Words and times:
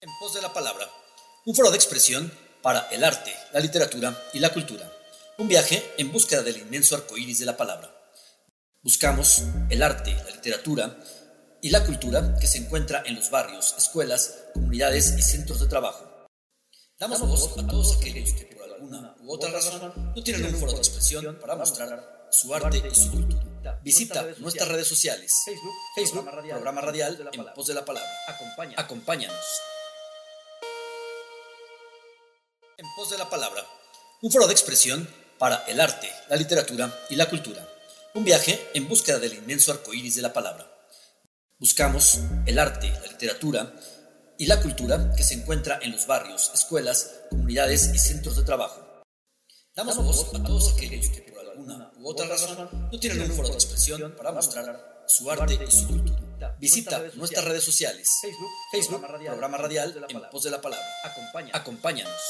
En 0.00 0.10
pos 0.20 0.32
de 0.32 0.40
la 0.40 0.52
palabra, 0.52 0.88
un 1.44 1.56
foro 1.56 1.72
de 1.72 1.76
expresión 1.76 2.32
para 2.62 2.88
el 2.92 3.02
arte, 3.02 3.34
la 3.52 3.58
literatura 3.58 4.16
y 4.32 4.38
la 4.38 4.52
cultura. 4.52 4.88
Un 5.38 5.48
viaje 5.48 5.82
en 5.98 6.12
búsqueda 6.12 6.44
del 6.44 6.58
inmenso 6.58 6.94
arco 6.94 7.16
iris 7.16 7.40
de 7.40 7.46
la 7.46 7.56
palabra. 7.56 7.92
Buscamos 8.80 9.42
el 9.70 9.82
arte, 9.82 10.14
la 10.14 10.30
literatura 10.30 11.00
y 11.60 11.70
la 11.70 11.84
cultura 11.84 12.36
que 12.38 12.46
se 12.46 12.58
encuentra 12.58 13.02
en 13.06 13.16
los 13.16 13.28
barrios, 13.32 13.74
escuelas, 13.76 14.44
comunidades 14.54 15.16
y 15.18 15.22
centros 15.22 15.58
de 15.58 15.66
trabajo. 15.66 16.28
Damos 16.96 17.20
voz 17.20 17.58
a 17.58 17.66
todos 17.66 17.96
aquellos 17.96 18.34
que 18.34 18.54
por 18.54 18.72
alguna 18.72 19.16
u 19.18 19.34
otra 19.34 19.50
razón 19.50 20.12
no 20.14 20.22
tienen 20.22 20.46
un 20.46 20.60
foro 20.60 20.74
de 20.74 20.78
expresión 20.78 21.40
para 21.40 21.56
mostrar 21.56 22.28
su 22.30 22.54
arte 22.54 22.84
y 22.88 22.94
su 22.94 23.10
cultura. 23.10 23.80
Visita 23.82 24.28
nuestras 24.38 24.68
redes 24.68 24.86
sociales. 24.86 25.34
Facebook, 25.96 26.30
programa 26.30 26.82
radial 26.82 27.28
en 27.32 27.52
pos 27.52 27.66
de 27.66 27.74
la 27.74 27.84
palabra. 27.84 28.08
Acompáñanos. 28.76 29.44
En 32.80 32.86
pos 32.94 33.10
de 33.10 33.18
la 33.18 33.28
palabra, 33.28 33.66
un 34.22 34.30
foro 34.30 34.46
de 34.46 34.52
expresión 34.52 35.08
para 35.36 35.64
el 35.66 35.80
arte, 35.80 36.08
la 36.28 36.36
literatura 36.36 36.96
y 37.10 37.16
la 37.16 37.28
cultura. 37.28 37.68
Un 38.14 38.22
viaje 38.22 38.70
en 38.72 38.86
búsqueda 38.86 39.18
del 39.18 39.34
inmenso 39.34 39.72
arco 39.72 39.92
iris 39.92 40.14
de 40.14 40.22
la 40.22 40.32
palabra. 40.32 40.64
Buscamos 41.58 42.20
el 42.46 42.56
arte, 42.56 42.88
la 42.88 43.08
literatura 43.08 43.74
y 44.38 44.46
la 44.46 44.62
cultura 44.62 45.12
que 45.16 45.24
se 45.24 45.34
encuentra 45.34 45.80
en 45.82 45.90
los 45.90 46.06
barrios, 46.06 46.52
escuelas, 46.54 47.22
comunidades 47.30 47.90
y 47.92 47.98
centros 47.98 48.36
de 48.36 48.44
trabajo. 48.44 49.02
Damos 49.74 49.96
voz 49.96 50.32
a 50.32 50.44
todos 50.44 50.72
aquellos 50.72 51.08
que 51.08 51.22
por 51.22 51.40
alguna 51.40 51.90
u 51.98 52.08
otra 52.08 52.28
razón 52.28 52.88
no 52.92 53.00
tienen 53.00 53.22
un 53.22 53.36
foro 53.36 53.48
de 53.48 53.54
expresión 53.54 54.14
para 54.16 54.30
mostrar 54.30 55.04
su 55.08 55.28
arte 55.28 55.58
y 55.66 55.70
su 55.72 55.88
cultura. 55.88 56.56
Visita 56.60 57.02
nuestras 57.14 57.44
redes 57.44 57.64
sociales. 57.64 58.08
Facebook, 58.70 59.04
programa 59.04 59.56
radial 59.56 60.06
en 60.08 60.30
pos 60.30 60.44
de 60.44 60.52
la 60.52 60.60
palabra. 60.60 60.86
Acompáñanos. 61.52 62.22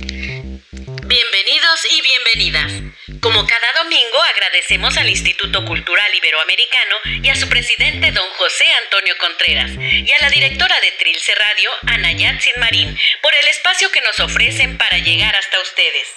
Bienvenidos 0.00 1.86
y 1.90 2.00
bienvenidas. 2.00 2.72
Como 3.20 3.46
cada 3.46 3.72
domingo 3.82 4.22
agradecemos 4.34 4.96
al 4.96 5.10
Instituto 5.10 5.62
Cultural 5.66 6.14
Iberoamericano 6.14 6.96
y 7.22 7.28
a 7.28 7.36
su 7.36 7.46
presidente 7.48 8.10
don 8.12 8.26
José 8.38 8.64
Antonio 8.84 9.18
Contreras 9.18 9.72
y 9.72 10.10
a 10.10 10.18
la 10.20 10.30
directora 10.30 10.80
de 10.80 10.92
Trilce 10.92 11.34
Radio, 11.34 11.70
Ana 11.86 12.12
Yatsin 12.12 12.58
Marín, 12.58 12.96
por 13.20 13.34
el 13.34 13.46
espacio 13.48 13.90
que 13.90 14.00
nos 14.00 14.20
ofrecen 14.20 14.78
para 14.78 14.96
llegar 14.98 15.36
hasta 15.36 15.60
ustedes. 15.60 16.08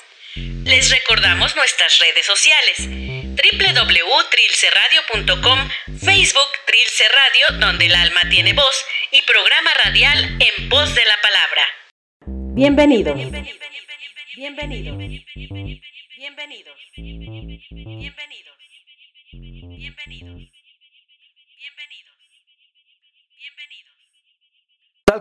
Les 0.63 0.89
recordamos 0.89 1.53
nuestras 1.55 1.99
redes 1.99 2.25
sociales 2.25 2.77
www.trilceradio.com, 2.79 5.69
Facebook 5.99 6.51
Trilce 6.65 7.09
Radio, 7.09 7.51
donde 7.59 7.87
el 7.87 7.95
alma 7.95 8.21
tiene 8.29 8.53
voz, 8.53 8.85
y 9.11 9.21
programa 9.23 9.73
radial 9.83 10.37
En 10.39 10.69
Voz 10.69 10.95
de 10.95 11.03
la 11.03 11.19
Palabra. 11.21 11.82
Bienvenidos. 12.53 13.15
Bienvenidos. 13.15 13.47
Bienvenidos. 14.35 14.97
Bienvenidos. 16.15 16.77
Bienvenidos. 16.95 18.57
Bienvenidos. 19.31 20.32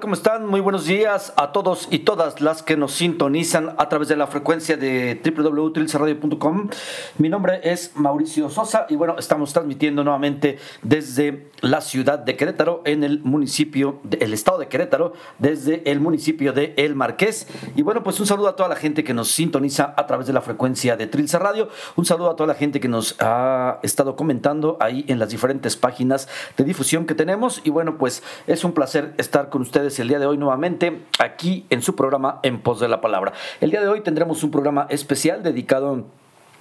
¿Cómo 0.00 0.14
están? 0.14 0.46
Muy 0.46 0.60
buenos 0.60 0.86
días 0.86 1.34
a 1.36 1.52
todos 1.52 1.86
y 1.90 2.00
todas 2.00 2.40
las 2.40 2.62
que 2.62 2.78
nos 2.78 2.94
sintonizan 2.94 3.74
a 3.76 3.90
través 3.90 4.08
de 4.08 4.16
la 4.16 4.26
frecuencia 4.26 4.76
de 4.78 5.20
www.trilceradio.com. 5.22 6.70
Mi 7.18 7.28
nombre 7.28 7.60
es 7.62 7.92
Mauricio 7.94 8.48
Sosa 8.48 8.86
y 8.88 8.96
bueno, 8.96 9.16
estamos 9.18 9.52
transmitiendo 9.52 10.02
nuevamente 10.02 10.58
desde 10.80 11.50
la 11.60 11.82
ciudad 11.82 12.18
de 12.18 12.36
Querétaro, 12.36 12.80
en 12.86 13.04
el 13.04 13.20
municipio, 13.20 14.00
del 14.02 14.32
estado 14.32 14.58
de 14.58 14.68
Querétaro, 14.68 15.12
desde 15.38 15.88
el 15.90 16.00
municipio 16.00 16.52
de 16.52 16.72
El 16.78 16.96
Marqués. 16.96 17.46
Y 17.76 17.82
bueno, 17.82 18.02
pues 18.02 18.18
un 18.18 18.26
saludo 18.26 18.48
a 18.48 18.56
toda 18.56 18.70
la 18.70 18.76
gente 18.76 19.04
que 19.04 19.12
nos 19.12 19.28
sintoniza 19.28 19.94
a 19.96 20.06
través 20.06 20.26
de 20.26 20.32
la 20.32 20.40
frecuencia 20.40 20.96
de 20.96 21.06
Trilce 21.06 21.38
Radio. 21.38 21.68
Un 21.96 22.06
saludo 22.06 22.30
a 22.30 22.36
toda 22.36 22.46
la 22.46 22.54
gente 22.54 22.80
que 22.80 22.88
nos 22.88 23.14
ha 23.20 23.78
estado 23.82 24.16
comentando 24.16 24.78
ahí 24.80 25.04
en 25.08 25.18
las 25.18 25.28
diferentes 25.28 25.76
páginas 25.76 26.28
de 26.56 26.64
difusión 26.64 27.04
que 27.04 27.14
tenemos. 27.14 27.60
Y 27.64 27.70
bueno, 27.70 27.98
pues 27.98 28.22
es 28.46 28.64
un 28.64 28.72
placer 28.72 29.14
estar 29.18 29.50
con 29.50 29.62
ustedes 29.62 29.81
el 29.82 30.08
día 30.08 30.18
de 30.20 30.26
hoy 30.26 30.38
nuevamente 30.38 31.00
aquí 31.18 31.66
en 31.68 31.82
su 31.82 31.96
programa 31.96 32.38
En 32.44 32.60
Pos 32.60 32.78
de 32.78 32.88
la 32.88 33.00
Palabra. 33.00 33.32
El 33.60 33.70
día 33.70 33.80
de 33.80 33.88
hoy 33.88 34.00
tendremos 34.00 34.44
un 34.44 34.52
programa 34.52 34.86
especial 34.90 35.42
dedicado 35.42 36.06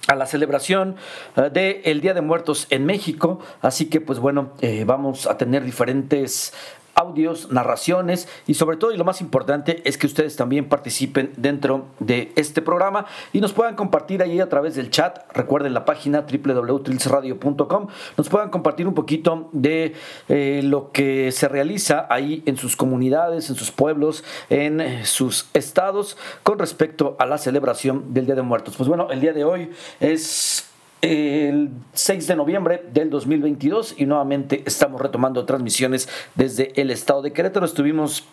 a 0.08 0.16
la 0.16 0.26
celebración 0.26 0.96
eh, 1.36 1.82
del 1.84 2.00
Día 2.00 2.14
de 2.14 2.20
Muertos 2.20 2.66
en 2.70 2.84
México. 2.84 3.38
Así 3.60 3.86
que, 3.86 4.00
pues 4.00 4.18
bueno, 4.18 4.50
eh, 4.60 4.82
vamos 4.84 5.28
a 5.28 5.38
tener 5.38 5.62
diferentes 5.62 6.52
audios, 6.94 7.50
narraciones 7.50 8.28
y 8.46 8.54
sobre 8.54 8.76
todo 8.76 8.92
y 8.92 8.96
lo 8.96 9.04
más 9.04 9.20
importante 9.20 9.82
es 9.84 9.98
que 9.98 10.06
ustedes 10.06 10.36
también 10.36 10.68
participen 10.68 11.32
dentro 11.36 11.86
de 11.98 12.32
este 12.36 12.62
programa 12.62 13.06
y 13.32 13.40
nos 13.40 13.52
puedan 13.52 13.74
compartir 13.74 14.22
ahí 14.22 14.40
a 14.40 14.48
través 14.48 14.74
del 14.74 14.90
chat, 14.90 15.20
recuerden 15.32 15.74
la 15.74 15.84
página 15.84 16.22
www.trilsradio.com, 16.22 17.86
nos 18.16 18.28
puedan 18.28 18.50
compartir 18.50 18.86
un 18.86 18.94
poquito 18.94 19.48
de 19.52 19.94
eh, 20.28 20.60
lo 20.64 20.90
que 20.92 21.32
se 21.32 21.48
realiza 21.48 22.06
ahí 22.10 22.42
en 22.46 22.56
sus 22.56 22.76
comunidades, 22.76 23.48
en 23.50 23.56
sus 23.56 23.70
pueblos, 23.70 24.24
en 24.50 25.04
sus 25.04 25.48
estados 25.54 26.16
con 26.42 26.58
respecto 26.58 27.16
a 27.18 27.26
la 27.26 27.38
celebración 27.38 28.14
del 28.14 28.26
Día 28.26 28.34
de 28.34 28.42
Muertos. 28.42 28.76
Pues 28.76 28.88
bueno, 28.88 29.08
el 29.10 29.20
día 29.20 29.32
de 29.32 29.44
hoy 29.44 29.70
es 30.00 30.71
el 31.02 31.70
6 31.92 32.28
de 32.28 32.36
noviembre 32.36 32.84
del 32.92 33.10
2022 33.10 33.96
y 33.98 34.06
nuevamente 34.06 34.62
estamos 34.66 35.00
retomando 35.00 35.44
transmisiones 35.44 36.08
desde 36.36 36.72
el 36.80 36.90
estado 36.90 37.22
de 37.22 37.32
Querétaro. 37.32 37.66
Estuvimos 37.66 38.24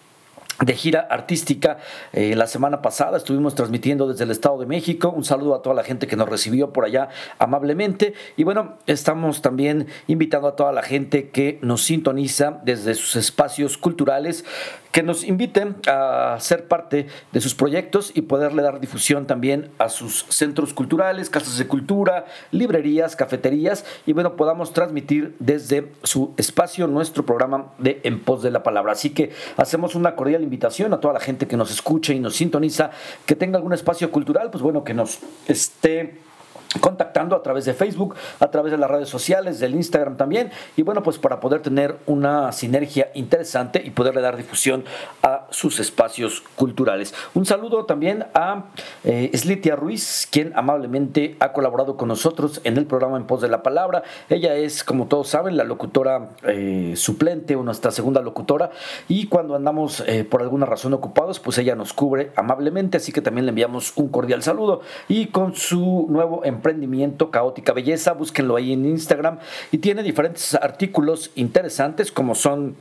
de 0.62 0.76
gira 0.76 1.08
artística. 1.10 1.78
Eh, 2.14 2.36
la 2.36 2.46
semana 2.46 2.82
pasada 2.82 3.18
estuvimos 3.18 3.56
transmitiendo 3.56 4.08
desde 4.08 4.26
el 4.26 4.32
Estado 4.32 4.60
de 4.60 4.66
México. 4.66 5.10
Un 5.10 5.24
saludo 5.24 5.56
a 5.56 5.62
toda 5.62 5.76
la 5.76 5.84
gente 5.84 6.06
que 6.06 6.16
nos 6.16 6.30
recibió 6.30 6.72
por 6.74 6.86
allá 6.86 7.10
amablemente. 7.40 8.14
Y 8.36 8.44
bueno, 8.44 8.78
estamos 8.86 9.42
también 9.42 9.88
invitando 10.08 10.48
a 10.48 10.56
toda 10.56 10.72
la 10.72 10.84
gente 10.84 11.30
que 11.30 11.60
nos 11.62 11.84
sintoniza 11.84 12.60
desde 12.64 12.94
sus 12.96 13.16
espacios 13.16 13.78
culturales 13.78 14.46
que 14.92 15.04
nos 15.04 15.24
inviten 15.24 15.76
a 15.88 16.38
ser 16.40 16.68
parte 16.68 17.08
de 17.32 17.42
sus 17.42 17.56
proyectos 17.56 18.12
y 18.16 18.22
poderle 18.22 18.64
dar 18.64 18.80
difusión 18.80 19.28
también 19.28 19.72
a 19.78 19.90
sus 19.90 20.26
centros 20.30 20.74
culturales, 20.74 21.30
casas 21.30 21.58
de 21.58 21.68
cultura, 21.68 22.26
librerías, 22.52 23.16
cafeterías 23.16 23.86
y 24.06 24.14
bueno, 24.14 24.36
podamos 24.36 24.74
transmitir 24.74 25.36
desde 25.40 25.92
su 26.04 26.34
espacio 26.38 26.88
nuestro 26.88 27.26
programa 27.26 27.74
de 27.78 28.02
En 28.04 28.20
Pos 28.20 28.42
de 28.42 28.52
la 28.52 28.64
Palabra. 28.64 28.94
Así 28.94 29.12
que 29.12 29.32
hacemos 29.58 29.96
una 29.96 30.16
cordial 30.16 30.44
invitación 30.44 30.94
a 30.94 31.00
toda 31.00 31.14
la 31.14 31.20
gente 31.20 31.48
que 31.48 31.58
nos 31.58 31.72
escucha 31.72 32.14
y 32.14 32.20
nos 32.20 32.36
sintoniza, 32.36 32.92
que 33.26 33.36
tenga 33.36 33.58
algún 33.58 33.74
espacio 33.74 34.12
cultural, 34.12 34.50
pues 34.50 34.64
bueno, 34.64 34.84
que 34.84 34.94
nos 34.94 35.20
esté 35.48 36.29
contactando 36.82 37.36
a 37.36 37.42
través 37.42 37.66
de 37.66 37.74
Facebook, 37.74 38.16
a 38.40 38.52
través 38.52 38.72
de 38.72 38.78
las 38.78 38.90
redes 38.90 39.10
sociales, 39.10 39.60
del 39.60 39.76
Instagram 39.76 40.18
también, 40.18 40.52
y 40.78 40.84
bueno, 40.84 41.02
pues 41.02 41.18
para 41.18 41.40
poder 41.40 41.62
tener 41.62 41.98
una 42.06 42.52
sinergia 42.52 43.10
interesante 43.16 43.82
y 43.84 43.90
poderle 43.90 44.22
dar 44.22 44.38
difusión 44.38 44.86
a 45.24 45.48
sus 45.50 45.80
espacios 45.80 46.44
culturales. 46.56 47.14
Un 47.34 47.46
saludo 47.46 47.86
también 47.86 48.28
a 48.34 48.66
eh, 49.04 49.32
Slitia 49.34 49.76
Ruiz, 49.76 50.28
quien 50.32 50.54
amablemente 50.56 51.38
ha 51.40 51.54
colaborado 51.54 51.98
con 51.98 52.08
nosotros 52.08 52.62
en 52.64 52.78
el 52.78 52.86
programa 52.86 53.18
En 53.18 53.26
Pos 53.26 53.42
de 53.42 53.48
la 53.48 53.64
Palabra. 53.64 54.04
Ella 54.30 54.56
es, 54.56 54.84
como 54.84 55.08
todos 55.08 55.28
saben, 55.30 55.58
la 55.58 55.64
locutora 55.64 56.30
eh, 56.44 56.94
suplente 56.96 57.56
o 57.56 57.64
nuestra 57.64 57.92
segunda 57.92 58.22
locutora, 58.22 58.72
y 59.08 59.28
cuando 59.28 59.56
andamos 59.56 60.04
eh, 60.06 60.24
por 60.24 60.42
alguna 60.42 60.66
razón 60.66 60.94
ocupados, 60.94 61.40
pues 61.40 61.58
ella 61.58 61.76
nos 61.76 61.94
cubre 61.94 62.32
amablemente, 62.36 62.98
así 62.98 63.12
que 63.12 63.22
también 63.22 63.46
le 63.46 63.50
enviamos 63.50 63.94
un 63.96 64.10
cordial 64.10 64.44
saludo 64.44 64.82
y 65.08 65.28
con 65.28 65.56
su 65.56 66.08
nuevo 66.10 66.42
emprendimiento 66.60 67.32
Caótica 67.32 67.74
Belleza, 67.74 68.14
búsquenlo 68.14 68.56
ahí 68.56 68.74
en 68.74 68.86
Instagram. 68.86 69.40
Y 69.72 69.80
tiene 69.80 70.04
diferentes 70.04 70.54
artículos 70.56 71.32
interesantes 71.36 72.12
como 72.12 72.36
son 72.36 72.76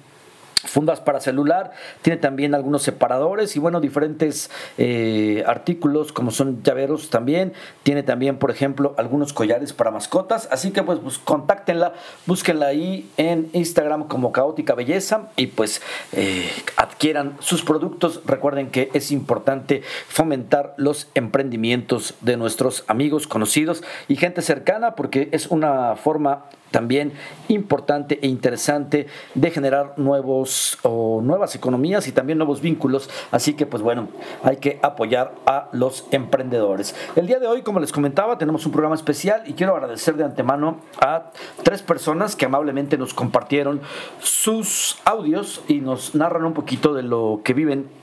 fundas 0.64 1.00
para 1.00 1.20
celular, 1.20 1.72
tiene 2.02 2.16
también 2.16 2.55
algunos 2.55 2.82
separadores 2.82 3.55
y 3.56 3.60
bueno, 3.60 3.81
diferentes 3.81 4.50
eh, 4.76 5.44
artículos 5.46 6.12
como 6.12 6.31
son 6.31 6.62
llaveros 6.62 7.10
también, 7.10 7.52
tiene 7.82 8.02
también 8.02 8.38
por 8.38 8.50
ejemplo 8.50 8.94
algunos 8.99 9.32
collares 9.32 9.72
para 9.72 9.90
mascotas, 9.90 10.49
así 10.50 10.70
que 10.70 10.82
pues, 10.82 10.99
pues 11.00 11.19
contáctenla, 11.19 11.94
búsquenla 12.26 12.66
ahí 12.66 13.08
en 13.16 13.49
Instagram 13.52 14.08
como 14.08 14.32
Caótica 14.32 14.75
Belleza 14.75 15.28
y 15.37 15.46
pues 15.49 15.81
eh, 16.12 16.50
adquieran 16.76 17.37
sus 17.40 17.62
productos, 17.62 18.22
recuerden 18.26 18.70
que 18.70 18.90
es 18.94 19.12
importante 19.12 19.82
fomentar 20.08 20.75
los 20.76 21.08
emprendimientos 21.14 22.14
de 22.20 22.37
nuestros 22.37 22.84
amigos, 22.88 23.26
conocidos 23.26 23.82
y 24.08 24.16
gente 24.16 24.43
cercana 24.43 24.94
porque 24.94 25.28
es 25.32 25.46
una 25.49 25.94
forma 25.96 26.44
también 26.70 27.12
importante 27.49 28.19
e 28.22 28.28
interesante 28.28 29.06
de 29.34 29.50
generar 29.50 29.94
nuevos 29.96 30.47
o 30.82 31.20
nuevas 31.22 31.54
economías 31.54 32.06
y 32.08 32.12
también 32.12 32.38
nuevos 32.38 32.60
vínculos. 32.60 33.10
Así 33.30 33.54
que 33.54 33.66
pues 33.66 33.82
bueno, 33.82 34.08
hay 34.42 34.56
que 34.56 34.78
apoyar 34.82 35.34
a 35.46 35.68
los 35.72 36.06
emprendedores. 36.10 36.94
El 37.16 37.26
día 37.26 37.38
de 37.38 37.46
hoy, 37.46 37.62
como 37.62 37.80
les 37.80 37.92
comentaba, 37.92 38.38
tenemos 38.38 38.64
un 38.66 38.72
programa 38.72 38.94
especial 38.94 39.42
y 39.46 39.54
quiero 39.54 39.74
agradecer 39.74 40.16
de 40.16 40.24
antemano 40.24 40.78
a 41.00 41.30
tres 41.62 41.82
personas 41.82 42.36
que 42.36 42.46
amablemente 42.46 42.98
nos 42.98 43.14
compartieron 43.14 43.80
sus 44.20 44.98
audios 45.04 45.62
y 45.68 45.80
nos 45.80 46.14
narran 46.14 46.44
un 46.44 46.54
poquito 46.54 46.94
de 46.94 47.02
lo 47.02 47.40
que 47.44 47.54
viven 47.54 47.97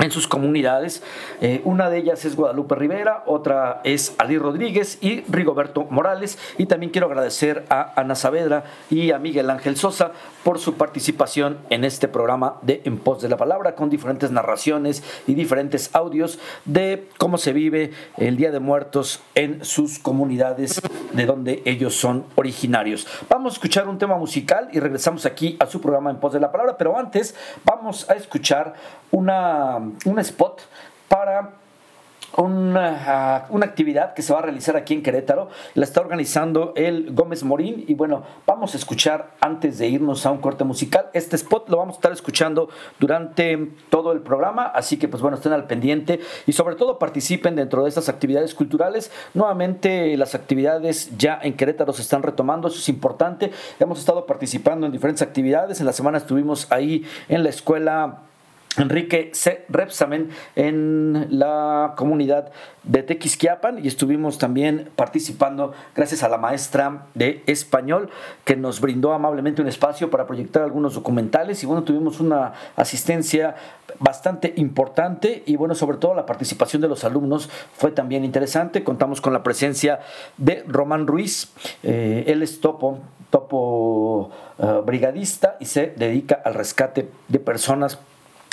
en 0.00 0.10
sus 0.10 0.26
comunidades. 0.26 1.02
Eh, 1.40 1.60
una 1.64 1.90
de 1.90 1.98
ellas 1.98 2.24
es 2.24 2.36
Guadalupe 2.36 2.74
Rivera, 2.74 3.22
otra 3.26 3.80
es 3.84 4.14
Ali 4.18 4.38
Rodríguez 4.38 4.98
y 5.00 5.22
Rigoberto 5.28 5.84
Morales. 5.90 6.38
Y 6.58 6.66
también 6.66 6.90
quiero 6.92 7.06
agradecer 7.06 7.64
a 7.68 7.92
Ana 8.00 8.14
Saavedra 8.14 8.64
y 8.90 9.12
a 9.12 9.18
Miguel 9.18 9.50
Ángel 9.50 9.76
Sosa 9.76 10.12
por 10.44 10.58
su 10.58 10.74
participación 10.74 11.58
en 11.70 11.84
este 11.84 12.08
programa 12.08 12.56
de 12.62 12.82
En 12.84 12.98
Pos 12.98 13.22
de 13.22 13.28
la 13.28 13.36
Palabra, 13.36 13.74
con 13.74 13.90
diferentes 13.90 14.30
narraciones 14.30 15.02
y 15.26 15.34
diferentes 15.34 15.90
audios 15.94 16.38
de 16.64 17.08
cómo 17.18 17.38
se 17.38 17.52
vive 17.52 17.92
el 18.16 18.36
Día 18.36 18.50
de 18.50 18.60
Muertos 18.60 19.20
en 19.34 19.64
sus 19.64 19.98
comunidades 19.98 20.80
de 21.12 21.26
donde 21.26 21.62
ellos 21.64 21.94
son 21.94 22.24
originarios. 22.34 23.06
Vamos 23.28 23.52
a 23.52 23.56
escuchar 23.56 23.88
un 23.88 23.98
tema 23.98 24.16
musical 24.16 24.68
y 24.72 24.80
regresamos 24.80 25.26
aquí 25.26 25.56
a 25.60 25.66
su 25.66 25.80
programa 25.80 26.10
En 26.10 26.16
Pos 26.16 26.32
de 26.32 26.40
la 26.40 26.50
Palabra, 26.50 26.76
pero 26.76 26.98
antes 26.98 27.34
vamos 27.64 28.08
a 28.08 28.14
escuchar 28.14 28.74
una, 29.10 29.78
un 30.04 30.18
spot 30.18 30.62
para 31.08 31.62
una, 32.36 33.46
una, 33.50 33.66
actividad 33.66 34.14
que 34.14 34.22
se 34.22 34.32
va 34.32 34.38
a 34.38 34.42
realizar 34.42 34.76
aquí 34.76 34.94
en 34.94 35.02
Querétaro. 35.02 35.50
La 35.74 35.84
está 35.84 36.00
organizando 36.00 36.72
el 36.76 37.12
Gómez 37.12 37.42
Morín. 37.44 37.84
Y 37.86 37.94
bueno, 37.94 38.22
vamos 38.46 38.74
a 38.74 38.78
escuchar 38.78 39.32
antes 39.40 39.78
de 39.78 39.88
irnos 39.88 40.24
a 40.24 40.30
un 40.30 40.38
corte 40.38 40.64
musical. 40.64 41.06
Este 41.12 41.36
spot 41.36 41.68
lo 41.68 41.78
vamos 41.78 41.96
a 41.96 41.98
estar 41.98 42.12
escuchando 42.12 42.68
durante 42.98 43.72
todo 43.90 44.12
el 44.12 44.20
programa. 44.20 44.66
Así 44.66 44.98
que, 44.98 45.08
pues 45.08 45.22
bueno, 45.22 45.36
estén 45.36 45.52
al 45.52 45.66
pendiente 45.66 46.20
y 46.46 46.52
sobre 46.52 46.76
todo 46.76 46.98
participen 46.98 47.56
dentro 47.56 47.82
de 47.82 47.88
estas 47.88 48.08
actividades 48.08 48.54
culturales. 48.54 49.10
Nuevamente, 49.34 50.16
las 50.16 50.34
actividades 50.34 51.16
ya 51.18 51.38
en 51.42 51.54
Querétaro 51.54 51.92
se 51.92 52.02
están 52.02 52.22
retomando. 52.22 52.68
Eso 52.68 52.78
es 52.78 52.88
importante. 52.88 53.50
Hemos 53.78 53.98
estado 53.98 54.26
participando 54.26 54.86
en 54.86 54.92
diferentes 54.92 55.22
actividades. 55.22 55.80
En 55.80 55.86
la 55.86 55.92
semana 55.92 56.18
estuvimos 56.18 56.70
ahí 56.70 57.04
en 57.28 57.42
la 57.42 57.50
escuela 57.50 58.20
Enrique 58.78 59.30
C. 59.34 59.64
Repsamen 59.68 60.30
en 60.56 61.26
la 61.30 61.94
comunidad 61.96 62.52
de 62.84 63.02
Tequisquiapan 63.02 63.84
y 63.84 63.88
estuvimos 63.88 64.38
también 64.38 64.90
participando 64.96 65.72
gracias 65.94 66.22
a 66.22 66.28
la 66.28 66.38
maestra 66.38 67.06
de 67.14 67.42
español 67.46 68.08
que 68.44 68.56
nos 68.56 68.80
brindó 68.80 69.12
amablemente 69.12 69.60
un 69.62 69.68
espacio 69.68 70.10
para 70.10 70.26
proyectar 70.26 70.62
algunos 70.62 70.94
documentales 70.94 71.62
y 71.62 71.66
bueno, 71.66 71.82
tuvimos 71.84 72.18
una 72.20 72.54
asistencia 72.74 73.56
bastante 73.98 74.54
importante 74.56 75.42
y 75.44 75.56
bueno, 75.56 75.74
sobre 75.74 75.98
todo 75.98 76.14
la 76.14 76.26
participación 76.26 76.80
de 76.82 76.88
los 76.88 77.04
alumnos 77.04 77.50
fue 77.74 77.90
también 77.90 78.24
interesante. 78.24 78.84
Contamos 78.84 79.20
con 79.20 79.32
la 79.32 79.42
presencia 79.42 80.00
de 80.38 80.64
Román 80.66 81.06
Ruiz, 81.06 81.52
eh, 81.82 82.24
él 82.26 82.42
es 82.42 82.60
topo, 82.60 83.00
topo 83.30 84.30
eh, 84.58 84.80
brigadista 84.84 85.56
y 85.60 85.66
se 85.66 85.92
dedica 85.96 86.40
al 86.44 86.54
rescate 86.54 87.10
de 87.28 87.38
personas 87.38 87.98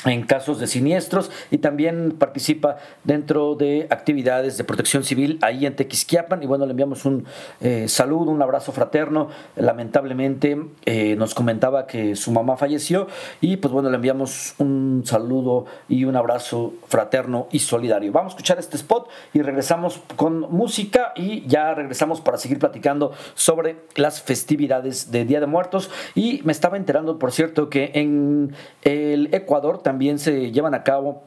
en 0.05 0.23
casos 0.23 0.59
de 0.59 0.67
siniestros 0.67 1.29
y 1.51 1.57
también 1.57 2.15
participa 2.17 2.77
dentro 3.03 3.55
de 3.55 3.87
actividades 3.89 4.57
de 4.57 4.63
protección 4.63 5.03
civil 5.03 5.39
ahí 5.41 5.65
en 5.65 5.75
Tequisquiapan. 5.75 6.41
Y 6.41 6.45
bueno 6.45 6.65
le 6.65 6.71
enviamos 6.71 7.05
un 7.05 7.25
eh, 7.59 7.87
saludo 7.89 8.31
un 8.31 8.41
abrazo 8.41 8.71
fraterno. 8.71 9.29
Lamentablemente 9.57 10.57
eh, 10.85 11.15
nos 11.17 11.35
comentaba 11.35 11.85
que 11.85 12.15
su 12.15 12.31
mamá 12.31 12.55
falleció 12.55 13.07
y 13.41 13.57
pues 13.57 13.73
bueno 13.73 13.89
le 13.89 13.95
enviamos 13.95 14.55
un 14.57 15.03
saludo 15.05 15.65
y 15.89 16.05
un 16.05 16.15
abrazo 16.15 16.73
fraterno 16.87 17.47
y 17.51 17.59
solidario. 17.59 18.11
Vamos 18.13 18.33
a 18.33 18.35
escuchar 18.35 18.57
este 18.59 18.77
spot 18.77 19.09
y 19.33 19.41
regresamos 19.41 20.01
con 20.15 20.39
música 20.39 21.11
y 21.15 21.45
ya 21.45 21.73
regresamos 21.73 22.21
para 22.21 22.37
seguir 22.37 22.59
platicando 22.59 23.11
sobre 23.33 23.77
las 23.95 24.21
festividades 24.21 25.11
de 25.11 25.25
Día 25.25 25.41
de 25.41 25.45
Muertos. 25.45 25.89
Y 26.15 26.41
me 26.45 26.53
estaba 26.53 26.77
enterando 26.77 27.19
por 27.19 27.33
cierto 27.33 27.69
que 27.69 27.91
en 27.95 28.55
el 28.83 29.33
Ecuador 29.33 29.81
también 29.89 30.19
se 30.19 30.51
llevan 30.51 30.75
a 30.75 30.83
cabo 30.83 31.23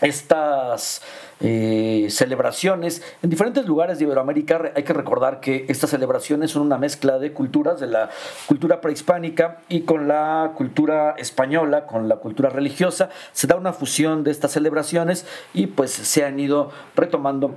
estas 0.00 1.02
eh, 1.40 2.06
celebraciones 2.08 3.02
en 3.20 3.30
diferentes 3.30 3.66
lugares 3.66 3.98
de 3.98 4.04
Iberoamérica. 4.04 4.70
Hay 4.76 4.84
que 4.84 4.92
recordar 4.92 5.40
que 5.40 5.66
estas 5.68 5.90
celebraciones 5.90 6.52
son 6.52 6.62
una 6.62 6.78
mezcla 6.78 7.18
de 7.18 7.32
culturas, 7.32 7.80
de 7.80 7.88
la 7.88 8.10
cultura 8.46 8.80
prehispánica 8.80 9.58
y 9.68 9.80
con 9.80 10.06
la 10.06 10.52
cultura 10.54 11.16
española, 11.18 11.86
con 11.86 12.08
la 12.08 12.18
cultura 12.18 12.48
religiosa. 12.48 13.10
Se 13.32 13.48
da 13.48 13.56
una 13.56 13.72
fusión 13.72 14.22
de 14.22 14.30
estas 14.30 14.52
celebraciones 14.52 15.26
y 15.52 15.66
pues 15.66 15.90
se 15.90 16.24
han 16.24 16.38
ido 16.38 16.70
retomando 16.94 17.56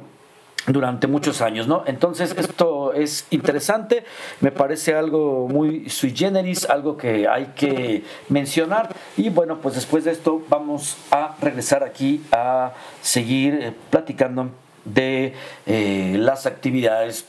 durante 0.72 1.08
muchos 1.08 1.42
años, 1.42 1.68
¿no? 1.68 1.84
Entonces 1.86 2.36
esto 2.38 2.94
es 2.94 3.26
interesante, 3.32 4.04
me 4.40 4.52
parece 4.52 4.94
algo 4.94 5.48
muy 5.48 5.90
sui 5.90 6.16
generis, 6.16 6.70
algo 6.70 6.96
que 6.96 7.28
hay 7.28 7.48
que 7.56 8.04
mencionar 8.30 8.96
y 9.18 9.30
bueno, 9.30 9.58
pues 9.62 9.76
después 9.76 10.06
de 10.06 10.12
esto 10.12 10.42
vamos 10.48 10.98
a 11.12 11.36
regresar 11.42 11.84
aquí 11.84 12.22
a 12.32 12.74
seguir 13.02 13.54
eh, 13.56 13.74
platicando 13.90 14.50
de 14.86 15.34
eh, 15.66 16.16
las 16.18 16.46
actividades 16.46 17.26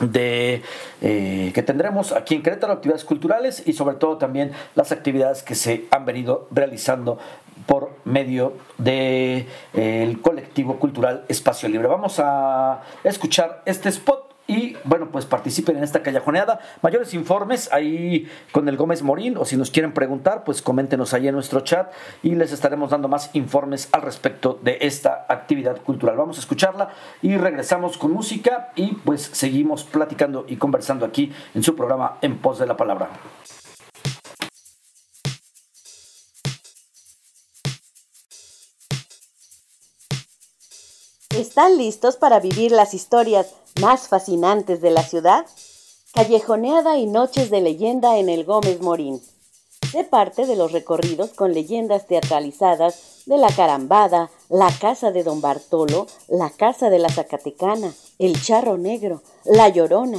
de 0.00 0.62
eh, 1.00 1.50
que 1.54 1.62
tendremos 1.62 2.12
aquí 2.12 2.36
en 2.36 2.42
Querétaro, 2.42 2.72
actividades 2.72 3.04
culturales 3.04 3.62
y 3.66 3.72
sobre 3.72 3.96
todo 3.96 4.16
también 4.16 4.52
las 4.76 4.92
actividades 4.92 5.42
que 5.42 5.54
se 5.54 5.86
han 5.90 6.04
venido 6.04 6.46
realizando 6.52 7.18
por 7.66 7.96
medio 8.04 8.54
del 8.78 9.46
de, 9.72 10.18
colectivo 10.22 10.78
cultural 10.78 11.24
Espacio 11.28 11.68
Libre. 11.68 11.88
Vamos 11.88 12.18
a 12.18 12.82
escuchar 13.04 13.62
este 13.66 13.88
spot 13.88 14.28
y 14.48 14.76
bueno, 14.84 15.10
pues 15.12 15.26
participen 15.26 15.76
en 15.76 15.84
esta 15.84 16.02
callajoneada. 16.02 16.58
Mayores 16.80 17.12
informes 17.12 17.70
ahí 17.70 18.26
con 18.50 18.66
el 18.68 18.78
Gómez 18.78 19.02
Morín 19.02 19.36
o 19.36 19.44
si 19.44 19.58
nos 19.58 19.70
quieren 19.70 19.92
preguntar, 19.92 20.42
pues 20.42 20.62
coméntenos 20.62 21.12
ahí 21.12 21.28
en 21.28 21.34
nuestro 21.34 21.60
chat 21.60 21.92
y 22.22 22.34
les 22.34 22.50
estaremos 22.52 22.90
dando 22.90 23.08
más 23.08 23.28
informes 23.34 23.90
al 23.92 24.00
respecto 24.00 24.58
de 24.62 24.78
esta 24.80 25.26
actividad 25.28 25.82
cultural. 25.82 26.16
Vamos 26.16 26.38
a 26.38 26.40
escucharla 26.40 26.88
y 27.20 27.36
regresamos 27.36 27.98
con 27.98 28.12
música 28.12 28.72
y 28.74 28.94
pues 28.94 29.20
seguimos 29.20 29.84
platicando 29.84 30.46
y 30.48 30.56
conversando 30.56 31.04
aquí 31.04 31.30
en 31.54 31.62
su 31.62 31.76
programa 31.76 32.16
En 32.22 32.38
Pos 32.38 32.58
de 32.58 32.66
la 32.66 32.76
Palabra. 32.76 33.10
¿Están 41.38 41.78
listos 41.78 42.16
para 42.16 42.40
vivir 42.40 42.72
las 42.72 42.94
historias 42.94 43.54
más 43.80 44.08
fascinantes 44.08 44.80
de 44.80 44.90
la 44.90 45.04
ciudad? 45.04 45.46
Callejoneada 46.12 46.98
y 46.98 47.06
noches 47.06 47.48
de 47.48 47.60
leyenda 47.60 48.18
en 48.18 48.28
el 48.28 48.42
Gómez 48.42 48.80
Morín. 48.80 49.22
Sé 49.92 50.02
parte 50.02 50.46
de 50.46 50.56
los 50.56 50.72
recorridos 50.72 51.30
con 51.30 51.54
leyendas 51.54 52.08
teatralizadas 52.08 53.22
de 53.26 53.38
la 53.38 53.54
Carambada, 53.54 54.30
la 54.48 54.68
Casa 54.80 55.12
de 55.12 55.22
Don 55.22 55.40
Bartolo, 55.40 56.08
la 56.26 56.50
Casa 56.50 56.90
de 56.90 56.98
la 56.98 57.08
Zacatecana, 57.08 57.94
el 58.18 58.42
Charro 58.42 58.76
Negro, 58.76 59.22
la 59.44 59.68
Llorona. 59.68 60.18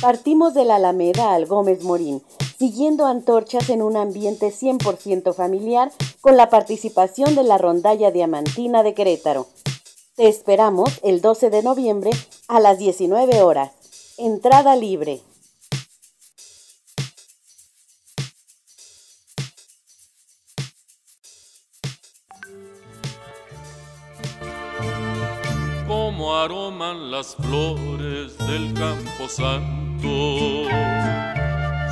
Partimos 0.00 0.54
de 0.54 0.64
la 0.64 0.74
Alameda 0.74 1.34
al 1.34 1.46
Gómez 1.46 1.84
Morín, 1.84 2.20
siguiendo 2.58 3.06
antorchas 3.06 3.70
en 3.70 3.80
un 3.80 3.96
ambiente 3.96 4.48
100% 4.48 5.34
familiar 5.34 5.92
con 6.20 6.36
la 6.36 6.50
participación 6.50 7.36
de 7.36 7.44
la 7.44 7.58
Rondalla 7.58 8.10
Diamantina 8.10 8.82
de 8.82 8.94
Querétaro. 8.94 9.46
Te 10.18 10.26
esperamos 10.26 10.98
el 11.04 11.20
12 11.20 11.48
de 11.48 11.62
noviembre 11.62 12.10
a 12.48 12.58
las 12.58 12.76
19 12.76 13.40
horas. 13.40 13.70
Entrada 14.16 14.74
libre. 14.74 15.20
Como 25.86 26.34
aroman 26.34 27.12
las 27.12 27.36
flores 27.36 28.36
del 28.38 28.74
campo 28.74 29.28
santo 29.28 30.64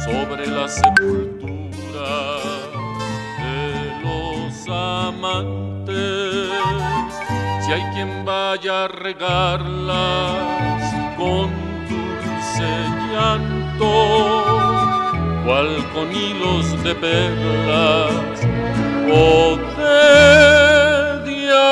sobre 0.04 0.48
la 0.48 0.68
sepultura 0.68 2.40
de 3.38 4.02
los 4.02 4.68
amantes 4.68 5.66
si 7.66 7.72
hay 7.72 7.82
quien 7.94 8.24
vaya 8.24 8.84
a 8.84 8.88
regarlas 8.88 9.96
con 11.16 11.50
dulce 11.88 12.70
llanto, 13.10 13.92
cual 15.44 15.84
con 15.92 16.06
hilos 16.14 16.80
de 16.84 16.94
perlas 16.94 18.46
o 19.10 19.58
de 19.78 21.24
diamantes. 21.28 21.66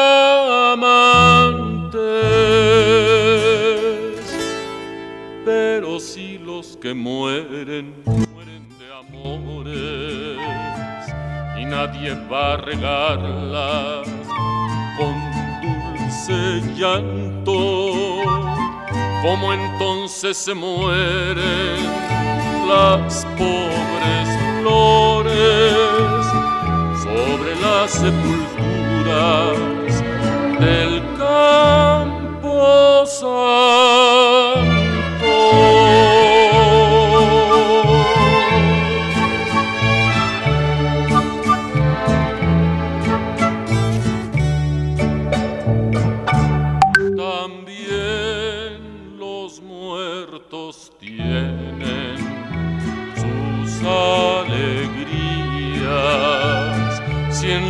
Pero 5.44 6.00
si 6.00 6.38
los 6.38 6.76
que 6.76 6.92
mueren, 6.92 7.94
mueren 8.04 8.68
de 8.80 8.86
amores 8.98 10.24
nadie 11.66 12.14
va 12.30 12.54
a 12.54 12.56
regarlas 12.56 14.08
con 14.96 15.33
dulce 16.26 16.62
llanto. 16.74 18.22
Como 19.22 19.52
entonces 19.52 20.36
se 20.36 20.54
mueren 20.54 21.76
las 22.68 23.26
pobres 23.38 24.28
flores 24.60 26.26
sobre 27.02 27.56
las 27.60 27.90
sepulturas 27.90 29.56
del 30.60 31.02
campo 31.18 33.06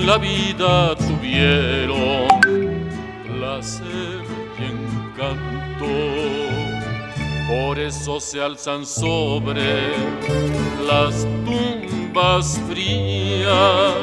la 0.06 0.18
vida 0.18 0.94
tuvieron 0.96 2.28
placer 3.24 4.22
y 4.58 4.64
encanto. 4.64 5.86
Por 7.48 7.78
eso 7.78 8.20
se 8.20 8.42
alzan 8.42 8.84
sobre 8.84 9.92
las 10.86 11.26
tumbas 11.44 12.60
frías, 12.68 13.94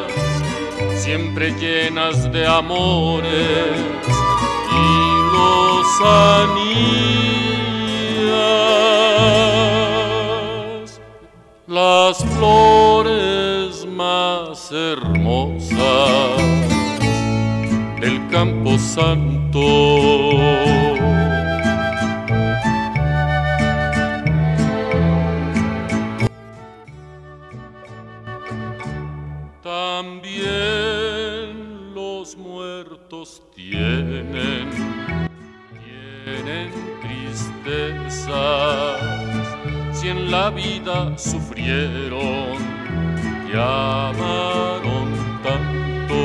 siempre 0.96 1.51
llenas 1.60 2.31
de 2.31 2.48
amores 2.48 3.77
y 4.72 4.86
lozanías. 5.34 6.81
Las 11.67 12.25
flores 12.36 13.80
más 14.01 14.72
hermosas 14.72 15.77
del 18.00 18.17
campo 18.29 18.77
santo. 18.79 19.60
También 29.62 30.34
los 31.93 32.36
muertos 32.36 33.43
tienen, 33.55 34.70
tienen 35.84 36.72
tristezas, 37.03 38.31
si 39.93 40.08
en 40.08 40.31
la 40.31 40.50
vida 40.50 41.15
sufrieron 41.20 42.40
amaron 43.53 45.10
tanto 45.43 46.22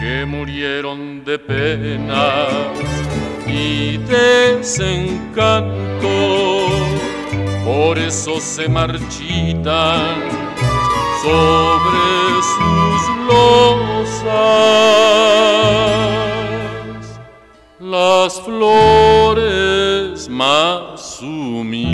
que 0.00 0.24
murieron 0.26 1.24
de 1.24 1.38
penas 1.38 2.48
y 3.46 3.96
desencanto. 3.98 5.68
Por 7.64 7.98
eso 7.98 8.40
se 8.40 8.68
marchitan 8.68 10.22
sobre 11.22 12.42
sus 12.54 13.00
losas 13.28 14.44
las 17.80 18.40
flores 18.42 20.28
más 20.28 21.20
humildes 21.22 21.93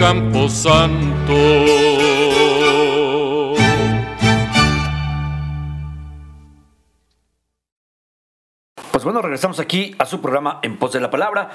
Campo 0.00 0.48
Santo. 0.48 1.34
Pues 8.90 9.04
bueno, 9.04 9.20
regresamos 9.20 9.60
aquí 9.60 9.94
a 9.98 10.06
su 10.06 10.22
programa 10.22 10.58
En 10.62 10.78
Pos 10.78 10.92
de 10.92 11.00
la 11.00 11.10
Palabra. 11.10 11.50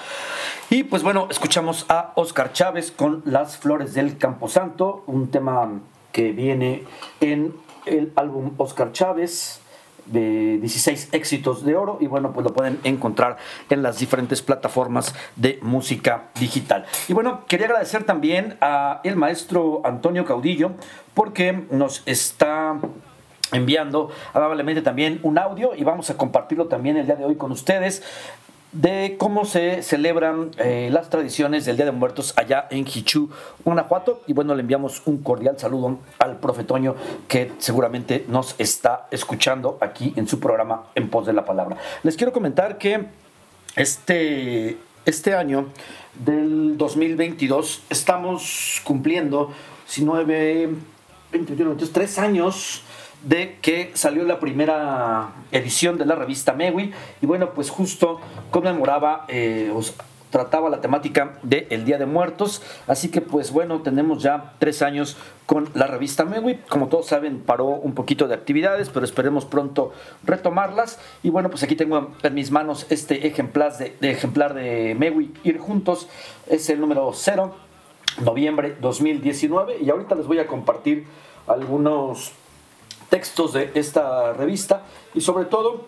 Y 0.70 0.84
pues 0.84 1.02
bueno, 1.02 1.28
escuchamos 1.32 1.88
a 1.90 2.14
Oscar 2.18 2.54
Chávez 2.54 2.92
con 2.92 3.24
Las 3.26 3.58
Flores 3.58 3.96
del 3.96 4.20
Camposanto, 4.20 5.04
un 5.08 5.32
tema 5.32 5.68
que 6.12 6.32
viene 6.32 6.84
en 7.22 7.56
el 7.88 8.14
álbum 8.16 8.54
Oscar 8.58 8.92
Chávez, 8.92 9.60
de 10.06 10.58
16 10.60 11.10
éxitos 11.12 11.66
de 11.66 11.76
oro 11.76 11.98
y 12.00 12.08
bueno, 12.08 12.32
pues 12.34 12.44
lo 12.44 12.54
pueden 12.54 12.80
encontrar 12.84 13.38
en 13.70 13.84
las 13.84 14.00
diferentes 14.00 14.42
plataformas 14.42 15.16
de 15.36 15.60
música 15.62 16.30
digital. 16.40 16.86
Y 17.08 17.14
bueno, 17.14 17.46
quería 17.48 17.68
agradecer 17.68 18.04
también 18.04 18.58
a 18.62 19.02
el 19.04 19.16
maestro 19.16 19.82
Antonio 19.84 20.26
Caudillo 20.26 20.72
porque 21.14 21.66
nos 21.72 22.04
está 22.06 22.80
enviando 23.52 24.12
amablemente 24.34 24.82
también 24.82 25.20
un 25.24 25.38
audio 25.38 25.76
y 25.76 25.84
vamos 25.84 26.10
a 26.10 26.18
compartirlo 26.18 26.68
también 26.68 26.98
el 26.98 27.06
día 27.06 27.16
de 27.16 27.26
hoy 27.26 27.36
con 27.36 27.52
ustedes 27.52 28.04
de 28.76 29.16
cómo 29.18 29.46
se 29.46 29.82
celebran 29.84 30.52
eh, 30.58 30.90
las 30.92 31.10
tradiciones 31.10 31.66
del 31.66 31.78
Día 31.78 31.86
de 31.86 31.94
Muertos 31.94 32.34
allá 32.36 32.68
en 32.70 32.86
Hichú, 32.86 33.30
Guanajuato. 33.64 34.22
Y 34.28 34.34
bueno, 34.34 34.54
le 34.54 34.62
enviamos 34.62 35.02
un 35.06 35.24
cordial 35.24 35.58
saludo 35.58 35.98
al 36.20 36.38
profetoño 36.38 36.96
que 37.30 37.54
seguramente 37.58 38.26
nos 38.28 38.56
está 38.60 39.08
escuchando 39.12 39.78
aquí 39.80 40.14
en 40.18 40.28
su 40.28 40.42
programa 40.42 40.88
En 40.94 41.10
Pos 41.10 41.26
de 41.26 41.32
la 41.32 41.46
Palabra. 41.46 41.78
Les 42.04 42.18
quiero 42.18 42.34
comentar 42.34 42.78
que 42.78 43.06
este, 43.78 44.78
este 45.06 45.34
año 45.36 45.68
del 46.26 46.78
2022 46.78 47.84
estamos 47.90 48.82
cumpliendo, 48.84 49.52
si 49.88 50.04
9, 50.04 50.70
21, 51.32 51.70
22, 51.72 51.94
3 51.94 52.20
años 52.20 52.84
de 53.26 53.58
que 53.62 53.92
salió 53.96 54.24
la 54.24 54.40
primera 54.40 55.30
edición 55.52 55.98
de 55.98 56.06
la 56.06 56.16
revista 56.16 56.54
Mewi. 56.54 56.94
Y 57.22 57.26
bueno, 57.26 57.52
pues 57.52 57.70
justo 57.70 58.22
conmemoraba, 58.52 59.26
eh, 59.28 59.74
trataba 60.30 60.70
la 60.70 60.82
temática 60.82 61.38
del 61.44 61.66
el 61.70 61.86
Día 61.86 61.98
de 61.98 62.06
Muertos, 62.06 62.62
así 62.88 63.10
que 63.10 63.22
pues 63.22 63.52
bueno, 63.52 63.82
tenemos 63.82 64.22
ya 64.22 64.54
tres 64.60 64.82
años 64.82 65.16
con 65.46 65.70
la 65.76 65.88
revista 65.88 66.26
Mewi, 66.26 66.58
como 66.68 66.90
todos 66.90 67.08
saben 67.08 67.40
paró 67.40 67.68
un 67.68 67.94
poquito 67.94 68.28
de 68.28 68.34
actividades, 68.34 68.90
pero 68.90 69.06
esperemos 69.06 69.46
pronto 69.46 69.94
retomarlas. 70.24 71.00
Y 71.24 71.30
bueno, 71.30 71.50
pues 71.50 71.64
aquí 71.64 71.76
tengo 71.76 72.12
en 72.22 72.34
mis 72.34 72.52
manos 72.52 72.86
este 72.90 73.28
ejemplar 73.28 73.78
de, 73.78 73.96
de 74.00 74.12
ejemplar 74.12 74.54
de 74.54 74.96
Mewi 75.00 75.34
Ir 75.44 75.58
Juntos, 75.58 76.10
es 76.48 76.70
el 76.70 76.82
número 76.82 77.12
0, 77.14 77.56
noviembre 78.22 78.76
2019 78.82 79.78
y 79.82 79.90
ahorita 79.90 80.16
les 80.16 80.28
voy 80.28 80.40
a 80.40 80.48
compartir 80.48 81.06
algunos 81.48 82.34
textos 83.10 83.54
de 83.54 83.72
esta 83.76 84.34
revista 84.34 84.84
y 85.14 85.22
sobre 85.22 85.46
todo 85.46 85.88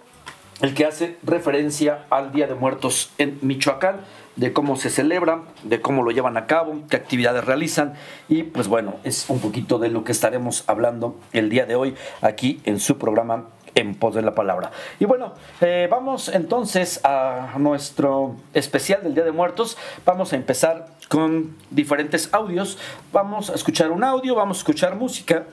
el 0.61 0.73
que 0.73 0.85
hace 0.85 1.17
referencia 1.23 2.05
al 2.09 2.31
Día 2.31 2.47
de 2.47 2.55
Muertos 2.55 3.11
en 3.17 3.37
Michoacán, 3.41 4.01
de 4.35 4.53
cómo 4.53 4.75
se 4.75 4.89
celebra, 4.89 5.41
de 5.63 5.81
cómo 5.81 6.03
lo 6.03 6.11
llevan 6.11 6.37
a 6.37 6.45
cabo, 6.45 6.79
qué 6.89 6.95
actividades 6.95 7.43
realizan 7.43 7.93
y 8.27 8.43
pues 8.43 8.67
bueno, 8.67 8.95
es 9.03 9.29
un 9.29 9.39
poquito 9.39 9.79
de 9.79 9.89
lo 9.89 10.03
que 10.03 10.11
estaremos 10.11 10.63
hablando 10.67 11.15
el 11.33 11.49
día 11.49 11.65
de 11.65 11.75
hoy 11.75 11.95
aquí 12.21 12.61
en 12.63 12.79
su 12.79 12.97
programa 12.97 13.45
en 13.75 13.93
pos 13.93 14.15
de 14.15 14.23
la 14.23 14.33
palabra. 14.33 14.71
Y 14.99 15.05
bueno, 15.05 15.33
eh, 15.61 15.87
vamos 15.89 16.29
entonces 16.29 16.99
a 17.03 17.53
nuestro 17.59 18.35
especial 18.53 19.03
del 19.03 19.13
Día 19.13 19.23
de 19.23 19.31
Muertos. 19.31 19.77
Vamos 20.03 20.33
a 20.33 20.35
empezar 20.35 20.87
con 21.09 21.55
diferentes 21.69 22.33
audios. 22.33 22.79
Vamos 23.13 23.51
a 23.51 23.53
escuchar 23.53 23.91
un 23.91 24.03
audio, 24.03 24.33
vamos 24.33 24.57
a 24.57 24.59
escuchar 24.61 24.95
música 24.95 25.45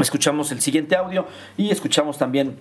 Escuchamos 0.00 0.50
el 0.52 0.60
siguiente 0.60 0.96
audio 0.96 1.26
y 1.56 1.70
escuchamos 1.70 2.18
también 2.18 2.56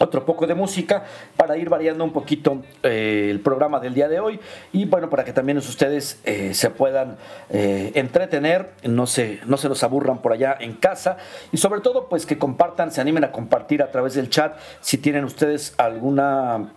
otro 0.00 0.24
poco 0.24 0.46
de 0.46 0.54
música 0.54 1.04
para 1.36 1.56
ir 1.56 1.68
variando 1.68 2.04
un 2.04 2.12
poquito 2.12 2.62
eh, 2.82 3.28
el 3.30 3.40
programa 3.40 3.80
del 3.80 3.94
día 3.94 4.08
de 4.08 4.20
hoy. 4.20 4.40
Y 4.72 4.84
bueno 4.86 5.08
para 5.08 5.24
que 5.24 5.32
también 5.32 5.58
ustedes 5.58 6.20
eh, 6.24 6.52
se 6.54 6.70
puedan 6.70 7.16
eh, 7.50 7.92
entretener 7.94 8.72
no 8.84 9.06
se 9.06 9.40
no 9.46 9.56
se 9.56 9.68
los 9.68 9.82
aburran 9.82 10.18
por 10.18 10.32
allá 10.32 10.56
en 10.58 10.74
casa. 10.74 11.16
Y 11.52 11.58
sobre 11.58 11.80
todo 11.80 12.08
pues 12.08 12.26
que 12.26 12.38
compartan 12.38 12.90
se 12.90 13.00
animen 13.00 13.24
a 13.24 13.32
compartir 13.32 13.82
a 13.82 13.90
través 13.90 14.14
del 14.14 14.30
chat. 14.30 14.56
Si 14.80 14.98
tienen 14.98 15.24
ustedes 15.24 15.74
alguna 15.78 16.72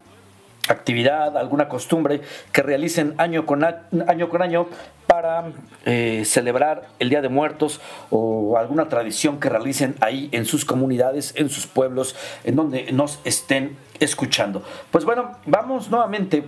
actividad, 0.68 1.38
alguna 1.38 1.68
costumbre 1.70 2.22
que 2.52 2.62
realicen 2.62 3.14
año 3.18 3.46
con 3.46 3.64
año, 3.64 4.30
con 4.30 4.42
año 4.42 4.68
para 5.06 5.52
eh, 5.86 6.24
celebrar 6.26 6.88
el 7.00 7.10
Día 7.10 7.22
de 7.22 7.30
Muertos 7.30 7.80
o 8.10 8.58
alguna 8.58 8.90
tradición 8.90 9.40
que 9.40 9.50
realicen 9.50 9.96
ahí 10.02 10.30
en 10.32 10.46
sus 10.46 10.66
comunidades, 10.66 11.34
en 11.36 11.50
sus 11.50 11.68
pueblos, 11.68 12.16
en 12.44 12.56
donde 12.56 12.92
nos 12.92 13.20
estén 13.24 13.78
escuchando. 14.00 14.64
Pues 14.92 15.06
bueno, 15.06 15.32
vamos 15.46 15.90
nuevamente 15.90 16.44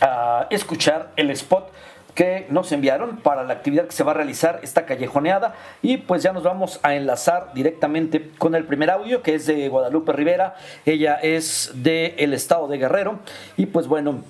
a 0.00 0.46
escuchar 0.50 1.12
el 1.16 1.30
spot 1.30 1.70
que 2.14 2.46
nos 2.48 2.70
enviaron 2.72 3.18
para 3.18 3.42
la 3.42 3.54
actividad 3.54 3.86
que 3.86 3.92
se 3.92 4.04
va 4.04 4.12
a 4.12 4.14
realizar 4.14 4.60
esta 4.62 4.86
callejoneada. 4.86 5.54
Y 5.82 5.98
pues 5.98 6.22
ya 6.22 6.32
nos 6.32 6.44
vamos 6.44 6.80
a 6.82 6.94
enlazar 6.94 7.50
directamente 7.54 8.30
con 8.38 8.54
el 8.54 8.64
primer 8.64 8.90
audio 8.90 9.22
que 9.22 9.34
es 9.34 9.46
de 9.46 9.68
Guadalupe 9.68 10.12
Rivera, 10.12 10.54
ella 10.86 11.14
es 11.16 11.72
del 11.74 12.14
el 12.16 12.34
estado 12.34 12.68
de 12.68 12.78
Guerrero. 12.78 13.18
Y 13.56 13.66
pues 13.66 13.86
bueno, 13.86 14.22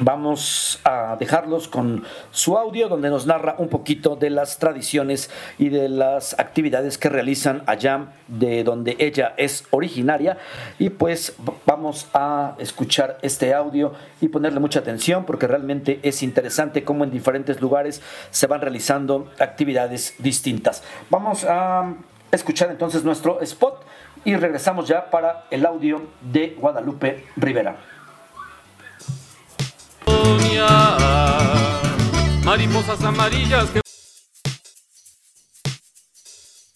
Vamos 0.00 0.80
a 0.82 1.14
dejarlos 1.20 1.68
con 1.68 2.02
su 2.32 2.58
audio 2.58 2.88
donde 2.88 3.10
nos 3.10 3.26
narra 3.26 3.54
un 3.58 3.68
poquito 3.68 4.16
de 4.16 4.28
las 4.28 4.58
tradiciones 4.58 5.30
y 5.56 5.68
de 5.68 5.88
las 5.88 6.36
actividades 6.40 6.98
que 6.98 7.08
realizan 7.08 7.62
allá 7.66 8.06
de 8.26 8.64
donde 8.64 8.96
ella 8.98 9.34
es 9.36 9.64
originaria. 9.70 10.36
Y 10.80 10.90
pues 10.90 11.36
vamos 11.64 12.08
a 12.12 12.56
escuchar 12.58 13.18
este 13.22 13.54
audio 13.54 13.92
y 14.20 14.26
ponerle 14.26 14.58
mucha 14.58 14.80
atención 14.80 15.24
porque 15.24 15.46
realmente 15.46 16.00
es 16.02 16.24
interesante 16.24 16.82
cómo 16.82 17.04
en 17.04 17.12
diferentes 17.12 17.60
lugares 17.60 18.02
se 18.30 18.48
van 18.48 18.62
realizando 18.62 19.30
actividades 19.38 20.16
distintas. 20.18 20.82
Vamos 21.08 21.44
a 21.44 21.94
escuchar 22.32 22.68
entonces 22.72 23.04
nuestro 23.04 23.40
spot 23.42 23.84
y 24.24 24.34
regresamos 24.34 24.88
ya 24.88 25.08
para 25.08 25.44
el 25.52 25.64
audio 25.64 26.02
de 26.20 26.56
Guadalupe 26.58 27.26
Rivera 27.36 27.93
mariposas 32.44 33.02
amarillas 33.02 33.68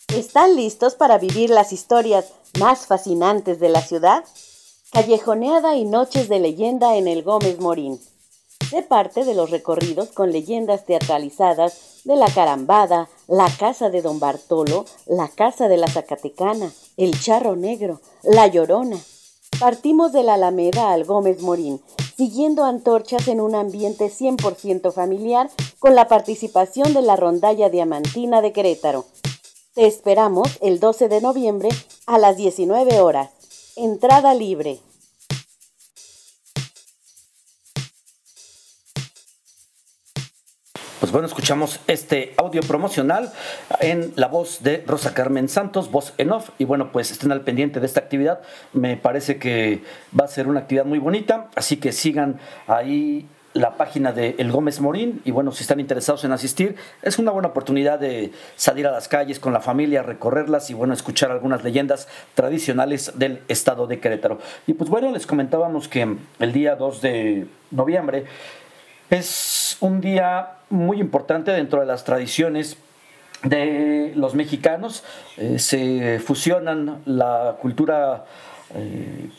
¿Están 0.08 0.56
listos 0.56 0.96
para 0.96 1.18
vivir 1.18 1.50
las 1.50 1.72
historias 1.72 2.32
más 2.58 2.86
fascinantes 2.86 3.60
de 3.60 3.68
la 3.68 3.80
ciudad? 3.80 4.24
Callejoneada 4.90 5.76
y 5.76 5.84
noches 5.84 6.28
de 6.28 6.40
leyenda 6.40 6.96
en 6.96 7.06
el 7.06 7.22
Gómez 7.22 7.60
Morín. 7.60 8.00
Sé 8.68 8.82
parte 8.82 9.24
de 9.24 9.34
los 9.34 9.50
recorridos 9.50 10.08
con 10.08 10.32
leyendas 10.32 10.84
teatralizadas 10.84 12.02
de 12.04 12.16
la 12.16 12.26
Carambada, 12.26 13.08
la 13.28 13.48
Casa 13.48 13.90
de 13.90 14.02
Don 14.02 14.18
Bartolo, 14.18 14.84
la 15.06 15.28
Casa 15.28 15.68
de 15.68 15.76
la 15.76 15.88
Zacatecana, 15.88 16.72
el 16.96 17.20
Charro 17.20 17.54
Negro, 17.54 18.00
la 18.24 18.48
Llorona. 18.48 18.98
Partimos 19.60 20.12
de 20.12 20.22
la 20.22 20.34
Alameda 20.34 20.92
al 20.92 21.04
Gómez 21.04 21.42
Morín 21.42 21.80
siguiendo 22.16 22.64
antorchas 22.64 23.26
en 23.26 23.40
un 23.40 23.56
ambiente 23.56 24.06
100% 24.06 24.92
familiar 24.92 25.50
con 25.78 25.94
la 25.96 26.06
participación 26.06 26.92
de 26.92 27.02
la 27.02 27.16
rondalla 27.16 27.68
diamantina 27.68 28.40
de 28.40 28.52
Querétaro. 28.52 29.04
Te 29.74 29.86
esperamos 29.86 30.48
el 30.60 30.78
12 30.78 31.08
de 31.08 31.20
noviembre 31.20 31.68
a 32.06 32.18
las 32.18 32.36
19 32.36 33.00
horas. 33.00 33.30
Entrada 33.76 34.34
libre. 34.34 34.80
Bueno, 41.18 41.26
escuchamos 41.26 41.80
este 41.88 42.32
audio 42.36 42.62
promocional 42.62 43.32
en 43.80 44.12
la 44.14 44.28
voz 44.28 44.62
de 44.62 44.84
Rosa 44.86 45.14
Carmen 45.14 45.48
Santos, 45.48 45.90
voz 45.90 46.14
en 46.16 46.30
off. 46.30 46.50
Y 46.58 46.64
bueno, 46.64 46.92
pues 46.92 47.10
estén 47.10 47.32
al 47.32 47.40
pendiente 47.40 47.80
de 47.80 47.86
esta 47.86 47.98
actividad. 47.98 48.40
Me 48.72 48.96
parece 48.96 49.36
que 49.36 49.82
va 50.16 50.26
a 50.26 50.28
ser 50.28 50.46
una 50.46 50.60
actividad 50.60 50.84
muy 50.84 51.00
bonita, 51.00 51.48
así 51.56 51.78
que 51.78 51.90
sigan 51.90 52.38
ahí 52.68 53.26
la 53.52 53.76
página 53.76 54.12
de 54.12 54.36
El 54.38 54.52
Gómez 54.52 54.80
Morín 54.80 55.20
y 55.24 55.32
bueno, 55.32 55.50
si 55.50 55.62
están 55.62 55.80
interesados 55.80 56.22
en 56.22 56.30
asistir, 56.30 56.76
es 57.02 57.18
una 57.18 57.32
buena 57.32 57.48
oportunidad 57.48 57.98
de 57.98 58.30
salir 58.54 58.86
a 58.86 58.92
las 58.92 59.08
calles 59.08 59.40
con 59.40 59.52
la 59.52 59.60
familia, 59.60 60.04
recorrerlas 60.04 60.70
y 60.70 60.74
bueno, 60.74 60.94
escuchar 60.94 61.32
algunas 61.32 61.64
leyendas 61.64 62.06
tradicionales 62.34 63.10
del 63.16 63.42
estado 63.48 63.88
de 63.88 63.98
Querétaro. 63.98 64.38
Y 64.68 64.74
pues 64.74 64.88
bueno, 64.88 65.10
les 65.10 65.26
comentábamos 65.26 65.88
que 65.88 66.16
el 66.38 66.52
día 66.52 66.76
2 66.76 67.02
de 67.02 67.48
noviembre 67.72 68.26
es 69.10 69.78
un 69.80 70.00
día 70.00 70.57
muy 70.70 71.00
importante 71.00 71.50
dentro 71.52 71.80
de 71.80 71.86
las 71.86 72.04
tradiciones 72.04 72.76
de 73.42 74.12
los 74.16 74.34
mexicanos. 74.34 75.04
Eh, 75.36 75.58
se 75.58 76.18
fusionan 76.18 77.02
la 77.04 77.56
cultura 77.60 78.24
eh, 78.74 79.30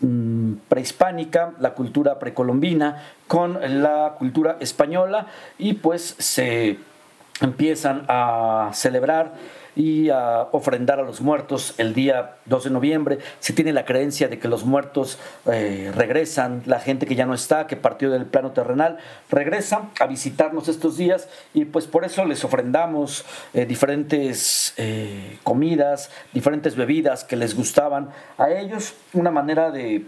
mm, 0.00 0.54
prehispánica, 0.68 1.52
la 1.60 1.74
cultura 1.74 2.18
precolombina 2.18 3.02
con 3.26 3.58
la 3.82 4.14
cultura 4.18 4.56
española 4.60 5.26
y 5.58 5.74
pues 5.74 6.14
se 6.18 6.78
empiezan 7.40 8.04
a 8.08 8.70
celebrar 8.72 9.34
y 9.78 10.10
a 10.10 10.48
ofrendar 10.50 10.98
a 10.98 11.04
los 11.04 11.20
muertos 11.20 11.74
el 11.78 11.94
día 11.94 12.34
2 12.46 12.64
de 12.64 12.70
noviembre. 12.70 13.18
Se 13.38 13.52
tiene 13.52 13.72
la 13.72 13.84
creencia 13.84 14.26
de 14.26 14.40
que 14.40 14.48
los 14.48 14.64
muertos 14.64 15.20
eh, 15.46 15.92
regresan, 15.94 16.62
la 16.66 16.80
gente 16.80 17.06
que 17.06 17.14
ya 17.14 17.26
no 17.26 17.32
está, 17.32 17.68
que 17.68 17.76
partió 17.76 18.10
del 18.10 18.26
plano 18.26 18.50
terrenal, 18.50 18.98
regresa 19.30 19.90
a 20.00 20.06
visitarnos 20.08 20.66
estos 20.66 20.96
días 20.96 21.28
y 21.54 21.64
pues 21.64 21.86
por 21.86 22.04
eso 22.04 22.24
les 22.24 22.42
ofrendamos 22.44 23.24
eh, 23.54 23.66
diferentes 23.66 24.74
eh, 24.78 25.38
comidas, 25.44 26.10
diferentes 26.34 26.74
bebidas 26.74 27.22
que 27.22 27.36
les 27.36 27.54
gustaban 27.54 28.08
a 28.36 28.50
ellos, 28.50 28.94
una 29.12 29.30
manera 29.30 29.70
de 29.70 30.04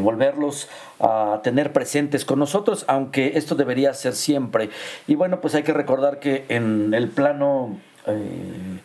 volverlos 0.00 0.68
a 0.98 1.40
tener 1.44 1.72
presentes 1.72 2.24
con 2.24 2.40
nosotros, 2.40 2.84
aunque 2.88 3.32
esto 3.36 3.54
debería 3.54 3.94
ser 3.94 4.14
siempre. 4.14 4.70
Y 5.06 5.14
bueno, 5.14 5.40
pues 5.40 5.54
hay 5.54 5.62
que 5.62 5.72
recordar 5.72 6.18
que 6.18 6.46
en 6.48 6.94
el 6.94 7.08
plano 7.08 7.78
eh, 8.08 8.80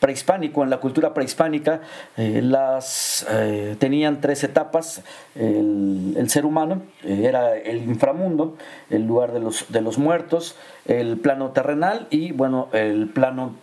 prehispánico, 0.00 0.62
en 0.62 0.70
la 0.70 0.78
cultura 0.78 1.12
prehispánica, 1.12 1.80
eh, 2.16 2.40
las 2.42 3.26
eh, 3.30 3.76
tenían 3.78 4.20
tres 4.20 4.44
etapas. 4.44 5.02
El, 5.34 6.28
ser 6.28 6.44
humano 6.44 6.82
era 7.04 7.56
el 7.56 7.78
inframundo, 7.78 8.56
el 8.90 9.06
lugar 9.06 9.32
de 9.32 9.40
los, 9.40 9.66
de 9.70 9.80
los 9.80 9.98
muertos, 9.98 10.56
el 10.86 11.18
plano 11.18 11.50
terrenal 11.50 12.06
y 12.10 12.32
bueno, 12.32 12.68
el 12.72 13.08
plano 13.08 13.54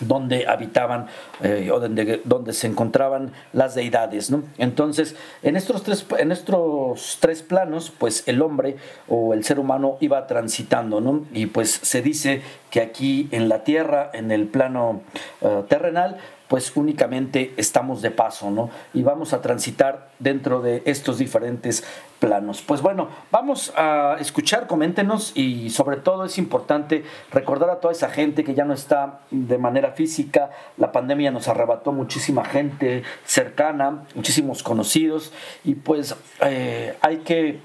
donde 0.00 0.46
habitaban 0.46 1.06
eh, 1.42 1.70
o 1.72 1.80
donde, 1.80 2.20
donde, 2.24 2.52
se 2.52 2.66
encontraban 2.66 3.32
las 3.52 3.74
deidades. 3.74 4.30
¿no? 4.30 4.42
Entonces, 4.58 5.16
en 5.42 5.56
estos, 5.56 5.82
tres, 5.82 6.06
en 6.18 6.32
estos 6.32 7.18
tres 7.20 7.42
planos, 7.42 7.92
pues 7.96 8.26
el 8.26 8.42
hombre 8.42 8.76
o 9.08 9.34
el 9.34 9.44
ser 9.44 9.58
humano 9.58 9.96
iba 10.00 10.26
transitando, 10.26 11.00
¿no? 11.00 11.24
y 11.32 11.46
pues 11.46 11.70
se 11.70 12.02
dice 12.02 12.42
que 12.70 12.80
aquí 12.80 13.28
en 13.30 13.48
la 13.48 13.62
tierra, 13.64 14.10
en 14.12 14.30
el 14.32 14.46
plano 14.46 15.02
eh, 15.40 15.62
terrenal, 15.68 16.18
pues 16.48 16.76
únicamente 16.76 17.54
estamos 17.56 18.02
de 18.02 18.10
paso, 18.10 18.50
¿no? 18.50 18.70
Y 18.92 19.02
vamos 19.02 19.32
a 19.32 19.40
transitar 19.40 20.10
dentro 20.18 20.60
de 20.60 20.82
estos 20.84 21.18
diferentes 21.18 21.84
planos. 22.18 22.62
Pues 22.62 22.82
bueno, 22.82 23.08
vamos 23.30 23.72
a 23.76 24.16
escuchar, 24.20 24.66
coméntenos 24.66 25.32
y 25.34 25.70
sobre 25.70 25.96
todo 25.96 26.24
es 26.24 26.38
importante 26.38 27.04
recordar 27.30 27.70
a 27.70 27.80
toda 27.80 27.92
esa 27.92 28.10
gente 28.10 28.44
que 28.44 28.54
ya 28.54 28.64
no 28.64 28.74
está 28.74 29.20
de 29.30 29.58
manera 29.58 29.92
física. 29.92 30.50
La 30.76 30.92
pandemia 30.92 31.30
nos 31.30 31.48
arrebató 31.48 31.92
muchísima 31.92 32.44
gente 32.44 33.02
cercana, 33.24 34.04
muchísimos 34.14 34.62
conocidos 34.62 35.32
y 35.64 35.74
pues 35.74 36.14
eh, 36.42 36.96
hay 37.00 37.18
que 37.18 37.60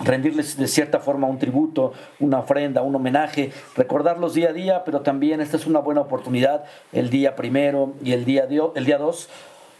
rendirles 0.00 0.56
de 0.56 0.68
cierta 0.68 1.00
forma 1.00 1.26
un 1.26 1.38
tributo, 1.38 1.92
una 2.20 2.40
ofrenda, 2.40 2.82
un 2.82 2.94
homenaje, 2.94 3.52
recordarlos 3.76 4.34
día 4.34 4.50
a 4.50 4.52
día, 4.52 4.84
pero 4.84 5.00
también 5.00 5.40
esta 5.40 5.56
es 5.56 5.66
una 5.66 5.80
buena 5.80 6.02
oportunidad 6.02 6.64
el 6.92 7.10
día 7.10 7.36
primero 7.36 7.94
y 8.02 8.12
el 8.12 8.24
día, 8.24 8.46
el 8.74 8.84
día 8.84 8.98
dos 8.98 9.28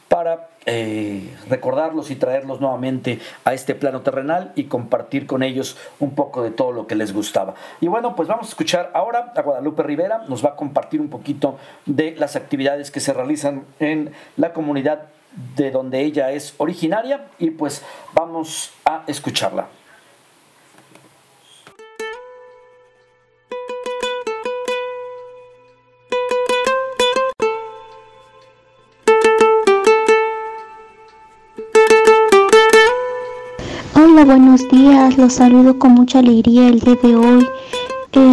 para 0.09 0.51
eh, 0.67 1.35
recordarlos 1.49 2.11
y 2.11 2.17
traerlos 2.17 2.61
nuevamente 2.61 3.19
a 3.45 3.55
este 3.55 3.75
plano 3.75 4.03
terrenal 4.03 4.53
y 4.55 4.65
compartir 4.65 5.27
con 5.27 5.43
ellos 5.43 5.77
un 5.99 6.15
poco 6.15 6.43
de 6.43 6.51
todo 6.51 6.73
lo 6.73 6.87
que 6.87 6.95
les 6.95 7.13
gustaba. 7.13 7.55
Y 7.81 7.89
bueno, 7.89 8.15
pues 8.15 8.29
vamos 8.29 8.47
a 8.47 8.51
escuchar 8.51 8.91
ahora 8.95 9.33
a 9.35 9.43
Guadalupe 9.43 9.83
Rivera, 9.83 10.23
nos 10.29 10.45
va 10.45 10.51
a 10.51 10.57
compartir 10.57 11.01
un 11.01 11.09
poquito 11.09 11.59
de 11.87 12.15
las 12.17 12.37
actividades 12.37 12.91
que 12.91 13.01
se 13.01 13.13
realizan 13.13 13.65
en 13.81 14.13
la 14.37 14.53
comunidad 14.53 15.09
de 15.57 15.71
donde 15.71 16.01
ella 16.01 16.31
es 16.33 16.55
originaria 16.59 17.27
y 17.39 17.51
pues 17.51 17.83
vamos 18.15 18.73
a 18.85 19.03
escucharla. 19.07 19.67
Buenos 34.25 34.67
días, 34.71 35.19
los 35.19 35.35
saludo 35.35 35.79
con 35.79 35.93
mucha 35.93 36.21
alegría 36.21 36.69
el 36.69 36.81
día 36.81 36.97
de 37.03 37.17
hoy. 37.17 37.47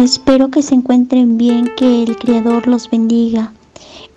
espero 0.02 0.48
que 0.48 0.62
se 0.62 0.74
encuentren 0.74 1.36
bien, 1.36 1.70
que 1.76 2.04
el 2.04 2.16
Creador 2.16 2.66
los 2.66 2.88
bendiga. 2.88 3.52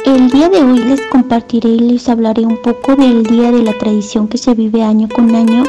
El 0.06 0.30
día 0.30 0.47
de 0.47 0.63
hoy 0.63 0.80
les 0.80 1.01
compartiré 1.08 1.69
y 1.69 1.80
les 1.80 2.08
hablaré 2.08 2.45
un 2.45 2.58
poco 2.62 2.95
del 2.95 3.23
día 3.23 3.51
de 3.51 3.63
la 3.63 3.77
tradición 3.77 4.30
que 4.30 4.38
se 4.38 4.53
vive 4.53 4.82
año 4.82 5.10
con 5.13 5.36
año 5.36 5.65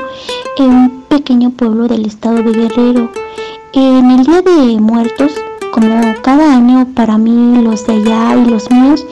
en 0.58 0.70
un 0.70 1.02
pequeño 1.08 1.50
pueblo 1.50 1.88
del 1.88 2.06
estado 2.06 2.44
de 2.44 2.52
Guerrero. 2.52 3.10
En 3.72 4.10
el 4.12 4.24
Día 4.24 4.42
de 4.42 4.80
Muertos, 4.80 5.32
como 5.72 6.14
cada 6.22 6.54
año 6.54 6.86
para 6.94 7.18
mí, 7.18 7.60
los 7.60 7.84
de 7.86 7.94
allá 7.94 8.36
y 8.36 8.48
los 8.48 8.70
míos, 8.70 9.04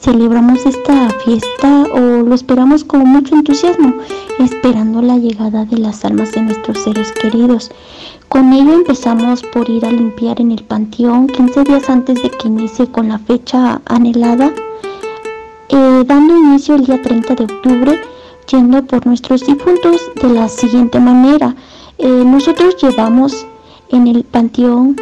celebramos 0.00 0.64
esta 0.64 1.10
fiesta 1.24 1.86
o 1.92 2.22
lo 2.22 2.34
esperamos 2.34 2.84
con 2.84 3.06
mucho 3.06 3.34
entusiasmo, 3.34 3.94
esperando 4.38 5.02
la 5.02 5.16
llegada 5.16 5.64
de 5.64 5.78
las 5.78 6.04
almas 6.04 6.32
de 6.32 6.42
nuestros 6.42 6.78
seres 6.78 7.12
queridos. 7.12 7.70
Con 8.28 8.52
ello 8.52 8.72
empezamos 8.74 9.42
por 9.42 9.68
ir 9.68 9.84
a 9.84 9.90
limpiar 9.92 10.40
en 10.40 10.52
el 10.52 10.62
panteón 10.64 11.26
15 11.26 11.64
días 11.64 11.90
antes 11.90 12.22
de 12.22 12.30
que 12.30 12.48
inicie 12.48 12.86
con 12.86 13.08
la 13.08 13.18
fecha 13.18 13.80
anhelada, 13.86 14.52
eh, 15.68 16.04
dando 16.06 16.36
inicio 16.36 16.76
el 16.76 16.86
día 16.86 17.00
30 17.02 17.34
de 17.34 17.44
octubre, 17.44 18.00
yendo 18.50 18.84
por 18.84 19.06
nuestros 19.06 19.46
difuntos 19.46 20.00
de 20.22 20.28
la 20.28 20.48
siguiente 20.48 21.00
manera. 21.00 21.54
Eh, 21.98 22.22
nosotros 22.24 22.76
llevamos 22.80 23.46
en 23.90 24.06
el 24.06 24.24
panteón 24.24 24.96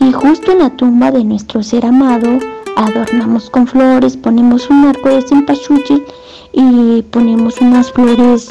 y 0.00 0.12
justo 0.12 0.52
en 0.52 0.58
la 0.58 0.70
tumba 0.70 1.10
de 1.10 1.22
nuestro 1.24 1.62
ser 1.62 1.86
amado 1.86 2.38
adornamos 2.76 3.50
con 3.50 3.66
flores, 3.66 4.16
ponemos 4.16 4.68
un 4.70 4.84
arco 4.86 5.08
de 5.08 5.22
cempasúchil 5.22 6.04
y 6.52 7.02
ponemos 7.02 7.60
unas 7.60 7.90
flores 7.92 8.50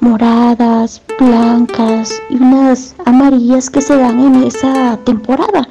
moradas, 0.00 1.02
blancas 1.18 2.22
y 2.30 2.36
unas 2.36 2.94
amarillas 3.04 3.70
que 3.70 3.80
se 3.80 3.96
dan 3.96 4.20
en 4.20 4.44
esa 4.44 4.98
temporada. 5.04 5.68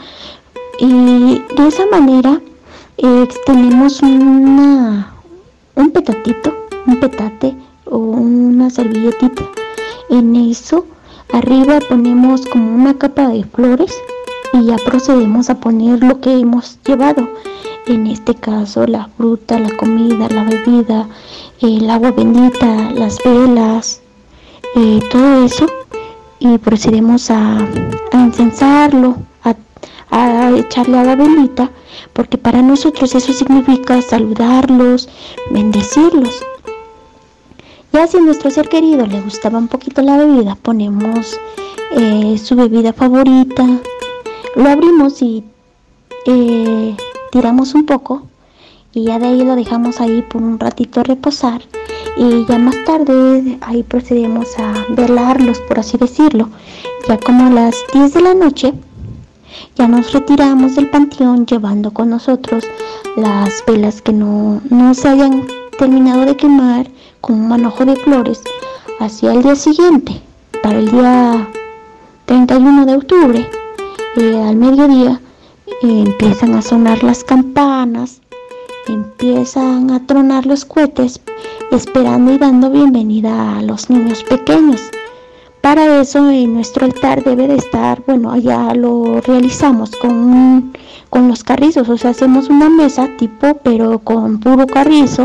Y 0.80 1.42
de 1.56 1.68
esa 1.68 1.86
manera 1.88 2.42
eh, 2.98 3.24
extendemos 3.24 4.02
una, 4.02 5.14
un 5.76 5.92
petatito, 5.92 6.54
un 6.86 7.00
petate 7.00 7.56
o 7.86 7.98
una 7.98 8.70
servilletita. 8.70 9.44
En 10.10 10.36
eso 10.36 10.86
arriba 11.34 11.80
ponemos 11.90 12.46
como 12.46 12.76
una 12.76 12.98
capa 12.98 13.30
de 13.30 13.44
flores 13.44 13.94
y 14.54 14.66
ya 14.66 14.78
procedemos 14.86 15.50
a 15.50 15.60
poner 15.60 16.04
lo 16.04 16.20
que 16.22 16.40
hemos 16.40 16.80
llevado. 16.86 17.28
En 17.88 18.08
este 18.08 18.34
caso 18.34 18.88
la 18.88 19.10
fruta, 19.16 19.60
la 19.60 19.70
comida, 19.78 20.28
la 20.30 20.44
bebida, 20.44 21.08
el 21.62 21.88
agua 21.90 22.12
bendita, 22.12 22.92
las 22.92 23.20
velas, 23.24 24.02
eh, 24.76 25.00
todo 25.12 25.46
eso 25.46 25.68
y 26.40 26.58
procedemos 26.58 27.30
a, 27.30 27.60
a 28.12 28.18
incensarlo, 28.18 29.18
a, 29.44 29.56
a 30.10 30.52
echarle 30.58 30.98
agua 30.98 31.16
bendita, 31.16 31.70
porque 32.14 32.38
para 32.40 32.62
nosotros 32.62 33.14
eso 33.14 33.32
significa 33.32 34.02
saludarlos, 34.02 35.08
bendecirlos. 35.52 36.42
Ya 37.94 38.08
si 38.08 38.18
a 38.18 38.22
nuestro 38.22 38.50
ser 38.50 38.68
querido 38.68 39.06
le 39.06 39.22
gustaba 39.22 39.60
un 39.60 39.68
poquito 39.68 40.02
la 40.02 40.18
bebida, 40.18 40.56
ponemos 40.56 41.40
eh, 41.92 42.38
su 42.38 42.56
bebida 42.56 42.94
favorita, 42.94 43.66
lo 44.56 44.70
abrimos 44.70 45.22
y 45.22 45.44
eh, 46.26 46.96
tiramos 47.36 47.76
un 47.76 47.86
poco 47.86 48.22
y 48.94 49.04
ya 49.04 49.20
de 49.20 49.28
ahí 49.28 49.44
lo 49.44 49.58
dejamos 49.58 50.00
ahí 50.00 50.22
por 50.22 50.42
un 50.42 50.58
ratito 50.58 51.04
reposar 51.04 51.62
y 52.16 52.46
ya 52.46 52.58
más 52.58 52.82
tarde 52.86 53.58
ahí 53.60 53.84
procedemos 53.84 54.58
a 54.58 54.86
velarlos, 54.88 55.60
por 55.68 55.80
así 55.80 55.98
decirlo. 55.98 56.48
Ya 57.10 57.18
como 57.18 57.48
a 57.48 57.50
las 57.50 57.76
10 57.92 58.14
de 58.14 58.22
la 58.22 58.34
noche, 58.34 58.74
ya 59.76 59.86
nos 59.90 60.14
retiramos 60.14 60.78
del 60.78 60.90
panteón 60.90 61.46
llevando 61.46 61.92
con 61.92 62.10
nosotros 62.10 62.64
las 63.18 63.62
velas 63.68 64.02
que 64.02 64.14
no, 64.14 64.62
no 64.70 64.94
se 64.94 65.10
hayan 65.10 65.46
terminado 65.78 66.26
de 66.26 66.38
quemar 66.38 66.88
con 67.20 67.36
un 67.36 67.50
manojo 67.50 67.84
de 67.84 67.98
flores 67.98 68.42
hacia 69.02 69.34
el 69.34 69.44
día 69.44 69.58
siguiente, 69.58 70.22
para 70.64 70.80
el 70.80 70.90
día 70.90 71.50
31 72.28 72.86
de 72.86 72.96
octubre, 72.96 73.50
eh, 74.16 74.42
al 74.42 74.56
mediodía, 74.56 75.20
empiezan 75.82 76.56
a 76.56 76.62
sonar 76.62 77.04
las 77.04 77.24
campanas, 77.24 78.22
empiezan 78.88 79.92
a 79.92 80.06
tronar 80.06 80.46
los 80.46 80.66
cohetes, 80.66 81.22
esperando 81.72 82.32
y 82.34 82.38
dando 82.38 82.70
bienvenida 82.70 83.58
a 83.58 83.62
los 83.62 83.90
niños 83.90 84.24
pequeños. 84.24 84.82
Para 85.62 86.00
eso 86.00 86.30
en 86.30 86.54
nuestro 86.54 86.86
altar 86.86 87.24
debe 87.24 87.48
de 87.48 87.56
estar, 87.56 88.04
bueno, 88.06 88.32
allá 88.32 88.76
lo 88.76 89.20
realizamos 89.22 89.92
con, 89.96 90.74
con 91.10 91.28
los 91.28 91.44
carrizos, 91.44 91.90
o 91.90 91.98
sea, 91.98 92.12
hacemos 92.12 92.50
una 92.50 92.70
mesa 92.70 93.10
tipo, 93.18 93.56
pero 93.64 93.98
con 94.00 94.40
puro 94.40 94.68
carrizo, 94.68 95.24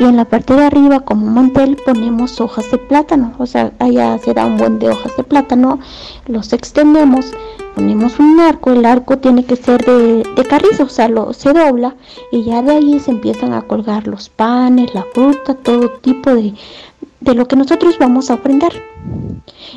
y 0.00 0.04
en 0.04 0.16
la 0.16 0.24
parte 0.24 0.54
de 0.54 0.64
arriba 0.64 1.00
como 1.00 1.26
mantel 1.26 1.76
ponemos 1.84 2.40
hojas 2.40 2.70
de 2.70 2.78
plátano, 2.78 3.34
o 3.38 3.44
sea, 3.44 3.72
allá 3.78 4.18
se 4.18 4.32
da 4.32 4.46
un 4.46 4.56
buen 4.56 4.78
de 4.78 4.88
hojas 4.88 5.14
de 5.16 5.22
plátano, 5.22 5.78
los 6.26 6.54
extendemos 6.54 7.32
ponemos 7.74 8.18
un 8.18 8.40
arco, 8.40 8.72
el 8.72 8.84
arco 8.84 9.18
tiene 9.18 9.44
que 9.44 9.56
ser 9.56 9.84
de, 9.84 10.24
carrizo, 10.48 10.84
o 10.84 10.88
sea, 10.88 11.08
lo, 11.08 11.32
se 11.32 11.52
dobla 11.52 11.94
y 12.32 12.44
ya 12.44 12.62
de 12.62 12.72
ahí 12.72 13.00
se 13.00 13.10
empiezan 13.10 13.52
a 13.52 13.62
colgar 13.62 14.06
los 14.06 14.28
panes, 14.28 14.94
la 14.94 15.04
fruta, 15.12 15.54
todo 15.54 15.88
tipo 16.00 16.34
de, 16.34 16.54
de 17.20 17.34
lo 17.34 17.46
que 17.46 17.56
nosotros 17.56 17.96
vamos 17.98 18.30
a 18.30 18.34
ofrendar. 18.34 18.72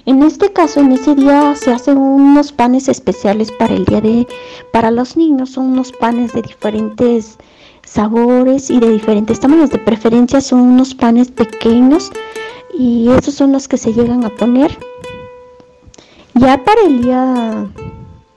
En 0.06 0.24
este 0.24 0.52
caso, 0.52 0.80
en 0.80 0.92
ese 0.92 1.16
día 1.16 1.56
se 1.56 1.72
hacen 1.72 1.98
unos 1.98 2.52
panes 2.52 2.88
especiales 2.88 3.52
para 3.52 3.74
el 3.74 3.86
día 3.86 4.02
de, 4.02 4.28
para 4.72 4.92
los 4.92 5.18
niños, 5.18 5.52
son 5.52 5.66
unos 5.66 5.92
panes 5.92 6.34
de 6.34 6.42
diferentes 6.42 7.38
sabores 7.86 8.70
y 8.70 8.80
de 8.80 8.90
diferentes 8.90 9.40
tamaños. 9.40 9.70
De 9.70 9.80
preferencia 9.80 10.42
son 10.42 10.60
unos 10.60 10.96
panes 10.96 11.32
pequeños 11.32 12.12
y 12.78 13.10
esos 13.10 13.36
son 13.36 13.52
los 13.52 13.68
que 13.68 13.78
se 13.78 13.94
llegan 13.94 14.24
a 14.24 14.30
poner 14.30 14.78
ya 16.36 16.64
para 16.64 16.82
el 16.82 17.04
día 17.04 17.68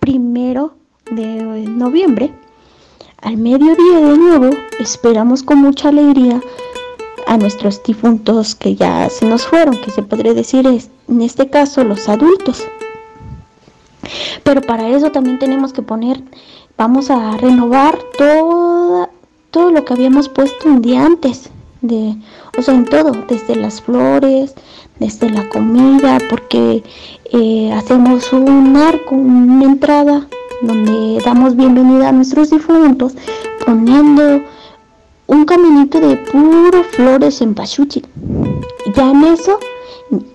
primero 0.01 0.75
de 1.11 1.65
noviembre, 1.67 2.31
al 3.23 3.39
mediodía 3.39 3.99
de 4.01 4.19
nuevo, 4.19 4.51
esperamos 4.79 5.43
con 5.43 5.59
mucha 5.59 5.89
alegría 5.89 6.43
a 7.27 7.37
nuestros 7.37 7.83
difuntos 7.83 8.55
que 8.55 8.77
ya 8.77 9.09
se 9.11 9.27
nos 9.27 9.47
fueron, 9.47 9.77
que 9.81 9.91
se 9.91 10.03
podría 10.03 10.33
decir 10.33 10.67
en 10.67 11.23
este 11.23 11.51
caso 11.51 11.85
los 11.85 12.09
adultos. 12.09 12.65
Pero 14.45 14.61
para 14.63 14.89
eso 14.89 15.11
también 15.11 15.39
tenemos 15.39 15.73
que 15.73 15.83
poner, 15.83 16.23
vamos 16.79 17.11
a 17.11 17.37
renovar 17.37 17.99
toda, 18.17 19.11
todo 19.51 19.71
lo 19.71 19.85
que 19.85 19.93
habíamos 19.93 20.29
puesto 20.29 20.69
un 20.69 20.83
día 20.83 21.05
antes, 21.05 21.51
de, 21.81 22.17
o 22.57 22.63
sea, 22.63 22.75
en 22.75 22.85
todo, 22.85 23.13
desde 23.29 23.57
las 23.57 23.83
flores, 23.83 24.55
desde 24.99 25.31
la 25.31 25.49
comida, 25.49 26.19
porque 26.31 26.83
eh, 27.33 27.73
hacemos 27.73 28.33
un 28.33 28.77
arco, 28.77 29.17
una 29.17 29.65
entrada 29.65 30.27
donde 30.63 31.21
damos 31.25 31.57
bienvenida 31.57 32.09
a 32.09 32.13
nuestros 32.13 32.51
difuntos, 32.51 33.15
poniendo 33.65 34.43
un 35.27 35.45
caminito 35.45 36.01
de 36.01 36.17
puro 36.17 36.85
flores 36.85 37.41
en 37.41 37.55
pachuchi. 37.55 38.03
Ya 38.95 39.11
en 39.11 39.25
eso, 39.25 39.59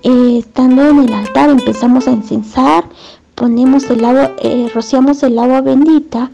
eh, 0.03 0.37
estando 0.39 0.89
en 0.89 0.99
el 0.99 1.13
altar, 1.13 1.49
empezamos 1.49 2.07
a 2.07 2.11
incensar, 2.11 2.85
ponemos 3.35 3.89
el 3.89 4.03
agua, 4.03 4.31
eh, 4.39 4.69
rociamos 4.73 5.23
el 5.23 5.39
agua 5.39 5.61
bendita, 5.61 6.29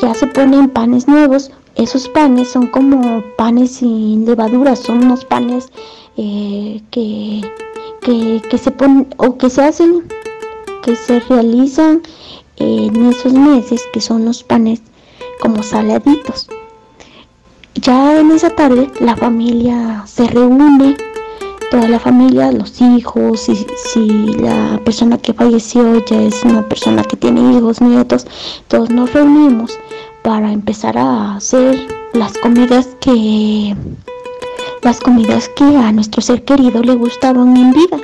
ya 0.00 0.14
se 0.14 0.26
ponen 0.26 0.68
panes 0.70 1.06
nuevos. 1.06 1.50
Esos 1.76 2.08
panes 2.08 2.48
son 2.48 2.68
como 2.68 3.22
panes 3.36 3.72
sin 3.72 4.24
levadura, 4.24 4.76
son 4.76 5.04
unos 5.04 5.24
panes 5.24 5.70
eh, 6.16 6.80
que, 6.90 7.42
que, 8.00 8.58
se 8.58 8.70
ponen 8.70 9.08
o 9.16 9.36
que 9.36 9.50
se 9.50 9.62
hacen, 9.62 10.04
que 10.82 10.94
se 10.94 11.18
realizan 11.20 12.02
en 12.58 13.06
esos 13.06 13.32
meses, 13.32 13.82
que 13.92 14.00
son 14.00 14.24
los 14.24 14.44
panes 14.44 14.82
como 15.40 15.64
saladitos. 15.64 16.48
Ya 17.74 18.20
en 18.20 18.30
esa 18.30 18.50
tarde 18.50 18.88
la 19.00 19.16
familia 19.16 20.04
se 20.06 20.28
reúne, 20.28 20.96
toda 21.70 21.88
la 21.88 21.98
familia, 21.98 22.52
los 22.52 22.80
hijos, 22.80 23.48
y 23.48 23.66
si 23.76 24.32
la 24.34 24.80
persona 24.84 25.18
que 25.18 25.34
falleció 25.34 26.04
ya 26.04 26.22
es 26.22 26.44
una 26.44 26.66
persona 26.68 27.02
que 27.02 27.16
tiene 27.16 27.58
hijos, 27.58 27.80
nietos, 27.80 28.26
todos 28.68 28.90
nos 28.90 29.12
reunimos 29.12 29.76
para 30.22 30.52
empezar 30.52 30.96
a 30.96 31.36
hacer 31.36 31.88
las 32.12 32.38
comidas 32.38 32.88
que 33.00 33.76
las 34.82 35.00
comidas 35.00 35.48
que 35.48 35.64
a 35.64 35.90
nuestro 35.90 36.22
ser 36.22 36.44
querido 36.44 36.82
le 36.82 36.94
gustaban 36.94 37.56
en 37.56 37.72
vida. 37.72 37.98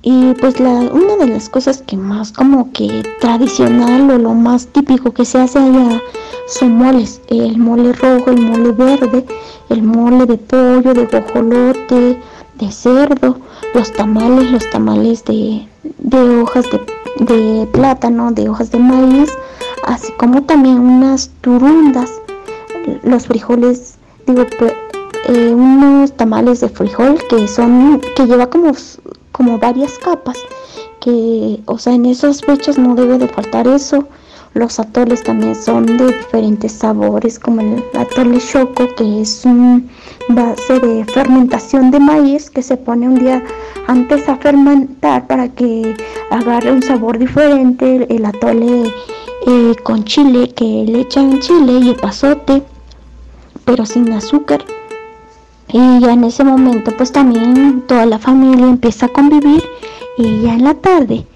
Y 0.00 0.32
pues 0.34 0.58
la, 0.58 0.70
una 0.70 1.16
de 1.16 1.26
las 1.26 1.48
cosas 1.48 1.82
que 1.82 1.96
más 1.96 2.32
como 2.32 2.72
que 2.72 3.02
tradicional 3.20 4.10
o 4.10 4.18
lo 4.18 4.34
más 4.34 4.68
típico 4.68 5.12
que 5.12 5.24
se 5.24 5.38
hace 5.38 5.58
allá 5.58 6.00
son 6.46 6.76
moles, 6.76 7.20
el 7.28 7.58
mole 7.58 7.92
rojo, 7.92 8.30
el 8.30 8.40
mole 8.40 8.72
verde, 8.72 9.24
el 9.68 9.82
mole 9.82 10.26
de 10.26 10.38
pollo, 10.38 10.94
de 10.94 11.06
guajolote, 11.06 12.20
de 12.54 12.72
cerdo, 12.72 13.38
los 13.74 13.92
tamales, 13.92 14.50
los 14.50 14.70
tamales 14.70 15.24
de, 15.24 15.66
hojas 16.40 16.66
de, 16.70 17.24
de 17.24 17.66
plátano, 17.66 18.32
de 18.32 18.48
hojas 18.48 18.70
de 18.70 18.78
maíz, 18.78 19.30
así 19.86 20.12
como 20.12 20.42
también 20.42 20.78
unas 20.78 21.30
turundas, 21.40 22.10
los 23.02 23.26
frijoles, 23.26 23.96
digo, 24.26 24.44
eh, 25.28 25.54
unos 25.54 26.12
tamales 26.12 26.60
de 26.60 26.68
frijol 26.68 27.16
que 27.28 27.46
son 27.46 28.00
que 28.16 28.26
lleva 28.26 28.48
como 28.48 28.72
como 29.30 29.56
varias 29.58 29.96
capas 29.98 30.36
que 31.00 31.60
o 31.66 31.78
sea 31.78 31.94
en 31.94 32.06
esas 32.06 32.40
fechas 32.40 32.76
no 32.76 32.96
debe 32.96 33.18
de 33.18 33.28
faltar 33.28 33.68
eso 33.68 34.08
los 34.54 34.78
atoles 34.78 35.22
también 35.22 35.54
son 35.54 35.86
de 35.86 36.08
diferentes 36.08 36.72
sabores 36.72 37.38
como 37.38 37.62
el 37.62 37.82
atole 37.94 38.38
choco 38.38 38.86
que 38.96 39.22
es 39.22 39.44
un 39.46 39.88
base 40.28 40.78
de 40.78 41.04
fermentación 41.06 41.90
de 41.90 41.98
maíz 41.98 42.50
que 42.50 42.62
se 42.62 42.76
pone 42.76 43.08
un 43.08 43.14
día 43.14 43.42
antes 43.86 44.28
a 44.28 44.36
fermentar 44.36 45.26
para 45.26 45.48
que 45.48 45.96
agarre 46.30 46.70
un 46.70 46.82
sabor 46.82 47.18
diferente, 47.18 48.06
el 48.14 48.24
atole 48.24 48.92
eh, 49.46 49.74
con 49.82 50.04
chile, 50.04 50.50
que 50.54 50.84
le 50.86 51.00
echan 51.00 51.40
chile 51.40 51.80
y 51.82 51.94
pasote, 51.94 52.62
pero 53.64 53.86
sin 53.86 54.12
azúcar. 54.12 54.62
Y 55.68 56.00
ya 56.00 56.12
en 56.12 56.24
ese 56.24 56.44
momento 56.44 56.92
pues 56.96 57.10
también 57.10 57.82
toda 57.86 58.04
la 58.04 58.18
familia 58.18 58.66
empieza 58.66 59.06
a 59.06 59.08
convivir 59.08 59.62
y 60.18 60.42
ya 60.42 60.54
en 60.54 60.64
la 60.64 60.74
tarde 60.74 61.26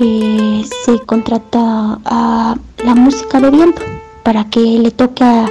eh, 0.00 0.64
se 0.84 0.98
contrata 1.00 1.98
a 2.04 2.56
la 2.84 2.94
música 2.94 3.40
de 3.40 3.50
viento 3.50 3.82
para 4.22 4.44
que 4.48 4.60
le 4.60 4.90
toque 4.90 5.24
a, 5.24 5.46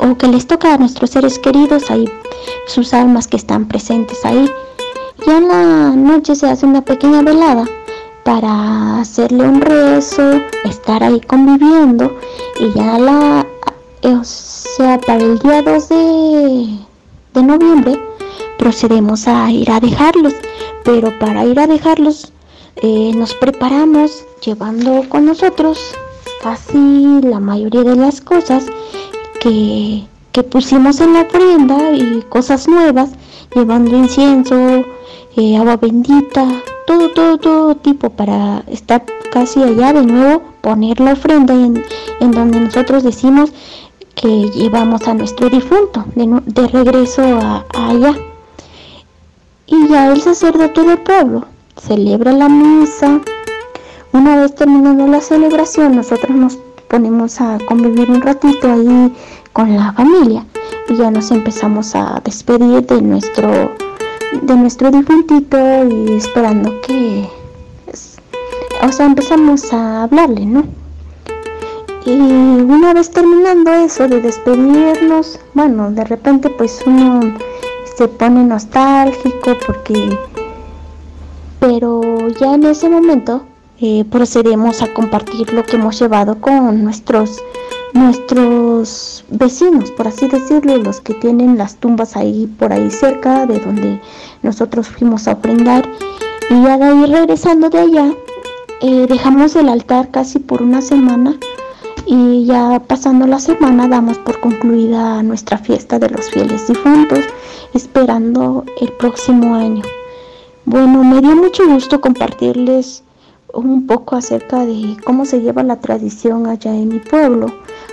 o 0.00 0.16
que 0.16 0.28
les 0.28 0.46
toque 0.46 0.68
a 0.68 0.76
nuestros 0.76 1.10
seres 1.10 1.38
queridos 1.38 1.90
ahí 1.90 2.08
sus 2.66 2.92
almas 2.92 3.28
que 3.28 3.36
están 3.36 3.66
presentes 3.66 4.24
ahí. 4.24 4.50
Ya 5.26 5.38
en 5.38 5.48
la 5.48 5.90
noche 5.90 6.34
se 6.34 6.48
hace 6.48 6.66
una 6.66 6.82
pequeña 6.82 7.22
velada 7.22 7.64
para 8.24 9.00
hacerle 9.00 9.44
un 9.48 9.60
rezo, 9.60 10.40
estar 10.64 11.02
ahí 11.02 11.20
conviviendo 11.20 12.16
y 12.60 12.72
ya 12.72 12.98
la, 12.98 13.46
o 14.02 14.24
sea, 14.24 14.98
para 15.00 15.22
el 15.22 15.38
día 15.38 15.62
2 15.62 15.88
de, 15.88 16.78
de 17.34 17.42
noviembre 17.42 17.98
procedemos 18.58 19.26
a 19.26 19.50
ir 19.50 19.70
a 19.70 19.80
dejarlos, 19.80 20.34
pero 20.84 21.18
para 21.18 21.44
ir 21.44 21.58
a 21.58 21.66
dejarlos 21.66 22.32
eh, 22.76 23.12
nos 23.14 23.34
preparamos 23.34 24.24
llevando 24.44 25.08
con 25.08 25.26
nosotros 25.26 25.78
casi 26.42 27.20
la 27.22 27.38
mayoría 27.38 27.82
de 27.82 27.96
las 27.96 28.20
cosas 28.20 28.66
que, 29.40 30.04
que 30.32 30.42
pusimos 30.42 31.00
en 31.00 31.12
la 31.14 31.22
ofrenda 31.22 31.92
y 31.92 32.22
cosas 32.28 32.66
nuevas, 32.66 33.10
llevando 33.54 33.96
incienso, 33.96 34.84
eh, 35.36 35.56
agua 35.56 35.76
bendita, 35.76 36.46
todo, 36.86 37.10
todo, 37.10 37.38
todo 37.38 37.74
tipo 37.76 38.10
para 38.10 38.64
estar 38.66 39.04
casi 39.30 39.62
allá 39.62 39.92
de 39.92 40.02
nuevo, 40.02 40.42
poner 40.60 41.00
la 41.00 41.12
ofrenda 41.12 41.54
en, 41.54 41.82
en 42.20 42.30
donde 42.30 42.60
nosotros 42.60 43.02
decimos 43.02 43.52
que 44.14 44.50
llevamos 44.50 45.06
a 45.08 45.14
nuestro 45.14 45.48
difunto 45.48 46.04
de, 46.14 46.68
regreso 46.68 47.22
a, 47.22 47.64
allá. 47.72 48.14
Y 49.66 49.88
ya 49.88 50.12
el 50.12 50.20
sacerdote 50.20 50.82
del 50.82 50.98
pueblo 50.98 51.46
celebra 51.76 52.32
la 52.32 52.48
misa. 52.48 53.20
Una 54.12 54.36
vez 54.36 54.54
terminando 54.54 55.06
la 55.06 55.20
celebración, 55.20 55.96
nosotros 55.96 56.36
nos 56.36 56.58
ponemos 56.88 57.40
a 57.40 57.58
convivir 57.66 58.10
un 58.10 58.20
ratito 58.20 58.70
ahí 58.70 59.12
con 59.52 59.76
la 59.76 59.92
familia 59.92 60.44
y 60.88 60.96
ya 60.96 61.10
nos 61.10 61.30
empezamos 61.30 61.94
a 61.94 62.20
despedir 62.24 62.86
de 62.86 63.00
nuestro 63.00 63.72
de 64.40 64.56
nuestro 64.56 64.90
difuntito 64.90 65.58
y 65.88 66.12
esperando 66.12 66.80
que, 66.80 67.28
o 68.82 68.90
sea, 68.90 69.06
empezamos 69.06 69.72
a 69.72 70.04
hablarle, 70.04 70.46
¿no? 70.46 70.64
Y 72.04 72.10
una 72.10 72.94
vez 72.94 73.10
terminando 73.10 73.72
eso 73.72 74.08
de 74.08 74.20
despedirnos, 74.20 75.38
bueno, 75.54 75.90
de 75.90 76.04
repente 76.04 76.50
pues 76.50 76.80
uno 76.86 77.20
se 77.96 78.08
pone 78.08 78.42
nostálgico 78.44 79.52
porque, 79.66 80.18
pero 81.62 82.00
ya 82.40 82.56
en 82.56 82.64
ese 82.64 82.90
momento 82.90 83.44
eh, 83.80 84.04
procedemos 84.10 84.82
a 84.82 84.92
compartir 84.92 85.52
lo 85.52 85.62
que 85.62 85.76
hemos 85.76 85.96
llevado 85.96 86.40
con 86.40 86.82
nuestros 86.82 87.38
nuestros 87.92 89.24
vecinos, 89.28 89.92
por 89.92 90.08
así 90.08 90.26
decirlo, 90.26 90.76
los 90.78 91.00
que 91.00 91.14
tienen 91.14 91.56
las 91.56 91.76
tumbas 91.76 92.16
ahí 92.16 92.52
por 92.58 92.72
ahí 92.72 92.90
cerca 92.90 93.46
de 93.46 93.60
donde 93.60 94.00
nosotros 94.42 94.88
fuimos 94.88 95.28
a 95.28 95.34
ofrendar. 95.34 95.88
Y 96.50 96.62
ya 96.64 96.78
de 96.78 96.84
ahí 96.84 97.06
regresando 97.06 97.70
de 97.70 97.78
allá, 97.78 98.12
eh, 98.80 99.06
dejamos 99.08 99.54
el 99.54 99.68
altar 99.68 100.10
casi 100.10 100.40
por 100.40 100.62
una 100.62 100.82
semana 100.82 101.36
y 102.06 102.44
ya 102.44 102.82
pasando 102.88 103.28
la 103.28 103.38
semana 103.38 103.86
damos 103.86 104.18
por 104.18 104.40
concluida 104.40 105.22
nuestra 105.22 105.58
fiesta 105.58 106.00
de 106.00 106.10
los 106.10 106.28
fieles 106.28 106.66
difuntos, 106.66 107.20
esperando 107.72 108.64
el 108.80 108.90
próximo 108.94 109.54
año. 109.54 109.84
Bueno, 110.64 111.02
me 111.02 111.20
dio 111.20 111.34
mucho 111.34 111.66
gusto 111.66 112.00
compartirles 112.00 113.02
un 113.52 113.86
poco 113.86 114.14
acerca 114.14 114.64
de 114.64 114.96
cómo 115.04 115.26
se 115.26 115.40
lleva 115.40 115.64
la 115.64 115.80
tradición 115.80 116.46
allá 116.46 116.72
en 116.72 116.88
mi 116.88 117.00
pueblo. 117.00 117.46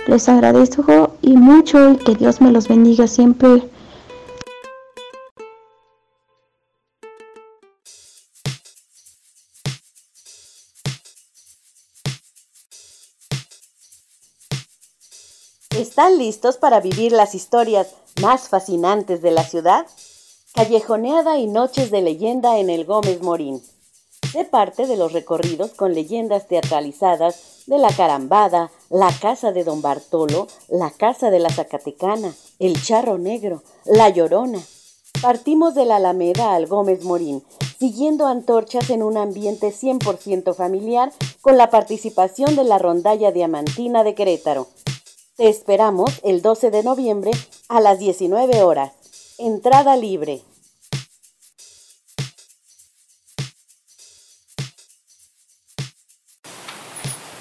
Les 0.06 0.28
agradezco 0.28 1.16
y 1.20 1.36
mucho 1.36 1.90
y 1.90 1.96
que 1.96 2.14
Dios 2.14 2.40
me 2.40 2.52
los 2.52 2.68
bendiga 2.68 3.08
siempre. 3.08 3.68
¿Están 15.76 16.18
listos 16.18 16.56
para 16.56 16.78
vivir 16.78 17.10
las 17.10 17.34
historias 17.34 17.96
más 18.22 18.48
fascinantes 18.48 19.22
de 19.22 19.32
la 19.32 19.42
ciudad? 19.42 19.86
Callejoneada 20.52 21.38
y 21.38 21.46
noches 21.46 21.92
de 21.92 22.02
leyenda 22.02 22.58
en 22.58 22.70
el 22.70 22.84
Gómez 22.84 23.22
Morín. 23.22 23.62
De 24.34 24.44
parte 24.44 24.88
de 24.88 24.96
los 24.96 25.12
recorridos 25.12 25.70
con 25.70 25.94
leyendas 25.94 26.48
teatralizadas 26.48 27.62
de 27.66 27.78
la 27.78 27.88
Carambada, 27.88 28.72
la 28.90 29.12
Casa 29.12 29.52
de 29.52 29.62
Don 29.62 29.80
Bartolo, 29.80 30.48
la 30.68 30.90
Casa 30.90 31.30
de 31.30 31.38
la 31.38 31.50
Zacatecana, 31.50 32.34
el 32.58 32.82
Charro 32.82 33.16
Negro, 33.16 33.62
la 33.84 34.08
Llorona. 34.08 34.60
Partimos 35.22 35.76
de 35.76 35.86
la 35.86 35.96
Alameda 35.96 36.52
al 36.54 36.66
Gómez 36.66 37.04
Morín, 37.04 37.44
siguiendo 37.78 38.26
antorchas 38.26 38.90
en 38.90 39.04
un 39.04 39.16
ambiente 39.18 39.68
100% 39.68 40.52
familiar 40.54 41.12
con 41.42 41.58
la 41.58 41.70
participación 41.70 42.56
de 42.56 42.64
la 42.64 42.78
Rondalla 42.78 43.30
Diamantina 43.30 44.02
de 44.02 44.16
Querétaro. 44.16 44.66
Te 45.36 45.48
esperamos 45.48 46.10
el 46.24 46.42
12 46.42 46.72
de 46.72 46.82
noviembre 46.82 47.30
a 47.68 47.80
las 47.80 48.00
19 48.00 48.64
horas. 48.64 48.99
Entrada 49.40 49.96
libre. 49.96 50.42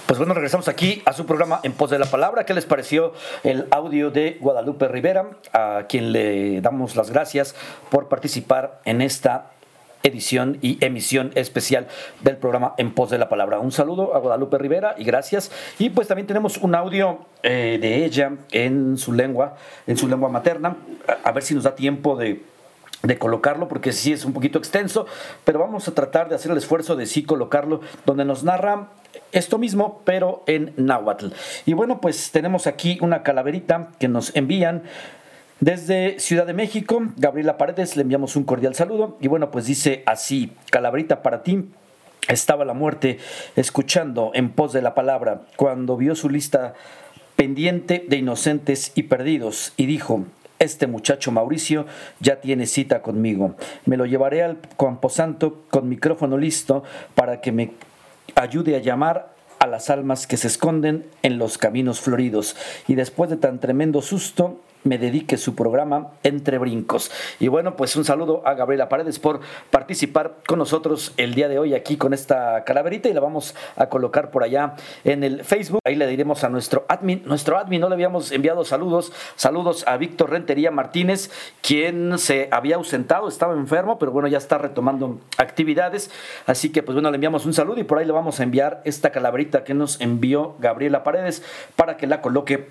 Pues 0.08 0.18
bueno, 0.18 0.34
regresamos 0.34 0.70
aquí 0.70 1.02
a 1.06 1.12
su 1.12 1.26
programa 1.26 1.60
En 1.64 1.74
Pos 1.74 1.90
de 1.90 2.00
la 2.00 2.06
Palabra. 2.06 2.46
¿Qué 2.46 2.54
les 2.54 2.66
pareció 2.66 3.14
el 3.44 3.68
audio 3.72 4.12
de 4.12 4.38
Guadalupe 4.40 4.88
Rivera? 4.88 5.38
A 5.52 5.88
quien 5.90 6.14
le 6.14 6.62
damos 6.62 6.96
las 6.96 7.12
gracias 7.12 7.54
por 7.92 8.08
participar 8.08 8.80
en 8.86 9.02
esta 9.02 9.52
edición 10.04 10.58
y 10.62 10.84
emisión 10.84 11.32
especial 11.36 11.88
del 12.22 12.38
programa 12.38 12.74
En 12.78 12.94
Pos 12.94 13.10
de 13.10 13.18
la 13.18 13.30
Palabra. 13.30 13.60
Un 13.60 13.72
saludo 13.72 14.16
a 14.16 14.20
Guadalupe 14.20 14.58
Rivera 14.58 14.96
y 14.98 15.04
gracias. 15.04 15.52
Y 15.78 15.90
pues 15.90 16.08
también 16.08 16.28
tenemos 16.28 16.58
un 16.58 16.76
audio 16.76 17.26
eh, 17.44 17.78
de 17.82 18.06
ella 18.06 18.32
en 18.52 18.98
su 18.98 19.14
lengua, 19.14 19.56
en 19.88 19.98
su 19.98 20.08
lengua 20.08 20.30
materna. 20.30 20.78
A, 21.24 21.32
ver 21.32 21.44
si 21.44 21.54
nos 21.54 21.64
da 21.64 21.76
tiempo 21.76 22.16
de 22.16 22.44
de 23.02 23.18
colocarlo 23.18 23.70
porque 23.70 23.94
sí 23.94 24.12
es 24.12 24.26
un 24.26 24.34
poquito 24.34 24.60
extenso, 24.60 25.06
pero 25.46 25.58
vamos 25.58 25.88
a 25.88 25.94
tratar 25.94 26.28
de 26.28 26.36
hacer 26.36 26.52
el 26.52 26.58
esfuerzo 26.58 26.98
de 26.98 27.06
sí 27.06 27.24
colocarlo 27.24 27.80
donde 28.06 28.26
nos 28.26 28.44
narra 28.44 28.90
esto 29.32 29.58
mismo, 29.58 30.02
pero 30.06 30.44
en 30.48 30.74
náhuatl. 30.76 31.28
Y 31.66 31.74
bueno, 31.74 32.02
pues 32.02 32.32
tenemos 32.32 32.68
aquí 32.68 32.98
una 33.02 33.24
calaverita 33.24 33.90
que 34.00 34.08
nos 34.08 34.36
envían 34.36 34.84
desde 35.60 36.19
Ciudad 36.19 36.45
de 36.45 36.54
México. 36.54 37.02
Gabriela 37.17 37.58
Paredes, 37.58 37.95
le 37.95 38.04
enviamos 38.04 38.36
un 38.36 38.43
cordial 38.43 38.76
saludo. 38.76 39.17
Y 39.22 39.28
bueno, 39.28 39.52
pues 39.52 39.65
dice 39.65 40.04
así, 40.06 40.52
calaverita 40.72 41.22
para 41.22 41.43
ti. 41.43 41.65
Estaba 42.28 42.65
la 42.65 42.74
muerte 42.74 43.17
escuchando 43.56 44.32
en 44.34 44.52
pos 44.52 44.74
de 44.74 44.82
la 44.82 44.93
palabra 44.93 45.41
cuando 45.56 45.98
vio 45.98 46.15
su 46.15 46.30
lista 46.30 46.74
pendiente 47.36 48.06
de 48.08 48.17
inocentes 48.17 48.91
y 48.95 49.04
perdidos 49.04 49.74
y 49.78 49.86
dijo, 49.86 50.26
este 50.60 50.88
muchacho 50.88 51.32
Mauricio 51.32 51.86
ya 52.19 52.41
tiene 52.41 52.67
cita 52.67 53.02
conmigo. 53.02 53.56
Me 53.86 53.98
lo 53.98 54.06
llevaré 54.06 54.43
al 54.43 54.58
Camposanto 54.78 55.63
con 55.69 55.88
micrófono 55.88 56.38
listo 56.38 56.84
para 57.15 57.39
que 57.41 57.52
me 57.52 57.72
ayude 58.36 58.76
a 58.76 58.80
llamar 58.80 59.34
a 59.60 59.67
las 59.67 59.89
almas 59.89 60.28
que 60.28 60.38
se 60.38 60.48
esconden 60.48 61.06
en 61.24 61.38
los 61.38 61.58
caminos 61.58 62.02
floridos. 62.02 62.56
Y 62.88 62.95
después 62.95 63.30
de 63.30 63.38
tan 63.38 63.60
tremendo 63.60 64.02
susto, 64.02 64.60
me 64.84 64.98
dedique 64.98 65.38
su 65.38 65.56
programa 65.56 66.12
Entre 66.24 66.58
Brincos. 66.58 67.12
Y 67.39 67.48
bueno, 67.48 67.76
pues 67.76 67.96
un 67.96 68.06
saludo 68.06 68.42
a 68.46 68.54
Gabriela 68.54 68.89
Paredes 68.89 69.20
por 69.20 69.42
participar 69.72 70.38
con 70.48 70.60
nosotros 70.60 71.13
el 71.18 71.34
día 71.34 71.48
de 71.48 71.60
hoy 71.60 71.74
aquí 71.74 71.98
con 71.98 72.13
esta 72.13 72.63
calaverita 72.63 73.10
y 73.10 73.13
la 73.13 73.20
vamos 73.20 73.56
a 73.76 73.88
colocar 73.88 74.32
por 74.32 74.44
allá 74.44 74.76
en 75.04 75.24
el 75.24 75.44
Facebook. 75.44 75.82
Ahí 75.86 75.96
le 75.96 76.08
diremos 76.08 76.44
a 76.44 76.50
nuestro 76.50 76.86
admin, 76.88 77.24
nuestro 77.26 77.58
admin 77.58 77.82
no 77.82 77.89
le 77.89 77.96
habíamos 77.96 78.32
enviado 78.32 78.63
saludos, 78.65 79.12
saludos 79.36 79.86
a 79.88 79.98
Víctor 79.98 80.32
Rentería 80.32 80.72
Martínez, 80.72 81.32
quien 81.62 82.18
se 82.18 82.48
había 82.52 82.76
ausentado, 82.76 83.28
estaba 83.28 83.54
enfermo, 83.54 84.00
pero 84.00 84.12
bueno, 84.12 84.28
ya 84.28 84.38
está 84.38 84.58
retomando 84.58 85.20
actividades. 85.38 86.10
Así 86.46 86.72
que 86.72 86.84
pues 86.84 86.96
bueno, 86.96 87.12
le 87.12 87.15
enviamos 87.15 87.46
un 87.46 87.54
saludo 87.54 87.80
y 87.80 87.84
por 87.84 87.98
ahí 87.98 88.06
le 88.06 88.12
vamos 88.12 88.39
a 88.39 88.44
enviar 88.44 88.82
esta 88.86 89.12
calaverita 89.12 89.63
que 89.63 89.74
nos 89.74 90.00
envió 90.02 90.56
Gabriela 90.60 91.04
Paredes 91.04 91.44
para 91.76 91.98
que 91.98 92.08
la 92.08 92.22
coloque 92.22 92.70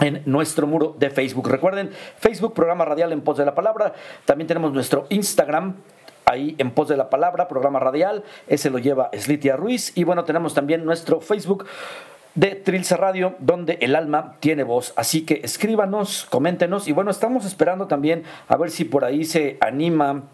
en 0.00 0.22
nuestro 0.26 0.66
muro 0.66 0.94
de 0.98 1.10
Facebook. 1.10 1.48
Recuerden, 1.48 1.90
Facebook, 2.18 2.54
programa 2.54 2.84
radial 2.84 3.12
en 3.12 3.20
pos 3.20 3.36
de 3.36 3.44
la 3.44 3.54
palabra. 3.54 3.94
También 4.24 4.46
tenemos 4.46 4.72
nuestro 4.72 5.06
Instagram, 5.10 5.76
ahí 6.24 6.54
en 6.58 6.70
pos 6.70 6.88
de 6.88 6.96
la 6.96 7.10
palabra, 7.10 7.48
programa 7.48 7.80
radial, 7.80 8.22
ese 8.46 8.70
lo 8.70 8.78
lleva 8.78 9.10
Slitia 9.16 9.56
Ruiz 9.56 9.96
y 9.96 10.04
bueno, 10.04 10.24
tenemos 10.24 10.54
también 10.54 10.84
nuestro 10.84 11.20
Facebook 11.20 11.66
de 12.34 12.54
Trilce 12.54 12.96
Radio, 12.96 13.34
donde 13.40 13.78
el 13.80 13.96
alma 13.96 14.36
tiene 14.40 14.62
voz. 14.62 14.92
Así 14.96 15.24
que 15.24 15.40
escríbanos, 15.42 16.26
coméntenos 16.30 16.86
y 16.86 16.92
bueno, 16.92 17.10
estamos 17.10 17.44
esperando 17.44 17.86
también 17.86 18.24
a 18.46 18.56
ver 18.56 18.70
si 18.70 18.84
por 18.84 19.04
ahí 19.04 19.24
se 19.24 19.56
anima 19.60 20.24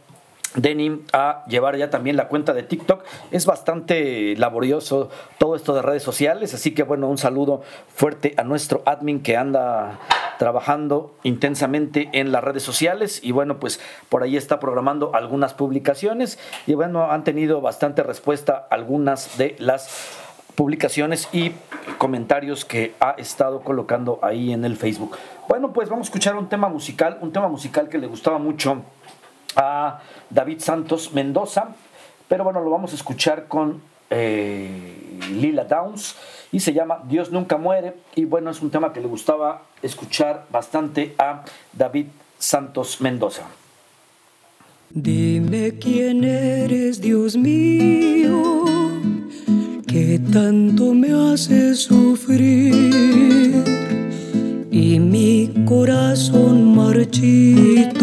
Denim 0.54 1.02
a 1.12 1.44
llevar 1.46 1.76
ya 1.76 1.90
también 1.90 2.16
la 2.16 2.28
cuenta 2.28 2.52
de 2.52 2.62
TikTok. 2.62 3.04
Es 3.30 3.46
bastante 3.46 4.36
laborioso 4.36 5.10
todo 5.38 5.56
esto 5.56 5.74
de 5.74 5.82
redes 5.82 6.02
sociales, 6.02 6.54
así 6.54 6.72
que 6.72 6.82
bueno, 6.82 7.08
un 7.08 7.18
saludo 7.18 7.62
fuerte 7.88 8.34
a 8.36 8.44
nuestro 8.44 8.82
admin 8.86 9.22
que 9.22 9.36
anda 9.36 9.98
trabajando 10.38 11.14
intensamente 11.22 12.08
en 12.12 12.32
las 12.32 12.42
redes 12.42 12.62
sociales 12.62 13.20
y 13.22 13.32
bueno, 13.32 13.58
pues 13.58 13.80
por 14.08 14.22
ahí 14.22 14.36
está 14.36 14.60
programando 14.60 15.14
algunas 15.14 15.54
publicaciones 15.54 16.38
y 16.66 16.74
bueno, 16.74 17.10
han 17.10 17.24
tenido 17.24 17.60
bastante 17.60 18.02
respuesta 18.02 18.66
algunas 18.70 19.38
de 19.38 19.56
las 19.58 20.18
publicaciones 20.54 21.28
y 21.32 21.52
comentarios 21.98 22.64
que 22.64 22.94
ha 23.00 23.12
estado 23.12 23.60
colocando 23.60 24.18
ahí 24.22 24.52
en 24.52 24.64
el 24.64 24.76
Facebook. 24.76 25.16
Bueno, 25.48 25.72
pues 25.72 25.88
vamos 25.88 26.06
a 26.06 26.08
escuchar 26.08 26.36
un 26.36 26.48
tema 26.48 26.68
musical, 26.68 27.18
un 27.20 27.32
tema 27.32 27.48
musical 27.48 27.88
que 27.88 27.98
le 27.98 28.06
gustaba 28.06 28.38
mucho 28.38 28.82
a 29.56 30.00
David 30.30 30.60
Santos 30.60 31.12
Mendoza, 31.12 31.68
pero 32.28 32.44
bueno, 32.44 32.60
lo 32.60 32.70
vamos 32.70 32.92
a 32.92 32.96
escuchar 32.96 33.46
con 33.48 33.82
eh, 34.10 35.18
Lila 35.32 35.64
Downs 35.64 36.16
y 36.52 36.60
se 36.60 36.72
llama 36.72 37.02
Dios 37.08 37.30
nunca 37.30 37.56
muere. 37.56 37.94
Y 38.14 38.24
bueno, 38.24 38.50
es 38.50 38.62
un 38.62 38.70
tema 38.70 38.92
que 38.92 39.00
le 39.00 39.06
gustaba 39.06 39.62
escuchar 39.82 40.46
bastante 40.50 41.14
a 41.18 41.44
David 41.72 42.06
Santos 42.38 43.00
Mendoza. 43.00 43.42
Dime 44.90 45.78
quién 45.78 46.24
eres, 46.24 47.00
Dios 47.00 47.36
mío 47.36 48.64
que 49.94 50.18
tanto 50.32 50.92
me 50.92 51.12
hace 51.12 51.76
sufrir. 51.76 52.72
Y 54.72 54.98
mi 54.98 55.64
corazón 55.64 56.74
marchito 56.74 57.93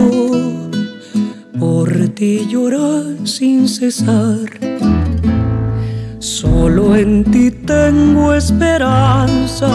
por 1.81 2.09
ti 2.09 2.47
llora 2.47 2.89
sin 3.23 3.67
cesar. 3.67 4.47
Solo 6.19 6.95
en 6.95 7.23
ti 7.23 7.49
tengo 7.49 8.35
esperanza, 8.35 9.69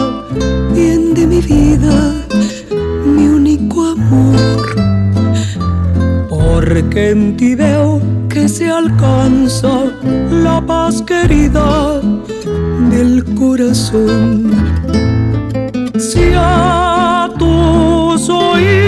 bien 0.72 1.14
de 1.14 1.26
mi 1.26 1.40
vida, 1.40 1.96
mi 3.04 3.26
único 3.26 3.78
amor. 3.96 4.66
Porque 6.28 7.10
en 7.10 7.36
ti 7.36 7.56
veo 7.56 8.00
que 8.28 8.48
se 8.48 8.70
alcanza 8.70 9.74
la 10.30 10.64
paz 10.64 11.02
querida 11.02 12.00
del 12.88 13.24
corazón. 13.34 14.52
Si 15.98 16.26
a 16.36 17.28
tus 17.36 18.28
oídos 18.28 18.86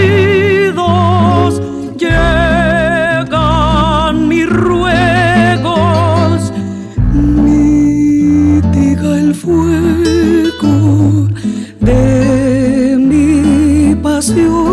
de 11.89 12.97
mi 12.97 13.95
pasión. 13.95 14.68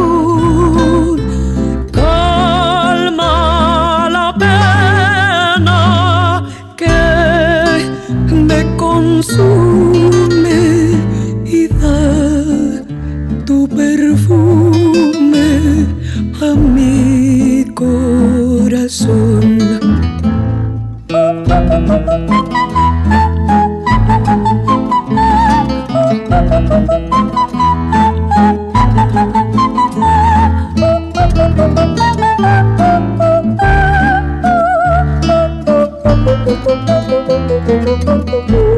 Dame 37.28 38.75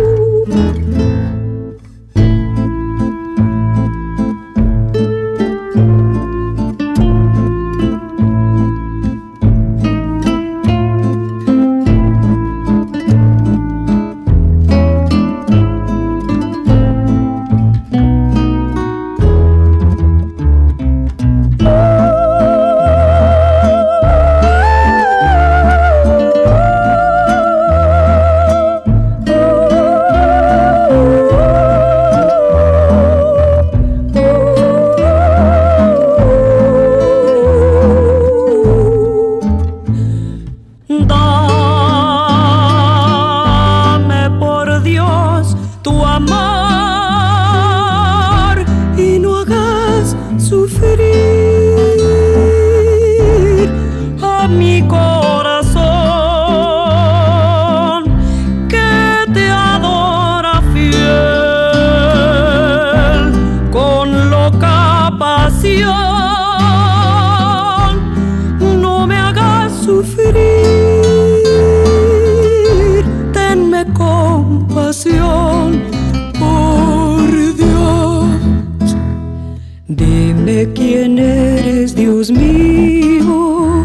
Dime 79.98 80.68
quién 80.74 81.18
eres, 81.18 81.94
Dios 81.94 82.30
mío, 82.30 83.84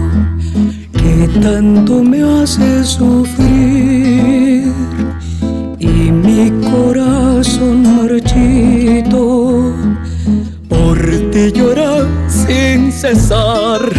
que 0.93 1.27
tanto 1.41 2.03
me 2.03 2.21
hace 2.21 2.83
sufrir 2.83 4.71
y 5.79 6.11
mi 6.25 6.51
corazón 6.71 7.81
marchito 7.97 9.73
por 10.69 10.97
ti 11.31 11.51
llora 11.51 12.07
sin 12.27 12.91
cesar. 12.91 13.92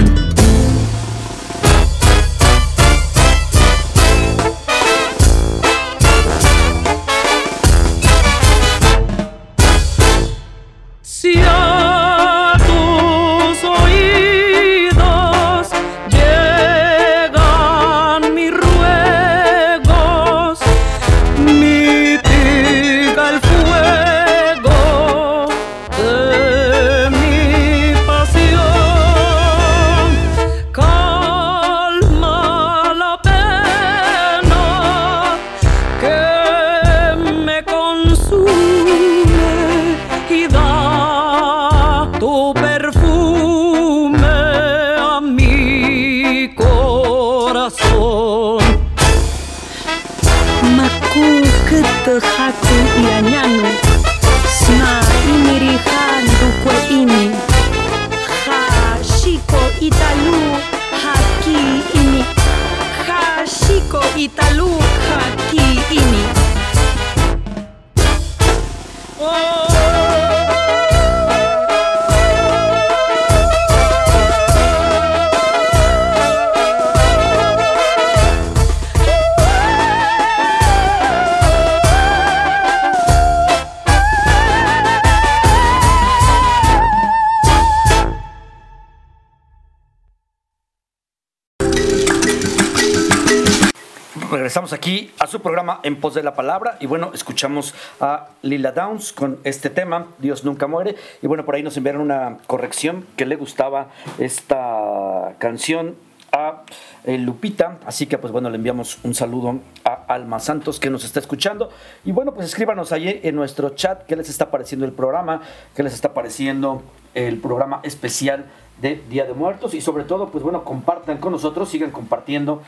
De 96.13 96.23
la 96.23 96.35
Palabra 96.35 96.77
y 96.81 96.87
bueno, 96.87 97.13
escuchamos 97.15 97.75
a 97.99 98.29
Lila 98.43 98.73
Downs 98.73 99.15
con 99.15 99.39
este 99.43 99.71
tema, 99.71 100.09
Dios 100.19 100.45
nunca 100.45 100.67
muere. 100.67 100.97
Y 101.23 101.27
bueno, 101.27 101.47
por 101.47 101.55
ahí 101.55 101.63
nos 101.63 101.79
enviaron 101.79 102.03
una 102.03 102.37
corrección 102.47 103.07
que 103.17 103.25
le 103.25 103.37
gustaba 103.37 103.89
esta 104.19 105.35
canción 105.39 105.97
a 106.31 106.65
eh, 107.05 107.17
Lupita, 107.17 107.79
así 107.87 108.05
que 108.05 108.19
pues 108.19 108.35
bueno, 108.35 108.51
le 108.51 108.57
enviamos 108.57 108.99
un 109.03 109.15
saludo 109.15 109.61
a 109.83 110.05
Alma 110.09 110.41
Santos 110.41 110.79
que 110.79 110.91
nos 110.91 111.07
está 111.07 111.21
escuchando. 111.21 111.71
Y 112.05 112.13
bueno, 112.13 112.35
pues 112.35 112.49
escríbanos 112.49 112.93
allí 112.93 113.21
en 113.23 113.35
nuestro 113.35 113.71
chat 113.71 114.05
qué 114.05 114.15
les 114.15 114.29
está 114.29 114.51
pareciendo 114.51 114.85
el 114.85 114.93
programa, 114.93 115.41
qué 115.75 115.83
les 115.83 115.95
está 115.95 116.13
pareciendo 116.13 116.83
el 117.15 117.39
programa 117.39 117.81
especial 117.83 118.45
de 118.83 119.03
Día 119.09 119.25
de 119.25 119.33
Muertos 119.33 119.73
y 119.73 119.81
sobre 119.81 120.05
todo, 120.05 120.29
pues 120.29 120.45
bueno, 120.45 120.65
compartan 120.65 121.17
con 121.17 121.33
nosotros, 121.33 121.71
sigan 121.71 121.93
compartiendo 121.93 122.63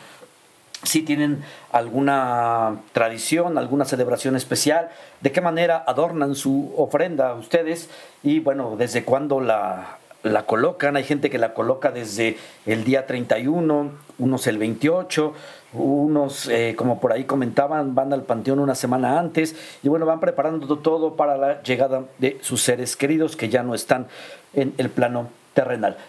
si 0.86 1.02
tienen 1.02 1.42
alguna 1.72 2.80
tradición, 2.92 3.58
alguna 3.58 3.84
celebración 3.84 4.36
especial, 4.36 4.88
de 5.20 5.32
qué 5.32 5.40
manera 5.40 5.84
adornan 5.86 6.34
su 6.34 6.72
ofrenda 6.76 7.34
ustedes 7.34 7.90
y 8.22 8.40
bueno, 8.40 8.76
desde 8.76 9.04
cuándo 9.04 9.40
la, 9.40 9.98
la 10.22 10.46
colocan. 10.46 10.96
Hay 10.96 11.04
gente 11.04 11.30
que 11.30 11.38
la 11.38 11.54
coloca 11.54 11.90
desde 11.90 12.36
el 12.66 12.84
día 12.84 13.06
31, 13.06 13.90
unos 14.18 14.46
el 14.46 14.58
28, 14.58 15.34
unos, 15.72 16.48
eh, 16.48 16.74
como 16.76 17.00
por 17.00 17.12
ahí 17.12 17.24
comentaban, 17.24 17.94
van 17.94 18.12
al 18.12 18.22
panteón 18.22 18.58
una 18.58 18.74
semana 18.74 19.18
antes 19.18 19.54
y 19.82 19.88
bueno, 19.88 20.06
van 20.06 20.20
preparando 20.20 20.78
todo 20.78 21.16
para 21.16 21.36
la 21.36 21.62
llegada 21.62 22.04
de 22.18 22.38
sus 22.40 22.62
seres 22.62 22.96
queridos 22.96 23.36
que 23.36 23.48
ya 23.48 23.62
no 23.62 23.74
están 23.74 24.06
en 24.54 24.74
el 24.78 24.90
plano 24.90 25.28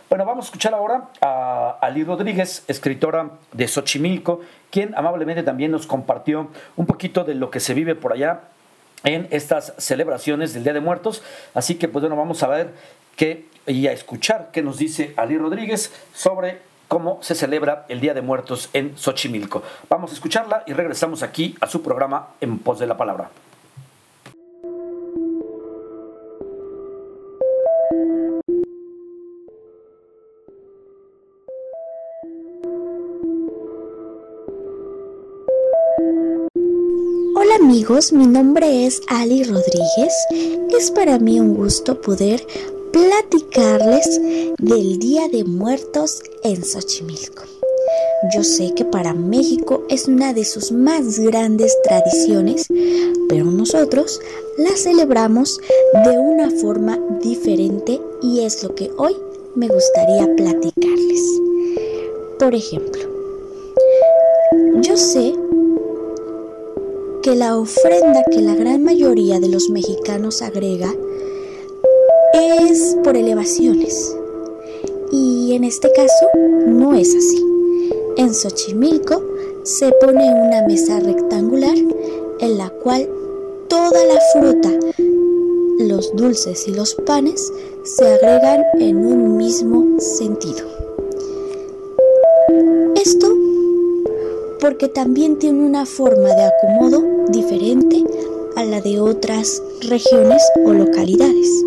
Bueno, 0.09 0.25
vamos 0.25 0.45
a 0.45 0.47
escuchar 0.47 0.73
ahora 0.73 1.05
a 1.21 1.77
Ali 1.81 2.03
Rodríguez, 2.03 2.65
escritora 2.67 3.29
de 3.53 3.67
Xochimilco, 3.67 4.41
quien 4.69 4.93
amablemente 4.97 5.41
también 5.41 5.71
nos 5.71 5.87
compartió 5.87 6.49
un 6.75 6.85
poquito 6.85 7.23
de 7.23 7.33
lo 7.33 7.49
que 7.49 7.61
se 7.61 7.73
vive 7.73 7.95
por 7.95 8.11
allá 8.11 8.41
en 9.05 9.27
estas 9.31 9.73
celebraciones 9.77 10.53
del 10.53 10.63
Día 10.63 10.73
de 10.73 10.81
Muertos. 10.81 11.23
Así 11.53 11.75
que, 11.75 11.87
pues 11.87 12.03
bueno, 12.03 12.17
vamos 12.17 12.43
a 12.43 12.47
ver 12.47 12.73
qué 13.15 13.45
y 13.65 13.87
a 13.87 13.93
escuchar 13.93 14.49
qué 14.51 14.61
nos 14.61 14.77
dice 14.77 15.13
Ali 15.15 15.37
Rodríguez 15.37 15.93
sobre 16.13 16.59
cómo 16.89 17.19
se 17.21 17.33
celebra 17.33 17.85
el 17.87 18.01
Día 18.01 18.13
de 18.13 18.21
Muertos 18.21 18.69
en 18.73 18.97
Xochimilco. 18.97 19.63
Vamos 19.89 20.11
a 20.11 20.13
escucharla 20.15 20.63
y 20.67 20.73
regresamos 20.73 21.23
aquí 21.23 21.55
a 21.61 21.67
su 21.67 21.81
programa 21.81 22.29
En 22.41 22.59
Pos 22.59 22.79
de 22.79 22.87
la 22.87 22.97
Palabra. 22.97 23.29
Amigos, 37.67 38.13
mi 38.13 38.25
nombre 38.25 38.85
es 38.85 39.01
Ali 39.07 39.43
Rodríguez. 39.43 40.13
Es 40.79 40.89
para 40.89 41.19
mí 41.19 41.41
un 41.41 41.53
gusto 41.53 41.99
poder 41.99 42.41
platicarles 42.93 44.21
del 44.57 44.97
Día 44.99 45.27
de 45.27 45.43
Muertos 45.43 46.23
en 46.43 46.63
Xochimilco. 46.63 47.43
Yo 48.33 48.45
sé 48.45 48.73
que 48.73 48.85
para 48.85 49.13
México 49.13 49.83
es 49.89 50.07
una 50.07 50.31
de 50.31 50.45
sus 50.45 50.71
más 50.71 51.19
grandes 51.19 51.75
tradiciones, 51.83 52.67
pero 53.27 53.43
nosotros 53.43 54.21
la 54.57 54.71
celebramos 54.77 55.59
de 56.05 56.17
una 56.19 56.49
forma 56.49 56.97
diferente 57.21 57.99
y 58.21 58.45
es 58.45 58.63
lo 58.63 58.73
que 58.75 58.91
hoy 58.95 59.13
me 59.55 59.67
gustaría 59.67 60.25
platicarles. 60.37 61.21
Por 62.39 62.55
ejemplo, 62.55 63.01
yo 64.81 64.95
sé 64.95 65.33
que 67.27 67.35
la 67.35 67.57
ofrenda 67.57 68.23
que 68.31 68.39
la 68.39 68.55
gran 68.55 68.85
mayoría 68.85 69.41
de 69.41 69.49
los 69.49 69.69
mexicanos 69.69 70.41
agrega 70.41 70.95
es 72.33 72.95
por 73.03 73.17
elevaciones. 73.17 74.15
Y 75.11 75.51
en 75.53 75.65
este 75.65 75.91
caso 75.91 76.29
no 76.67 76.93
es 76.93 77.13
así. 77.13 77.45
En 78.15 78.33
Xochimilco 78.33 79.21
se 79.63 79.91
pone 79.99 80.23
una 80.23 80.61
mesa 80.67 81.01
rectangular 81.01 81.75
en 82.39 82.57
la 82.57 82.69
cual 82.69 83.09
toda 83.67 84.05
la 84.05 84.21
fruta, 84.31 84.69
los 85.79 86.15
dulces 86.15 86.65
y 86.69 86.71
los 86.71 86.95
panes 86.95 87.51
se 87.83 88.07
agregan 88.07 88.63
en 88.79 89.05
un 89.05 89.35
mismo 89.35 89.99
sentido. 89.99 90.76
Porque 94.67 94.89
también 94.89 95.39
tiene 95.39 95.65
una 95.65 95.85
forma 95.85 96.27
de 96.27 96.43
acomodo 96.43 97.01
diferente 97.29 98.03
a 98.57 98.65
la 98.65 98.81
de 98.81 98.99
otras 98.99 99.63
regiones 99.79 100.43
o 100.65 100.73
localidades. 100.73 101.63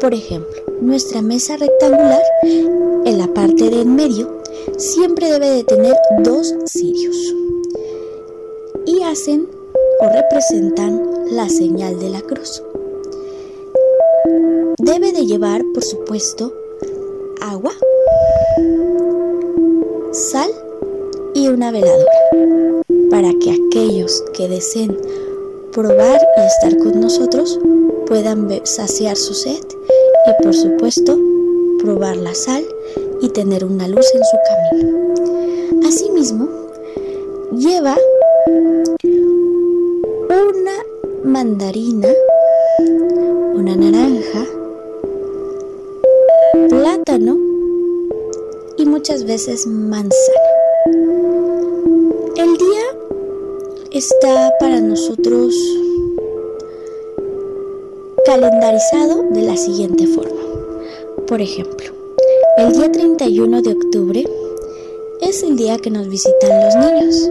Por 0.00 0.14
ejemplo, 0.14 0.62
nuestra 0.80 1.20
mesa 1.20 1.56
rectangular, 1.56 2.22
en 2.44 3.18
la 3.18 3.26
parte 3.26 3.70
de 3.70 3.80
en 3.80 3.96
medio, 3.96 4.40
siempre 4.76 5.32
debe 5.32 5.50
de 5.50 5.64
tener 5.64 5.96
dos 6.20 6.54
cirios 6.66 7.34
y 8.86 9.02
hacen 9.02 9.48
o 9.98 10.08
representan 10.08 11.02
la 11.32 11.48
señal 11.48 11.98
de 11.98 12.08
la 12.08 12.20
cruz. 12.20 12.62
Debe 14.78 15.10
de 15.10 15.26
llevar, 15.26 15.60
por 15.74 15.82
supuesto, 15.82 16.52
agua, 17.40 17.72
sal 20.12 20.61
y 21.34 21.48
una 21.48 21.70
veladora 21.70 22.12
para 23.10 23.32
que 23.40 23.52
aquellos 23.52 24.22
que 24.34 24.48
deseen 24.48 24.96
probar 25.72 26.20
y 26.36 26.40
estar 26.40 26.78
con 26.78 27.00
nosotros 27.00 27.58
puedan 28.06 28.48
saciar 28.64 29.16
su 29.16 29.34
sed 29.34 29.60
y 30.26 30.42
por 30.42 30.54
supuesto 30.54 31.18
probar 31.82 32.16
la 32.16 32.34
sal 32.34 32.64
y 33.20 33.28
tener 33.30 33.64
una 33.64 33.88
luz 33.88 34.06
en 34.14 34.22
su 34.24 34.36
camino. 34.48 35.88
Asimismo, 35.88 36.48
lleva 37.56 37.96
una 40.30 40.72
mandarina, 41.24 42.08
una 43.54 43.76
naranja, 43.76 44.44
plátano 46.68 47.38
y 48.76 48.86
muchas 48.86 49.24
veces 49.24 49.66
manzana. 49.66 50.52
El 52.42 52.56
día 52.58 52.82
está 53.92 54.52
para 54.58 54.80
nosotros 54.80 55.54
calendarizado 58.26 59.22
de 59.30 59.42
la 59.42 59.56
siguiente 59.56 60.08
forma. 60.08 60.42
Por 61.28 61.40
ejemplo, 61.40 61.92
el 62.56 62.72
día 62.72 62.90
31 62.90 63.62
de 63.62 63.70
octubre 63.70 64.24
es 65.20 65.44
el 65.44 65.54
día 65.54 65.78
que 65.78 65.92
nos 65.92 66.08
visitan 66.08 66.64
los 66.64 66.74
niños. 66.74 67.30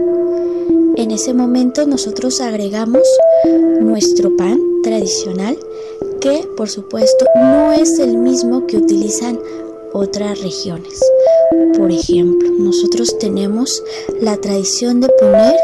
En 0.95 1.12
ese 1.12 1.34
momento 1.34 1.86
nosotros 1.86 2.39
agregamos 2.39 3.05
nuestro 3.82 4.38
pan 4.38 4.62
tradicional 4.82 5.57
que 6.22 6.47
por 6.55 6.70
supuesto 6.70 7.26
no 7.36 7.74
es 7.74 7.99
el 7.99 8.16
mismo 8.16 8.66
que 8.66 8.78
utilizan 8.78 9.38
otras 9.91 10.41
regiones. 10.41 11.03
Por 11.78 11.91
ejemplo, 11.91 12.49
nosotros 12.58 13.18
tenemos 13.18 13.84
la 14.22 14.38
tradición 14.38 15.02
de 15.02 15.10
poner 15.20 15.56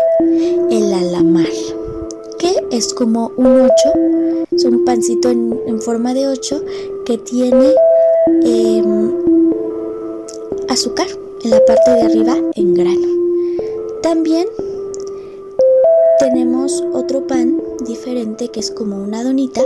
el 0.70 0.92
alamar, 0.94 1.48
que 2.40 2.62
es 2.72 2.94
como 2.94 3.32
un 3.38 3.62
8, 3.62 3.74
es 4.52 4.66
un 4.66 4.84
pancito 4.84 5.30
en, 5.30 5.82
forma 5.82 6.14
de 6.14 6.28
8 6.28 6.62
que 7.06 7.18
tiene 7.18 7.74
em, 8.44 9.14
azúcar 10.68 11.08
en 11.44 11.52
la 11.52 11.64
parte 11.64 11.92
de 11.92 12.02
arriba 12.02 12.36
en 12.56 12.74
grano. 12.74 13.08
También 14.02 14.48
tenemos 16.20 16.84
otro 16.94 17.28
pan 17.28 17.62
diferente 17.86 18.50
que 18.50 18.60
es 18.60 18.72
como 18.72 19.02
una 19.02 19.24
donita 19.24 19.62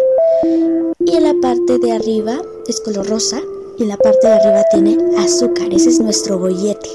y 1.04 1.16
en 1.16 1.24
la 1.24 1.34
parte 1.42 1.80
de 1.80 1.94
arriba 1.94 2.40
es 2.68 2.80
color 2.80 3.08
rosa 3.08 3.42
y 3.78 3.84
en 3.84 3.90
la 3.90 3.98
parte 3.98 4.28
de 4.28 4.34
arriba 4.34 4.64
tiene 4.72 4.98
azúcar. 5.18 5.74
Ese 5.74 5.90
es 5.90 6.00
nuestro 6.00 6.38
bollete 6.38 6.90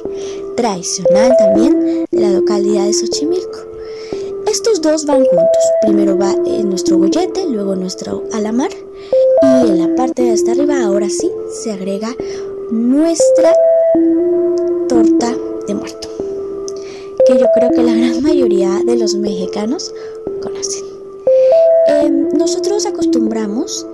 tradicional 0.56 1.32
también 1.38 2.06
de 2.10 2.20
la 2.20 2.30
localidad 2.30 2.86
de 2.86 2.92
Xochimilco. 2.92 3.58
Estos 4.46 4.80
dos 4.80 5.04
van 5.06 5.24
juntos. 5.24 5.62
Primero 5.82 6.16
va 6.16 6.32
en 6.46 6.70
nuestro 6.70 6.98
bollete, 6.98 7.46
luego 7.48 7.76
nuestro 7.76 8.24
alamar 8.32 8.70
y 9.42 9.68
en 9.68 9.78
la 9.78 9.94
parte 9.96 10.22
de 10.22 10.30
hasta 10.30 10.52
arriba 10.52 10.82
ahora 10.82 11.08
sí 11.10 11.30
se 11.62 11.72
agrega 11.72 12.14
nuestra 12.70 13.54
torta 14.88 15.34
de 15.66 15.74
muerto 15.74 16.06
que 17.26 17.38
yo 17.38 17.46
creo 17.54 17.70
que 17.70 17.82
la 17.82 17.92
gran 17.92 18.22
mayoría 18.22 18.80
de 18.86 18.96
los 18.96 19.16
mexicanos 19.16 19.92
conocen. 20.40 20.84
Em, 21.88 22.28
nosotros 22.38 22.86
acostumbramos 22.86 23.84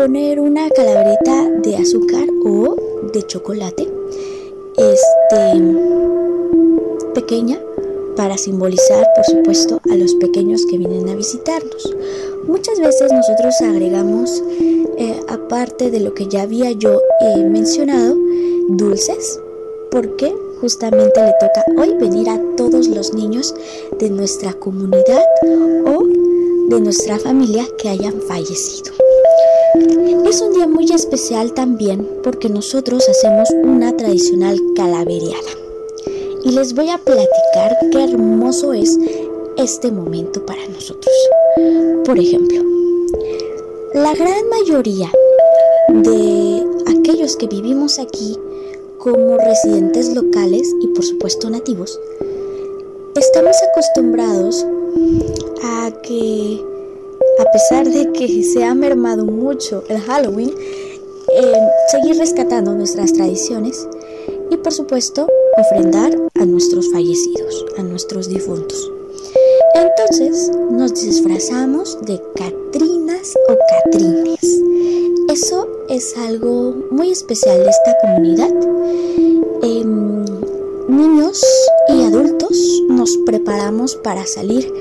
poner 0.00 0.40
una 0.40 0.70
calaverita 0.70 1.50
de 1.62 1.76
azúcar 1.76 2.24
o 2.46 2.74
de 3.12 3.22
chocolate, 3.26 3.86
este, 4.78 5.62
pequeña, 7.12 7.60
para 8.16 8.38
simbolizar, 8.38 9.06
por 9.14 9.24
supuesto, 9.26 9.78
a 9.90 9.96
los 9.96 10.14
pequeños 10.14 10.64
que 10.64 10.78
vienen 10.78 11.06
a 11.10 11.14
visitarnos. 11.14 11.94
Muchas 12.46 12.80
veces 12.80 13.12
nosotros 13.12 13.54
agregamos, 13.60 14.42
eh, 14.96 15.20
aparte 15.28 15.90
de 15.90 16.00
lo 16.00 16.14
que 16.14 16.28
ya 16.28 16.42
había 16.42 16.70
yo 16.70 16.98
eh, 17.20 17.44
mencionado, 17.44 18.16
dulces, 18.70 19.38
porque 19.90 20.34
justamente 20.62 21.20
le 21.22 21.34
toca 21.38 21.62
hoy 21.76 21.92
venir 22.00 22.30
a 22.30 22.40
todos 22.56 22.88
los 22.88 23.12
niños 23.12 23.54
de 23.98 24.08
nuestra 24.08 24.54
comunidad 24.54 25.24
o 25.84 26.04
de 26.70 26.80
nuestra 26.80 27.18
familia 27.18 27.66
que 27.76 27.90
hayan 27.90 28.18
fallecido. 28.22 28.94
Es 29.74 30.40
un 30.40 30.52
día 30.52 30.66
muy 30.66 30.84
especial 30.86 31.52
también 31.52 32.08
porque 32.22 32.48
nosotros 32.48 33.08
hacemos 33.08 33.48
una 33.62 33.96
tradicional 33.96 34.58
calavereada. 34.74 35.50
Y 36.44 36.52
les 36.52 36.74
voy 36.74 36.88
a 36.90 36.98
platicar 36.98 37.76
qué 37.92 38.04
hermoso 38.04 38.72
es 38.72 38.98
este 39.56 39.92
momento 39.92 40.44
para 40.44 40.66
nosotros. 40.68 41.14
Por 42.04 42.18
ejemplo, 42.18 42.62
la 43.94 44.14
gran 44.14 44.48
mayoría 44.48 45.10
de 45.88 46.66
aquellos 46.86 47.36
que 47.36 47.46
vivimos 47.46 47.98
aquí 47.98 48.36
como 48.98 49.36
residentes 49.38 50.14
locales 50.14 50.74
y 50.80 50.88
por 50.88 51.04
supuesto 51.04 51.48
nativos, 51.48 51.98
estamos 53.14 53.56
acostumbrados 53.70 54.66
a 55.62 55.90
que, 56.02 56.64
a 57.40 57.50
pesar 57.52 57.88
de 57.88 58.12
que 58.12 58.42
se 58.42 58.64
ha 58.64 58.74
mermado 58.74 59.24
mucho 59.24 59.82
el 59.88 59.98
Halloween, 60.00 60.54
eh, 61.32 61.52
seguir 61.90 62.18
rescatando 62.18 62.74
nuestras 62.74 63.12
tradiciones 63.12 63.88
y 64.50 64.56
por 64.58 64.72
supuesto 64.72 65.26
ofrendar 65.56 66.12
a 66.38 66.44
nuestros 66.44 66.90
fallecidos, 66.92 67.64
a 67.78 67.82
nuestros 67.82 68.28
difuntos. 68.28 68.90
Entonces 69.74 70.50
nos 70.70 70.94
disfrazamos 70.94 71.98
de 72.02 72.20
Catrinas 72.34 73.34
o 73.48 73.56
Catrines. 73.84 74.60
Eso 75.28 75.66
es 75.88 76.16
algo 76.18 76.74
muy 76.90 77.10
especial 77.10 77.58
de 77.62 77.70
esta 77.70 77.96
comunidad. 78.02 78.50
Em, 79.62 80.24
niños 80.88 81.42
y 81.88 82.02
adultos 82.02 82.82
nos 82.88 83.16
preparamos 83.24 83.96
para 83.96 84.26
salir 84.26 84.72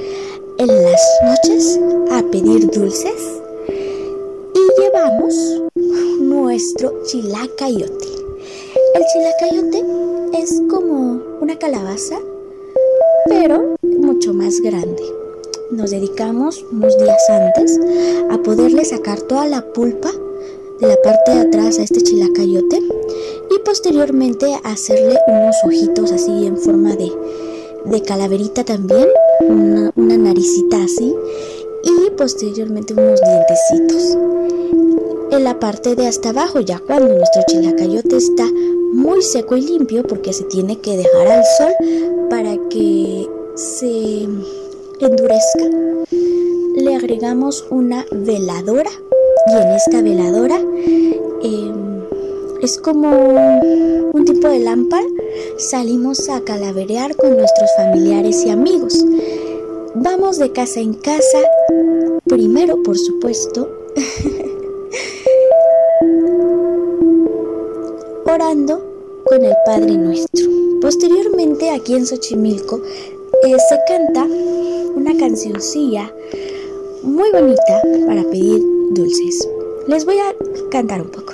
en 0.59 0.67
las 0.67 1.01
noches 1.23 1.79
a 2.11 2.21
pedir 2.31 2.69
dulces 2.69 3.41
y 4.53 4.81
llevamos 4.81 5.33
nuestro 6.19 7.01
chilacayote. 7.05 8.07
El 8.93 9.03
chilacayote 9.13 9.85
es 10.37 10.61
como 10.69 11.21
una 11.39 11.57
calabaza, 11.57 12.19
pero 13.25 13.77
mucho 13.83 14.33
más 14.33 14.59
grande. 14.59 15.01
Nos 15.71 15.91
dedicamos 15.91 16.65
unos 16.73 16.97
días 16.97 17.29
antes 17.29 17.79
a 18.29 18.37
poderle 18.39 18.83
sacar 18.83 19.21
toda 19.21 19.47
la 19.47 19.61
pulpa 19.61 20.11
de 20.81 20.87
la 20.87 20.97
parte 21.01 21.31
de 21.31 21.39
atrás 21.39 21.79
a 21.79 21.83
este 21.83 22.01
chilacayote 22.01 22.81
y 23.49 23.59
posteriormente 23.59 24.59
hacerle 24.65 25.17
unos 25.27 25.55
ojitos 25.63 26.11
así 26.11 26.47
en 26.47 26.57
forma 26.57 26.97
de, 26.97 27.11
de 27.85 28.01
calaverita 28.01 28.65
también, 28.65 29.07
una, 29.41 29.91
una 29.95 30.17
naricita 30.17 30.83
así 30.83 31.15
y 31.83 32.09
posteriormente 32.11 32.93
unos 32.93 33.19
dientecitos. 33.21 34.17
En 35.31 35.43
la 35.43 35.59
parte 35.59 35.95
de 35.95 36.07
hasta 36.07 36.29
abajo, 36.29 36.59
ya 36.59 36.79
cuando 36.79 37.13
nuestro 37.13 37.41
chilacayote 37.47 38.17
está 38.17 38.45
muy 38.93 39.21
seco 39.21 39.55
y 39.55 39.61
limpio 39.61 40.03
porque 40.03 40.33
se 40.33 40.43
tiene 40.45 40.79
que 40.79 40.97
dejar 40.97 41.27
al 41.27 41.43
sol 41.57 41.73
para 42.29 42.57
que 42.69 43.27
se 43.55 44.23
endurezca, 44.99 45.65
le 46.75 46.95
agregamos 46.95 47.65
una 47.69 48.05
veladora 48.11 48.89
y 49.47 49.55
en 49.55 49.69
esta 49.69 50.01
veladora 50.01 50.59
em, 51.43 52.03
es 52.61 52.77
como 52.77 53.09
un 54.13 54.25
tipo 54.25 54.47
de 54.47 54.59
lámpara. 54.59 55.05
Salimos 55.59 56.27
a 56.29 56.39
calaverear 56.39 57.17
con 57.17 57.35
nuestros 57.35 57.69
familiares 57.75 58.45
y 58.45 58.49
amigos. 58.49 59.05
Vamos 59.93 60.39
de 60.39 60.53
casa 60.53 60.79
en 60.79 60.93
casa, 60.93 61.39
primero 62.23 62.81
por 62.81 62.97
supuesto, 62.97 63.69
orando 68.25 68.81
con 69.25 69.43
el 69.43 69.53
Padre 69.65 69.97
Nuestro. 69.97 70.47
Posteriormente 70.79 71.71
aquí 71.71 71.93
en 71.93 72.05
Xochimilco 72.05 72.81
eh, 73.43 73.57
se 73.59 73.79
canta 73.85 74.25
una 74.95 75.17
cancioncilla 75.17 76.09
muy 77.03 77.29
bonita 77.31 77.81
para 78.07 78.23
pedir 78.23 78.63
dulces. 78.91 79.45
Les 79.89 80.05
voy 80.05 80.19
a 80.19 80.33
cantar 80.71 81.01
un 81.01 81.09
poco. 81.09 81.33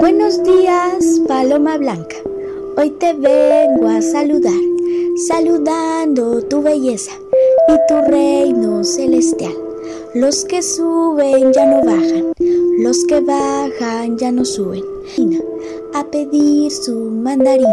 Buenos 0.00 0.42
días, 0.42 1.20
Paloma 1.28 1.76
Blanca. 1.76 2.16
Hoy 2.76 2.90
te 2.90 3.12
vengo 3.12 3.86
a 3.86 4.02
saludar, 4.02 4.60
saludando 5.28 6.42
tu 6.42 6.60
belleza 6.60 7.12
y 7.68 7.72
tu 7.88 8.10
reino 8.10 8.82
celestial. 8.82 9.54
Los 10.14 10.44
que 10.44 10.60
suben 10.60 11.52
ya 11.52 11.66
no 11.66 11.84
bajan, 11.84 12.32
los 12.78 13.04
que 13.04 13.20
bajan 13.20 14.18
ya 14.18 14.32
no 14.32 14.44
suben. 14.44 14.82
A 15.94 16.04
pedir 16.04 16.72
su 16.72 16.94
mandarina, 16.94 17.68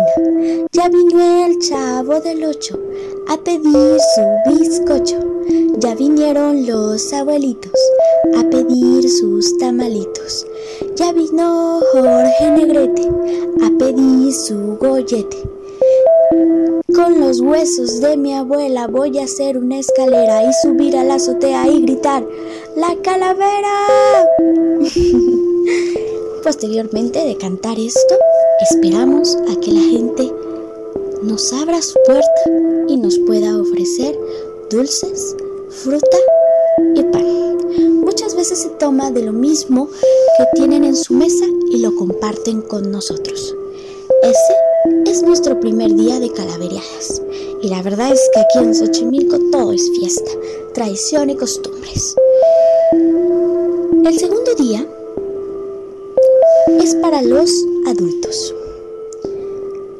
ya 0.71 0.87
vino 0.89 1.45
el 1.45 1.57
chavo 1.57 2.19
del 2.19 2.43
ocho 2.45 2.79
a 3.27 3.37
pedir 3.37 3.97
su 3.99 4.51
bizcocho. 4.51 5.30
Ya 5.79 5.95
vinieron 5.95 6.65
los 6.65 7.11
abuelitos 7.13 7.71
a 8.37 8.43
pedir 8.49 9.09
sus 9.09 9.57
tamalitos. 9.57 10.45
Ya 10.95 11.11
vino 11.11 11.81
Jorge 11.91 12.51
Negrete 12.51 13.09
a 13.63 13.77
pedir 13.77 14.33
su 14.33 14.77
gollete. 14.79 15.37
Con 16.93 17.19
los 17.19 17.41
huesos 17.41 18.01
de 18.01 18.17
mi 18.17 18.33
abuela 18.33 18.87
voy 18.87 19.19
a 19.19 19.23
hacer 19.23 19.57
una 19.57 19.79
escalera 19.79 20.43
y 20.43 20.51
subir 20.61 20.95
a 20.97 21.03
la 21.03 21.15
azotea 21.15 21.67
y 21.67 21.81
gritar 21.81 22.25
¡La 22.75 22.95
calavera! 23.01 24.27
Posteriormente 26.43 27.25
de 27.25 27.37
cantar 27.37 27.77
esto, 27.79 28.15
esperamos 28.69 29.37
a 29.49 29.59
que 29.59 29.71
la 29.71 29.81
gente 29.81 30.31
nos 31.23 31.53
abra 31.53 31.81
su 31.81 31.99
puerta 32.05 32.41
y 32.87 32.97
nos 32.97 33.19
pueda 33.19 33.57
ofrecer 33.59 34.17
dulces, 34.71 35.35
fruta 35.69 36.17
y 36.95 37.03
pan. 37.03 37.57
Muchas 37.99 38.35
veces 38.35 38.59
se 38.59 38.69
toma 38.69 39.11
de 39.11 39.23
lo 39.23 39.33
mismo 39.33 39.89
que 40.37 40.45
tienen 40.55 40.85
en 40.85 40.95
su 40.95 41.13
mesa 41.13 41.45
y 41.69 41.79
lo 41.79 41.93
comparten 41.95 42.61
con 42.61 42.89
nosotros. 42.89 43.53
Ese 44.23 45.11
es 45.11 45.23
nuestro 45.23 45.59
primer 45.59 45.93
día 45.93 46.19
de 46.19 46.31
calaveriadas. 46.31 47.21
Y 47.61 47.67
la 47.67 47.81
verdad 47.81 48.11
es 48.11 48.21
que 48.33 48.39
aquí 48.39 48.59
en 48.59 48.73
Xochimilco 48.73 49.37
todo 49.51 49.73
es 49.73 49.89
fiesta, 49.91 50.31
tradición 50.73 51.29
y 51.29 51.35
costumbres. 51.35 52.15
El 52.91 54.17
segundo 54.17 54.55
día 54.55 54.87
es 56.81 56.95
para 56.95 57.21
los 57.21 57.51
adultos. 57.87 58.55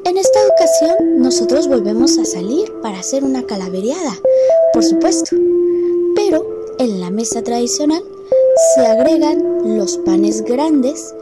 En 0.03 0.17
esta 0.17 0.39
ocasión 0.47 1.19
nosotros 1.19 1.67
volvemos 1.67 2.17
a 2.17 2.26
salir 2.26 2.72
para 2.82 2.99
hacer 2.99 3.24
una 3.24 3.45
calaveriada, 3.45 4.19
por 4.74 4.84
supuesto, 4.84 5.36
pero 6.15 6.45
en 6.80 6.99
la 6.99 7.09
mesa 7.09 7.43
tradicional 7.43 8.03
se 8.76 8.86
agregan 8.86 9.78
los 9.78 9.97
panes 9.99 10.41
grandes 10.43 11.13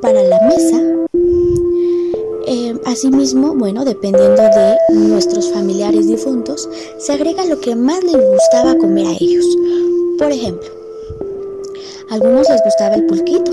para 0.00 0.22
la 0.22 0.40
mesa. 0.48 0.80
Eh, 2.48 2.78
asimismo, 2.84 3.54
bueno, 3.54 3.84
dependiendo 3.84 4.42
de 4.42 4.76
nuestros 4.94 5.50
familiares 5.50 6.06
difuntos, 6.06 6.68
se 6.98 7.12
agrega 7.12 7.44
lo 7.44 7.60
que 7.60 7.74
más 7.74 8.04
les 8.04 8.16
gustaba 8.16 8.76
comer 8.78 9.06
a 9.06 9.16
ellos. 9.18 9.44
Por 10.18 10.30
ejemplo, 10.30 10.68
a 12.08 12.14
algunos 12.14 12.48
les 12.48 12.62
gustaba 12.64 12.94
el 12.94 13.06
pulquito, 13.06 13.50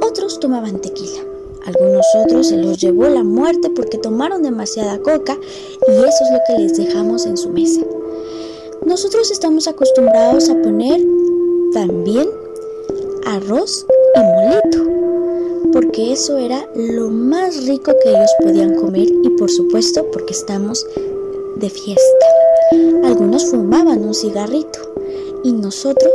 otros 0.00 0.40
tomaban 0.40 0.80
tequila, 0.80 1.22
algunos 1.66 2.06
otros 2.24 2.48
se 2.48 2.56
los 2.56 2.78
llevó 2.78 3.08
la 3.08 3.22
muerte 3.22 3.70
porque 3.70 3.98
tomaron 3.98 4.42
demasiada 4.42 4.98
coca 4.98 5.38
y 5.88 5.90
eso 5.90 6.24
es 6.24 6.32
lo 6.32 6.38
que 6.46 6.62
les 6.62 6.76
dejamos 6.76 7.26
en 7.26 7.36
su 7.36 7.50
mesa. 7.50 7.82
Nosotros 8.84 9.30
estamos 9.30 9.68
acostumbrados 9.68 10.48
a 10.48 10.54
poner 10.62 11.00
también 11.72 12.28
arroz 13.26 13.86
y 14.14 14.20
molito 14.20 14.90
porque 15.72 16.12
eso 16.12 16.38
era 16.38 16.66
lo 16.74 17.08
más 17.10 17.66
rico 17.66 17.92
que 18.02 18.10
ellos 18.10 18.30
podían 18.42 18.74
comer 18.76 19.08
y 19.22 19.28
por 19.30 19.50
supuesto 19.50 20.06
porque 20.10 20.32
estamos 20.32 20.86
de 21.56 21.70
fiesta. 21.70 22.26
Algunos 23.04 23.50
fumaban 23.50 24.02
un 24.02 24.14
cigarrito 24.14 24.78
y 25.44 25.52
nosotros 25.52 26.12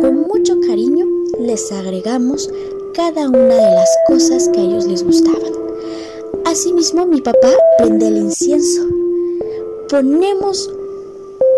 con 0.00 0.22
mucho 0.22 0.60
cariño 0.66 1.06
les 1.38 1.72
agregamos 1.72 2.50
cada 2.94 3.28
una 3.28 3.54
de 3.54 3.74
las 3.74 3.88
cosas 4.06 4.48
que 4.48 4.60
a 4.60 4.62
ellos 4.62 4.86
les 4.86 5.04
gustaban. 5.04 5.52
Asimismo 6.44 7.06
mi 7.06 7.20
papá 7.20 7.52
prende 7.78 8.08
el 8.08 8.16
incienso. 8.16 8.82
Ponemos 9.88 10.70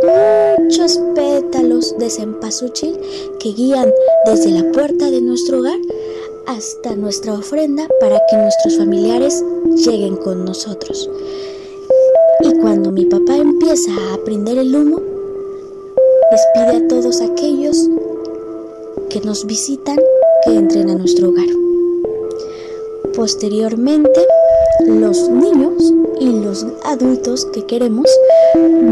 muchos 0.03 1.01
pétalos 1.15 1.97
de 1.99 2.11
cempasúchil 2.11 2.99
que 3.39 3.53
guían 3.53 3.93
desde 4.27 4.51
la 4.51 4.71
puerta 4.73 5.11
de 5.11 5.21
nuestro 5.21 5.61
hogar 5.61 5.79
hasta 6.47 6.95
nuestra 6.97 7.35
ofrenda 7.35 7.89
para 8.01 8.21
que 8.29 8.37
nuestros 8.37 8.77
familiares 8.77 9.45
lleguen 9.77 10.17
con 10.17 10.45
nosotros. 10.45 11.09
Y 12.41 12.53
cuando 12.59 12.91
mi 12.91 13.07
papá 13.07 13.37
empieza 13.37 13.93
a 14.13 14.25
prender 14.25 14.59
el 14.59 14.75
humo, 14.75 15.01
despide 16.31 16.85
a 16.85 16.89
todos 16.89 17.21
aquellos 17.21 17.89
que 19.09 19.21
nos 19.21 19.47
visitan 19.47 19.99
que 20.45 20.55
entren 20.55 20.91
a 20.91 20.95
nuestro 20.95 21.31
hogar. 21.31 21.49
Posteriormente, 23.15 24.27
los 24.87 25.29
niños 25.29 25.93
y 26.21 26.27
los 26.27 26.67
adultos 26.85 27.47
que 27.47 27.65
queremos, 27.67 28.07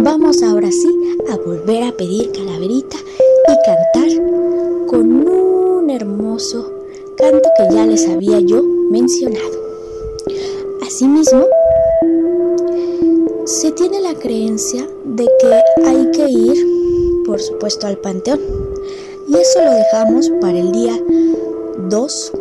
vamos 0.02 0.42
ahora 0.42 0.70
sí 0.70 0.88
a 1.30 1.36
volver 1.36 1.84
a 1.84 1.92
pedir 1.92 2.30
calaverita 2.32 2.96
y 2.98 3.54
cantar 3.64 4.86
con 4.86 5.28
un 5.28 5.90
hermoso 5.90 6.70
canto 7.16 7.48
que 7.56 7.74
ya 7.74 7.86
les 7.86 8.08
había 8.08 8.40
yo 8.40 8.62
mencionado. 8.62 9.60
Asimismo, 10.86 11.46
se 13.44 13.72
tiene 13.72 14.00
la 14.00 14.14
creencia 14.14 14.86
de 15.04 15.28
que 15.40 15.86
hay 15.86 16.10
que 16.12 16.28
ir, 16.28 17.24
por 17.24 17.40
supuesto, 17.40 17.86
al 17.86 17.98
panteón. 17.98 18.59
Y 19.30 19.36
eso 19.36 19.62
lo 19.62 19.70
dejamos 19.70 20.28
para 20.40 20.58
el 20.58 20.72
día 20.72 20.92
2 21.88 22.32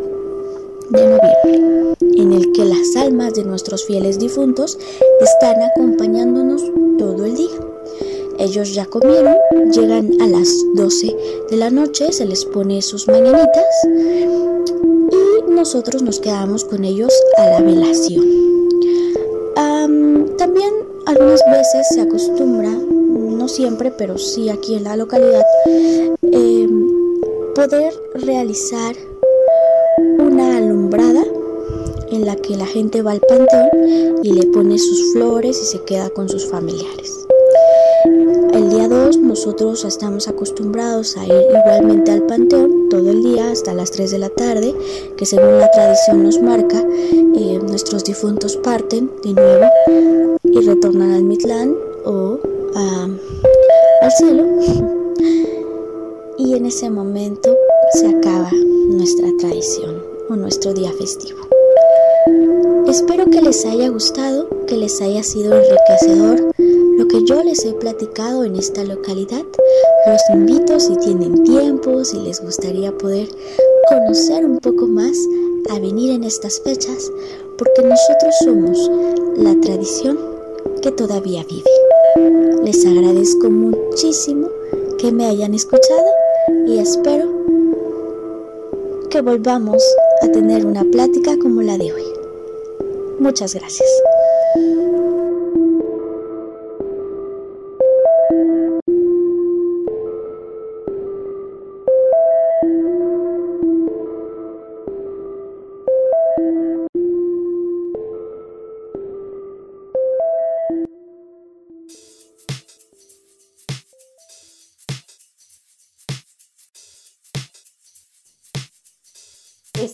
de 0.90 1.06
noviembre, 1.06 1.94
en 2.00 2.32
el 2.32 2.50
que 2.50 2.64
las 2.64 2.96
almas 2.96 3.34
de 3.34 3.44
nuestros 3.44 3.84
fieles 3.84 4.18
difuntos 4.18 4.76
están 5.20 5.62
acompañándonos 5.62 6.60
todo 6.98 7.24
el 7.26 7.36
día. 7.36 7.60
Ellos 8.40 8.74
ya 8.74 8.86
comieron, 8.86 9.36
llegan 9.70 10.20
a 10.20 10.26
las 10.26 10.48
12 10.74 11.16
de 11.50 11.56
la 11.56 11.70
noche, 11.70 12.10
se 12.12 12.24
les 12.24 12.44
pone 12.44 12.82
sus 12.82 13.06
mañanitas 13.06 13.72
y 13.86 15.52
nosotros 15.52 16.02
nos 16.02 16.18
quedamos 16.18 16.64
con 16.64 16.84
ellos 16.84 17.12
a 17.36 17.50
la 17.50 17.60
velación. 17.60 18.26
también 20.38 20.72
algunas 21.06 21.40
veces 21.52 21.86
se 21.94 22.00
acostumbra, 22.00 22.72
siempre, 23.50 23.92
pero 23.96 24.18
sí 24.18 24.48
aquí 24.48 24.74
en 24.74 24.84
la 24.84 24.96
localidad, 24.96 25.44
em, 25.66 26.86
poder 27.54 27.92
realizar 28.14 28.94
una 30.18 30.56
alumbrada 30.56 31.24
en 32.10 32.26
la 32.26 32.36
que 32.36 32.56
la 32.56 32.66
gente 32.66 33.02
va 33.02 33.12
al 33.12 33.20
panteón 33.20 33.68
y 34.22 34.32
le 34.32 34.46
pone 34.46 34.78
sus 34.78 35.12
flores 35.12 35.60
y 35.60 35.66
se 35.66 35.82
queda 35.84 36.10
con 36.10 36.28
sus 36.28 36.46
familiares. 36.46 37.26
El 38.52 38.68
día 38.70 38.88
2 38.88 39.18
nosotros 39.18 39.84
estamos 39.84 40.26
acostumbrados 40.26 41.16
a 41.16 41.24
ir 41.24 41.46
igualmente 41.50 42.10
al 42.10 42.22
panteón 42.22 42.88
todo 42.88 43.10
el 43.10 43.22
día 43.22 43.50
hasta 43.50 43.74
las 43.74 43.90
3 43.92 44.10
de 44.10 44.18
la 44.18 44.28
tarde, 44.28 44.74
que 45.16 45.26
según 45.26 45.58
la 45.58 45.70
tradición 45.70 46.24
nos 46.24 46.40
marca, 46.42 46.84
eh, 47.12 47.60
nuestros 47.62 48.04
difuntos 48.04 48.56
parten 48.56 49.10
de 49.22 49.34
nuevo 49.34 49.66
y 50.44 50.60
retornan 50.66 51.12
al 51.12 51.22
Mitlán 51.22 51.76
o 52.04 52.38
al 52.74 54.10
cielo. 54.16 54.44
Y 56.38 56.54
en 56.54 56.66
ese 56.66 56.90
momento 56.90 57.56
se 57.92 58.08
acaba 58.08 58.50
nuestra 58.88 59.28
tradición 59.38 60.02
o 60.28 60.36
nuestro 60.36 60.72
día 60.72 60.92
festivo. 60.92 61.38
Espero 62.86 63.26
que 63.26 63.40
les 63.40 63.64
haya 63.66 63.88
gustado, 63.88 64.48
que 64.66 64.76
les 64.76 65.00
haya 65.00 65.22
sido 65.22 65.54
enriquecedor 65.56 66.52
lo 66.98 67.08
que 67.08 67.24
yo 67.24 67.42
les 67.42 67.64
he 67.64 67.72
platicado 67.72 68.44
en 68.44 68.56
esta 68.56 68.84
localidad. 68.84 69.44
Los 70.06 70.20
invito 70.32 70.80
si 70.80 70.96
tienen 70.96 71.44
tiempo, 71.44 72.04
si 72.04 72.18
les 72.18 72.42
gustaría 72.42 72.96
poder 72.96 73.28
conocer 73.88 74.44
un 74.44 74.58
poco 74.58 74.86
más, 74.86 75.16
a 75.70 75.78
venir 75.78 76.10
en 76.10 76.24
estas 76.24 76.60
fechas, 76.60 77.10
porque 77.58 77.82
nosotros 77.82 78.34
somos 78.44 78.90
la 79.36 79.58
tradición 79.60 80.18
que 80.82 80.90
todavía 80.90 81.44
vive. 81.48 82.49
Les 82.70 82.86
agradezco 82.86 83.50
muchísimo 83.50 84.48
que 84.96 85.10
me 85.10 85.26
hayan 85.26 85.54
escuchado 85.54 86.06
y 86.68 86.78
espero 86.78 87.28
que 89.10 89.20
volvamos 89.22 89.82
a 90.22 90.28
tener 90.28 90.64
una 90.64 90.84
plática 90.84 91.36
como 91.42 91.62
la 91.62 91.76
de 91.76 91.92
hoy. 91.92 92.04
Muchas 93.18 93.56
gracias. 93.56 93.88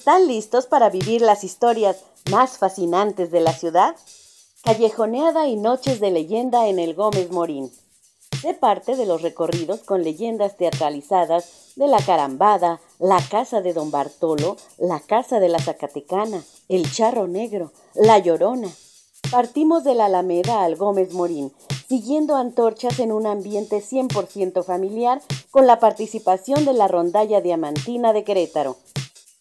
¿Están 0.07 0.29
listos 0.29 0.67
para 0.67 0.89
vivir 0.89 1.21
las 1.21 1.43
historias 1.43 2.05
más 2.31 2.59
fascinantes 2.59 3.33
de 3.33 3.41
la 3.41 3.53
ciudad? 3.53 3.97
Callejoneada 4.63 5.49
y 5.49 5.57
noches 5.57 5.99
de 5.99 6.13
leyenda 6.13 6.69
en 6.69 6.79
el 6.79 6.95
Gómez 6.95 7.33
Morín. 7.33 7.73
Sé 8.41 8.55
parte 8.55 8.95
de 8.95 9.05
los 9.05 9.23
recorridos 9.23 9.81
con 9.81 10.05
leyendas 10.05 10.57
teatralizadas 10.57 11.73
de 11.75 11.89
la 11.89 11.99
Carambada, 11.99 12.79
la 13.01 13.21
Casa 13.21 13.63
de 13.63 13.73
Don 13.73 13.91
Bartolo, 13.91 14.57
la 14.79 15.01
Casa 15.01 15.41
de 15.41 15.49
la 15.49 15.59
Zacatecana, 15.59 16.41
el 16.69 16.89
Charro 16.89 17.27
Negro, 17.27 17.73
la 17.97 18.21
Llorona. 18.21 18.71
Partimos 19.33 19.83
de 19.83 19.97
la 19.97 20.05
Alameda 20.05 20.63
al 20.63 20.77
Gómez 20.77 21.15
Morín, 21.15 21.53
siguiendo 21.89 22.37
antorchas 22.37 23.01
en 23.01 23.11
un 23.11 23.27
ambiente 23.27 23.83
100% 23.83 24.63
familiar 24.63 25.21
con 25.51 25.67
la 25.67 25.81
participación 25.81 26.65
de 26.65 26.75
la 26.75 26.87
Rondalla 26.87 27.41
Diamantina 27.41 28.13
de 28.13 28.23
Querétaro, 28.23 28.77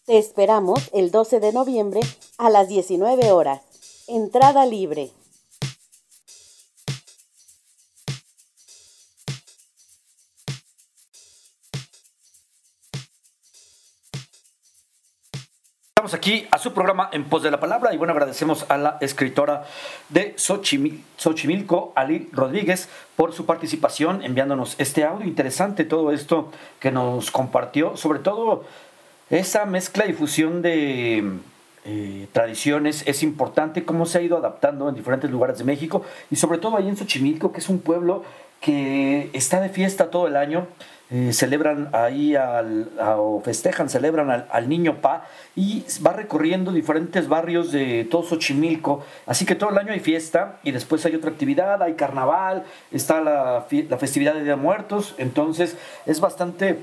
te 0.06 0.18
esperamos 0.18 0.88
el 0.94 1.10
12 1.10 1.40
de 1.40 1.52
noviembre 1.52 2.00
a 2.38 2.48
las 2.48 2.68
19 2.68 3.32
horas. 3.32 3.60
Entrada 4.06 4.64
libre. 4.64 5.10
Estamos 15.96 16.14
aquí 16.14 16.46
a 16.52 16.58
su 16.58 16.72
programa 16.72 17.08
En 17.12 17.24
Pos 17.24 17.42
de 17.42 17.50
la 17.50 17.58
Palabra 17.58 17.92
y 17.92 17.96
bueno, 17.96 18.12
agradecemos 18.12 18.64
a 18.68 18.76
la 18.76 18.98
escritora 19.00 19.64
de 20.08 20.36
Xochimilco, 20.36 21.92
Ali 21.96 22.28
Rodríguez, 22.32 22.88
por 23.16 23.32
su 23.32 23.44
participación 23.44 24.22
enviándonos 24.22 24.76
este 24.78 25.02
audio 25.02 25.26
interesante, 25.26 25.84
todo 25.84 26.12
esto 26.12 26.52
que 26.78 26.92
nos 26.92 27.32
compartió, 27.32 27.96
sobre 27.96 28.20
todo 28.20 28.66
esa 29.30 29.64
mezcla 29.64 30.06
y 30.06 30.12
fusión 30.12 30.62
de 30.62 31.24
eh, 31.84 32.26
tradiciones 32.32 33.02
es 33.06 33.22
importante, 33.22 33.84
cómo 33.84 34.06
se 34.06 34.18
ha 34.18 34.22
ido 34.22 34.36
adaptando 34.36 34.88
en 34.88 34.94
diferentes 34.94 35.30
lugares 35.30 35.58
de 35.58 35.64
México 35.64 36.02
y 36.30 36.36
sobre 36.36 36.58
todo 36.58 36.76
ahí 36.76 36.88
en 36.88 36.96
Xochimilco, 36.96 37.52
que 37.52 37.60
es 37.60 37.68
un 37.68 37.80
pueblo 37.80 38.24
que 38.60 39.30
está 39.32 39.60
de 39.60 39.68
fiesta 39.68 40.10
todo 40.10 40.26
el 40.26 40.36
año. 40.36 40.66
Eh, 41.08 41.32
celebran 41.32 41.90
ahí 41.92 42.34
al, 42.34 42.90
o 42.98 43.40
festejan, 43.40 43.88
celebran 43.88 44.28
al, 44.50 44.68
niño 44.68 45.00
Pa 45.00 45.24
y 45.54 45.84
va 46.04 46.12
recorriendo 46.12 46.72
diferentes 46.72 47.28
barrios 47.28 47.70
de 47.70 48.08
todo 48.10 48.24
Xochimilco. 48.24 49.04
Así 49.24 49.46
que 49.46 49.54
todo 49.54 49.70
el 49.70 49.78
año 49.78 49.92
hay 49.92 50.00
fiesta 50.00 50.58
y 50.64 50.72
después 50.72 51.06
hay 51.06 51.14
otra 51.14 51.30
actividad, 51.30 51.80
hay 51.80 51.94
carnaval, 51.94 52.64
está 52.90 53.20
la, 53.20 53.64
la 53.88 53.98
festividad 53.98 54.34
de 54.34 54.42
Día 54.42 54.56
de 54.56 54.60
Muertos. 54.60 55.14
Entonces 55.18 55.76
es 56.06 56.18
bastante 56.18 56.80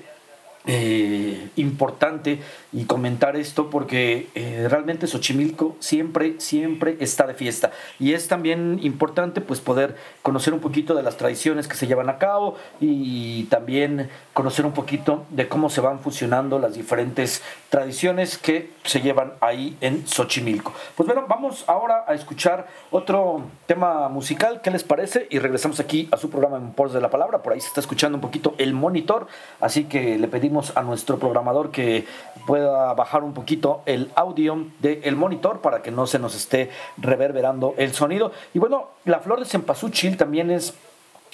eh, 0.66 1.50
importante 1.58 2.40
y 2.72 2.86
comentar 2.86 3.36
esto 3.36 3.70
porque 3.70 4.30
eh, 4.34 4.68
realmente 4.70 5.08
Xochimilco 5.08 5.76
siempre, 5.80 6.40
siempre 6.40 6.96
está 7.02 7.28
de 7.28 7.34
fiesta. 7.34 7.72
Y 8.00 8.14
es 8.14 8.30
también 8.30 8.80
importante 8.82 9.42
pues 9.42 9.60
poder 9.60 9.96
conocer 10.22 10.54
un 10.54 10.62
poquito 10.62 10.96
de 10.96 11.04
las 11.04 11.18
tradiciones 11.18 11.68
que 11.68 11.76
se 11.76 11.86
llevan 11.86 12.10
a 12.10 12.18
cabo 12.18 12.56
y 12.80 13.44
también 13.46 14.10
conocer 14.34 14.66
un 14.66 14.72
poquito 14.72 15.26
de 15.30 15.50
cómo 15.50 15.70
se 15.70 15.82
van 15.82 16.00
fusionando 16.00 16.60
las 16.60 16.76
diferentes 16.76 17.44
tradiciones 17.70 18.38
que 18.38 18.72
se 18.84 19.02
llevan 19.02 19.34
ahí 19.42 19.78
en 19.82 20.08
Xochimilco. 20.08 20.74
Pues 20.96 21.08
bueno, 21.08 21.26
vamos 21.28 21.66
ahora 21.68 22.06
a 22.08 22.14
escuchar 22.14 22.68
otro 22.90 23.44
tema 23.66 24.08
musical, 24.10 24.62
¿qué 24.62 24.72
les 24.72 24.84
parece? 24.84 25.28
Y 25.30 25.40
regresamos 25.40 25.80
aquí 25.80 26.08
a 26.12 26.18
su 26.18 26.30
programa 26.30 26.58
en 26.58 26.72
Pors 26.72 26.94
de 26.94 27.02
la 27.02 27.10
Palabra, 27.10 27.44
por 27.44 27.54
ahí 27.54 27.60
se 27.60 27.68
está 27.68 27.82
escuchando 27.82 28.18
un 28.18 28.22
poquito 28.22 28.56
el 28.58 28.74
monitor, 28.74 29.28
así 29.60 29.86
que 29.86 30.18
le 30.18 30.28
pedimos 30.28 30.53
a 30.76 30.82
nuestro 30.82 31.18
programador 31.20 31.72
que 31.72 32.06
pueda 32.46 32.94
bajar 32.94 33.24
un 33.24 33.34
poquito 33.34 33.82
el 33.86 34.12
audio 34.16 34.68
del 34.80 35.16
monitor 35.16 35.62
para 35.62 35.82
que 35.82 35.92
no 35.92 36.08
se 36.08 36.20
nos 36.20 36.36
esté 36.36 36.70
reverberando 36.98 37.74
el 37.78 37.94
sonido. 37.94 38.32
Y 38.54 38.60
bueno, 38.60 38.90
la 39.06 39.20
flor 39.20 39.40
de 39.40 39.46
cempasúchil 39.46 40.18
también 40.18 40.52
es 40.52 40.74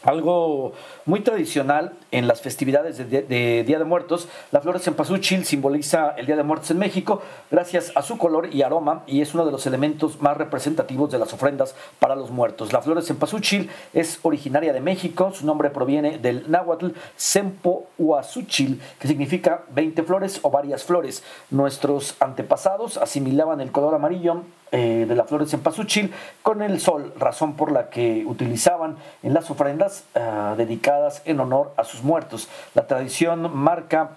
algo 0.04 0.74
muy 1.06 1.22
tradicional 1.22 1.93
en 2.12 2.28
las 2.28 2.41
festividades 2.41 2.97
de, 2.97 3.64
Día 3.64 3.80
de 3.80 3.86
Muertos. 3.86 4.28
La 4.52 4.62
flor 4.62 4.78
de 4.78 4.84
cempasúchil 4.84 5.45
simboliza 5.45 6.12
el 6.18 6.26
Día 6.26 6.36
de 6.36 6.43
Muertos 6.43 6.72
en 6.72 6.80
México 6.80 7.22
gracias 7.52 7.91
a 7.95 8.02
su 8.02 8.18
color 8.18 8.54
y 8.54 8.62
aroma 8.62 9.04
y 9.08 9.22
es 9.22 9.34
uno 9.34 9.45
de 9.45 9.52
los 9.52 9.66
elementos 9.68 10.22
más 10.22 10.38
representativos 10.38 11.12
de 11.12 11.20
las 11.20 11.34
ofrendas 11.34 11.76
para 12.00 12.16
los 12.16 12.32
muertos. 12.32 12.74
La 12.74 12.82
flor 12.82 12.97
de 12.97 13.06
cempasúchil 13.06 13.70
es 13.93 14.20
originaria 14.24 14.74
de 14.74 14.82
México, 14.82 15.32
su 15.34 15.45
nombre 15.45 15.70
proviene 15.70 16.18
del 16.18 16.50
náhuatl 16.50 16.89
sempohuazúchil, 17.16 18.82
que 19.00 19.08
significa 19.08 19.64
20 19.72 20.04
flores 20.04 20.39
o 20.43 20.50
varias 20.50 20.84
flores. 20.84 21.24
Nuestros 21.50 22.16
antepasados 22.20 22.97
asimilaban 22.97 23.62
el 23.62 23.72
color 23.72 23.95
amarillo 23.95 24.43
eh, 24.72 25.06
de 25.08 25.16
la 25.16 25.24
flor 25.24 25.44
de 25.44 25.50
cempasúchil 25.50 26.14
con 26.44 26.62
el 26.62 26.80
sol, 26.80 27.14
razón 27.18 27.54
por 27.54 27.72
la 27.72 27.90
que 27.90 28.24
utilizaban 28.26 28.98
en 29.24 29.34
las 29.34 29.50
ofrendas 29.50 30.04
ah, 30.16 30.54
dedicadas 30.58 31.22
en 31.26 31.40
honor 31.40 31.74
a 31.78 31.84
sus 31.84 32.04
muertos. 32.04 32.50
La 32.76 32.86
tradición 32.86 33.56
marca 33.56 34.12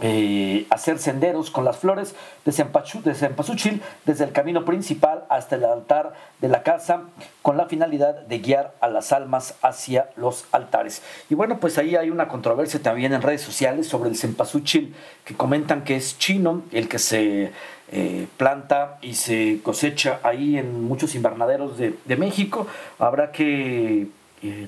eh, 0.00 0.66
hacer 0.70 0.98
senderos 0.98 1.50
con 1.50 1.66
las 1.66 1.76
flores 1.76 2.14
de, 2.46 2.52
cempasúchil 2.52 3.82
desde 4.06 4.24
el 4.24 4.32
camino 4.32 4.64
principal 4.64 5.24
hasta 5.28 5.56
el 5.56 5.66
altar 5.66 6.14
de 6.40 6.48
la 6.48 6.62
casa 6.62 7.02
con 7.42 7.58
la 7.58 7.66
finalidad 7.66 8.14
de 8.22 8.38
guiar 8.38 8.72
a 8.80 8.88
las 8.88 9.12
almas 9.12 9.54
hacia 9.60 10.08
los 10.16 10.46
altares. 10.50 11.02
Y 11.28 11.34
bueno, 11.34 11.58
pues 11.60 11.76
ahí 11.76 11.94
hay 11.94 12.08
una 12.08 12.28
controversia 12.28 12.80
también 12.80 13.12
en 13.12 13.20
redes 13.20 13.42
sociales 13.42 13.86
sobre 13.86 14.08
el 14.08 14.16
cempasúchil 14.16 14.94
que 15.26 15.36
comentan 15.36 15.84
que 15.84 15.96
es 15.96 16.18
chino 16.18 16.62
el 16.72 16.88
que 16.88 16.98
se 16.98 17.52
eh, 17.94 18.26
planta 18.38 18.96
y 19.02 19.12
se 19.12 19.60
cosecha 19.62 20.20
ahí 20.22 20.56
en 20.56 20.84
muchos 20.84 21.14
invernaderos 21.14 21.76
de, 21.76 22.16
México. 22.16 22.66
Habrá 22.98 23.30
que 23.30 24.06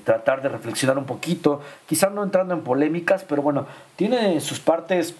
tratar 0.03 0.41
de 0.41 0.49
reflexionar 0.49 0.97
un 0.97 1.05
poquito, 1.05 1.61
quizás 1.85 2.11
no 2.11 2.23
entrando 2.23 2.53
en 2.53 2.61
polémicas, 2.61 3.23
pero 3.23 3.41
bueno, 3.41 3.67
tiene 3.95 4.39
sus 4.39 4.59
partes 4.59 5.15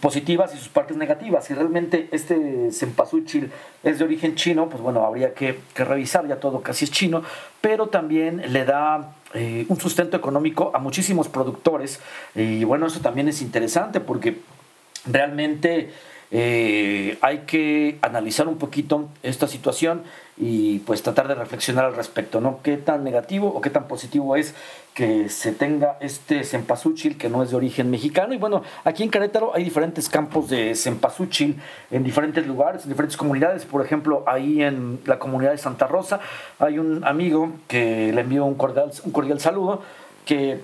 positivas 0.00 0.54
y 0.54 0.58
sus 0.58 0.68
partes 0.68 0.96
negativas. 0.96 1.44
Si 1.44 1.54
realmente 1.54 2.08
este 2.12 2.70
cempasúchil 2.72 3.50
es 3.82 3.98
de 3.98 4.04
origen 4.04 4.34
chino, 4.34 4.68
pues 4.68 4.82
bueno, 4.82 5.04
habría 5.04 5.34
que, 5.34 5.58
revisar, 5.74 6.26
ya 6.26 6.36
todo 6.36 6.62
casi 6.62 6.84
es 6.84 6.90
chino, 6.90 7.22
pero 7.60 7.88
también 7.88 8.52
le 8.52 8.64
da 8.64 9.14
eh, 9.34 9.66
un 9.68 9.78
sustento 9.78 10.16
económico 10.16 10.70
a 10.74 10.78
muchísimos 10.78 11.28
productores 11.28 12.00
y 12.34 12.64
bueno, 12.64 12.86
eso 12.86 13.00
también 13.00 13.28
es 13.28 13.42
interesante 13.42 14.00
porque 14.00 14.40
realmente 15.06 15.92
eh, 16.34 17.18
hay 17.20 17.40
que 17.40 17.98
analizar 18.00 18.48
un 18.48 18.56
poquito 18.56 19.10
esta 19.22 19.46
situación 19.46 20.02
y 20.38 20.78
pues 20.78 21.02
tratar 21.02 21.28
de 21.28 21.34
reflexionar 21.34 21.84
al 21.84 21.94
respecto, 21.94 22.40
¿no? 22.40 22.60
¿Qué 22.62 22.78
tan 22.78 23.04
negativo 23.04 23.48
o 23.48 23.60
qué 23.60 23.68
tan 23.68 23.86
positivo 23.86 24.34
es 24.34 24.54
que 24.94 25.28
se 25.28 25.52
tenga 25.52 25.98
este 26.00 26.42
cempasúchil 26.44 27.18
que 27.18 27.28
no 27.28 27.42
es 27.42 27.50
de 27.50 27.56
origen 27.56 27.90
mexicano? 27.90 28.32
Y 28.32 28.38
bueno, 28.38 28.62
aquí 28.82 29.02
en 29.02 29.10
Querétaro 29.10 29.54
hay 29.54 29.62
diferentes 29.62 30.08
campos 30.08 30.48
de 30.48 30.74
cempasúchil 30.74 31.60
en 31.90 32.02
diferentes 32.02 32.46
lugares, 32.46 32.84
en 32.84 32.88
diferentes 32.88 33.18
comunidades. 33.18 33.66
Por 33.66 33.84
ejemplo, 33.84 34.24
ahí 34.26 34.62
en 34.62 35.00
la 35.04 35.18
comunidad 35.18 35.50
de 35.50 35.58
Santa 35.58 35.86
Rosa 35.86 36.20
hay 36.58 36.78
un 36.78 37.04
amigo 37.04 37.52
que 37.68 38.10
le 38.10 38.22
envió 38.22 38.46
un 38.46 38.54
cordial, 38.54 38.90
un 39.04 39.12
cordial 39.12 39.38
saludo 39.38 39.82
que 40.24 40.60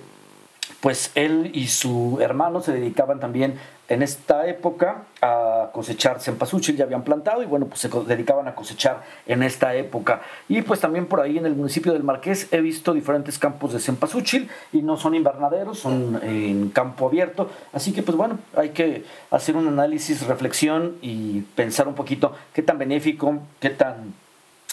pues 0.81 1.11
él 1.15 1.51
y 1.53 1.67
su 1.67 2.19
hermano 2.21 2.61
se 2.61 2.71
dedicaban 2.71 3.19
también 3.19 3.59
en 3.89 4.03
esta 4.03 4.47
época 4.47 5.03
a 5.21 5.71
cosechar 5.73 6.21
cempasúchil, 6.21 6.77
ya 6.77 6.85
habían 6.85 7.03
plantado 7.03 7.41
y 7.41 7.47
bueno, 7.47 7.65
pues 7.65 7.81
se 7.81 7.89
dedicaban 7.89 8.47
a 8.47 8.53
cosechar 8.53 9.03
en 9.25 9.41
esta 9.41 9.73
época. 9.75 10.21
Y 10.47 10.61
pues 10.61 10.79
también 10.79 11.07
por 11.07 11.21
ahí 11.21 11.37
en 11.37 11.45
el 11.47 11.55
municipio 11.55 11.91
del 11.91 12.03
Marqués 12.03 12.47
he 12.51 12.61
visto 12.61 12.93
diferentes 12.93 13.39
campos 13.39 13.73
de 13.73 13.79
cempasúchil 13.79 14.49
y 14.71 14.83
no 14.83 14.95
son 14.95 15.15
invernaderos, 15.15 15.79
son 15.79 16.19
en 16.23 16.69
campo 16.69 17.07
abierto. 17.07 17.49
Así 17.73 17.91
que 17.91 18.03
pues 18.03 18.15
bueno, 18.15 18.37
hay 18.55 18.69
que 18.69 19.03
hacer 19.31 19.57
un 19.57 19.67
análisis, 19.67 20.27
reflexión 20.27 20.97
y 21.01 21.41
pensar 21.55 21.87
un 21.87 21.95
poquito 21.95 22.35
qué 22.53 22.61
tan 22.61 22.77
benéfico, 22.77 23.39
qué 23.59 23.71
tan 23.71 24.13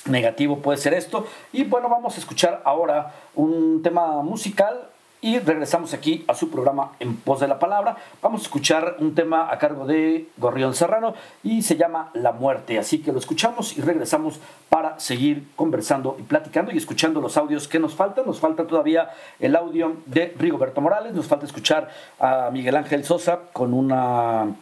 negativo 0.05 0.59
puede 0.59 0.79
ser 0.79 0.93
esto. 0.95 1.27
Y 1.53 1.65
bueno, 1.65 1.89
vamos 1.89 2.17
a 2.17 2.21
escuchar 2.21 2.61
ahora 2.65 3.15
un 3.35 3.83
tema 3.83 4.23
musical 4.23 4.91
y 5.27 5.41
regresamos 5.41 5.93
aquí 5.93 6.25
a 6.29 6.35
su 6.35 6.51
programa 6.51 6.93
En 7.01 7.17
Pos 7.17 7.41
de 7.41 7.49
la 7.49 7.59
Palabra. 7.59 7.97
Vamos 8.23 8.43
a 8.43 8.45
escuchar 8.45 8.95
un 9.01 9.13
tema 9.17 9.51
a 9.51 9.59
cargo 9.59 9.85
de 9.85 10.29
Gorrión 10.37 10.73
Serrano 10.73 11.15
y 11.43 11.63
se 11.63 11.77
llama 11.77 12.11
La 12.15 12.31
Muerte. 12.31 12.79
Así 12.79 13.03
que 13.03 13.11
lo 13.11 13.19
escuchamos 13.19 13.77
y 13.77 13.81
regresamos 13.81 14.39
para 14.69 15.01
seguir 15.01 15.49
conversando 15.57 16.15
y 16.21 16.23
platicando 16.23 16.71
y 16.71 16.77
escuchando 16.77 17.21
los 17.21 17.37
audios 17.37 17.67
que 17.67 17.81
nos 17.81 17.97
faltan. 17.97 18.25
Nos 18.25 18.39
falta 18.39 18.69
todavía 18.69 19.11
el 19.41 19.57
audio 19.57 19.97
de 20.07 20.33
Rigoberto 20.39 20.81
Morales, 20.81 21.13
nos 21.13 21.27
falta 21.27 21.45
escuchar 21.45 21.91
a 22.21 22.51
Miguel 22.53 22.77
Ángel 22.77 23.03
Sosa 23.03 23.41
con 23.53 23.75
una 23.75 24.55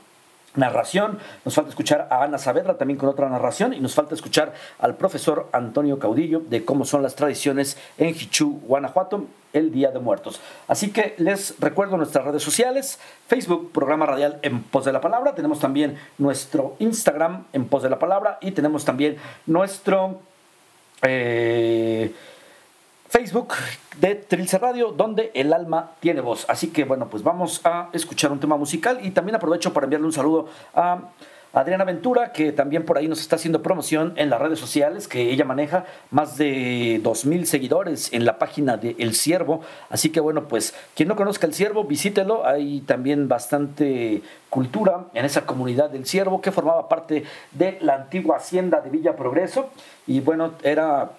narración. 0.55 1.19
Nos 1.45 1.55
falta 1.55 1.71
escuchar 1.71 2.09
a 2.11 2.23
Ana 2.23 2.39
Saavedra 2.39 2.77
también 2.77 2.99
con 2.99 3.09
otra 3.09 3.29
narración 3.29 3.73
y 3.75 3.81
nos 3.81 3.95
falta 3.95 4.15
escuchar 4.15 4.55
al 4.79 4.97
profesor 4.97 5.49
Antonio 5.53 5.99
Caudillo 5.99 6.41
de 6.41 6.65
cómo 6.65 6.85
son 6.85 7.03
las 7.03 7.15
tradiciones 7.15 7.77
en 7.99 8.09
Hichú, 8.11 8.61
Guanajuato, 8.67 9.27
el 9.53 9.73
Día 9.73 9.91
de 9.91 9.99
Muertos. 9.99 10.41
Así 10.69 10.91
que 10.91 11.15
les 11.19 11.55
recuerdo 11.61 11.97
nuestras 11.97 12.25
redes 12.25 12.43
sociales, 12.43 12.99
Facebook, 13.29 13.71
programa 13.73 14.07
radial 14.07 14.39
en 14.43 14.63
pos 14.63 14.85
de 14.85 14.93
la 14.93 15.01
palabra, 15.01 15.35
tenemos 15.35 15.61
también 15.61 15.99
nuestro 16.19 16.77
Instagram 16.79 17.45
en 17.53 17.67
pos 17.67 17.83
de 17.83 17.91
la 17.91 17.99
palabra 17.99 18.39
y 18.41 18.53
tenemos 18.53 18.85
también 18.85 19.17
nuestro... 19.47 20.21
Eh, 21.03 22.15
Facebook 23.15 23.55
de 24.01 24.17
Trilce 24.17 24.59
Radio, 24.59 24.91
donde 24.91 25.31
el 25.35 25.53
alma 25.53 25.93
tiene 26.01 26.21
voz. 26.21 26.47
Así 26.49 26.73
que 26.73 26.83
bueno, 26.83 27.07
pues 27.09 27.23
vamos 27.23 27.61
a 27.63 27.89
escuchar 27.93 28.33
un 28.33 28.41
tema 28.41 28.57
musical 28.57 28.99
y 29.05 29.13
también 29.13 29.37
aprovecho 29.37 29.73
para 29.73 29.85
enviarle 29.85 30.07
un 30.07 30.13
saludo 30.13 30.49
a 30.75 31.11
Adriana 31.53 31.85
Ventura, 31.85 32.33
que 32.33 32.51
también 32.51 32.85
por 32.85 32.99
ahí 32.99 33.07
nos 33.07 33.21
está 33.21 33.37
haciendo 33.37 33.63
promoción 33.63 34.15
en 34.17 34.31
las 34.31 34.41
redes 34.41 34.59
sociales, 34.59 35.07
que 35.07 35.31
ella 35.31 35.45
maneja 35.45 35.85
más 36.11 36.37
de 36.37 37.01
2.000 37.05 37.45
seguidores 37.45 38.13
en 38.13 38.25
la 38.25 38.37
página 38.37 38.79
de 38.79 38.97
El 38.99 39.15
Ciervo. 39.15 39.61
Así 39.91 40.11
que 40.11 40.19
bueno, 40.19 40.49
pues 40.49 40.75
quien 40.97 41.09
no 41.09 41.15
conozca 41.15 41.47
El 41.47 41.55
Ciervo, 41.55 41.85
visítelo. 41.85 42.45
Hay 42.45 42.81
también 42.81 43.29
bastante 43.29 44.23
cultura 44.51 45.05
en 45.15 45.25
esa 45.25 45.47
comunidad 45.47 45.89
del 45.89 46.05
Ciervo 46.05 46.41
que 46.41 46.51
formaba 46.51 46.89
parte 46.89 47.23
de 47.53 47.79
la 47.81 47.95
antigua 47.95 48.39
hacienda 48.39 48.81
de 48.81 48.91
Villa 48.91 49.15
Progreso. 49.15 49.71
Y 50.09 50.19
bueno, 50.19 50.55
era 50.65 51.13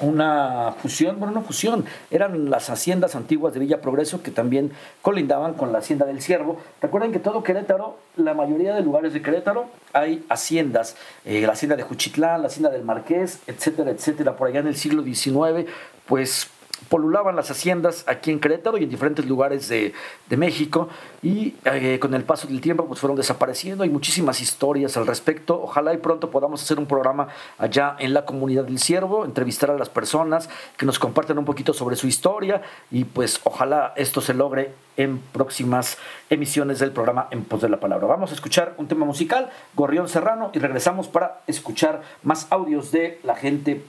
una 0.00 0.74
fusión, 0.80 1.18
bueno, 1.18 1.34
no 1.34 1.42
fusión, 1.42 1.84
eran 2.10 2.50
las 2.50 2.70
haciendas 2.70 3.14
antiguas 3.14 3.54
de 3.54 3.60
Villa 3.60 3.80
Progreso 3.80 4.22
que 4.22 4.30
también 4.30 4.72
colindaban 5.02 5.54
con 5.54 5.72
la 5.72 5.78
hacienda 5.78 6.06
del 6.06 6.22
Ciervo. 6.22 6.60
Recuerden 6.80 7.12
que 7.12 7.18
todo 7.18 7.42
Querétaro, 7.42 7.98
la 8.16 8.34
mayoría 8.34 8.74
de 8.74 8.82
lugares 8.82 9.12
de 9.12 9.22
Querétaro 9.22 9.66
hay 9.92 10.24
haciendas, 10.28 10.96
eh, 11.24 11.40
la 11.46 11.52
hacienda 11.52 11.76
de 11.76 11.82
Juchitlán, 11.82 12.42
la 12.42 12.48
hacienda 12.48 12.70
del 12.70 12.84
Marqués, 12.84 13.40
etcétera, 13.46 13.90
etcétera. 13.90 14.36
Por 14.36 14.48
allá 14.48 14.60
en 14.60 14.68
el 14.68 14.76
siglo 14.76 15.02
XIX, 15.02 15.68
pues 16.06 16.48
polulaban 16.88 17.36
las 17.36 17.50
haciendas 17.50 18.04
aquí 18.06 18.30
en 18.30 18.40
Querétaro 18.40 18.78
y 18.78 18.84
en 18.84 18.90
diferentes 18.90 19.26
lugares 19.26 19.68
de, 19.68 19.92
México 20.36 20.88
y 21.22 21.54
eh, 21.64 21.98
con 21.98 22.14
el 22.14 22.22
paso 22.22 22.46
del 22.46 22.60
tiempo 22.60 22.86
pues 22.86 23.00
fueron 23.00 23.16
desapareciendo. 23.16 23.82
Hay 23.82 23.90
muchísimas 23.90 24.40
historias 24.40 24.96
al 24.96 25.06
respecto. 25.06 25.60
Ojalá 25.60 25.92
y 25.92 25.96
pronto 25.96 26.30
podamos 26.30 26.62
hacer 26.62 26.78
un 26.78 26.86
programa 26.86 27.28
allá 27.58 27.96
en 27.98 28.14
la 28.14 28.24
comunidad 28.24 28.64
del 28.64 28.78
Ciervo, 28.78 29.24
entrevistar 29.24 29.70
a 29.70 29.78
las 29.78 29.88
personas 29.88 30.48
que 30.76 30.86
nos 30.86 30.98
comparten 30.98 31.38
un 31.38 31.44
poquito 31.44 31.72
sobre 31.72 31.96
su 31.96 32.06
historia 32.06 32.62
y 32.90 33.04
pues 33.04 33.40
ojalá 33.44 33.92
esto 33.96 34.20
se 34.20 34.34
logre 34.34 34.72
en 34.96 35.18
próximas 35.18 35.98
emisiones 36.30 36.78
del 36.78 36.92
programa 36.92 37.28
En 37.30 37.44
Pos 37.44 37.62
de 37.62 37.68
la 37.68 37.80
Palabra. 37.80 38.06
Vamos 38.06 38.30
a 38.30 38.34
escuchar 38.34 38.74
un 38.78 38.88
tema 38.88 39.06
musical, 39.06 39.50
Gorrión 39.74 40.08
Serrano, 40.08 40.50
y 40.52 40.58
regresamos 40.58 41.08
para 41.08 41.40
escuchar 41.46 42.02
más 42.22 42.46
audios 42.50 42.90
de 42.90 43.20
la 43.22 43.34
gente 43.34 43.82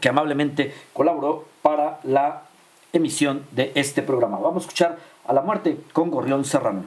que 0.00 0.08
amablemente 0.08 0.74
colaboró 0.92 1.49
la 2.04 2.42
emisión 2.92 3.44
de 3.52 3.72
este 3.74 4.02
programa. 4.02 4.38
Vamos 4.38 4.64
a 4.64 4.66
escuchar 4.66 4.98
a 5.26 5.32
la 5.32 5.42
muerte 5.42 5.78
con 5.92 6.10
Gorrión 6.10 6.44
Serrano. 6.44 6.84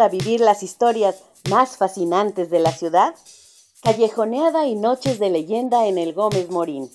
Para 0.00 0.08
vivir 0.08 0.40
las 0.40 0.62
historias 0.62 1.16
más 1.50 1.76
fascinantes 1.76 2.48
de 2.48 2.58
la 2.58 2.72
ciudad? 2.72 3.14
Callejoneada 3.82 4.66
y 4.66 4.74
noches 4.74 5.18
de 5.18 5.28
leyenda 5.28 5.88
en 5.88 5.98
el 5.98 6.14
Gómez 6.14 6.48
Morín. 6.48 6.90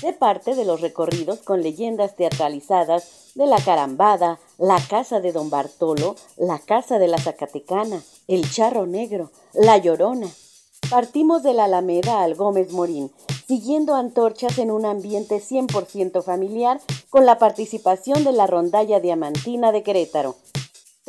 Sé 0.00 0.14
parte 0.14 0.54
de 0.54 0.64
los 0.64 0.80
recorridos 0.80 1.40
con 1.40 1.62
leyendas 1.62 2.16
teatralizadas 2.16 3.34
de 3.34 3.44
la 3.44 3.58
Carambada, 3.58 4.38
la 4.56 4.80
Casa 4.88 5.20
de 5.20 5.32
Don 5.32 5.50
Bartolo, 5.50 6.16
la 6.38 6.58
Casa 6.58 6.98
de 6.98 7.08
la 7.08 7.18
Zacatecana, 7.18 8.02
el 8.26 8.50
Charro 8.50 8.86
Negro, 8.86 9.30
la 9.52 9.76
Llorona. 9.76 10.28
Partimos 10.88 11.42
de 11.42 11.52
la 11.52 11.64
Alameda 11.64 12.22
al 12.22 12.36
Gómez 12.36 12.72
Morín, 12.72 13.12
siguiendo 13.46 13.96
antorchas 13.96 14.56
en 14.56 14.70
un 14.70 14.86
ambiente 14.86 15.42
100% 15.42 16.22
familiar 16.22 16.80
con 17.10 17.26
la 17.26 17.38
participación 17.38 18.24
de 18.24 18.32
la 18.32 18.46
Rondalla 18.46 18.98
Diamantina 18.98 19.72
de 19.72 19.82
Querétaro. 19.82 20.36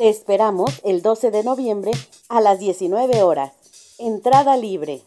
Te 0.02 0.08
esperamos 0.08 0.80
el 0.82 1.00
12 1.00 1.30
de 1.30 1.44
noviembre 1.44 1.92
a 2.28 2.40
las 2.40 2.58
19 2.58 3.22
horas. 3.22 3.52
Entrada 3.98 4.56
libre. 4.56 5.02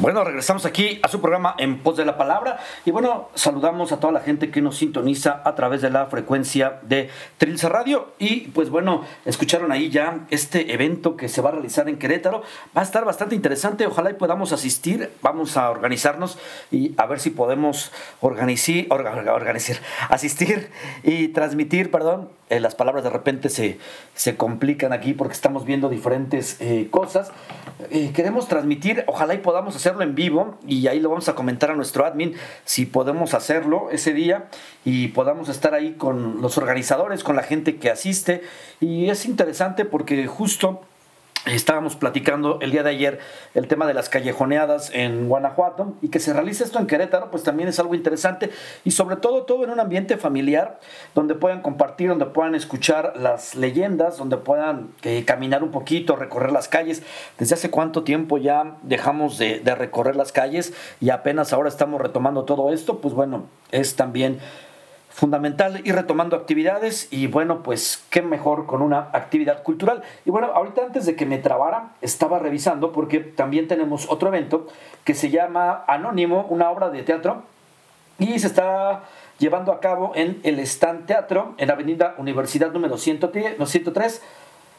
Bueno, 0.00 0.24
regresamos 0.24 0.64
aquí 0.64 0.98
a 1.02 1.08
su 1.08 1.20
programa 1.20 1.54
En 1.58 1.80
Pos 1.80 1.98
de 1.98 2.06
la 2.06 2.16
Palabra. 2.16 2.58
Y 2.86 2.90
bueno, 2.90 3.28
saludamos 3.34 3.92
a 3.92 4.00
toda 4.00 4.14
la 4.14 4.20
gente 4.20 4.50
que 4.50 4.62
nos 4.62 4.78
sintoniza 4.78 5.42
a 5.44 5.54
través 5.54 5.82
de 5.82 5.90
la 5.90 6.06
frecuencia 6.06 6.80
de 6.80 7.10
Trilce 7.36 7.68
Radio. 7.68 8.08
Y 8.18 8.48
pues 8.48 8.70
bueno, 8.70 9.04
escucharon 9.26 9.72
ahí 9.72 9.90
ya 9.90 10.20
este 10.30 10.72
evento 10.72 11.18
que 11.18 11.28
se 11.28 11.42
va 11.42 11.50
a 11.50 11.52
realizar 11.52 11.86
en 11.90 11.98
Querétaro. 11.98 12.42
Va 12.74 12.80
a 12.80 12.84
estar 12.84 13.04
bastante 13.04 13.34
interesante, 13.34 13.86
ojalá 13.86 14.10
y 14.10 14.14
podamos 14.14 14.54
asistir, 14.54 15.10
vamos 15.20 15.58
a 15.58 15.68
organizarnos 15.68 16.38
y 16.70 16.94
a 16.96 17.04
ver 17.04 17.20
si 17.20 17.28
podemos 17.28 17.92
organizar, 18.22 18.86
organizar 18.90 19.76
asistir 20.08 20.70
y 21.02 21.28
transmitir, 21.28 21.90
perdón, 21.90 22.30
eh, 22.50 22.58
las 22.58 22.74
palabras 22.74 23.04
de 23.04 23.10
repente 23.10 23.48
se, 23.48 23.78
se, 24.14 24.36
complican 24.36 24.92
aquí 24.92 25.12
porque 25.12 25.34
estamos 25.34 25.64
viendo 25.64 25.88
diferentes 25.88 26.60
eh, 26.60 26.88
cosas. 26.90 27.30
Eh, 27.90 28.10
queremos 28.12 28.48
transmitir, 28.48 29.04
ojalá 29.06 29.34
y 29.34 29.38
podamos 29.38 29.76
hacerlo 29.90 30.04
en 30.04 30.14
vivo 30.14 30.58
y 30.66 30.86
ahí 30.86 31.00
lo 31.00 31.08
vamos 31.08 31.28
a 31.28 31.34
comentar 31.34 31.70
a 31.70 31.74
nuestro 31.74 32.06
admin 32.06 32.34
si 32.64 32.86
podemos 32.86 33.34
hacerlo 33.34 33.88
ese 33.90 34.14
día 34.14 34.48
y 34.84 35.08
podamos 35.08 35.48
estar 35.48 35.74
ahí 35.74 35.94
con 35.94 36.40
los 36.40 36.58
organizadores, 36.58 37.24
con 37.24 37.34
la 37.34 37.42
gente 37.42 37.76
que 37.76 37.90
asiste. 37.90 38.42
Y 38.80 39.10
es 39.10 39.26
interesante 39.26 39.84
porque 39.84 40.26
justo 40.28 40.82
Estábamos 41.46 41.96
platicando 41.96 42.58
el 42.60 42.70
día 42.70 42.82
de 42.82 42.90
ayer 42.90 43.18
el 43.54 43.66
tema 43.66 43.86
de 43.86 43.94
las 43.94 44.10
callejoneadas 44.10 44.90
en 44.92 45.26
Guanajuato 45.26 45.94
y 46.02 46.08
que 46.08 46.20
se 46.20 46.34
realice 46.34 46.64
esto 46.64 46.78
en 46.78 46.86
Querétaro, 46.86 47.30
pues 47.30 47.42
también 47.44 47.66
es 47.66 47.80
algo 47.80 47.94
interesante 47.94 48.50
y 48.84 48.90
sobre 48.90 49.16
todo 49.16 49.44
todo 49.44 49.64
en 49.64 49.70
un 49.70 49.80
ambiente 49.80 50.18
familiar 50.18 50.80
donde 51.14 51.34
puedan 51.34 51.62
compartir, 51.62 52.10
donde 52.10 52.26
puedan 52.26 52.54
escuchar 52.54 53.14
las 53.16 53.54
leyendas, 53.54 54.18
donde 54.18 54.36
puedan 54.36 54.90
eh, 55.02 55.24
caminar 55.24 55.62
un 55.62 55.70
poquito, 55.70 56.14
recorrer 56.14 56.52
las 56.52 56.68
calles. 56.68 57.02
Desde 57.38 57.54
hace 57.54 57.70
cuánto 57.70 58.04
tiempo 58.04 58.36
ya 58.36 58.76
dejamos 58.82 59.38
de, 59.38 59.60
de 59.60 59.74
recorrer 59.74 60.16
las 60.16 60.32
calles 60.32 60.74
y 61.00 61.08
apenas 61.08 61.54
ahora 61.54 61.70
estamos 61.70 62.02
retomando 62.02 62.44
todo 62.44 62.70
esto, 62.70 63.00
pues 63.00 63.14
bueno, 63.14 63.46
es 63.70 63.96
también 63.96 64.40
fundamental 65.20 65.82
ir 65.84 65.94
retomando 65.94 66.34
actividades 66.34 67.06
y 67.10 67.26
bueno, 67.26 67.62
pues 67.62 68.02
qué 68.08 68.22
mejor 68.22 68.64
con 68.64 68.80
una 68.80 69.10
actividad 69.12 69.62
cultural. 69.62 70.02
Y 70.24 70.30
bueno, 70.30 70.46
ahorita 70.54 70.82
antes 70.82 71.04
de 71.04 71.14
que 71.14 71.26
me 71.26 71.36
trabara, 71.36 71.90
estaba 72.00 72.38
revisando 72.38 72.90
porque 72.90 73.20
también 73.20 73.68
tenemos 73.68 74.08
otro 74.08 74.28
evento 74.28 74.66
que 75.04 75.12
se 75.12 75.28
llama 75.28 75.84
Anónimo, 75.86 76.46
una 76.48 76.70
obra 76.70 76.88
de 76.88 77.02
teatro 77.02 77.42
y 78.18 78.38
se 78.38 78.46
está 78.46 79.02
llevando 79.38 79.72
a 79.72 79.80
cabo 79.80 80.12
en 80.14 80.40
el 80.42 80.58
Stand 80.60 81.04
Teatro 81.04 81.54
en 81.58 81.70
Avenida 81.70 82.14
Universidad 82.16 82.72
número 82.72 82.96
103, 82.96 84.22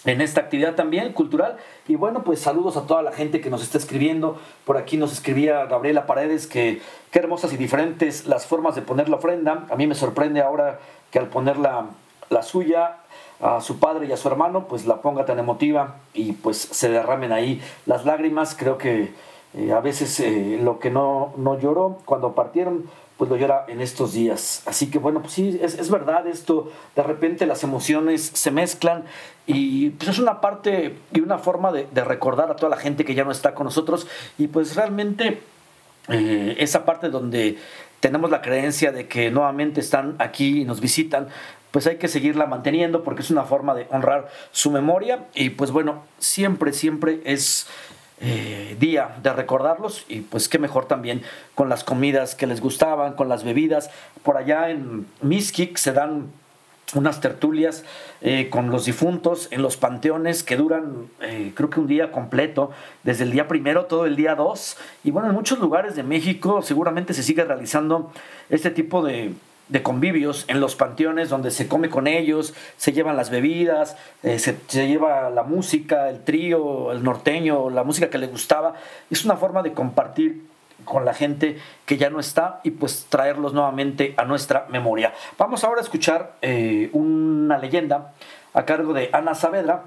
en 0.05 0.21
esta 0.21 0.41
actividad 0.41 0.75
también 0.75 1.13
cultural. 1.13 1.57
Y 1.87 1.95
bueno, 1.95 2.23
pues 2.23 2.39
saludos 2.39 2.77
a 2.77 2.85
toda 2.85 3.01
la 3.01 3.11
gente 3.11 3.41
que 3.41 3.49
nos 3.49 3.63
está 3.63 3.77
escribiendo. 3.77 4.39
Por 4.65 4.77
aquí 4.77 4.97
nos 4.97 5.11
escribía 5.11 5.65
Gabriela 5.65 6.05
Paredes 6.05 6.47
que 6.47 6.81
qué 7.11 7.19
hermosas 7.19 7.53
y 7.53 7.57
diferentes 7.57 8.25
las 8.27 8.45
formas 8.45 8.75
de 8.75 8.81
poner 8.81 9.09
la 9.09 9.17
ofrenda. 9.17 9.65
A 9.69 9.75
mí 9.75 9.87
me 9.87 9.95
sorprende 9.95 10.41
ahora 10.41 10.79
que 11.11 11.19
al 11.19 11.27
poner 11.27 11.57
la, 11.57 11.87
suya 12.41 12.97
a 13.39 13.61
su 13.61 13.79
padre 13.79 14.07
y 14.07 14.11
a 14.11 14.17
su 14.17 14.27
hermano, 14.27 14.67
pues 14.67 14.85
la 14.85 15.01
ponga 15.01 15.25
tan 15.25 15.39
emotiva 15.39 15.95
y 16.13 16.33
pues 16.33 16.57
se 16.57 16.89
derramen 16.89 17.31
ahí 17.31 17.61
las 17.85 18.05
lágrimas. 18.05 18.55
Creo 18.55 18.77
que 18.77 19.13
eh, 19.53 19.71
a 19.71 19.79
veces 19.79 20.19
eh, 20.19 20.59
lo 20.61 20.79
que 20.79 20.89
no, 20.89 21.33
no 21.37 21.59
lloró 21.59 21.99
cuando 22.05 22.33
partieron, 22.33 22.85
pues 23.17 23.29
lo 23.29 23.35
llora 23.35 23.65
en 23.67 23.81
estos 23.81 24.13
días. 24.13 24.61
Así 24.65 24.89
que 24.89 24.99
bueno, 24.99 25.21
pues 25.21 25.33
sí, 25.33 25.59
es, 25.61 25.89
verdad 25.89 26.27
esto, 26.27 26.71
de 26.95 27.03
repente 27.03 27.45
las 27.45 27.63
emociones 27.63 28.31
se 28.33 28.51
mezclan 28.51 29.03
y 29.47 29.89
pues 29.91 30.09
es 30.09 30.19
una 30.19 30.39
parte 30.39 30.95
y 31.13 31.21
una 31.21 31.39
forma 31.39 31.71
de, 31.71 31.87
recordar 32.03 32.51
a 32.51 32.55
toda 32.55 32.69
la 32.69 32.77
gente 32.77 33.05
que 33.05 33.15
ya 33.15 33.23
no 33.23 33.31
está 33.31 33.55
con 33.55 33.65
nosotros. 33.65 34.07
Y 34.37 34.47
pues 34.47 34.75
realmente 34.75 35.41
eh, 36.09 36.55
esa 36.59 36.85
parte 36.85 37.09
donde 37.09 37.57
tenemos 37.99 38.29
la 38.29 38.41
creencia 38.41 38.91
de 38.91 39.07
que 39.07 39.31
nuevamente 39.31 39.81
están 39.81 40.15
aquí 40.19 40.61
y 40.61 40.65
nos 40.65 40.79
visitan, 40.79 41.27
pues 41.71 41.87
hay 41.87 41.97
que 41.97 42.07
seguirla 42.07 42.45
manteniendo 42.45 43.03
porque 43.03 43.21
es 43.21 43.31
una 43.31 43.43
forma 43.43 43.73
de 43.73 43.87
honrar 43.89 44.29
su 44.51 44.69
memoria. 44.69 45.25
Y 45.33 45.49
pues 45.49 45.71
bueno, 45.71 46.03
siempre, 46.19 46.71
siempre 46.73 47.21
es 47.25 47.67
eh, 48.19 48.75
día 48.79 49.17
de 49.21 49.31
recordarlos 49.31 50.05
y 50.07 50.21
pues 50.21 50.49
qué 50.49 50.57
mejor 50.57 50.85
también 50.85 51.21
con 51.53 51.69
las 51.69 51.83
comidas 51.83 52.33
que 52.33 52.47
les 52.47 52.61
gustaban, 52.61 53.13
con 53.13 53.29
las 53.29 53.43
bebidas. 53.43 53.91
Por 54.23 54.37
allá 54.37 54.69
en 54.69 55.05
Miskik 55.21 55.77
se 55.77 55.93
dan 55.93 56.31
unas 56.95 57.19
tertulias 57.19 57.83
eh, 58.21 58.49
con 58.49 58.71
los 58.71 58.85
difuntos 58.85 59.49
en 59.51 59.61
los 59.61 59.75
panteones 59.75 60.43
que 60.43 60.55
duran 60.55 61.09
eh, 61.21 61.51
creo 61.53 61.69
que 61.69 61.81
un 61.81 61.87
día 61.87 62.11
completo, 62.11 62.71
desde 63.03 63.25
el 63.25 63.31
día 63.31 63.47
primero 63.47 63.85
todo 63.85 64.05
el 64.05 64.15
día 64.15 64.35
dos. 64.35 64.77
Y 65.03 65.11
bueno, 65.11 65.29
en 65.29 65.35
muchos 65.35 65.59
lugares 65.59 65.95
de 65.95 66.03
México 66.03 66.61
seguramente 66.61 67.13
se 67.13 67.23
sigue 67.23 67.43
realizando 67.43 68.11
este 68.49 68.71
tipo 68.71 69.03
de, 69.03 69.33
de 69.69 69.83
convivios 69.83 70.45
en 70.47 70.59
los 70.59 70.75
panteones 70.75 71.29
donde 71.29 71.51
se 71.51 71.67
come 71.67 71.89
con 71.89 72.07
ellos, 72.07 72.53
se 72.77 72.93
llevan 72.93 73.17
las 73.17 73.29
bebidas, 73.29 73.97
eh, 74.23 74.39
se, 74.39 74.57
lleva 74.69 75.29
la 75.29 75.43
música, 75.43 76.09
el 76.09 76.23
trío, 76.23 76.91
el 76.91 77.03
norteño, 77.03 77.69
la 77.69 77.83
música 77.83 78.09
que 78.09 78.17
le 78.17 78.27
gustaba. 78.27 78.75
Es 79.09 79.25
una 79.25 79.35
forma 79.35 79.63
de 79.63 79.73
compartir 79.73 80.45
con 80.85 81.05
la 81.05 81.13
gente 81.13 81.57
que 81.85 81.97
ya 81.97 82.09
no 82.09 82.19
está 82.19 82.61
y 82.63 82.71
pues 82.71 83.07
traerlos 83.09 83.53
nuevamente 83.53 84.13
a 84.17 84.25
nuestra 84.25 84.67
memoria. 84.69 85.13
Vamos 85.37 85.63
ahora 85.63 85.81
a 85.81 85.83
escuchar 85.83 86.35
eh, 86.41 86.89
una 86.93 87.57
leyenda 87.57 88.13
a 88.53 88.65
cargo 88.65 88.93
de 88.93 89.09
Ana 89.11 89.35
Saavedra. 89.35 89.83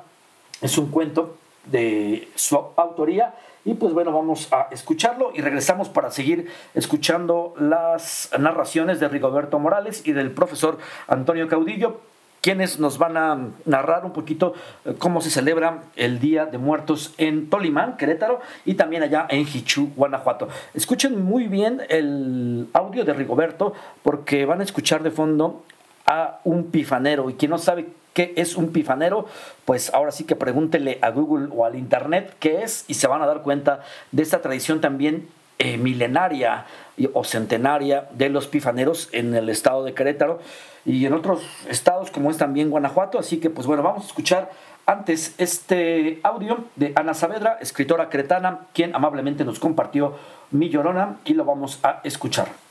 Es 0.61 0.77
un 0.77 0.91
cuento 0.91 1.37
de 1.65 2.29
su 2.35 2.57
autoría 2.77 3.35
y 3.65 3.75
pues 3.75 3.93
bueno, 3.93 4.13
vamos 4.13 4.49
a 4.53 4.69
escucharlo 4.71 5.33
y 5.35 5.41
regresamos 5.41 5.89
para 5.89 6.11
seguir 6.11 6.51
escuchando 6.75 7.55
las 7.59 8.31
narraciones 8.39 9.01
de 9.01 9.09
Rigoberto 9.09 9.59
Morales 9.59 10.03
y 10.07 10.13
del 10.13 10.31
profesor 10.31 10.79
Antonio 11.09 11.47
Caudillo, 11.47 12.01
quienes 12.41 12.79
nos 12.79 12.97
van 12.97 13.19
a 13.19 13.39
narrar 13.67 14.07
un 14.07 14.13
poquito 14.13 14.55
eh, 14.85 14.95
cómo 14.99 15.21
se 15.21 15.31
celebra 15.31 15.83
el 15.97 16.21
Día 16.21 16.47
de 16.47 16.57
Muertos 16.57 17.15
en 17.19 17.51
Tolimán, 17.51 17.99
Querétaro, 17.99 18.41
y 18.65 18.75
también 18.75 19.03
allá 19.03 19.27
en 19.29 19.45
Jichú, 19.45 19.93
Guanajuato. 19.95 20.49
Escuchen 20.73 21.23
muy 21.23 21.47
bien 21.49 21.83
el 21.91 22.69
audio 22.73 23.05
de 23.05 23.13
Rigoberto 23.13 23.75
porque 24.03 24.47
van 24.47 24.61
a 24.61 24.65
escuchar 24.65 25.03
de 25.03 25.11
fondo 25.11 25.65
a 26.07 26.41
un 26.45 26.71
pifanero 26.71 27.29
y 27.29 27.35
quien 27.35 27.51
no 27.51 27.59
sabe 27.59 27.89
es 28.37 28.57
un 28.57 28.73
pifanero, 28.73 29.27
pues 29.65 29.93
ahora 29.95 30.11
sí 30.11 30.25
que 30.25 30.37
pregúntele 30.37 30.99
a 31.03 31.11
Google 31.11 31.49
o 31.55 31.65
al 31.65 31.77
Internet 31.77 32.35
qué 32.39 32.63
es 32.63 32.85
y 32.89 32.95
se 32.95 33.07
van 33.07 33.23
a 33.23 33.27
dar 33.27 33.43
cuenta 33.43 33.81
de 34.13 34.23
esta 34.23 34.41
tradición 34.41 34.81
también 34.81 35.29
eh, 35.59 35.77
milenaria 35.77 36.65
o 37.13 37.25
centenaria 37.25 38.09
de 38.13 38.31
los 38.31 38.47
pifaneros 38.47 39.09
en 39.13 39.35
el 39.35 39.49
estado 39.49 39.85
de 39.85 39.95
Querétaro 39.95 40.41
y 40.85 41.05
en 41.05 41.13
otros 41.13 41.43
estados 41.69 42.11
como 42.11 42.31
es 42.31 42.39
también 42.39 42.71
Guanajuato. 42.71 43.19
Así 43.19 43.39
que 43.39 43.51
pues 43.51 43.67
bueno, 43.67 43.83
vamos 43.83 44.05
a 44.05 44.07
escuchar 44.07 44.51
antes 44.87 45.35
este 45.39 46.19
audio 46.23 46.65
de 46.77 46.93
Ana 46.97 47.15
Saavedra, 47.15 47.59
escritora 47.61 48.09
cretana, 48.09 48.61
quien 48.73 48.95
amablemente 48.95 49.45
nos 49.45 49.59
compartió 49.59 50.17
Mi 50.51 50.69
Llorona 50.69 51.17
y 51.25 51.35
lo 51.35 51.45
vamos 51.45 51.79
a 51.83 52.01
escuchar. 52.05 52.70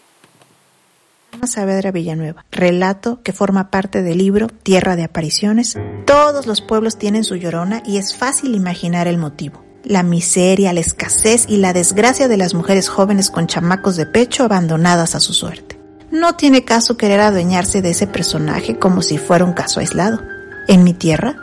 Saavedra 1.47 1.91
Villanueva, 1.91 2.45
relato 2.51 3.21
que 3.23 3.33
forma 3.33 3.71
parte 3.71 4.01
del 4.01 4.17
libro 4.17 4.47
Tierra 4.47 4.95
de 4.95 5.03
Apariciones. 5.03 5.77
Todos 6.05 6.47
los 6.47 6.61
pueblos 6.61 6.97
tienen 6.97 7.23
su 7.23 7.35
llorona 7.35 7.81
y 7.85 7.97
es 7.97 8.15
fácil 8.15 8.55
imaginar 8.55 9.07
el 9.07 9.17
motivo. 9.17 9.63
La 9.83 10.03
miseria, 10.03 10.73
la 10.73 10.81
escasez 10.81 11.45
y 11.47 11.57
la 11.57 11.73
desgracia 11.73 12.27
de 12.27 12.37
las 12.37 12.53
mujeres 12.53 12.89
jóvenes 12.89 13.31
con 13.31 13.47
chamacos 13.47 13.95
de 13.95 14.05
pecho 14.05 14.43
abandonadas 14.43 15.15
a 15.15 15.19
su 15.19 15.33
suerte. 15.33 15.79
no 16.11 16.35
tiene 16.35 16.65
caso 16.65 16.97
querer 16.97 17.19
adueñarse 17.21 17.83
de 17.83 17.91
ese 17.91 18.07
personaje 18.07 18.79
como 18.79 19.03
si 19.03 19.17
fuera 19.17 19.45
un 19.45 19.53
caso 19.53 19.79
aislado. 19.79 20.21
En 20.67 20.83
mi 20.83 20.93
tierra, 20.93 21.35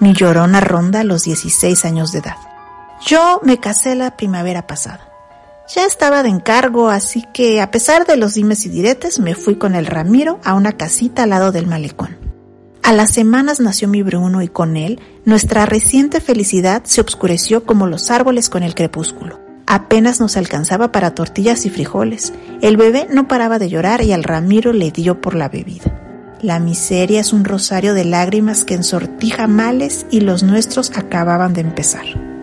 mi 0.00 0.14
llorona 0.14 0.60
ronda 0.60 1.04
los 1.04 1.24
16 1.24 1.84
años 1.84 2.12
de 2.12 2.20
edad. 2.20 2.36
Yo 3.04 3.40
me 3.42 3.60
casé 3.60 3.94
la 3.94 4.16
primavera 4.16 4.66
pasada. 4.66 5.15
Ya 5.74 5.84
estaba 5.84 6.22
de 6.22 6.28
encargo, 6.28 6.90
así 6.90 7.24
que 7.34 7.60
a 7.60 7.72
pesar 7.72 8.06
de 8.06 8.16
los 8.16 8.34
dimes 8.34 8.64
y 8.66 8.68
diretes, 8.68 9.18
me 9.18 9.34
fui 9.34 9.56
con 9.56 9.74
el 9.74 9.86
Ramiro 9.86 10.38
a 10.44 10.54
una 10.54 10.72
casita 10.72 11.24
al 11.24 11.30
lado 11.30 11.50
del 11.50 11.66
malecón. 11.66 12.16
A 12.84 12.92
las 12.92 13.10
semanas 13.10 13.58
nació 13.58 13.88
mi 13.88 14.02
Bruno 14.02 14.42
y 14.42 14.48
con 14.48 14.76
él 14.76 15.00
nuestra 15.24 15.66
reciente 15.66 16.20
felicidad 16.20 16.84
se 16.84 17.00
obscureció 17.00 17.64
como 17.64 17.88
los 17.88 18.12
árboles 18.12 18.48
con 18.48 18.62
el 18.62 18.76
crepúsculo. 18.76 19.40
Apenas 19.66 20.20
nos 20.20 20.36
alcanzaba 20.36 20.92
para 20.92 21.12
tortillas 21.16 21.66
y 21.66 21.70
frijoles. 21.70 22.32
El 22.62 22.76
bebé 22.76 23.08
no 23.10 23.26
paraba 23.26 23.58
de 23.58 23.68
llorar 23.68 24.02
y 24.02 24.12
al 24.12 24.22
Ramiro 24.22 24.72
le 24.72 24.92
dio 24.92 25.20
por 25.20 25.34
la 25.34 25.48
bebida. 25.48 26.36
La 26.40 26.60
miseria 26.60 27.20
es 27.20 27.32
un 27.32 27.44
rosario 27.44 27.92
de 27.92 28.04
lágrimas 28.04 28.64
que 28.64 28.74
ensortija 28.74 29.48
males 29.48 30.06
y 30.12 30.20
los 30.20 30.44
nuestros 30.44 30.96
acababan 30.96 31.54
de 31.54 31.62
empezar. 31.62 32.35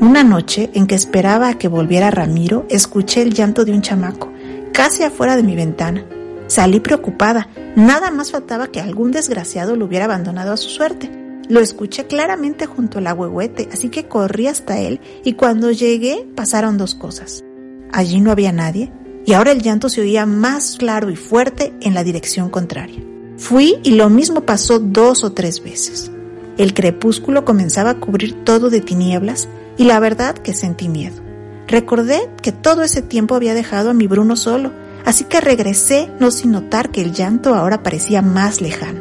Una 0.00 0.24
noche 0.24 0.70
en 0.72 0.86
que 0.86 0.94
esperaba 0.94 1.50
a 1.50 1.58
que 1.58 1.68
volviera 1.68 2.10
Ramiro, 2.10 2.64
escuché 2.70 3.20
el 3.20 3.34
llanto 3.34 3.66
de 3.66 3.72
un 3.72 3.82
chamaco, 3.82 4.32
casi 4.72 5.02
afuera 5.02 5.36
de 5.36 5.42
mi 5.42 5.54
ventana. 5.54 6.06
Salí 6.46 6.80
preocupada, 6.80 7.50
nada 7.76 8.10
más 8.10 8.30
faltaba 8.30 8.68
que 8.68 8.80
algún 8.80 9.12
desgraciado 9.12 9.76
lo 9.76 9.84
hubiera 9.84 10.06
abandonado 10.06 10.54
a 10.54 10.56
su 10.56 10.70
suerte. 10.70 11.10
Lo 11.50 11.60
escuché 11.60 12.06
claramente 12.06 12.64
junto 12.64 12.96
al 12.96 13.08
agüehuete, 13.08 13.68
así 13.74 13.90
que 13.90 14.08
corrí 14.08 14.46
hasta 14.46 14.78
él 14.78 15.00
y 15.22 15.34
cuando 15.34 15.70
llegué 15.70 16.26
pasaron 16.34 16.78
dos 16.78 16.94
cosas. 16.94 17.44
Allí 17.92 18.22
no 18.22 18.30
había 18.30 18.52
nadie 18.52 18.90
y 19.26 19.34
ahora 19.34 19.52
el 19.52 19.60
llanto 19.60 19.90
se 19.90 20.00
oía 20.00 20.24
más 20.24 20.76
claro 20.78 21.10
y 21.10 21.16
fuerte 21.16 21.74
en 21.82 21.92
la 21.92 22.04
dirección 22.04 22.48
contraria. 22.48 23.04
Fui 23.36 23.76
y 23.82 23.90
lo 23.90 24.08
mismo 24.08 24.46
pasó 24.46 24.78
dos 24.78 25.24
o 25.24 25.32
tres 25.32 25.62
veces. 25.62 26.10
El 26.56 26.72
crepúsculo 26.72 27.44
comenzaba 27.44 27.90
a 27.90 28.00
cubrir 28.00 28.44
todo 28.44 28.70
de 28.70 28.80
tinieblas 28.80 29.48
y 29.76 29.84
la 29.84 30.00
verdad 30.00 30.34
que 30.34 30.54
sentí 30.54 30.88
miedo. 30.88 31.22
Recordé 31.70 32.28
que 32.42 32.50
todo 32.50 32.82
ese 32.82 33.00
tiempo 33.00 33.36
había 33.36 33.54
dejado 33.54 33.90
a 33.90 33.94
mi 33.94 34.08
Bruno 34.08 34.34
solo, 34.34 34.72
así 35.04 35.24
que 35.24 35.40
regresé 35.40 36.10
no 36.18 36.32
sin 36.32 36.50
notar 36.50 36.90
que 36.90 37.00
el 37.00 37.12
llanto 37.12 37.54
ahora 37.54 37.84
parecía 37.84 38.22
más 38.22 38.60
lejano. 38.60 39.00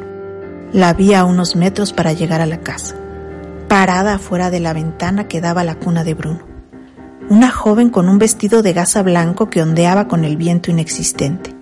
La 0.72 0.93
vi 0.93 1.15
a 1.15 1.26
unos 1.26 1.55
metros 1.55 1.93
para 1.93 2.13
llegar 2.13 2.41
a 2.41 2.45
la 2.45 2.59
casa, 2.59 2.95
parada 3.67 4.15
afuera 4.15 4.51
de 4.51 4.59
la 4.59 4.74
ventana 4.74 5.28
que 5.28 5.41
daba 5.41 5.63
la 5.63 5.76
cuna 5.80 6.03
de 6.03 6.13
Bruno. 6.13 6.41
Una 7.28 7.49
joven 7.49 7.89
con 7.89 8.07
un 8.07 8.20
vestido 8.20 8.61
de 8.61 8.74
gasa 8.74 9.01
blanco 9.01 9.49
que 9.49 9.63
ondeaba 9.63 10.07
con 10.07 10.24
el 10.24 10.38
viento 10.38 10.70
inexistente. 10.70 11.55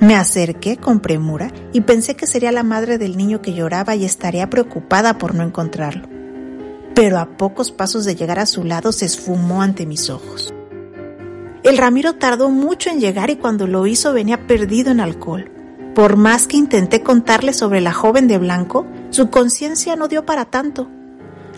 Me 0.00 0.16
acerqué 0.16 0.76
con 0.76 1.00
premura 1.00 1.50
y 1.72 1.80
pensé 1.80 2.14
que 2.14 2.26
sería 2.26 2.52
la 2.52 2.62
madre 2.62 2.98
del 2.98 3.16
niño 3.16 3.40
que 3.40 3.54
lloraba 3.54 3.94
y 3.96 4.04
estaría 4.04 4.50
preocupada 4.50 5.16
por 5.16 5.34
no 5.34 5.42
encontrarlo 5.42 6.15
pero 6.96 7.18
a 7.18 7.36
pocos 7.36 7.72
pasos 7.72 8.06
de 8.06 8.16
llegar 8.16 8.38
a 8.38 8.46
su 8.46 8.64
lado 8.64 8.90
se 8.90 9.04
esfumó 9.04 9.60
ante 9.60 9.84
mis 9.84 10.08
ojos. 10.08 10.54
El 11.62 11.76
Ramiro 11.76 12.14
tardó 12.14 12.48
mucho 12.48 12.88
en 12.88 13.00
llegar 13.00 13.28
y 13.28 13.36
cuando 13.36 13.66
lo 13.66 13.86
hizo 13.86 14.14
venía 14.14 14.46
perdido 14.46 14.92
en 14.92 15.00
alcohol. 15.00 15.52
Por 15.94 16.16
más 16.16 16.46
que 16.46 16.56
intenté 16.56 17.02
contarle 17.02 17.52
sobre 17.52 17.82
la 17.82 17.92
joven 17.92 18.28
de 18.28 18.38
blanco, 18.38 18.86
su 19.10 19.28
conciencia 19.28 19.94
no 19.94 20.08
dio 20.08 20.24
para 20.24 20.46
tanto. 20.46 20.88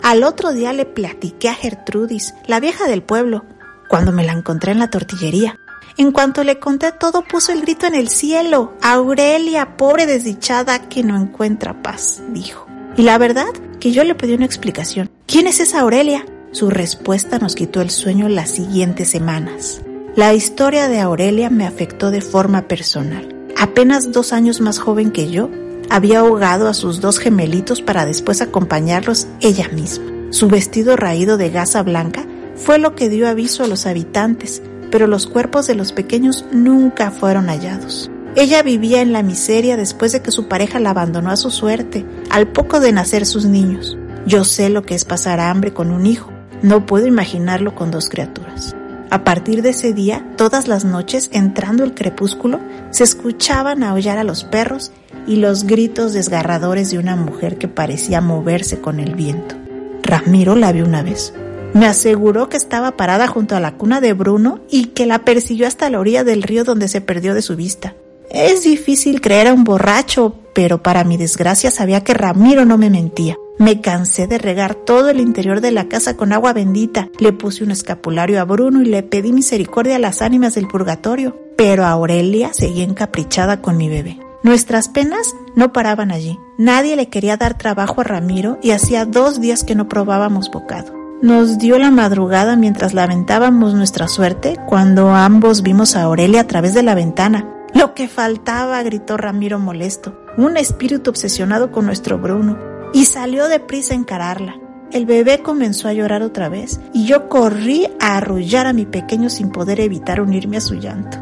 Al 0.03 0.23
otro 0.23 0.51
día 0.51 0.73
le 0.73 0.85
platiqué 0.85 1.47
a 1.47 1.53
Gertrudis, 1.53 2.33
la 2.45 2.59
vieja 2.59 2.89
del 2.89 3.01
pueblo, 3.01 3.45
cuando 3.87 4.11
me 4.11 4.25
la 4.25 4.33
encontré 4.33 4.73
en 4.73 4.79
la 4.79 4.89
tortillería. 4.89 5.57
En 5.95 6.11
cuanto 6.11 6.43
le 6.43 6.59
conté 6.59 6.91
todo, 6.91 7.23
puso 7.23 7.53
el 7.53 7.61
grito 7.61 7.85
en 7.85 7.95
el 7.95 8.09
cielo. 8.09 8.73
Aurelia, 8.81 9.77
pobre 9.77 10.05
desdichada 10.05 10.89
que 10.89 11.01
no 11.01 11.15
encuentra 11.15 11.81
paz, 11.81 12.21
dijo. 12.33 12.67
Y 12.97 13.03
la 13.03 13.17
verdad 13.17 13.47
que 13.79 13.91
yo 13.93 14.03
le 14.03 14.15
pedí 14.15 14.33
una 14.33 14.45
explicación. 14.45 15.08
¿Quién 15.31 15.45
es 15.45 15.59
esa 15.59 15.81
Aurelia? 15.81 16.25
Su 16.51 16.71
respuesta 16.71 17.37
nos 17.37 17.53
quitó 17.53 17.81
el 17.81 17.91
sueño 17.91 18.27
las 18.29 18.49
siguientes 18.49 19.11
semanas. 19.11 19.79
La 20.15 20.33
historia 20.33 20.87
de 20.87 21.01
Aurelia 21.01 21.51
me 21.51 21.67
afectó 21.67 22.09
de 22.09 22.21
forma 22.21 22.63
personal. 22.63 23.29
Apenas 23.55 24.11
dos 24.11 24.33
años 24.33 24.59
más 24.59 24.79
joven 24.79 25.11
que 25.11 25.29
yo, 25.29 25.51
había 25.87 26.21
ahogado 26.21 26.67
a 26.67 26.73
sus 26.73 26.99
dos 26.99 27.19
gemelitos 27.19 27.83
para 27.83 28.07
después 28.07 28.41
acompañarlos 28.41 29.27
ella 29.39 29.69
misma. 29.69 30.05
Su 30.31 30.47
vestido 30.47 30.95
raído 30.95 31.37
de 31.37 31.51
gasa 31.51 31.83
blanca 31.83 32.25
fue 32.55 32.79
lo 32.79 32.95
que 32.95 33.07
dio 33.07 33.27
aviso 33.27 33.63
a 33.63 33.67
los 33.67 33.85
habitantes, 33.85 34.63
pero 34.89 35.05
los 35.05 35.27
cuerpos 35.27 35.67
de 35.67 35.75
los 35.75 35.93
pequeños 35.93 36.43
nunca 36.51 37.11
fueron 37.11 37.49
hallados. 37.49 38.09
Ella 38.35 38.63
vivía 38.63 39.01
en 39.01 39.13
la 39.13 39.21
miseria 39.21 39.77
después 39.77 40.11
de 40.11 40.23
que 40.23 40.31
su 40.31 40.47
pareja 40.47 40.79
la 40.79 40.89
abandonó 40.89 41.29
a 41.29 41.37
su 41.37 41.51
suerte, 41.51 42.03
al 42.31 42.47
poco 42.47 42.79
de 42.79 42.93
nacer 42.93 43.27
sus 43.27 43.45
niños. 43.45 43.98
Yo 44.25 44.43
sé 44.43 44.69
lo 44.69 44.83
que 44.83 44.95
es 44.95 45.05
pasar 45.05 45.39
hambre 45.39 45.73
con 45.73 45.91
un 45.91 46.05
hijo. 46.05 46.31
No 46.61 46.85
puedo 46.85 47.07
imaginarlo 47.07 47.75
con 47.75 47.91
dos 47.91 48.09
criaturas. 48.09 48.75
A 49.11 49.23
partir 49.23 49.63
de 49.63 49.69
ese 49.69 49.93
día, 49.93 50.23
todas 50.37 50.67
las 50.67 50.85
noches, 50.85 51.29
entrando 51.33 51.83
el 51.83 51.95
crepúsculo, 51.95 52.59
se 52.91 53.03
escuchaban 53.03 53.83
aullar 53.83 54.19
a 54.19 54.23
los 54.23 54.43
perros 54.43 54.91
y 55.25 55.37
los 55.37 55.63
gritos 55.63 56.13
desgarradores 56.13 56.91
de 56.91 56.99
una 56.99 57.15
mujer 57.15 57.57
que 57.57 57.67
parecía 57.67 58.21
moverse 58.21 58.81
con 58.81 58.99
el 58.99 59.15
viento. 59.15 59.55
Ramiro 60.03 60.55
la 60.55 60.71
vio 60.71 60.85
una 60.85 61.01
vez. 61.01 61.33
Me 61.73 61.87
aseguró 61.87 62.49
que 62.49 62.57
estaba 62.57 62.97
parada 62.97 63.27
junto 63.27 63.55
a 63.55 63.59
la 63.59 63.75
cuna 63.75 64.01
de 64.01 64.13
Bruno 64.13 64.59
y 64.69 64.87
que 64.87 65.05
la 65.05 65.19
persiguió 65.19 65.67
hasta 65.67 65.89
la 65.89 65.99
orilla 65.99 66.23
del 66.23 66.43
río 66.43 66.63
donde 66.63 66.87
se 66.87 67.01
perdió 67.01 67.33
de 67.33 67.41
su 67.41 67.55
vista. 67.55 67.95
Es 68.29 68.63
difícil 68.63 69.21
creer 69.21 69.47
a 69.47 69.53
un 69.53 69.63
borracho, 69.63 70.35
pero 70.53 70.83
para 70.83 71.03
mi 71.03 71.17
desgracia 71.17 71.71
sabía 71.71 72.03
que 72.03 72.13
Ramiro 72.13 72.65
no 72.65 72.77
me 72.77 72.91
mentía. 72.91 73.37
Me 73.59 73.81
cansé 73.81 74.25
de 74.25 74.37
regar 74.37 74.73
todo 74.73 75.09
el 75.09 75.19
interior 75.19 75.59
de 75.59 75.71
la 75.71 75.89
casa 75.89 76.15
con 76.15 76.31
agua 76.31 76.53
bendita. 76.53 77.09
Le 77.19 77.33
puse 77.33 77.61
un 77.61 77.71
escapulario 77.71 78.39
a 78.39 78.45
Bruno 78.45 78.81
y 78.81 78.85
le 78.85 79.03
pedí 79.03 79.33
misericordia 79.33 79.97
a 79.97 79.99
las 79.99 80.21
ánimas 80.21 80.55
del 80.55 80.69
purgatorio. 80.69 81.37
Pero 81.57 81.85
Aurelia 81.85 82.53
seguía 82.53 82.85
encaprichada 82.85 83.61
con 83.61 83.75
mi 83.75 83.89
bebé. 83.89 84.17
Nuestras 84.43 84.87
penas 84.87 85.35
no 85.57 85.73
paraban 85.73 86.09
allí. 86.09 86.39
Nadie 86.57 86.95
le 86.95 87.09
quería 87.09 87.35
dar 87.35 87.57
trabajo 87.57 87.99
a 87.99 88.05
Ramiro 88.05 88.57
y 88.63 88.71
hacía 88.71 89.03
dos 89.03 89.41
días 89.41 89.65
que 89.65 89.75
no 89.75 89.89
probábamos 89.89 90.49
bocado. 90.49 90.93
Nos 91.21 91.57
dio 91.57 91.77
la 91.77 91.91
madrugada 91.91 92.55
mientras 92.55 92.93
lamentábamos 92.93 93.73
nuestra 93.73 94.07
suerte 94.07 94.55
cuando 94.69 95.09
ambos 95.09 95.63
vimos 95.63 95.97
a 95.97 96.03
Aurelia 96.03 96.39
a 96.41 96.47
través 96.47 96.73
de 96.73 96.83
la 96.83 96.95
ventana. 96.95 97.45
Lo 97.73 97.93
que 97.93 98.07
faltaba, 98.07 98.81
gritó 98.83 99.17
Ramiro 99.17 99.59
molesto, 99.59 100.17
un 100.37 100.55
espíritu 100.55 101.09
obsesionado 101.09 101.73
con 101.73 101.85
nuestro 101.85 102.17
Bruno, 102.19 102.57
y 102.93 103.05
salió 103.05 103.47
deprisa 103.47 103.93
a 103.93 103.97
encararla. 103.97 104.59
El 104.91 105.05
bebé 105.05 105.39
comenzó 105.39 105.87
a 105.87 105.93
llorar 105.93 106.23
otra 106.23 106.49
vez 106.49 106.79
y 106.93 107.05
yo 107.05 107.29
corrí 107.29 107.87
a 107.99 108.17
arrullar 108.17 108.65
a 108.65 108.73
mi 108.73 108.85
pequeño 108.85 109.29
sin 109.29 109.51
poder 109.51 109.79
evitar 109.79 110.19
unirme 110.19 110.57
a 110.57 110.61
su 110.61 110.75
llanto. 110.75 111.17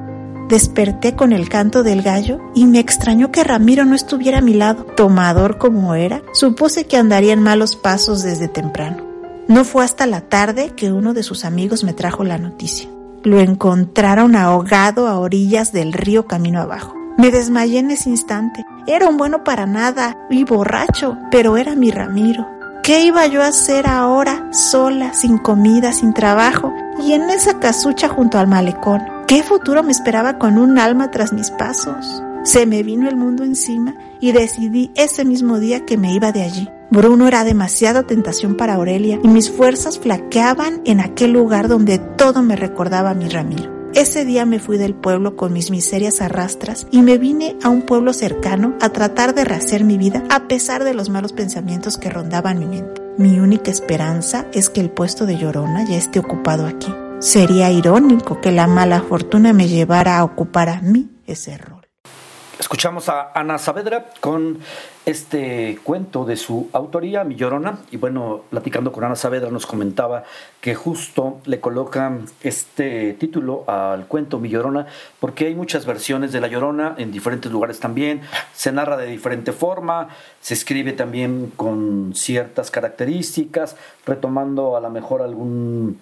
Desperté 0.48 1.14
con 1.14 1.34
el 1.34 1.50
canto 1.50 1.84
del 1.84 2.02
gallo 2.02 2.40
y 2.56 2.66
me 2.66 2.80
extrañó 2.80 3.32
que 3.32 3.44
Ramiro 3.44 3.84
no 3.84 3.96
estuviera 3.96 4.38
a 4.38 4.42
mi 4.42 4.54
lado. 4.54 4.86
Tomador 4.96 5.58
como 5.58 5.94
era, 5.96 6.22
supuse 6.32 6.86
que 6.86 6.96
andaría 6.96 7.34
en 7.34 7.44
malos 7.44 7.76
pasos 7.76 8.24
desde 8.24 8.48
temprano. 8.48 9.04
No 9.50 9.66
fue 9.66 9.84
hasta 9.84 10.06
la 10.06 10.22
tarde 10.22 10.72
que 10.76 10.94
uno 10.94 11.14
de 11.14 11.24
sus 11.24 11.44
amigos 11.44 11.84
me 11.84 11.92
trajo 11.92 12.24
la 12.24 12.38
noticia. 12.38 12.90
Lo 13.24 13.42
encontraron 13.42 14.38
ahogado 14.38 15.08
a 15.08 15.20
orillas 15.20 15.74
del 15.74 15.92
río 15.92 16.28
camino 16.28 16.62
abajo. 16.62 16.96
Me 17.18 17.30
desmayé 17.30 17.80
en 17.80 17.92
ese 17.92 18.10
instante. 18.10 18.66
Era 18.90 19.10
un 19.10 19.18
bueno 19.18 19.44
para 19.44 19.66
nada 19.66 20.18
y 20.30 20.46
borracho, 20.46 21.18
pero 21.30 21.58
era 21.58 21.76
mi 21.76 21.92
Ramiro. 21.92 22.48
¿Qué 22.84 23.04
iba 23.04 23.28
yo 23.28 23.42
a 23.42 23.48
hacer 23.48 23.86
ahora, 23.86 24.48
sola, 24.54 25.12
sin 25.14 25.40
comida, 25.40 25.92
sin 25.92 26.14
trabajo 26.14 26.74
y 27.06 27.12
en 27.12 27.30
esa 27.30 27.60
casucha 27.60 28.08
junto 28.08 28.40
al 28.40 28.48
malecón? 28.48 29.02
¿Qué 29.28 29.44
futuro 29.44 29.84
me 29.84 29.92
esperaba 29.92 30.40
con 30.40 30.58
un 30.58 30.80
alma 30.80 31.12
tras 31.12 31.34
mis 31.34 31.52
pasos? 31.52 32.24
Se 32.46 32.66
me 32.66 32.82
vino 32.82 33.10
el 33.10 33.18
mundo 33.18 33.44
encima 33.44 33.94
y 34.22 34.32
decidí 34.32 34.90
ese 34.96 35.26
mismo 35.26 35.60
día 35.60 35.86
que 35.86 35.98
me 35.98 36.14
iba 36.14 36.32
de 36.32 36.44
allí. 36.44 36.70
Bruno 36.90 37.28
era 37.28 37.44
demasiada 37.44 38.04
tentación 38.04 38.56
para 38.56 38.76
Aurelia 38.76 39.20
y 39.22 39.28
mis 39.28 39.52
fuerzas 39.52 40.00
flaqueaban 40.00 40.80
en 40.86 41.02
aquel 41.02 41.34
lugar 41.34 41.68
donde 41.68 41.98
todo 41.98 42.42
me 42.42 42.56
recordaba 42.56 43.10
a 43.10 43.16
mi 43.16 43.28
Ramiro. 43.28 43.77
Ese 43.98 44.26
día 44.26 44.46
me 44.46 44.60
fui 44.60 44.78
del 44.78 44.94
pueblo 44.94 45.36
con 45.36 45.52
mis 45.52 45.72
miserias 45.72 46.22
arrastras 46.22 46.86
y 46.92 47.02
me 47.02 47.18
vine 47.18 47.56
a 47.64 47.70
un 47.70 47.82
pueblo 47.82 48.14
cercano 48.14 48.76
a 48.80 48.90
tratar 48.90 49.34
de 49.34 49.44
rehacer 49.44 49.84
mi 49.84 49.98
vida 49.98 50.24
a 50.30 50.48
pesar 50.48 50.84
de 50.84 50.94
los 50.94 51.10
malos 51.10 51.34
pensamientos 51.34 51.98
que 51.98 52.12
rondaban 52.12 52.60
mi 52.60 52.68
mente. 52.68 53.02
Mi 53.18 53.40
única 53.40 53.72
esperanza 53.72 54.46
es 54.54 54.70
que 54.70 54.82
el 54.82 54.92
puesto 54.92 55.26
de 55.26 55.40
llorona 55.40 55.84
ya 55.84 55.98
esté 55.98 56.20
ocupado 56.20 56.68
aquí. 56.68 56.94
Sería 57.18 57.72
irónico 57.72 58.40
que 58.40 58.52
la 58.52 58.68
mala 58.68 59.02
fortuna 59.02 59.52
me 59.52 59.68
llevara 59.68 60.20
a 60.20 60.24
ocupar 60.24 60.70
a 60.70 60.80
mí 60.80 61.10
ese 61.26 61.58
rol. 61.58 61.77
Escuchamos 62.60 63.08
a 63.08 63.32
Ana 63.36 63.60
Saavedra 63.60 64.08
con 64.20 64.58
este 65.06 65.78
cuento 65.84 66.26
de 66.26 66.38
su 66.38 66.70
autoría, 66.74 67.24
Mi 67.24 67.36
Llorona. 67.36 67.78
Y 67.92 67.98
bueno, 67.98 68.42
platicando 68.50 68.92
con 68.92 69.04
Ana 69.04 69.16
Saavedra 69.16 69.52
nos 69.52 69.68
comentaba 69.68 70.24
que 70.60 70.74
justo 70.74 71.40
le 71.46 71.60
colocan 71.60 72.26
este 72.42 73.14
título 73.14 73.64
al 73.68 74.08
cuento 74.08 74.40
Mi 74.40 74.50
Llorona 74.50 74.88
porque 75.20 75.46
hay 75.46 75.54
muchas 75.54 75.86
versiones 75.86 76.32
de 76.32 76.42
La 76.42 76.48
Llorona 76.48 76.96
en 76.98 77.12
diferentes 77.12 77.52
lugares 77.52 77.80
también. 77.80 78.22
Se 78.54 78.72
narra 78.72 78.98
de 78.98 79.06
diferente 79.06 79.52
forma, 79.52 80.10
se 80.42 80.56
escribe 80.56 80.94
también 80.94 81.54
con 81.56 82.14
ciertas 82.16 82.72
características, 82.72 83.76
retomando 84.04 84.76
a 84.76 84.82
lo 84.82 84.90
mejor 84.90 85.22
algún 85.22 86.00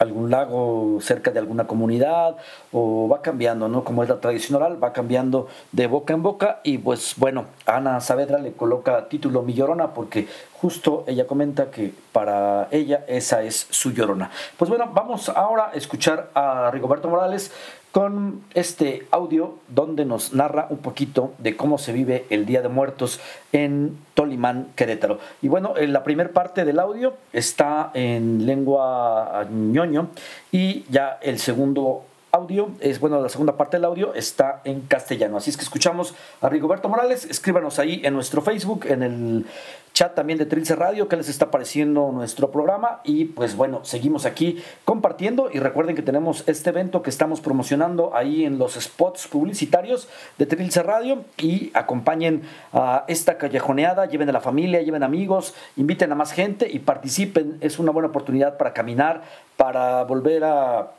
algún 0.00 0.30
lago 0.30 0.98
cerca 1.02 1.30
de 1.30 1.38
alguna 1.38 1.66
comunidad 1.66 2.36
o 2.72 3.06
va 3.06 3.20
cambiando, 3.20 3.68
¿no? 3.68 3.84
Como 3.84 4.02
es 4.02 4.08
la 4.08 4.18
tradición 4.18 4.56
oral, 4.56 4.82
va 4.82 4.94
cambiando 4.94 5.46
de 5.72 5.86
boca 5.86 6.14
en 6.14 6.22
boca 6.22 6.60
y 6.64 6.78
pues 6.78 7.14
bueno, 7.18 7.44
Ana 7.66 8.00
Saavedra 8.00 8.38
le 8.38 8.52
coloca 8.52 9.08
título 9.08 9.42
Mi 9.42 9.52
Llorona 9.52 9.92
porque 9.92 10.26
justo 10.54 11.04
ella 11.06 11.26
comenta 11.26 11.70
que 11.70 11.92
para 12.12 12.68
ella 12.70 13.04
esa 13.08 13.42
es 13.42 13.66
su 13.70 13.92
llorona. 13.92 14.30
Pues 14.56 14.68
bueno, 14.68 14.90
vamos 14.92 15.28
ahora 15.28 15.70
a 15.72 15.76
escuchar 15.76 16.30
a 16.34 16.70
Rigoberto 16.70 17.08
Morales 17.08 17.52
con 17.92 18.42
este 18.54 19.06
audio 19.10 19.56
donde 19.68 20.04
nos 20.04 20.32
narra 20.32 20.66
un 20.70 20.78
poquito 20.78 21.32
de 21.38 21.56
cómo 21.56 21.78
se 21.78 21.92
vive 21.92 22.24
el 22.30 22.46
Día 22.46 22.62
de 22.62 22.68
Muertos 22.68 23.20
en 23.52 23.98
Tolimán, 24.14 24.68
Querétaro. 24.76 25.18
Y 25.42 25.48
bueno, 25.48 25.74
en 25.76 25.92
la 25.92 26.04
primera 26.04 26.30
parte 26.30 26.64
del 26.64 26.78
audio 26.78 27.14
está 27.32 27.90
en 27.94 28.46
lengua 28.46 29.46
ñoño 29.50 30.10
y 30.52 30.84
ya 30.88 31.18
el 31.20 31.38
segundo 31.38 32.04
audio, 32.32 32.70
es 32.80 33.00
bueno, 33.00 33.20
la 33.20 33.28
segunda 33.28 33.56
parte 33.56 33.76
del 33.76 33.84
audio 33.84 34.14
está 34.14 34.60
en 34.64 34.82
castellano. 34.82 35.36
Así 35.36 35.50
es 35.50 35.56
que 35.56 35.62
escuchamos 35.62 36.14
a 36.40 36.48
Rigoberto 36.48 36.88
Morales. 36.88 37.24
Escríbanos 37.24 37.78
ahí 37.78 38.00
en 38.04 38.14
nuestro 38.14 38.42
Facebook, 38.42 38.86
en 38.86 39.02
el 39.02 39.46
chat 39.92 40.14
también 40.14 40.38
de 40.38 40.46
Trilce 40.46 40.76
Radio, 40.76 41.08
que 41.08 41.16
les 41.16 41.28
está 41.28 41.50
pareciendo 41.50 42.10
nuestro 42.12 42.50
programa. 42.50 43.00
Y 43.04 43.26
pues 43.26 43.56
bueno, 43.56 43.84
seguimos 43.84 44.26
aquí 44.26 44.62
compartiendo. 44.84 45.50
Y 45.52 45.58
recuerden 45.58 45.96
que 45.96 46.02
tenemos 46.02 46.44
este 46.46 46.70
evento 46.70 47.02
que 47.02 47.10
estamos 47.10 47.40
promocionando 47.40 48.14
ahí 48.14 48.44
en 48.44 48.58
los 48.58 48.74
spots 48.74 49.26
publicitarios 49.26 50.08
de 50.38 50.46
Trilce 50.46 50.82
Radio. 50.82 51.24
Y 51.36 51.70
acompañen 51.74 52.42
a 52.72 53.04
esta 53.08 53.38
callejoneada, 53.38 54.06
lleven 54.06 54.28
a 54.28 54.32
la 54.32 54.40
familia, 54.40 54.82
lleven 54.82 55.02
amigos, 55.02 55.54
inviten 55.76 56.12
a 56.12 56.14
más 56.14 56.32
gente 56.32 56.70
y 56.70 56.78
participen. 56.78 57.58
Es 57.60 57.78
una 57.78 57.90
buena 57.90 58.08
oportunidad 58.08 58.56
para 58.56 58.72
caminar, 58.72 59.22
para 59.56 60.04
volver 60.04 60.44
a 60.44 60.92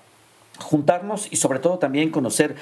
juntarnos 0.61 1.27
y 1.31 1.35
sobre 1.35 1.59
todo 1.59 1.77
también 1.79 2.11
conocer 2.11 2.55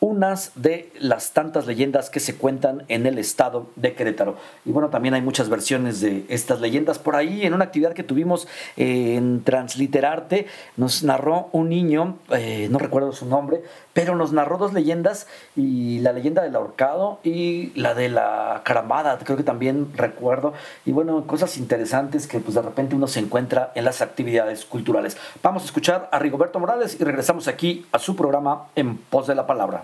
unas 0.00 0.52
de 0.54 0.92
las 0.98 1.32
tantas 1.32 1.66
leyendas 1.66 2.10
que 2.10 2.20
se 2.20 2.36
cuentan 2.36 2.84
en 2.88 3.06
el 3.06 3.18
estado 3.18 3.70
de 3.76 3.94
Querétaro. 3.94 4.36
Y 4.64 4.70
bueno, 4.70 4.90
también 4.90 5.14
hay 5.14 5.22
muchas 5.22 5.48
versiones 5.48 6.00
de 6.00 6.24
estas 6.28 6.60
leyendas. 6.60 6.98
Por 6.98 7.16
ahí, 7.16 7.46
en 7.46 7.54
una 7.54 7.64
actividad 7.64 7.94
que 7.94 8.02
tuvimos 8.02 8.46
en 8.76 9.42
Transliterarte, 9.42 10.46
nos 10.76 11.02
narró 11.02 11.48
un 11.52 11.70
niño, 11.70 12.18
eh, 12.30 12.68
no 12.70 12.78
recuerdo 12.78 13.12
su 13.12 13.26
nombre, 13.26 13.62
pero 13.96 14.14
nos 14.14 14.34
narró 14.34 14.58
dos 14.58 14.74
leyendas, 14.74 15.26
y 15.56 16.00
la 16.00 16.12
leyenda 16.12 16.42
del 16.42 16.54
ahorcado 16.54 17.18
y 17.24 17.72
la 17.80 17.94
de 17.94 18.10
la 18.10 18.60
caramada, 18.62 19.16
creo 19.24 19.38
que 19.38 19.42
también 19.42 19.88
recuerdo. 19.96 20.52
Y 20.84 20.92
bueno, 20.92 21.26
cosas 21.26 21.56
interesantes 21.56 22.26
que 22.26 22.38
pues 22.38 22.56
de 22.56 22.60
repente 22.60 22.94
uno 22.94 23.06
se 23.06 23.20
encuentra 23.20 23.72
en 23.74 23.86
las 23.86 24.02
actividades 24.02 24.66
culturales. 24.66 25.16
Vamos 25.42 25.62
a 25.62 25.64
escuchar 25.64 26.10
a 26.12 26.18
Rigoberto 26.18 26.60
Morales 26.60 26.98
y 27.00 27.04
regresamos 27.04 27.48
aquí 27.48 27.86
a 27.90 27.98
su 27.98 28.14
programa 28.14 28.66
En 28.74 28.98
Pos 28.98 29.28
de 29.28 29.34
la 29.34 29.46
Palabra. 29.46 29.82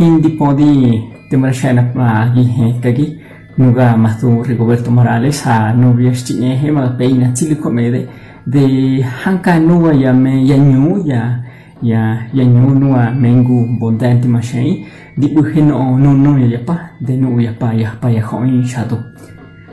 Hindi 0.00 0.38
nuga 3.58 3.96
mastu 3.96 4.44
Rigoberto 4.44 4.90
Morales 4.92 5.44
a 5.44 5.72
novia 5.72 6.14
stiñe 6.14 6.54
he 6.62 6.70
ma 6.70 6.96
peina 6.96 7.34
chiliko 7.34 7.72
mede 8.48 8.66
de 8.66 9.02
hanka 9.02 9.60
nuwa 9.60 9.94
ya 9.94 10.12
me 10.12 10.46
ya 10.46 10.56
nyu 10.56 11.02
ya 11.06 11.42
ya 11.82 12.28
ya 12.34 12.44
nyu 12.44 12.74
nua 12.74 13.10
mengu 13.10 13.66
bondanti 13.80 14.28
mashai 14.28 14.84
di 15.16 15.28
bu 15.28 15.42
hino 15.42 15.98
no 15.98 16.12
no 16.12 16.38
ya 16.38 16.58
pa 16.66 16.90
de 17.00 17.16
no 17.16 17.40
ya 17.40 17.52
pa 17.52 17.74
ya 17.74 17.92
pa 18.00 18.10
ya 18.10 18.22
khoi 18.22 18.64
shado 18.64 18.98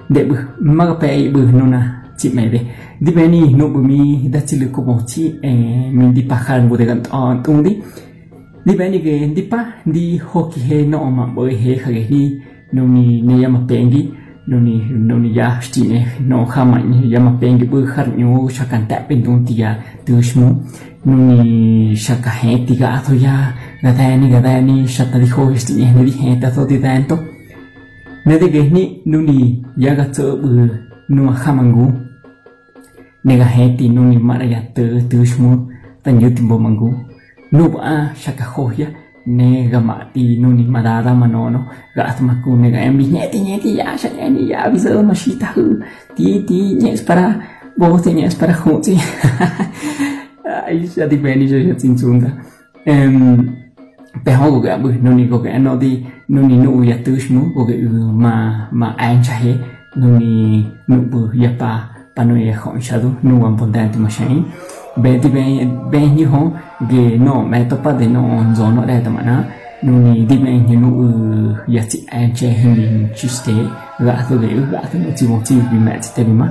de 0.09 0.23
bu 0.23 0.35
ma 0.59 0.93
pe 0.99 1.29
bu 1.29 1.39
no 1.39 1.65
na 1.65 2.05
chị 2.17 2.31
mẹ 2.35 2.49
đi 2.49 2.59
đi 2.99 3.13
bên 3.13 3.31
đi 3.31 3.53
nụ 3.53 3.67
bùi 3.67 3.83
mi 3.83 4.27
đã 4.33 4.39
chỉ 4.45 4.59
được 4.59 4.67
có 4.73 4.83
một 4.83 4.99
chị 5.07 5.31
e 5.41 5.53
mình 5.91 6.13
đi 6.13 6.25
pa 6.29 6.35
khăn 6.35 6.69
bùi 6.69 6.85
gần 6.85 7.03
on 7.09 7.43
tung 7.43 7.63
đi. 7.63 7.77
Đi 8.65 8.77
bên 8.77 8.91
đi 8.91 9.01
cái 9.05 9.31
đi 9.35 9.47
pa, 9.51 9.65
đi 9.85 10.19
hồ 10.31 10.51
kỳ 10.55 10.61
he 10.61 10.85
nọ 10.85 11.03
mà 11.03 11.25
bơi 11.35 11.55
he 11.55 11.75
khage 11.75 12.07
đi. 12.09 12.37
Nụ 12.73 12.83
mi 12.85 13.21
ne 13.21 13.47
mà 13.47 13.59
pengi 13.69 14.09
doni 14.47 14.75
doni 15.07 15.29
ya 15.35 15.59
stine 15.61 16.05
no 16.27 16.45
khama 16.45 16.77
ni 16.79 17.09
ya 17.11 17.19
ma 17.19 17.31
peng 17.39 17.57
bu 17.71 17.85
khar 17.85 18.07
nyu 18.17 18.47
shakan 18.49 18.85
ta 18.89 18.95
pen 19.07 19.23
tun 19.23 19.45
tia 19.45 19.69
tushmu 20.05 20.47
nuni 21.05 21.95
shaka 21.95 22.29
he 22.29 22.65
tiga 22.65 23.01
to 23.05 23.13
ya 23.15 23.53
gata 23.83 24.15
ni 24.17 24.29
gata 24.29 24.61
ni 24.61 24.85
shata 24.87 25.17
dijo 25.21 25.49
stine 25.57 25.89
ni 25.95 26.01
dije 26.07 26.39
ta 26.41 26.49
to 26.55 26.61
ti 26.69 26.77
tanto 26.83 27.17
ne 28.25 28.37
de 28.41 28.47
que 28.53 28.61
ni 28.75 29.01
nuni 29.05 29.61
ya 29.77 29.95
ga 29.97 30.05
to 30.15 30.37
bu 30.41 30.49
nu 31.09 31.31
khama 31.41 31.63
ngu 31.63 31.85
ne 33.25 33.33
ga 33.37 33.45
he 33.55 33.63
ti 33.77 33.89
nuni 33.89 34.17
mara 34.17 34.45
ya 34.45 34.61
tu 34.75 34.83
tushmu 35.09 35.51
tan 36.03 36.21
yutimbo 36.21 36.55
mangu 36.59 36.89
nu 37.51 37.69
ba 37.73 38.13
shaka 38.13 38.43
ho 38.53 38.69
ya 38.77 38.87
nega 39.25 39.81
mati 39.81 40.37
nuni 40.37 40.63
madada 40.69 41.13
manono 41.13 41.65
ga 41.95 42.05
atma 42.13 42.37
ku 42.43 42.53
nega 42.55 42.77
em 42.77 42.97
bi 42.97 43.05
nyeti 43.09 43.41
nyeti 43.41 43.77
ya 43.77 43.97
sha 43.97 44.09
ni 44.29 44.49
ya 44.49 44.69
bi 44.69 44.77
zo 44.77 45.01
mashita 45.01 45.49
hu. 45.57 45.81
Ti 46.15 46.45
ti 46.47 46.77
nyes 46.77 47.01
para 47.01 47.41
bo 47.77 47.97
te 47.99 48.13
nyes 48.13 48.35
para 48.37 48.53
huti 48.53 48.93
ai 50.67 50.85
ya 50.95 51.05
di 51.09 51.17
beni 51.17 51.49
jo 51.49 51.57
ya 51.57 51.73
tinzunda 51.73 52.29
em 52.85 53.49
pe 54.23 54.31
ho 54.31 54.45
go 54.53 54.59
ga 54.61 54.77
bu 54.77 54.93
nuni 54.93 55.25
go 55.27 55.41
ga 55.41 55.57
no 55.57 55.75
di 55.75 56.05
nuni 56.29 56.55
nu 56.61 56.85
ya 56.85 56.95
te 57.01 57.17
shmu 57.17 57.53
go 57.53 57.65
ga 57.65 57.75
ma 58.13 58.33
ma 58.71 58.93
an 58.97 59.21
cha 59.25 59.33
he 59.41 59.57
nuni 59.97 60.65
nu 60.87 61.01
bu 61.09 61.33
ya 61.33 61.49
pa 61.57 61.89
pano 62.15 62.37
ye 62.37 62.53
khon 62.53 62.79
shadu 62.79 63.09
nu 63.23 63.41
wan 63.41 63.57
pondan 63.57 63.91
ti 63.91 63.99
mashain 63.99 64.45
Beti 64.95 65.29
ben 65.29 65.69
ben 65.91 66.15
như 66.15 66.25
hong 66.25 66.51
ge 66.89 67.17
no 67.17 67.33
mẹ 67.49 67.63
to 67.69 67.77
pa 67.83 67.91
de 67.91 68.07
no 68.07 68.19
on 68.19 68.55
zo 68.55 68.71
no 68.75 68.85
de 68.85 69.01
ta 69.05 69.09
mana 69.11 69.43
no 69.81 69.93
ni 69.93 70.25
di 70.25 70.37
ben 70.37 70.65
như 70.67 70.75
no 70.75 70.89
ya 71.67 71.81
ti 71.91 71.99
an 72.07 72.29
che 72.35 72.47
hin 72.47 73.07
chi 73.15 73.27
ste 73.27 73.53
ga 73.99 74.15
to 74.29 74.37
de 74.37 74.47
ga 74.71 74.79
to 74.93 74.99
no 74.99 75.09
ti 75.17 75.27
mo 75.27 75.39
ti 75.45 75.55
bi 75.71 75.77
mẹ 75.77 75.91
ti 76.01 76.09
te 76.15 76.23
bi 76.23 76.31
ma 76.31 76.47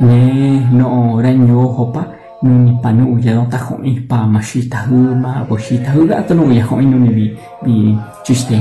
ne 0.00 0.60
no 0.72 1.20
ra 1.22 1.30
nyo 1.30 1.60
ho 1.60 1.84
pa 1.94 2.02
no 2.42 2.50
ni 2.64 2.72
pa 2.82 2.92
no 2.92 3.04
ya 3.24 3.34
no 3.34 3.46
ta 3.50 3.58
hong 3.58 3.84
i 3.84 3.92
pa 4.08 4.26
ma 4.26 4.40
shi 4.40 4.68
ta 4.68 4.78
hu 4.88 4.96
ma 5.22 5.44
bo 5.48 5.56
shi 5.58 5.78
ta 5.84 5.92
hu 5.92 6.06
ga 6.06 6.20
to 6.28 6.34
no 6.34 6.52
ya 6.52 6.64
hong 6.64 6.90
no 6.90 6.96
ni 6.98 7.10
bi 7.18 7.26
bi 7.64 7.94
chi 8.24 8.34
ste 8.34 8.56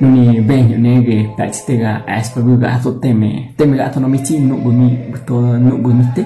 no 0.00 0.08
ni 0.08 0.40
ben 0.40 0.68
như 0.68 0.76
ne 0.76 1.02
ge 1.06 1.18
ta 1.36 1.44
ti 1.52 1.60
te 1.66 1.74
ga 1.76 2.02
as 2.06 2.30
pa 2.34 2.40
bu 2.40 2.56
ga 2.62 2.78
to 2.84 2.90
te 3.02 3.12
me 3.12 3.30
te 3.56 3.64
me 3.66 3.76
ga 3.76 3.88
to 3.88 4.00
no 4.00 4.08
mi 4.08 4.18
ti 4.26 4.38
no 4.38 4.54
bu 4.64 4.70
mi 4.70 4.88
to 5.26 5.36
no 5.58 5.76
bu 5.82 5.90
mi 5.98 6.04
te 6.16 6.22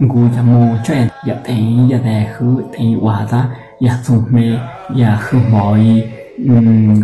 gu 0.00 0.28
ya 0.36 0.42
mu 0.42 0.76
chen 0.84 1.08
ya 1.26 1.34
ten 1.44 1.88
ya 1.90 1.98
de 2.04 2.26
khứ, 2.34 2.62
ten 2.72 2.98
wa 3.00 3.26
ra, 3.30 3.44
ya 3.80 3.92
zu 4.02 4.22
mê, 4.30 4.58
ya 5.00 5.18
hu 5.30 5.38
mo 5.50 5.76
yi 5.76 6.02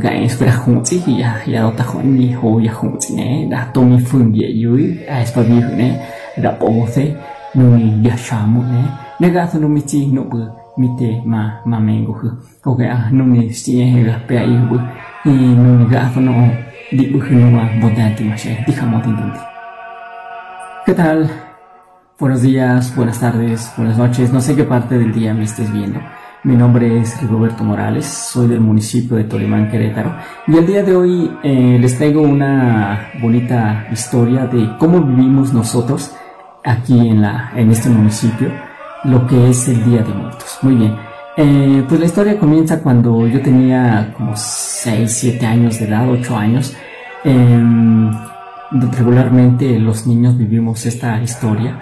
cái 0.02 0.28
sự 0.28 0.46
đặc 0.46 0.58
hữu 0.64 0.76
chỉ 0.84 1.02
thì 1.06 1.20
à? 1.20 1.42
Dạ 1.46 1.52
giờ 1.52 1.72
ta 1.76 1.84
khỏi 1.84 2.02
đi 2.02 2.30
hồ 2.30 2.60
giờ 2.64 2.72
hữu 2.80 2.90
chỉ 3.00 3.14
nè. 3.16 3.46
Đã 3.50 3.66
tôi 3.74 3.84
mi 3.84 3.96
phương 4.06 4.36
dễ 4.36 4.48
dưới 4.54 4.96
ai 5.08 5.26
sẽ 5.26 5.42
bị 5.42 5.48
hưởng 5.48 5.78
nè? 5.78 6.06
Đã 6.42 6.52
bộ 6.60 6.72
thế 6.94 7.14
nuôi 7.56 7.80
giờ 8.02 8.10
sao 8.16 8.46
một 8.46 8.62
nè. 8.72 8.82
Nếu 9.20 9.30
các 9.34 9.48
thằng 9.52 9.74
mi 9.74 9.80
chi 9.86 10.12
nụ 10.12 10.22
bự 10.30 10.48
mi 10.76 10.88
tê 11.00 11.06
mà 11.24 11.60
mà 11.64 11.78
mình 11.78 12.04
cũng 12.06 12.16
hư. 12.20 12.30
Có 12.62 12.76
à 12.78 13.10
nuôi 13.12 13.38
này 13.38 13.50
chỉ 13.54 13.82
hay 13.82 14.04
là 14.04 14.20
bé 14.28 14.42
yêu 14.42 14.60
bự 14.70 14.78
thì 15.24 15.32
nuôi 15.32 15.86
các 15.92 16.10
thằng 16.14 16.26
nó 16.26 16.32
đi 16.92 17.06
bự 17.12 17.20
hơn 17.20 17.56
mà 17.56 17.68
bọn 17.82 17.92
ta 17.96 18.10
thì 18.18 18.24
mà 18.28 18.36
sẽ 18.36 18.64
đi 18.66 18.72
khám 18.76 18.92
một 18.92 18.98
tình 19.04 19.16
tình 19.16 19.30
cái 20.86 20.96
tal 20.96 21.26
Buenos 22.18 22.40
días, 22.40 22.96
buenas 22.96 23.20
tardes, 23.20 23.70
buenas 23.76 23.98
noches, 23.98 24.32
no 24.32 24.40
sé 24.40 24.56
qué 24.56 24.64
parte 24.64 24.96
del 24.96 25.12
día 25.12 25.34
me 25.34 25.44
estés 25.44 25.70
viendo. 25.70 26.00
Mi 26.44 26.56
nombre 26.56 26.98
es 26.98 27.20
Roberto 27.28 27.62
Morales, 27.62 28.06
soy 28.06 28.48
del 28.48 28.60
municipio 28.60 29.18
de 29.18 29.24
Tolimán, 29.24 29.70
Querétaro, 29.70 30.16
y 30.46 30.56
el 30.56 30.66
día 30.66 30.82
de 30.82 30.96
hoy 30.96 31.30
eh, 31.42 31.76
les 31.78 31.98
traigo 31.98 32.22
una 32.22 33.10
bonita 33.20 33.86
historia 33.92 34.46
de 34.46 34.78
cómo 34.78 35.02
vivimos 35.02 35.52
nosotros 35.52 36.16
aquí 36.64 36.98
en, 36.98 37.20
la, 37.20 37.52
en 37.54 37.70
este 37.70 37.90
municipio, 37.90 38.50
lo 39.04 39.26
que 39.26 39.50
es 39.50 39.68
el 39.68 39.84
Día 39.84 40.02
de 40.02 40.14
Muertos. 40.14 40.58
Muy 40.62 40.74
bien, 40.74 40.96
eh, 41.36 41.84
pues 41.86 42.00
la 42.00 42.06
historia 42.06 42.38
comienza 42.38 42.80
cuando 42.82 43.26
yo 43.26 43.42
tenía 43.42 44.14
como 44.16 44.32
6, 44.34 45.12
7 45.12 45.44
años 45.44 45.78
de 45.78 45.84
edad, 45.84 46.08
8 46.08 46.34
años. 46.34 46.74
Eh, 47.24 47.62
regularmente 48.70 49.78
los 49.78 50.06
niños 50.06 50.38
vivimos 50.38 50.86
esta 50.86 51.20
historia 51.20 51.78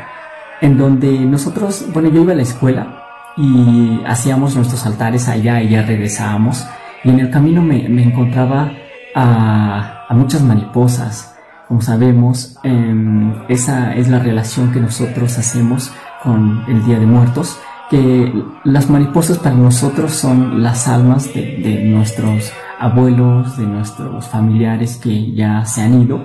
en 0.60 0.78
donde 0.78 1.10
nosotros, 1.20 1.86
bueno, 1.92 2.08
yo 2.08 2.22
iba 2.22 2.32
a 2.32 2.36
la 2.36 2.42
escuela 2.42 3.02
y 3.36 4.00
hacíamos 4.06 4.54
nuestros 4.54 4.86
altares 4.86 5.28
allá 5.28 5.62
y 5.62 5.70
ya 5.70 5.82
regresábamos. 5.82 6.66
Y 7.02 7.10
en 7.10 7.20
el 7.20 7.30
camino 7.30 7.62
me, 7.62 7.88
me 7.88 8.02
encontraba 8.02 8.70
a, 9.14 10.06
muchas 10.10 10.42
mariposas. 10.42 11.34
Como 11.68 11.80
sabemos, 11.80 12.56
eh, 12.62 13.44
esa 13.48 13.94
es 13.94 14.08
la 14.08 14.18
relación 14.18 14.72
que 14.72 14.80
nosotros 14.80 15.38
hacemos 15.38 15.90
con 16.22 16.64
el 16.68 16.84
Día 16.84 16.98
de 16.98 17.06
Muertos, 17.06 17.58
que 17.90 18.32
las 18.64 18.88
mariposas 18.88 19.38
para 19.38 19.56
nosotros 19.56 20.12
son 20.12 20.62
las 20.62 20.88
almas 20.88 21.32
de 21.34 21.84
nuestros 21.84 22.52
abuelos, 22.78 23.56
de 23.56 23.66
nuestros 23.66 24.28
familiares 24.28 24.96
que 25.02 25.32
ya 25.32 25.64
se 25.64 25.82
han 25.82 26.02
ido. 26.02 26.20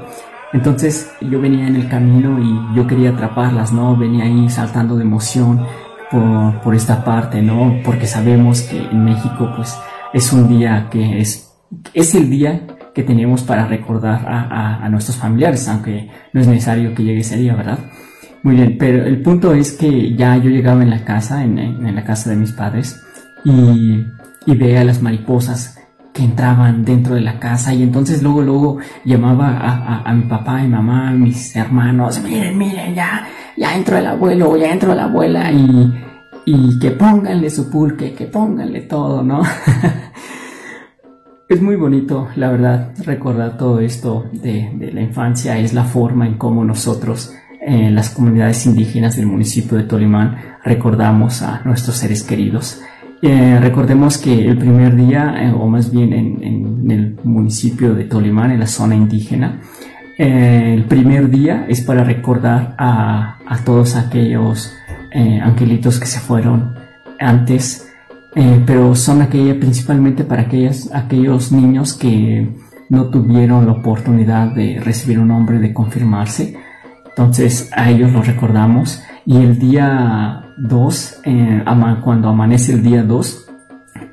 Entonces 0.51 1.11
yo 1.21 1.39
venía 1.39 1.67
en 1.67 1.75
el 1.75 1.87
camino 1.87 2.39
y 2.39 2.75
yo 2.75 2.87
quería 2.87 3.11
atraparlas, 3.11 3.71
¿no? 3.71 3.95
Venía 3.95 4.25
ahí 4.25 4.49
saltando 4.49 4.95
de 4.95 5.03
emoción 5.03 5.65
por, 6.09 6.61
por 6.61 6.75
esta 6.75 7.03
parte, 7.03 7.41
¿no? 7.41 7.75
Porque 7.83 8.07
sabemos 8.07 8.61
que 8.63 8.77
en 8.77 9.05
México 9.05 9.51
pues 9.55 9.77
es 10.13 10.33
un 10.33 10.47
día 10.47 10.87
que 10.89 11.19
es, 11.19 11.53
es 11.93 12.15
el 12.15 12.29
día 12.29 12.65
que 12.95 13.03
tenemos 13.03 13.43
para 13.43 13.67
recordar 13.67 14.25
a, 14.27 14.83
a, 14.83 14.89
nuestros 14.89 15.17
familiares, 15.17 15.67
aunque 15.67 16.09
no 16.33 16.41
es 16.41 16.47
necesario 16.47 16.95
que 16.95 17.03
llegue 17.03 17.21
ese 17.21 17.37
día, 17.37 17.55
¿verdad? 17.55 17.79
Muy 18.41 18.55
bien, 18.55 18.77
pero 18.79 19.05
el 19.05 19.21
punto 19.21 19.53
es 19.53 19.73
que 19.73 20.15
ya 20.15 20.35
yo 20.37 20.49
llegaba 20.49 20.81
en 20.81 20.89
la 20.89 21.05
casa, 21.05 21.43
en, 21.43 21.59
en 21.59 21.95
la 21.95 22.03
casa 22.03 22.31
de 22.31 22.37
mis 22.37 22.51
padres, 22.51 22.99
y, 23.45 24.05
y 24.45 24.55
veía 24.57 24.83
las 24.83 25.01
mariposas 25.01 25.78
que 26.19 26.25
entraban 26.25 26.83
dentro 26.83 27.15
de 27.15 27.21
la 27.21 27.39
casa 27.39 27.73
y 27.73 27.81
entonces 27.81 28.21
luego 28.21 28.41
luego 28.41 28.77
llamaba 29.05 29.57
a, 29.57 30.01
a, 30.01 30.01
a 30.01 30.13
mi 30.13 30.23
papá 30.23 30.61
y 30.61 30.67
mamá, 30.67 31.07
a 31.07 31.11
mis 31.13 31.55
hermanos, 31.55 32.21
miren, 32.21 32.57
miren, 32.57 32.93
ya, 32.93 33.25
ya 33.55 33.73
entró 33.73 33.95
el 33.95 34.05
abuelo, 34.05 34.57
ya 34.57 34.69
entró 34.69 34.93
la 34.93 35.05
abuela 35.05 35.49
y, 35.49 35.93
y 36.45 36.77
que 36.77 36.91
pónganle 36.91 37.49
su 37.49 37.69
pulque, 37.69 38.13
que 38.13 38.25
pónganle 38.25 38.81
todo, 38.81 39.23
¿no? 39.23 39.41
es 41.47 41.61
muy 41.61 41.77
bonito, 41.77 42.27
la 42.35 42.51
verdad, 42.51 42.91
recordar 43.05 43.57
todo 43.57 43.79
esto 43.79 44.25
de, 44.33 44.71
de, 44.75 44.91
la 44.91 44.99
infancia, 44.99 45.57
es 45.57 45.73
la 45.73 45.85
forma 45.85 46.27
en 46.27 46.33
cómo 46.37 46.65
nosotros, 46.65 47.33
en 47.61 47.95
las 47.95 48.09
comunidades 48.09 48.65
indígenas 48.65 49.15
del 49.15 49.27
municipio 49.27 49.77
de 49.77 49.85
Tolimán, 49.85 50.35
recordamos 50.65 51.41
a 51.43 51.61
nuestros 51.63 51.95
seres 51.95 52.23
queridos. 52.23 52.81
Eh, 53.21 53.59
recordemos 53.59 54.17
que 54.17 54.47
el 54.47 54.57
primer 54.57 54.95
día, 54.95 55.35
eh, 55.43 55.51
o 55.51 55.67
más 55.67 55.91
bien 55.91 56.13
en, 56.13 56.43
en, 56.43 56.91
el 56.91 57.19
municipio 57.23 57.93
de 57.93 58.05
Tolimán, 58.05 58.51
en 58.51 58.61
la 58.61 58.67
zona 58.67 58.95
indígena, 58.95 59.59
eh, 60.17 60.73
el 60.77 60.85
primer 60.85 61.29
día 61.29 61.65
es 61.67 61.81
para 61.81 62.03
recordar 62.03 62.75
a, 62.77 63.37
a 63.45 63.63
todos 63.63 63.95
aquellos 63.95 64.73
angelitos 65.11 65.99
que 65.99 66.05
se 66.05 66.19
fueron 66.19 66.75
antes, 67.19 67.91
pero 68.67 68.93
son 68.93 69.23
aquellas 69.23 69.57
principalmente 69.57 70.23
para 70.23 70.43
aquellas, 70.43 70.93
aquellos 70.93 71.51
niños 71.51 71.93
que 71.95 72.47
no 72.89 73.09
tuvieron 73.09 73.65
la 73.65 73.71
oportunidad 73.71 74.53
de 74.53 74.79
recibir 74.79 75.17
un 75.17 75.29
nombre, 75.29 75.57
de 75.57 75.73
confirmarse. 75.73 76.55
Entonces 77.07 77.71
a 77.75 77.89
ellos 77.89 78.11
los 78.11 78.27
recordamos 78.27 79.01
y 79.25 79.37
el 79.37 79.57
día 79.57 80.48
2, 80.59 81.21
eh, 81.25 81.63
cuando 82.03 82.29
amanece 82.29 82.73
el 82.73 82.83
día 82.83 83.03
2, 83.03 83.47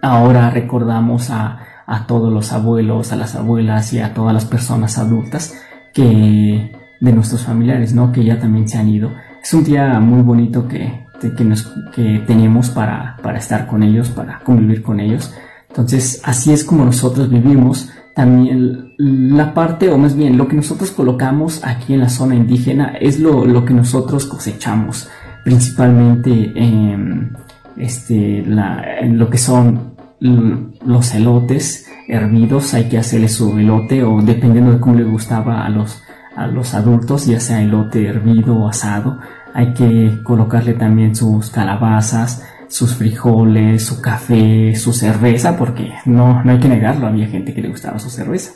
ahora 0.03 0.51
recordamos 0.51 1.31
a, 1.31 1.59
a, 1.87 2.07
todos 2.07 2.33
los 2.33 2.53
abuelos, 2.53 3.13
a 3.13 3.17
las 3.17 3.35
abuelas 3.35 3.93
y 3.93 4.01
a 4.01 4.15
todas 4.15 4.33
las 4.33 4.45
personas 4.45 4.99
adultas 4.99 5.55
que 5.93 6.73
de 7.01 7.13
nuestros 7.13 7.43
familiares, 7.43 7.95
¿no? 7.95 8.13
Que 8.13 8.25
ya 8.25 8.39
también 8.39 8.69
se 8.69 8.79
han 8.79 8.89
ido. 8.89 9.13
Es 9.43 9.53
un 9.55 9.65
día 9.65 9.99
muy 10.01 10.23
bonito 10.23 10.67
que, 10.67 11.07
que, 11.21 11.45
nos, 11.45 11.73
que 11.95 12.23
tenemos 12.27 12.71
para, 12.71 13.17
para 13.23 13.39
estar 13.39 13.67
con 13.67 13.83
ellos, 13.83 14.11
para 14.11 14.41
convivir 14.41 14.83
con 14.83 15.01
ellos. 15.01 15.35
Entonces, 15.69 16.21
así 16.25 16.53
es 16.53 16.65
como 16.65 16.85
nosotros 16.85 17.29
vivimos 17.29 17.91
también 18.15 18.95
la 18.97 19.53
parte, 19.53 19.91
o 19.91 19.99
más 19.99 20.17
bien 20.17 20.39
lo 20.39 20.49
que 20.49 20.57
nosotros 20.57 20.91
colocamos 20.91 21.63
aquí 21.63 21.93
en 21.93 22.01
la 22.01 22.09
zona 22.09 22.35
indígena 22.35 22.95
es 22.99 23.21
lo, 23.21 23.45
lo 23.45 23.67
que 23.67 23.75
nosotros 23.75 24.25
cosechamos, 24.25 25.11
principalmente 25.47 26.53
eh, 26.57 26.99
este, 27.77 28.45
lo 28.45 29.31
que 29.31 29.39
son 29.39 29.95
los 30.19 31.15
elotes 31.15 31.87
hervidos, 32.09 32.75
hay 32.75 32.89
que 32.89 32.99
hacerle 32.99 33.29
su 33.29 33.57
elote 33.57 34.03
o 34.03 34.21
dependiendo 34.23 34.73
de 34.73 34.81
cómo 34.81 34.97
le 34.97 35.05
gustaba 35.05 35.65
a 35.65 35.69
los, 35.69 36.03
a 36.35 36.49
los 36.49 36.75
adultos, 36.75 37.27
ya 37.27 37.39
sea 37.39 37.63
elote 37.63 38.09
hervido 38.09 38.57
o 38.57 38.69
asado, 38.69 39.21
hay 39.55 39.73
que 39.73 40.19
colocarle 40.25 40.73
también 40.73 41.15
sus 41.15 41.49
calabazas, 41.51 42.43
sus 42.67 42.97
frijoles, 42.97 43.87
su 43.87 44.03
café, 44.03 44.75
su 44.75 44.93
cerveza, 44.93 45.57
porque 45.57 45.93
no, 46.07 46.43
no 46.43 46.51
hay 46.51 46.59
que 46.59 46.69
negarlo, 46.69 47.07
había 47.07 47.29
gente 47.29 47.55
que 47.55 47.63
le 47.63 47.69
gustaba 47.69 48.01
su 48.01 48.11
cerveza. 48.11 48.51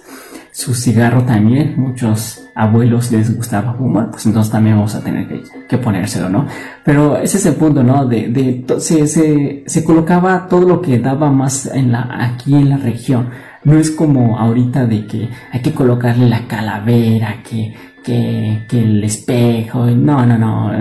Su 0.60 0.74
cigarro 0.74 1.22
también, 1.22 1.72
muchos 1.78 2.46
abuelos 2.54 3.10
les 3.10 3.34
gustaba 3.34 3.72
fumar, 3.72 4.10
pues 4.10 4.26
entonces 4.26 4.52
también 4.52 4.76
vamos 4.76 4.94
a 4.94 5.00
tener 5.00 5.26
que, 5.26 5.42
que 5.66 5.78
ponérselo, 5.78 6.28
¿no? 6.28 6.46
Pero 6.84 7.16
ese 7.16 7.38
es 7.38 7.46
el 7.46 7.54
punto, 7.54 7.82
¿no? 7.82 8.04
De, 8.04 8.28
de 8.28 8.78
se, 8.78 9.06
se, 9.06 9.84
colocaba 9.84 10.46
todo 10.48 10.68
lo 10.68 10.82
que 10.82 10.98
daba 10.98 11.30
más 11.32 11.64
en 11.64 11.92
la, 11.92 12.06
aquí 12.20 12.54
en 12.54 12.68
la 12.68 12.76
región. 12.76 13.30
No 13.64 13.78
es 13.78 13.90
como 13.90 14.38
ahorita 14.38 14.84
de 14.84 15.06
que 15.06 15.30
hay 15.50 15.62
que 15.62 15.72
colocarle 15.72 16.28
la 16.28 16.46
calavera, 16.46 17.42
que, 17.42 17.74
que, 18.04 18.66
que 18.68 18.82
el 18.82 19.02
espejo, 19.02 19.86
no, 19.86 20.26
no, 20.26 20.36
no, 20.36 20.72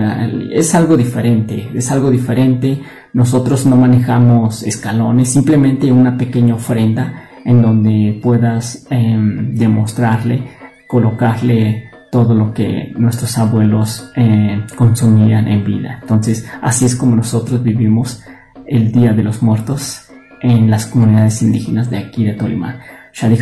es 0.52 0.74
algo 0.74 0.94
diferente, 0.94 1.70
es 1.74 1.90
algo 1.90 2.10
diferente 2.10 2.82
nosotros 3.12 3.66
no 3.66 3.76
manejamos 3.76 4.62
escalones, 4.62 5.30
simplemente 5.30 5.90
una 5.90 6.16
pequeña 6.16 6.54
ofrenda 6.54 7.29
en 7.44 7.62
donde 7.62 8.18
puedas 8.22 8.86
eh, 8.90 9.16
demostrarle, 9.52 10.44
colocarle 10.88 11.90
todo 12.10 12.34
lo 12.34 12.52
que 12.52 12.92
nuestros 12.96 13.38
abuelos 13.38 14.10
eh, 14.16 14.64
consumían 14.76 15.48
en 15.48 15.64
vida. 15.64 15.98
Entonces, 16.02 16.48
así 16.60 16.84
es 16.84 16.96
como 16.96 17.14
nosotros 17.14 17.62
vivimos 17.62 18.22
el 18.66 18.92
Día 18.92 19.12
de 19.12 19.22
los 19.22 19.42
Muertos 19.42 20.08
en 20.42 20.70
las 20.70 20.86
comunidades 20.86 21.42
indígenas 21.42 21.90
de 21.90 21.98
aquí 21.98 22.24
de 22.24 22.34
Tolima. 22.34 22.80
Shadi 23.12 23.38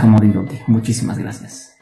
Muchísimas 0.66 1.19
gracias. 1.19 1.78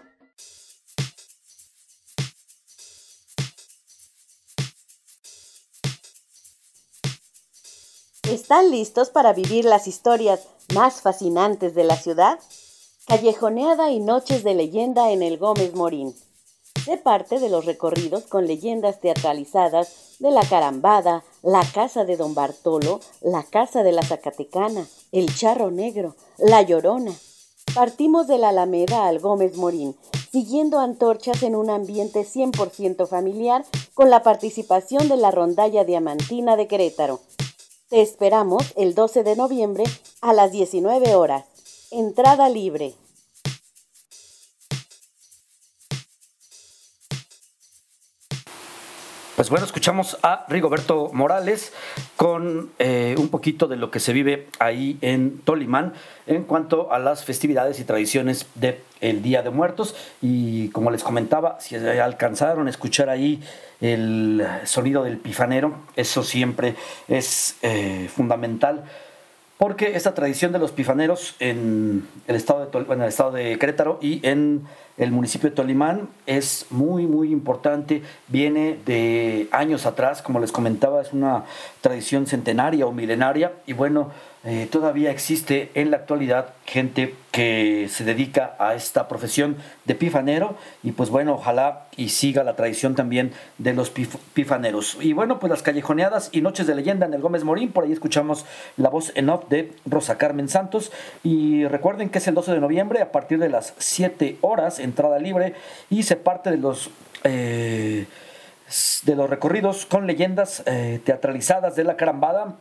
¿Están 8.30 8.72
listos 8.72 9.10
para 9.10 9.32
vivir 9.32 9.64
las 9.64 9.86
historias 9.86 10.48
más 10.74 11.00
fascinantes 11.00 11.76
de 11.76 11.84
la 11.84 11.96
ciudad? 11.96 12.40
Callejoneada 13.06 13.92
y 13.92 14.00
noches 14.00 14.42
de 14.42 14.54
leyenda 14.54 15.12
en 15.12 15.22
el 15.22 15.38
Gómez 15.38 15.74
Morín. 15.76 16.12
Sé 16.84 16.96
parte 16.96 17.38
de 17.38 17.48
los 17.48 17.66
recorridos 17.66 18.24
con 18.24 18.48
leyendas 18.48 19.00
teatralizadas 19.00 20.16
de 20.18 20.32
la 20.32 20.42
Carambada, 20.42 21.22
la 21.42 21.62
Casa 21.72 22.04
de 22.04 22.16
Don 22.16 22.34
Bartolo, 22.34 22.98
la 23.20 23.44
Casa 23.44 23.84
de 23.84 23.92
la 23.92 24.02
Zacatecana, 24.02 24.88
el 25.12 25.32
Charro 25.32 25.70
Negro, 25.70 26.16
la 26.38 26.62
Llorona. 26.62 27.12
Partimos 27.76 28.26
de 28.26 28.38
la 28.38 28.48
Alameda 28.48 29.06
al 29.06 29.20
Gómez 29.20 29.56
Morín, 29.56 29.96
siguiendo 30.32 30.80
antorchas 30.80 31.44
en 31.44 31.54
un 31.54 31.70
ambiente 31.70 32.26
100% 32.26 33.06
familiar 33.06 33.64
con 33.94 34.10
la 34.10 34.24
participación 34.24 35.08
de 35.08 35.16
la 35.16 35.30
Rondalla 35.30 35.84
Diamantina 35.84 36.56
de 36.56 36.66
Querétaro. 36.66 37.20
Te 37.88 38.02
esperamos 38.02 38.64
el 38.74 38.96
12 38.96 39.22
de 39.22 39.36
noviembre 39.36 39.84
a 40.20 40.32
las 40.32 40.50
19 40.50 41.14
horas. 41.14 41.44
Entrada 41.92 42.48
libre. 42.48 42.94
Pues 49.36 49.50
bueno, 49.50 49.66
escuchamos 49.66 50.16
a 50.22 50.46
Rigoberto 50.48 51.10
Morales 51.12 51.74
con 52.16 52.70
eh, 52.78 53.14
un 53.18 53.28
poquito 53.28 53.68
de 53.68 53.76
lo 53.76 53.90
que 53.90 54.00
se 54.00 54.14
vive 54.14 54.48
ahí 54.58 54.96
en 55.02 55.40
Tolimán 55.40 55.92
en 56.26 56.44
cuanto 56.44 56.90
a 56.90 56.98
las 56.98 57.22
festividades 57.22 57.78
y 57.78 57.84
tradiciones 57.84 58.46
del 58.54 58.78
el 59.02 59.20
Día 59.20 59.42
de 59.42 59.50
Muertos. 59.50 59.94
Y 60.22 60.70
como 60.70 60.90
les 60.90 61.04
comentaba, 61.04 61.60
si 61.60 61.76
alcanzaron 61.76 62.66
a 62.66 62.70
escuchar 62.70 63.10
ahí 63.10 63.42
el 63.82 64.42
sonido 64.64 65.04
del 65.04 65.18
pifanero, 65.18 65.80
eso 65.96 66.22
siempre 66.22 66.74
es 67.06 67.56
eh, 67.60 68.08
fundamental. 68.10 68.84
Porque 69.58 69.96
esta 69.96 70.14
tradición 70.14 70.52
de 70.52 70.60
los 70.60 70.72
pifaneros 70.72 71.34
en 71.40 72.08
el 72.26 72.36
estado 72.36 72.64
de, 72.64 72.94
en 72.94 73.02
el 73.02 73.08
estado 73.08 73.32
de 73.32 73.58
Querétaro 73.58 73.98
y 74.00 74.26
en 74.26 74.66
el 74.98 75.10
municipio 75.12 75.50
de 75.50 75.56
Tolimán 75.56 76.08
es 76.26 76.66
muy, 76.70 77.06
muy 77.06 77.30
importante, 77.30 78.02
viene 78.28 78.78
de 78.86 79.48
años 79.52 79.86
atrás, 79.86 80.22
como 80.22 80.40
les 80.40 80.52
comentaba, 80.52 81.02
es 81.02 81.12
una 81.12 81.44
tradición 81.80 82.26
centenaria 82.26 82.86
o 82.86 82.92
milenaria 82.92 83.52
y 83.66 83.74
bueno, 83.74 84.10
eh, 84.48 84.68
todavía 84.70 85.10
existe 85.10 85.72
en 85.74 85.90
la 85.90 85.96
actualidad 85.96 86.50
gente 86.66 87.16
que 87.32 87.88
se 87.90 88.04
dedica 88.04 88.54
a 88.60 88.76
esta 88.76 89.08
profesión 89.08 89.56
de 89.86 89.96
pifanero 89.96 90.56
y 90.84 90.92
pues 90.92 91.10
bueno, 91.10 91.34
ojalá 91.34 91.86
y 91.96 92.10
siga 92.10 92.44
la 92.44 92.54
tradición 92.54 92.94
también 92.94 93.32
de 93.58 93.74
los 93.74 93.90
pifaneros. 93.90 94.98
Y 95.00 95.14
bueno, 95.14 95.40
pues 95.40 95.50
las 95.50 95.62
callejoneadas 95.62 96.28
y 96.30 96.42
noches 96.42 96.68
de 96.68 96.76
leyenda 96.76 97.06
en 97.06 97.14
el 97.14 97.20
Gómez 97.20 97.42
Morín, 97.42 97.72
por 97.72 97.84
ahí 97.84 97.92
escuchamos 97.92 98.46
la 98.76 98.88
voz 98.88 99.10
en 99.16 99.28
off 99.30 99.48
de 99.48 99.72
Rosa 99.84 100.16
Carmen 100.16 100.48
Santos 100.48 100.92
y 101.24 101.66
recuerden 101.66 102.08
que 102.08 102.18
es 102.18 102.28
el 102.28 102.34
12 102.34 102.52
de 102.52 102.60
noviembre 102.60 103.02
a 103.02 103.10
partir 103.10 103.40
de 103.40 103.48
las 103.48 103.74
7 103.78 104.38
horas, 104.42 104.78
entrada 104.86 105.18
libre 105.18 105.54
y 105.90 106.02
se 106.02 106.16
parte 106.16 106.50
de 106.50 106.56
los... 106.56 106.90
Eh, 107.24 108.06
de 109.04 109.14
los 109.14 109.30
recorridos 109.30 109.86
con 109.86 110.08
leyendas 110.08 110.64
eh, 110.66 111.00
teatralizadas 111.04 111.76
de 111.76 111.84
la 111.84 111.96
carambada 111.96 112.56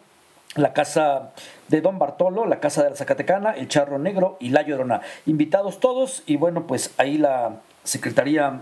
la 0.56 0.72
casa 0.72 1.31
de 1.68 1.81
Don 1.81 1.97
Bartolo, 1.97 2.45
la 2.45 2.60
casa 2.60 2.84
de 2.84 2.91
la 2.91 2.95
Zacatecana, 2.95 3.52
el 3.52 3.68
Charro 3.68 3.97
Negro 3.99 4.38
y 4.39 4.49
la 4.49 4.61
Llorona. 4.61 5.02
Invitados 5.26 5.80
todos 5.80 6.23
y 6.27 6.38
bueno, 6.38 6.65
pues 6.68 6.91
ahí 6.97 7.18
la 7.18 7.57
Secretaría 7.84 8.61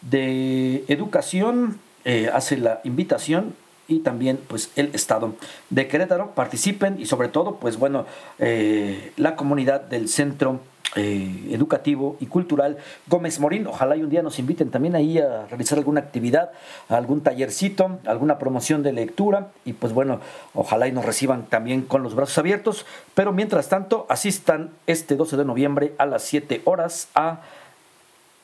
de 0.00 0.84
Educación 0.88 1.78
eh, 2.04 2.30
hace 2.32 2.56
la 2.56 2.80
invitación 2.82 3.54
y 3.86 4.00
también 4.00 4.38
pues 4.48 4.70
el 4.74 4.94
Estado 4.94 5.34
de 5.70 5.86
Querétaro 5.86 6.34
participen 6.34 6.98
y 6.98 7.06
sobre 7.06 7.28
todo 7.28 7.56
pues 7.56 7.78
bueno 7.78 8.06
la 8.38 9.36
comunidad 9.36 9.80
del 9.80 10.08
centro 10.08 10.60
eh, 10.96 11.50
educativo 11.50 12.16
y 12.18 12.26
cultural 12.26 12.78
Gómez 13.08 13.40
Morín. 13.40 13.66
Ojalá 13.66 13.96
y 13.96 14.02
un 14.02 14.08
día 14.08 14.22
nos 14.22 14.38
inviten 14.38 14.70
también 14.70 14.96
ahí 14.96 15.18
a 15.18 15.46
realizar 15.46 15.76
alguna 15.76 16.00
actividad, 16.00 16.50
algún 16.88 17.20
tallercito, 17.20 17.98
alguna 18.06 18.38
promoción 18.38 18.82
de 18.82 18.92
lectura 18.92 19.48
y 19.64 19.74
pues 19.74 19.92
bueno, 19.92 20.20
ojalá 20.54 20.88
y 20.88 20.92
nos 20.92 21.04
reciban 21.04 21.44
también 21.46 21.82
con 21.82 22.02
los 22.02 22.14
brazos 22.14 22.38
abiertos. 22.38 22.86
Pero 23.14 23.32
mientras 23.32 23.68
tanto, 23.68 24.06
asistan 24.08 24.70
este 24.86 25.16
12 25.16 25.36
de 25.36 25.44
noviembre 25.44 25.94
a 25.98 26.06
las 26.06 26.22
7 26.22 26.62
horas 26.64 27.08
a 27.14 27.40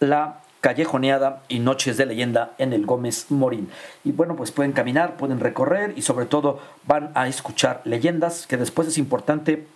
la 0.00 0.40
callejoneada 0.60 1.42
y 1.48 1.58
noches 1.58 1.98
de 1.98 2.06
leyenda 2.06 2.52
en 2.58 2.72
el 2.72 2.86
Gómez 2.86 3.30
Morín. 3.30 3.68
Y 4.02 4.12
bueno, 4.12 4.34
pues 4.34 4.50
pueden 4.50 4.72
caminar, 4.72 5.16
pueden 5.16 5.40
recorrer 5.40 5.92
y 5.96 6.02
sobre 6.02 6.26
todo 6.26 6.58
van 6.86 7.10
a 7.14 7.28
escuchar 7.28 7.82
leyendas 7.84 8.46
que 8.46 8.56
después 8.56 8.88
es 8.88 8.96
importante 8.96 9.66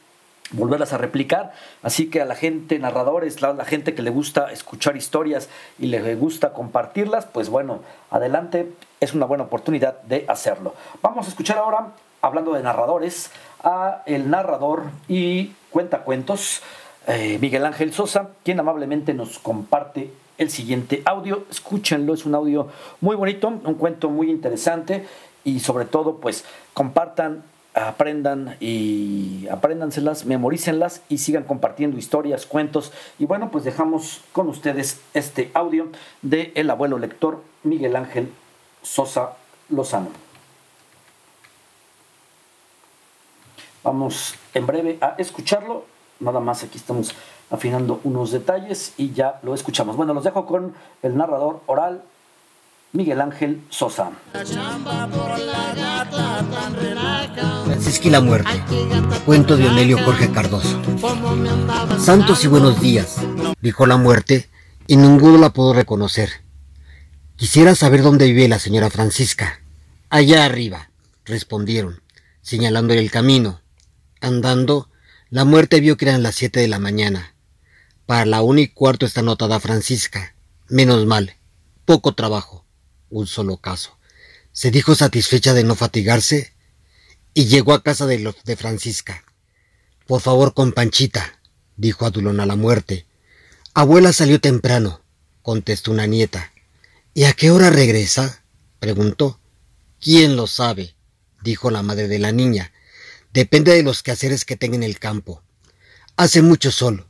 volverlas 0.51 0.93
a 0.93 0.99
replicar. 0.99 1.53
Así 1.83 2.09
que 2.11 2.21
a 2.21 2.25
la 2.25 2.35
gente, 2.35 2.79
narradores, 2.79 3.41
la, 3.43 3.53
la, 3.53 3.65
gente 3.65 3.95
que 3.95 4.03
le 4.03 4.11
gusta 4.11 4.53
escuchar 4.53 4.97
historias 4.97 5.49
y 5.79 5.87
le 5.87 6.15
gusta 6.15 6.53
compartirlas, 6.53 7.27
pues 7.27 7.49
bueno, 7.49 7.81
adelante, 8.11 8.73
es 9.01 9.15
una 9.15 9.27
buena 9.27 9.45
oportunidad 9.45 10.01
de 10.03 10.25
hacerlo. 10.29 10.75
Vamos 11.03 11.27
a 11.27 11.31
escuchar 11.31 11.59
ahora, 11.59 11.93
hablando 12.23 12.53
de 12.53 12.63
narradores, 12.63 13.31
a 13.63 14.03
el 14.07 14.31
narrador 14.31 14.85
y 15.09 15.53
cuentacuentos, 15.71 16.63
eh, 17.07 17.39
Miguel 17.41 17.65
Ángel 17.65 17.93
Sosa, 17.93 18.31
quien 18.45 18.61
amablemente 18.61 19.15
nos 19.15 19.39
comparte 19.39 20.11
el 20.39 20.51
siguiente 20.51 21.03
audio. 21.05 21.45
Escúchenlo, 21.51 22.15
es 22.15 22.25
un 22.25 22.35
audio 22.35 22.69
muy 23.01 23.17
bonito, 23.17 23.49
un 23.49 23.75
cuento 23.75 24.09
muy 24.09 24.31
interesante 24.31 25.07
y 25.45 25.61
sobre 25.61 25.85
todo, 25.85 26.17
pues 26.17 26.45
compartan 26.75 27.43
aprendan 27.87 28.57
y 28.61 29.47
apréndanselas, 29.51 30.27
memorícenlas 30.27 31.03
y 31.09 31.19
sigan 31.19 31.45
compartiendo 31.45 31.99
historias, 31.99 32.47
cuentos. 32.47 32.93
Y 33.19 33.27
bueno, 33.27 33.51
pues 33.51 33.65
dejamos 33.65 34.23
con 34.33 34.49
ustedes 34.49 35.01
este 35.15 35.51
audio 35.55 35.89
de 36.23 36.53
el 36.55 36.71
abuelo 36.71 36.99
lector 36.99 37.43
Miguel 37.63 37.97
Ángel 37.97 38.33
Sosa 38.83 39.37
Lozano. 39.69 40.09
Vamos 43.85 44.35
en 44.55 44.67
breve 44.67 44.99
a 45.01 45.15
escucharlo. 45.19 45.85
Nada 46.21 46.41
más 46.41 46.65
aquí 46.65 46.79
estamos 46.79 47.15
afinando 47.51 48.01
unos 48.05 48.33
detalles 48.33 48.93
y 48.97 49.13
ya 49.13 49.39
lo 49.43 49.55
escuchamos. 49.55 49.97
Bueno, 49.97 50.15
los 50.15 50.25
dejo 50.25 50.47
con 50.47 50.75
el 51.03 51.17
narrador 51.17 51.61
oral 51.67 52.03
Miguel 52.93 53.21
Ángel 53.21 53.61
Sosa. 53.69 54.11
Francisca 57.65 58.09
y 58.09 58.11
la 58.11 58.21
muerte. 58.23 58.51
Cuento 59.27 59.59
de 59.59 59.69
Onelio 59.69 60.03
Jorge 60.03 60.33
Cardoso. 60.33 60.81
Santos 62.03 62.45
y 62.45 62.49
buenos 62.49 62.81
días, 62.81 63.17
dijo 63.61 63.87
la 63.87 63.99
muerte, 63.99 64.49
y 64.87 64.97
ninguno 64.97 65.37
la 65.37 65.53
pudo 65.53 65.75
reconocer. 65.75 66.31
Quisiera 67.37 67.75
saber 67.75 68.03
dónde 68.03 68.25
vive 68.25 68.49
la 68.49 68.59
señora 68.59 68.89
Francisca. 68.89 69.61
Allá 70.09 70.47
arriba, 70.47 70.91
respondieron, 71.27 72.01
señalándole 72.41 73.01
el 73.01 73.11
camino. 73.11 73.61
Andando, 74.23 74.89
la 75.29 75.45
muerte 75.45 75.81
vio 75.81 75.99
que 75.99 76.07
eran 76.07 76.23
las 76.23 76.37
siete 76.37 76.61
de 76.61 76.69
la 76.69 76.79
mañana. 76.79 77.35
Para 78.07 78.25
la 78.25 78.41
una 78.41 78.63
y 78.63 78.69
cuarto 78.69 79.05
está 79.05 79.21
anotada 79.21 79.61
Francisca. 79.61 80.35
Menos 80.69 81.05
mal. 81.05 81.35
Poco 81.85 82.15
trabajo 82.15 82.58
un 83.11 83.27
solo 83.27 83.59
caso. 83.59 83.99
Se 84.53 84.71
dijo 84.71 84.95
satisfecha 84.95 85.55
de 85.55 85.65
no 85.65 85.75
fatigarse 85.75 86.53
y 87.35 87.47
llegó 87.47 87.73
a 87.73 87.83
casa 87.83 88.07
de, 88.07 88.19
los 88.19 88.43
de 88.45 88.57
Francisca. 88.57 89.25
Por 90.07 90.21
favor, 90.21 90.55
con 90.55 90.73
Panchita, 90.73 91.41
dijo 91.77 92.07
Adulón 92.07 92.41
a 92.41 92.47
la 92.47 92.57
muerte. 92.57 93.07
Abuela 93.75 94.13
salió 94.13 94.41
temprano, 94.41 95.03
contestó 95.43 95.93
una 95.93 96.07
nieta. 96.07 96.53
¿Y 97.15 97.25
a 97.25 97.33
qué 97.33 97.51
hora 97.51 97.71
regresa? 97.71 98.43
preguntó. 98.81 99.41
¿Quién 100.01 100.37
lo 100.37 100.47
sabe? 100.47 100.95
dijo 101.43 101.71
la 101.71 101.83
madre 101.83 102.09
de 102.09 102.19
la 102.19 102.33
niña. 102.33 102.73
Depende 103.33 103.73
de 103.73 103.83
los 103.83 104.03
quehaceres 104.03 104.45
que 104.45 104.57
tenga 104.57 104.77
en 104.77 104.83
el 104.83 104.99
campo. 104.99 105.43
Hace 106.17 106.43
mucho 106.43 106.73
sol. 106.73 107.07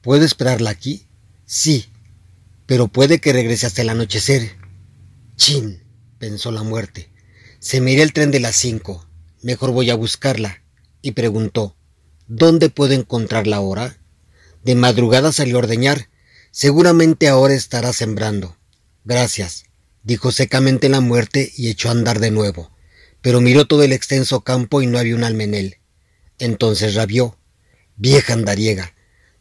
¿Puedo 0.00 0.24
esperarla 0.24 0.70
aquí? 0.70 1.06
Sí, 1.44 1.92
pero 2.66 2.88
puede 2.88 3.20
que 3.20 3.32
regrese 3.32 3.66
hasta 3.66 3.82
el 3.82 3.90
anochecer. 3.90 4.56
Chin, 5.40 5.82
pensó 6.18 6.52
la 6.52 6.62
muerte. 6.62 7.08
Se 7.60 7.80
miré 7.80 8.02
el 8.02 8.12
tren 8.12 8.30
de 8.30 8.40
las 8.40 8.56
cinco. 8.56 9.08
Mejor 9.40 9.70
voy 9.70 9.88
a 9.88 9.94
buscarla. 9.94 10.62
Y 11.00 11.12
preguntó, 11.12 11.78
¿dónde 12.26 12.68
puedo 12.68 12.92
encontrarla 12.92 13.56
ahora? 13.56 13.96
De 14.62 14.74
madrugada 14.74 15.32
salió 15.32 15.56
a 15.56 15.60
ordeñar. 15.60 16.10
Seguramente 16.50 17.26
ahora 17.26 17.54
estará 17.54 17.94
sembrando. 17.94 18.58
Gracias, 19.06 19.64
dijo 20.02 20.30
secamente 20.30 20.90
la 20.90 21.00
muerte 21.00 21.50
y 21.56 21.70
echó 21.70 21.88
a 21.88 21.92
andar 21.92 22.20
de 22.20 22.30
nuevo. 22.30 22.70
Pero 23.22 23.40
miró 23.40 23.66
todo 23.66 23.82
el 23.82 23.94
extenso 23.94 24.42
campo 24.42 24.82
y 24.82 24.86
no 24.88 24.98
había 24.98 25.16
un 25.16 25.24
almenel. 25.24 25.78
Entonces 26.38 26.94
rabió. 26.94 27.38
Vieja 27.96 28.34
andariega, 28.34 28.94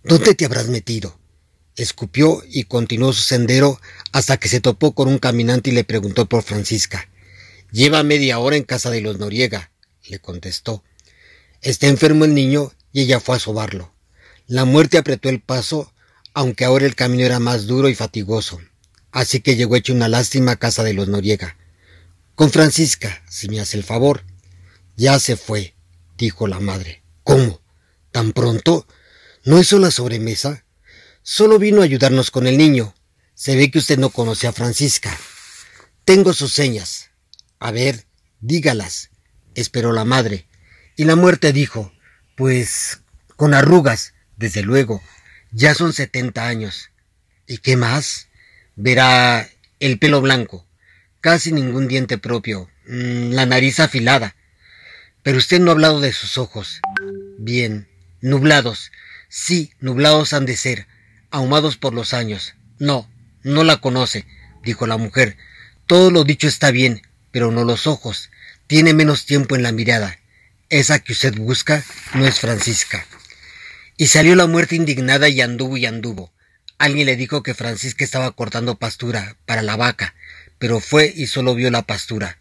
¿dónde 0.05 0.33
te 0.33 0.45
habrás 0.45 0.69
metido? 0.69 1.18
Escupió 1.79 2.43
y 2.45 2.63
continuó 2.63 3.13
su 3.13 3.21
sendero 3.21 3.79
hasta 4.11 4.35
que 4.35 4.49
se 4.49 4.59
topó 4.59 4.93
con 4.93 5.07
un 5.07 5.17
caminante 5.17 5.69
y 5.69 5.73
le 5.73 5.85
preguntó 5.85 6.25
por 6.25 6.43
Francisca. 6.43 7.07
Lleva 7.71 8.03
media 8.03 8.37
hora 8.39 8.57
en 8.57 8.63
casa 8.63 8.89
de 8.89 8.99
los 8.99 9.17
Noriega, 9.17 9.71
le 10.09 10.19
contestó. 10.19 10.83
Está 11.61 11.87
enfermo 11.87 12.25
el 12.25 12.33
niño 12.33 12.73
y 12.91 13.03
ella 13.03 13.21
fue 13.21 13.37
a 13.37 13.39
sobarlo. 13.39 13.93
La 14.45 14.65
muerte 14.65 14.97
apretó 14.97 15.29
el 15.29 15.39
paso, 15.39 15.93
aunque 16.33 16.65
ahora 16.65 16.85
el 16.85 16.95
camino 16.95 17.23
era 17.23 17.39
más 17.39 17.65
duro 17.65 17.87
y 17.87 17.95
fatigoso. 17.95 18.59
Así 19.13 19.39
que 19.39 19.55
llegó 19.55 19.77
hecho 19.77 19.93
una 19.93 20.09
lástima 20.09 20.51
a 20.51 20.59
casa 20.59 20.83
de 20.83 20.93
los 20.93 21.07
Noriega. 21.07 21.55
Con 22.35 22.51
Francisca, 22.51 23.23
si 23.29 23.47
me 23.47 23.61
hace 23.61 23.77
el 23.77 23.85
favor. 23.85 24.25
Ya 24.97 25.17
se 25.17 25.37
fue, 25.37 25.75
dijo 26.17 26.45
la 26.45 26.59
madre. 26.59 27.03
¿Cómo? 27.23 27.61
¿Tan 28.11 28.33
pronto? 28.33 28.85
¿No 29.45 29.61
hizo 29.61 29.79
la 29.79 29.91
sobremesa? 29.91 30.65
Solo 31.23 31.59
vino 31.59 31.81
a 31.81 31.85
ayudarnos 31.85 32.31
con 32.31 32.47
el 32.47 32.57
niño. 32.57 32.93
Se 33.33 33.55
ve 33.55 33.71
que 33.71 33.79
usted 33.79 33.97
no 33.97 34.09
conoce 34.09 34.47
a 34.47 34.53
Francisca. 34.53 35.15
Tengo 36.05 36.33
sus 36.33 36.53
señas. 36.53 37.11
A 37.59 37.71
ver, 37.71 38.05
dígalas, 38.39 39.11
esperó 39.53 39.91
la 39.91 40.05
madre. 40.05 40.47
Y 40.95 41.03
la 41.03 41.15
muerte 41.15 41.53
dijo, 41.53 41.93
pues 42.35 43.01
con 43.35 43.53
arrugas, 43.53 44.13
desde 44.37 44.63
luego. 44.63 45.01
Ya 45.51 45.73
son 45.73 45.93
setenta 45.93 46.47
años. 46.47 46.89
¿Y 47.47 47.59
qué 47.59 47.75
más? 47.75 48.27
Verá 48.75 49.49
el 49.79 49.99
pelo 49.99 50.21
blanco, 50.21 50.67
casi 51.21 51.51
ningún 51.51 51.87
diente 51.87 52.17
propio, 52.17 52.69
mm, 52.87 53.31
la 53.31 53.45
nariz 53.45 53.79
afilada. 53.79 54.35
Pero 55.23 55.37
usted 55.37 55.59
no 55.59 55.71
ha 55.71 55.73
hablado 55.73 55.99
de 56.01 56.13
sus 56.13 56.37
ojos. 56.37 56.79
Bien, 57.37 57.87
nublados. 58.21 58.91
Sí, 59.27 59.73
nublados 59.79 60.33
han 60.33 60.45
de 60.45 60.57
ser 60.57 60.87
ahumados 61.31 61.77
por 61.77 61.93
los 61.93 62.13
años. 62.13 62.55
No, 62.77 63.09
no 63.43 63.63
la 63.63 63.77
conoce, 63.77 64.25
dijo 64.63 64.87
la 64.87 64.97
mujer. 64.97 65.37
Todo 65.87 66.11
lo 66.11 66.23
dicho 66.23 66.47
está 66.47 66.71
bien, 66.71 67.01
pero 67.31 67.51
no 67.51 67.63
los 67.63 67.87
ojos. 67.87 68.29
Tiene 68.67 68.93
menos 68.93 69.25
tiempo 69.25 69.55
en 69.55 69.63
la 69.63 69.71
mirada. 69.71 70.19
Esa 70.69 70.99
que 70.99 71.13
usted 71.13 71.35
busca 71.35 71.83
no 72.13 72.27
es 72.27 72.39
Francisca. 72.39 73.05
Y 73.97 74.07
salió 74.07 74.35
la 74.35 74.47
muerte 74.47 74.75
indignada 74.75 75.27
y 75.29 75.41
anduvo 75.41 75.77
y 75.77 75.85
anduvo. 75.85 76.31
Alguien 76.77 77.07
le 77.07 77.17
dijo 77.17 77.43
que 77.43 77.53
Francisca 77.53 78.03
estaba 78.05 78.31
cortando 78.31 78.75
pastura 78.75 79.35
para 79.45 79.61
la 79.61 79.75
vaca, 79.75 80.15
pero 80.59 80.79
fue 80.79 81.11
y 81.13 81.27
solo 81.27 81.55
vio 81.55 81.71
la 81.71 81.81
pastura. 81.81 82.37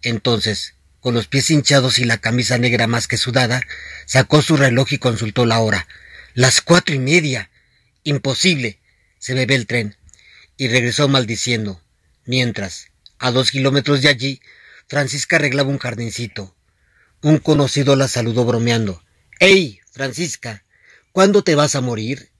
Entonces, 0.00 0.74
con 1.00 1.14
los 1.14 1.26
pies 1.26 1.50
hinchados 1.50 1.98
y 1.98 2.04
la 2.04 2.18
camisa 2.18 2.56
negra 2.56 2.86
más 2.86 3.08
que 3.08 3.16
sudada, 3.16 3.60
sacó 4.06 4.40
su 4.40 4.56
reloj 4.56 4.92
y 4.92 4.98
consultó 4.98 5.44
la 5.44 5.58
hora. 5.58 5.86
Las 6.34 6.60
cuatro 6.60 6.94
y 6.94 7.00
media. 7.00 7.50
Imposible. 8.04 8.80
Se 9.18 9.34
me 9.34 9.46
ve 9.46 9.54
el 9.54 9.66
tren. 9.66 9.96
Y 10.56 10.68
regresó 10.68 11.08
maldiciendo. 11.08 11.80
Mientras, 12.24 12.88
a 13.18 13.30
dos 13.30 13.50
kilómetros 13.50 14.02
de 14.02 14.08
allí, 14.08 14.40
Francisca 14.88 15.36
arreglaba 15.36 15.70
un 15.70 15.78
jardincito. 15.78 16.54
Un 17.22 17.38
conocido 17.38 17.96
la 17.96 18.08
saludó 18.08 18.44
bromeando. 18.44 19.02
¡Ey, 19.38 19.80
Francisca! 19.92 20.64
¿Cuándo 21.12 21.44
te 21.44 21.54
vas 21.54 21.74
a 21.74 21.80
morir? 21.80 22.30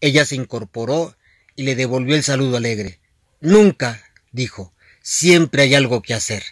Ella 0.00 0.24
se 0.24 0.34
incorporó 0.34 1.16
y 1.56 1.62
le 1.62 1.76
devolvió 1.76 2.16
el 2.16 2.22
saludo 2.22 2.56
alegre. 2.56 3.00
Nunca, 3.40 4.02
dijo, 4.32 4.74
siempre 5.02 5.62
hay 5.62 5.74
algo 5.74 6.02
que 6.02 6.14
hacer. 6.14 6.42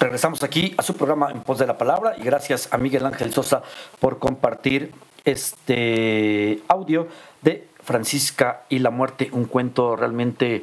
Regresamos 0.00 0.42
aquí 0.42 0.72
a 0.78 0.82
su 0.82 0.94
programa 0.94 1.30
En 1.30 1.42
Pos 1.42 1.58
de 1.58 1.66
la 1.66 1.76
Palabra 1.76 2.14
y 2.16 2.22
gracias 2.22 2.72
a 2.72 2.78
Miguel 2.78 3.04
Ángel 3.04 3.34
Sosa 3.34 3.62
por 3.98 4.18
compartir 4.18 4.92
este 5.26 6.62
audio 6.68 7.06
de 7.42 7.68
Francisca 7.82 8.62
y 8.70 8.78
la 8.78 8.88
muerte, 8.88 9.28
un 9.30 9.44
cuento 9.44 9.96
realmente 9.96 10.62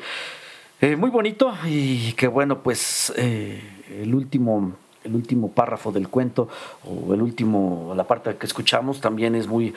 eh, 0.81 0.95
muy 0.95 1.11
bonito 1.11 1.53
y 1.65 2.13
que 2.13 2.25
bueno, 2.25 2.63
pues 2.63 3.13
eh, 3.15 3.61
el 4.01 4.15
último 4.15 4.73
el 5.03 5.13
último 5.13 5.51
párrafo 5.51 5.91
del 5.91 6.09
cuento 6.09 6.49
o 6.83 7.13
el 7.13 7.21
último, 7.21 7.93
la 7.95 8.05
parte 8.05 8.35
que 8.37 8.47
escuchamos 8.47 9.01
también 9.01 9.35
es 9.35 9.47
muy 9.47 9.75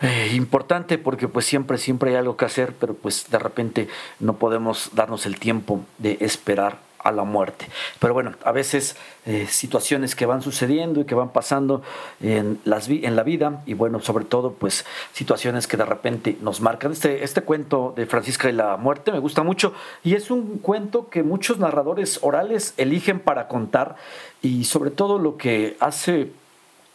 eh, 0.00 0.32
importante 0.34 0.98
porque 0.98 1.28
pues 1.28 1.46
siempre, 1.46 1.78
siempre 1.78 2.10
hay 2.10 2.16
algo 2.16 2.36
que 2.36 2.44
hacer, 2.44 2.74
pero 2.74 2.94
pues 2.94 3.30
de 3.30 3.38
repente 3.38 3.88
no 4.18 4.34
podemos 4.34 4.90
darnos 4.94 5.26
el 5.26 5.38
tiempo 5.38 5.80
de 5.98 6.18
esperar 6.20 6.89
a 7.02 7.12
la 7.12 7.24
muerte. 7.24 7.66
Pero 7.98 8.14
bueno, 8.14 8.34
a 8.44 8.52
veces 8.52 8.96
eh, 9.26 9.46
situaciones 9.48 10.14
que 10.14 10.26
van 10.26 10.42
sucediendo 10.42 11.00
y 11.00 11.04
que 11.04 11.14
van 11.14 11.30
pasando 11.30 11.82
en, 12.20 12.60
las 12.64 12.88
en 12.88 13.16
la 13.16 13.22
vida 13.22 13.62
y 13.66 13.74
bueno, 13.74 14.00
sobre 14.00 14.24
todo 14.24 14.52
pues 14.52 14.84
situaciones 15.12 15.66
que 15.66 15.76
de 15.76 15.84
repente 15.84 16.36
nos 16.40 16.60
marcan. 16.60 16.92
Este, 16.92 17.24
este 17.24 17.42
cuento 17.42 17.92
de 17.96 18.06
Francisca 18.06 18.48
y 18.48 18.52
la 18.52 18.76
muerte 18.76 19.12
me 19.12 19.18
gusta 19.18 19.42
mucho 19.42 19.72
y 20.02 20.14
es 20.14 20.30
un 20.30 20.58
cuento 20.58 21.08
que 21.08 21.22
muchos 21.22 21.58
narradores 21.58 22.18
orales 22.22 22.74
eligen 22.76 23.20
para 23.20 23.48
contar 23.48 23.96
y 24.42 24.64
sobre 24.64 24.90
todo 24.90 25.18
lo 25.18 25.36
que 25.36 25.76
hace 25.80 26.32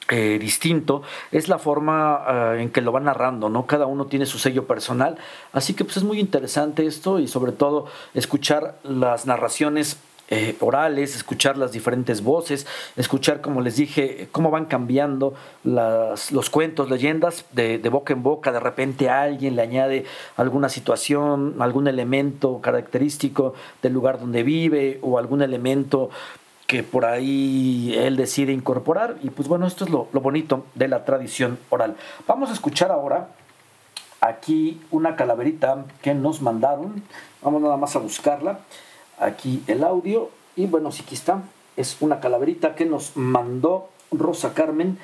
eh, 0.09 0.37
distinto 0.39 1.01
es 1.31 1.47
la 1.47 1.57
forma 1.57 2.23
eh, 2.27 2.61
en 2.61 2.69
que 2.69 2.81
lo 2.81 2.91
va 2.91 2.99
narrando, 2.99 3.49
¿no? 3.49 3.65
Cada 3.65 3.87
uno 3.87 4.05
tiene 4.05 4.27
su 4.27 4.37
sello 4.37 4.65
personal, 4.65 5.17
así 5.51 5.73
que 5.73 5.83
pues 5.83 5.97
es 5.97 6.03
muy 6.03 6.19
interesante 6.19 6.85
esto 6.85 7.19
y 7.19 7.27
sobre 7.27 7.51
todo 7.51 7.87
escuchar 8.13 8.77
las 8.83 9.25
narraciones 9.25 9.97
eh, 10.27 10.55
orales, 10.59 11.15
escuchar 11.15 11.55
las 11.55 11.71
diferentes 11.71 12.23
voces, 12.23 12.65
escuchar, 12.95 13.41
como 13.41 13.61
les 13.61 13.75
dije, 13.75 14.27
cómo 14.31 14.49
van 14.49 14.65
cambiando 14.65 15.35
las, 15.63 16.31
los 16.31 16.49
cuentos, 16.49 16.89
leyendas 16.89 17.45
de, 17.51 17.77
de, 17.77 17.89
boca 17.89 18.13
en 18.13 18.23
boca. 18.23 18.51
De 18.51 18.59
repente 18.59 19.07
alguien 19.07 19.55
le 19.55 19.61
añade 19.61 20.05
alguna 20.35 20.69
situación, 20.69 21.55
algún 21.59 21.87
elemento 21.87 22.59
característico 22.59 23.53
del 23.83 23.93
lugar 23.93 24.19
donde 24.19 24.41
vive 24.41 24.97
o 25.03 25.19
algún 25.19 25.43
elemento 25.43 26.09
que 26.67 26.83
por 26.83 27.05
ahí 27.05 27.93
él 27.95 28.15
decide 28.15 28.51
incorporar. 28.51 29.17
Y 29.21 29.29
pues 29.29 29.47
bueno, 29.47 29.67
esto 29.67 29.85
es 29.85 29.89
lo, 29.89 30.05
bonito 30.05 30.65
de 30.75 30.87
la 30.87 31.05
tradición 31.05 31.59
oral. 31.69 31.95
Vamos 32.27 32.49
a 32.49 32.53
escuchar 32.53 32.91
ahora 32.91 33.29
aquí 34.21 34.81
una 34.91 35.15
calaverita 35.15 35.85
que 36.01 36.13
nos 36.13 36.41
mandaron. 36.41 37.03
Vamos 37.41 37.61
nada 37.61 37.77
más 37.77 37.95
a 37.95 37.99
buscarla. 37.99 38.59
Aquí 39.19 39.63
el 39.67 39.83
audio. 39.83 40.31
Y 40.55 40.65
bueno, 40.65 40.91
si 40.91 41.03
aquí 41.03 41.15
está. 41.15 41.43
Es 41.77 41.97
una 41.99 42.19
calaverita 42.19 42.75
que 42.75 42.85
nos 42.85 43.15
mandó 43.15 43.89
Rosa 44.11 44.53
Carmen. 44.53 44.97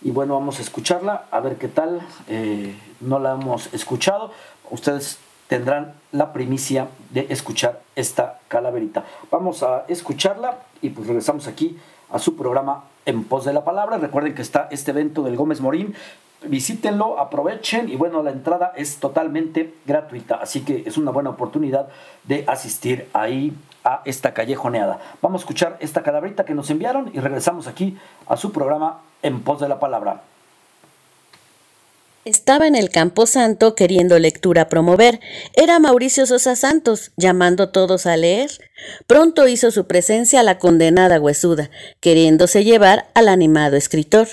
Y 0.00 0.12
bueno, 0.12 0.34
vamos 0.34 0.60
a 0.60 0.62
escucharla, 0.62 1.24
a 1.32 1.40
ver 1.40 1.56
qué 1.56 1.66
tal. 1.66 2.00
Eh, 2.28 2.76
no 3.00 3.18
la 3.18 3.32
hemos 3.32 3.72
escuchado. 3.74 4.30
Ustedes 4.70 5.18
tendrán 5.48 5.94
la 6.12 6.32
primicia 6.32 6.88
de 7.10 7.26
escuchar 7.30 7.80
esta 7.96 8.38
calaverita. 8.48 9.04
Vamos 9.30 9.62
a 9.62 9.84
escucharla 9.88 10.58
y 10.80 10.90
pues 10.90 11.06
regresamos 11.06 11.48
aquí 11.48 11.76
a 12.10 12.18
su 12.18 12.36
programa 12.36 12.84
En 13.06 13.24
Pos 13.24 13.44
de 13.44 13.52
la 13.52 13.64
Palabra. 13.64 13.98
Recuerden 13.98 14.34
que 14.34 14.42
está 14.42 14.68
este 14.70 14.92
evento 14.92 15.22
del 15.22 15.36
Gómez 15.36 15.60
Morín. 15.60 15.94
Visítenlo, 16.44 17.18
aprovechen 17.18 17.88
y 17.88 17.96
bueno, 17.96 18.22
la 18.22 18.30
entrada 18.30 18.72
es 18.76 18.98
totalmente 18.98 19.74
gratuita, 19.86 20.36
así 20.36 20.60
que 20.60 20.84
es 20.86 20.96
una 20.96 21.10
buena 21.10 21.30
oportunidad 21.30 21.88
de 22.24 22.44
asistir 22.46 23.08
ahí 23.12 23.52
a 23.82 24.02
esta 24.04 24.34
callejoneada. 24.34 25.00
Vamos 25.20 25.40
a 25.40 25.42
escuchar 25.42 25.76
esta 25.80 26.04
calaverita 26.04 26.44
que 26.44 26.54
nos 26.54 26.70
enviaron 26.70 27.10
y 27.12 27.18
regresamos 27.18 27.66
aquí 27.66 27.98
a 28.28 28.36
su 28.36 28.52
programa 28.52 29.00
En 29.22 29.40
Pos 29.40 29.58
de 29.60 29.68
la 29.68 29.80
Palabra. 29.80 30.22
Estaba 32.28 32.66
en 32.66 32.76
el 32.76 32.90
Campo 32.90 33.24
Santo 33.24 33.74
queriendo 33.74 34.18
lectura 34.18 34.68
promover. 34.68 35.18
Era 35.54 35.78
Mauricio 35.78 36.26
Sosa 36.26 36.56
Santos, 36.56 37.10
llamando 37.16 37.70
todos 37.70 38.04
a 38.04 38.18
leer. 38.18 38.50
Pronto 39.06 39.48
hizo 39.48 39.70
su 39.70 39.86
presencia 39.86 40.42
la 40.42 40.58
condenada 40.58 41.20
huesuda, 41.20 41.70
queriéndose 42.00 42.64
llevar 42.64 43.08
al 43.14 43.28
animado 43.28 43.78
escritor. 43.78 44.28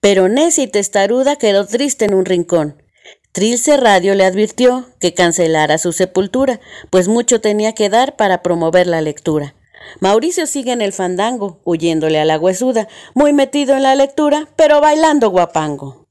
Pero 0.00 0.28
Nessie 0.28 0.66
Testaruda 0.66 1.36
quedó 1.36 1.64
triste 1.68 2.04
en 2.04 2.14
un 2.14 2.24
rincón. 2.24 2.82
Trilce 3.30 3.76
Radio 3.76 4.16
le 4.16 4.24
advirtió 4.24 4.88
que 4.98 5.14
cancelara 5.14 5.78
su 5.78 5.92
sepultura, 5.92 6.58
pues 6.90 7.06
mucho 7.06 7.40
tenía 7.40 7.74
que 7.74 7.90
dar 7.90 8.16
para 8.16 8.42
promover 8.42 8.88
la 8.88 9.00
lectura. 9.00 9.54
Mauricio 10.00 10.48
sigue 10.48 10.72
en 10.72 10.82
el 10.82 10.92
fandango, 10.92 11.60
huyéndole 11.62 12.18
a 12.18 12.24
la 12.24 12.40
huesuda, 12.40 12.88
muy 13.14 13.32
metido 13.32 13.76
en 13.76 13.84
la 13.84 13.94
lectura, 13.94 14.48
pero 14.56 14.80
bailando 14.80 15.30
guapango. 15.30 16.03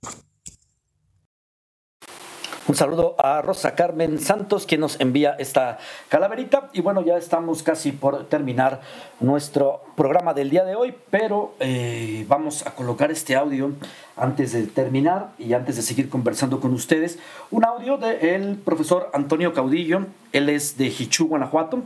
Un 2.65 2.75
saludo 2.75 3.15
a 3.19 3.41
Rosa 3.41 3.75
Carmen 3.75 4.19
Santos, 4.19 4.65
quien 4.65 4.79
nos 4.79 4.97
envía 5.01 5.35
esta 5.37 5.79
calaverita. 6.07 6.69
Y 6.71 6.79
bueno, 6.79 7.01
ya 7.01 7.17
estamos 7.17 7.61
casi 7.61 7.91
por 7.91 8.23
terminar 8.29 8.79
nuestro 9.19 9.81
programa 9.97 10.33
del 10.33 10.49
día 10.49 10.63
de 10.63 10.73
hoy, 10.73 10.95
pero 11.09 11.55
eh, 11.59 12.23
vamos 12.29 12.65
a 12.65 12.71
colocar 12.71 13.11
este 13.11 13.35
audio 13.35 13.73
antes 14.15 14.53
de 14.53 14.65
terminar 14.67 15.31
y 15.37 15.51
antes 15.51 15.75
de 15.75 15.81
seguir 15.81 16.07
conversando 16.07 16.61
con 16.61 16.73
ustedes. 16.73 17.19
Un 17.51 17.65
audio 17.65 17.97
del 17.97 18.55
profesor 18.55 19.09
Antonio 19.13 19.53
Caudillo, 19.53 20.05
él 20.31 20.47
es 20.47 20.77
de 20.77 20.85
Hichú, 20.85 21.27
Guanajuato, 21.27 21.83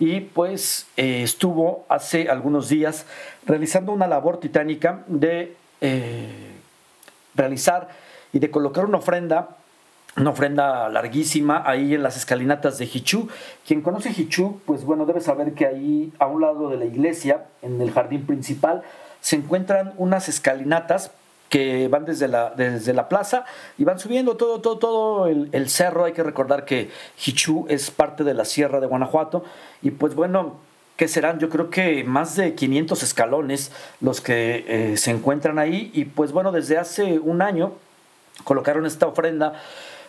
y 0.00 0.22
pues 0.22 0.88
eh, 0.96 1.22
estuvo 1.22 1.86
hace 1.88 2.28
algunos 2.28 2.68
días 2.68 3.06
realizando 3.46 3.92
una 3.92 4.08
labor 4.08 4.40
titánica 4.40 5.04
de 5.06 5.54
eh, 5.80 6.50
realizar 7.36 7.90
y 8.32 8.40
de 8.40 8.50
colocar 8.50 8.86
una 8.86 8.98
ofrenda 8.98 9.50
una 10.16 10.30
ofrenda 10.30 10.88
larguísima 10.88 11.62
ahí 11.66 11.94
en 11.94 12.02
las 12.02 12.16
escalinatas 12.16 12.78
de 12.78 12.86
Hichú. 12.86 13.28
Quien 13.66 13.82
conoce 13.82 14.10
Hichú, 14.10 14.60
pues 14.64 14.84
bueno, 14.84 15.04
debe 15.04 15.20
saber 15.20 15.52
que 15.52 15.66
ahí 15.66 16.12
a 16.18 16.26
un 16.26 16.40
lado 16.40 16.70
de 16.70 16.78
la 16.78 16.86
iglesia, 16.86 17.44
en 17.62 17.80
el 17.80 17.90
jardín 17.90 18.24
principal, 18.26 18.82
se 19.20 19.36
encuentran 19.36 19.92
unas 19.98 20.28
escalinatas 20.28 21.10
que 21.48 21.88
van 21.88 22.04
desde 22.04 22.28
la, 22.28 22.50
desde 22.50 22.92
la 22.92 23.08
plaza 23.08 23.44
y 23.78 23.84
van 23.84 23.98
subiendo 23.98 24.36
todo, 24.36 24.60
todo, 24.60 24.78
todo 24.78 25.26
el, 25.26 25.68
cerro. 25.68 26.04
Hay 26.04 26.12
que 26.12 26.22
recordar 26.22 26.64
que 26.64 26.90
Hichú 27.24 27.66
es 27.68 27.90
parte 27.90 28.24
de 28.24 28.34
la 28.34 28.44
sierra 28.44 28.80
de 28.80 28.86
Guanajuato 28.86 29.44
y 29.82 29.90
pues 29.90 30.14
bueno, 30.14 30.56
que 30.96 31.08
serán 31.08 31.38
yo 31.38 31.50
creo 31.50 31.68
que 31.68 32.04
más 32.04 32.36
de 32.36 32.54
500 32.54 33.02
escalones 33.02 33.70
los 34.00 34.20
que 34.20 34.64
eh, 34.66 34.96
se 34.96 35.10
encuentran 35.10 35.58
ahí 35.58 35.90
y 35.92 36.06
pues 36.06 36.32
bueno, 36.32 36.52
desde 36.52 36.78
hace 36.78 37.18
un 37.18 37.42
año 37.42 37.74
colocaron 38.44 38.86
esta 38.86 39.06
ofrenda 39.06 39.54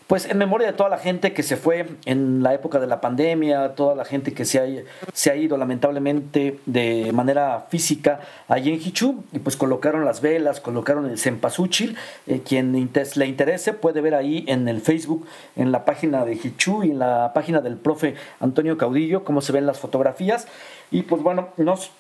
pues 0.08 0.26
en 0.26 0.38
memoria 0.38 0.68
de 0.68 0.74
toda 0.74 0.90
la 0.90 0.98
gente 0.98 1.34
que 1.34 1.44
se 1.44 1.58
fue 1.58 1.86
en 2.06 2.42
la 2.42 2.54
época 2.54 2.80
de 2.80 2.88
la 2.88 3.02
pandemia, 3.02 3.76
toda 3.76 3.94
la 3.94 4.06
gente 4.06 4.34
que 4.34 4.46
se 4.46 4.60
ha, 4.60 4.84
se 5.12 5.30
ha 5.30 5.36
ido 5.36 5.58
lamentablemente 5.58 6.60
de 6.66 7.12
manera 7.14 7.66
física 7.70 8.22
allí 8.48 8.72
en 8.72 8.76
Hichú, 8.76 9.26
y 9.34 9.40
pues 9.40 9.58
colocaron 9.58 10.06
las 10.06 10.22
velas, 10.22 10.62
colocaron 10.62 11.10
el 11.10 11.20
cempasúchil, 11.20 11.98
eh, 12.26 12.42
quien 12.44 12.72
le 12.72 13.26
interese 13.28 13.74
puede 13.74 14.00
ver 14.00 14.16
ahí 14.16 14.46
en 14.48 14.70
el 14.70 14.80
Facebook, 14.80 15.28
en 15.58 15.74
la 15.74 15.84
página 15.84 16.24
de 16.24 16.36
Hichú 16.36 16.84
y 16.86 16.92
en 16.92 17.00
la 17.00 17.34
página 17.34 17.60
del 17.60 17.76
profe 17.76 18.16
Antonio 18.40 18.78
Caudillo, 18.78 19.26
cómo 19.26 19.42
se 19.42 19.52
ven 19.52 19.66
las 19.66 19.80
fotografías, 19.80 20.48
y 20.90 21.02
pues 21.02 21.22
bueno, 21.22 21.50
nos 21.58 21.92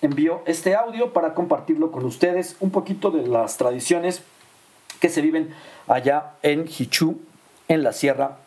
envió 0.00 0.40
este 0.46 0.74
audio 0.74 1.12
para 1.12 1.34
compartirlo 1.34 1.92
con 1.92 2.06
ustedes, 2.06 2.56
un 2.60 2.70
poquito 2.70 3.10
de 3.10 3.26
las 3.28 3.58
tradiciones 3.58 4.22
que 5.00 5.10
se 5.10 5.20
viven 5.20 5.50
allá 5.86 6.32
en 6.42 6.64
Hichú, 6.66 7.20
en 7.68 7.82
la 7.82 7.92
sierra 7.92 8.38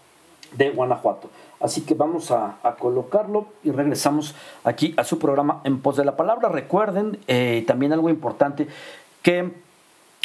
de 0.54 0.70
Guanajuato. 0.70 1.30
Así 1.60 1.82
que 1.82 1.94
vamos 1.94 2.32
a, 2.32 2.58
colocarlo 2.80 3.48
y 3.64 3.72
regresamos 3.72 4.36
aquí 4.64 4.94
a 4.98 5.04
su 5.04 5.20
programa 5.20 5.62
En 5.64 5.82
Pos 5.82 5.98
de 5.98 6.06
la 6.06 6.16
Palabra. 6.16 6.50
Recuerden 6.50 7.20
eh, 7.28 7.64
también 7.66 7.94
algo 7.94 8.10
importante 8.10 8.68
que 9.22 9.52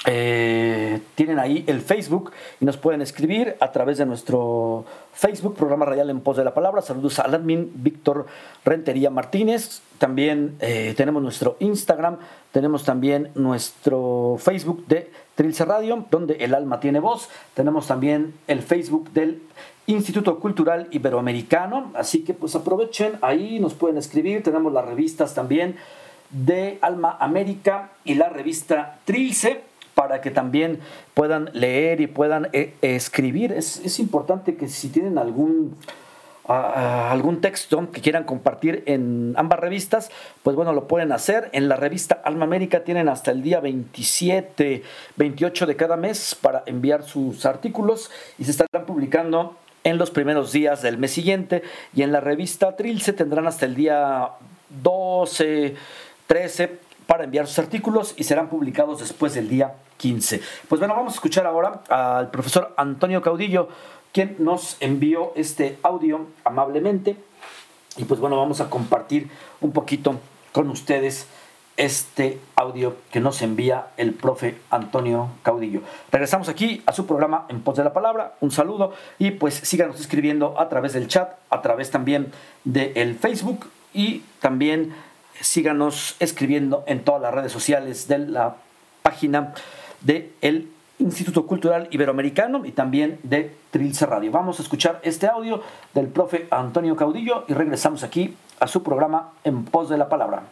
eh, 0.07 1.01
tienen 1.15 1.39
ahí 1.39 1.63
el 1.67 1.83
Facebook 1.83 2.33
y 2.59 2.65
nos 2.65 2.79
pueden 2.79 3.03
escribir 3.03 3.57
a 3.61 3.71
través 3.71 3.99
de 3.99 4.07
nuestro 4.07 4.87
Facebook, 5.13 5.57
programa 5.57 5.85
radial 5.85 6.09
en 6.09 6.21
pos 6.21 6.39
de 6.39 6.45
la 6.45 6.55
palabra. 6.55 6.81
Saludos 6.81 7.19
al 7.19 7.35
admin 7.35 7.71
Víctor 7.75 8.27
Rentería 8.65 9.11
Martínez. 9.11 9.83
También 9.99 10.57
eh, 10.61 10.95
tenemos 10.97 11.23
nuestro 11.23 11.57
Instagram, 11.61 12.17
tenemos 12.51 12.85
también 12.85 13.31
nuestro 13.35 14.37
Facebook 14.39 14.87
de 14.87 15.11
Trilce 15.41 15.65
Radio, 15.65 16.05
donde 16.11 16.35
el 16.35 16.55
alma 16.55 16.81
tiene 16.81 17.01
voz. 17.01 17.31
Tenemos 17.55 17.87
también 17.87 18.35
el 18.47 18.61
Facebook 18.61 19.11
del 19.13 19.41
Instituto 19.87 20.39
Cultural 20.39 20.87
Iberoamericano. 20.91 21.93
Así 21.95 22.25
que 22.25 22.35
pues 22.35 22.55
aprovechen, 22.55 23.15
ahí 23.23 23.59
nos 23.59 23.73
pueden 23.73 23.97
escribir. 23.97 24.43
Tenemos 24.43 24.71
las 24.71 24.85
revistas 24.85 25.33
también 25.33 25.77
de 26.29 26.79
Alma 26.83 27.17
América 27.19 27.89
y 28.05 28.17
la 28.17 28.29
revista 28.29 28.99
Trilce 29.07 29.63
para 29.95 30.21
que 30.21 30.31
también 30.31 30.81
puedan 31.15 31.49
leer 31.55 32.03
y 32.03 32.07
puedan 32.07 32.51
eh, 32.53 32.75
escribir. 32.83 33.51
Es, 33.53 33.99
importante 33.99 34.57
que 34.57 34.69
si 34.69 34.91
tienen 34.91 35.17
algún, 35.17 35.75
algún 36.51 37.41
texto 37.41 37.91
que 37.93 38.01
quieran 38.01 38.25
compartir 38.25 38.83
en 38.87 39.35
ambas 39.37 39.61
revistas, 39.61 40.11
pues 40.43 40.57
bueno, 40.57 40.73
lo 40.73 40.89
pueden 40.89 41.13
hacer. 41.13 41.49
En 41.53 41.69
la 41.69 41.77
revista 41.77 42.21
Alma 42.25 42.45
América 42.45 42.83
tienen 42.85 43.09
hasta 43.09 43.31
el 43.31 43.43
día 43.43 43.61
27, 43.61 44.83
28 45.17 45.67
de 45.67 45.77
cada 45.77 45.97
mes 45.97 46.35
para 46.35 46.63
enviar 46.67 47.05
sus 47.05 47.47
artículos 47.47 48.11
y 48.39 48.45
se 48.45 48.51
estarán 48.51 48.87
publicando 48.87 49.57
en 49.85 49.97
los 49.97 50.11
primeros 50.11 50.53
días 50.53 50.83
del 50.83 50.99
mes 50.99 51.13
siguiente 51.13 51.63
y 51.95 52.03
en 52.03 52.13
la 52.13 52.21
revista 52.21 52.77
Trilce 52.77 53.13
tendrán 53.13 53.47
hasta 53.47 53.67
el 53.67 53.75
día 53.75 54.31
12, 54.83 55.75
13 56.27 56.79
para 57.07 57.25
enviar 57.25 57.47
sus 57.47 57.59
artículos 57.59 58.15
y 58.17 58.25
serán 58.25 58.49
publicados 58.49 59.01
después 59.01 59.35
del 59.35 59.49
día 59.49 59.75
15. 59.97 60.41
Pues 60.69 60.79
bueno, 60.79 60.95
vamos 60.95 61.13
a 61.13 61.17
escuchar 61.17 61.47
ahora 61.47 61.83
al 61.89 62.31
profesor 62.31 62.73
Antonio 62.77 63.21
Caudillo, 63.21 63.69
quien 64.13 64.37
nos 64.39 64.77
envió 64.81 65.33
este 65.37 65.79
audio 65.83 66.27
amablemente. 66.45 67.17
Y 67.97 68.05
pues 68.05 68.21
bueno, 68.21 68.37
vamos 68.37 68.61
a 68.61 68.71
compartir 68.71 69.29
un 69.61 69.73
poquito 69.73 70.21
con 70.53 70.71
ustedes 70.71 71.27
este 71.77 72.39
audio 72.57 72.97
que 73.11 73.21
nos 73.21 73.41
envía 73.41 73.87
el 73.97 74.13
profe 74.13 74.59
Antonio 74.71 75.31
Caudillo. 75.43 75.81
Regresamos 76.13 76.49
aquí 76.49 76.83
a 76.85 76.93
su 76.93 77.07
programa 77.07 77.47
En 77.49 77.63
Pos 77.63 77.77
de 77.77 77.85
la 77.85 77.93
Palabra. 77.93 78.35
Un 78.41 78.51
saludo 78.51 78.93
y 79.19 79.31
pues 79.31 79.55
síganos 79.55 79.99
escribiendo 79.99 80.61
a 80.61 80.69
través 80.69 80.93
del 80.93 81.09
chat, 81.09 81.33
a 81.49 81.63
través 81.63 81.91
también 81.91 82.33
del 82.65 83.15
Facebook 83.17 83.71
y 83.95 84.23
también 84.41 84.95
síganos 85.41 86.17
escribiendo 86.21 86.85
en 86.87 87.03
todas 87.03 87.23
las 87.23 87.33
redes 87.33 87.53
sociales 87.53 88.09
de 88.09 88.19
la 88.19 88.57
página 89.03 89.55
del 90.03 90.69
Instituto 91.01 91.47
Cultural 91.47 91.89
Iberoamericano 91.91 92.65
y 92.65 92.73
también 92.73 93.19
de 93.23 93.55
Trilce 93.71 94.07
Radio. 94.07 94.31
Vamos 94.31 94.59
a 94.61 94.63
escuchar 94.63 95.01
este 95.03 95.27
audio 95.27 95.63
del 95.95 96.09
profe 96.09 96.47
Antonio 96.51 96.95
Caudillo 96.95 97.45
y 97.49 97.55
regresamos 97.55 98.03
aquí 98.03 98.37
a 98.61 98.67
su 98.67 98.83
programa 98.83 99.33
En 99.43 99.65
Pos 99.65 99.89
de 99.89 99.99
la 99.99 100.09
Palabra. 100.09 100.43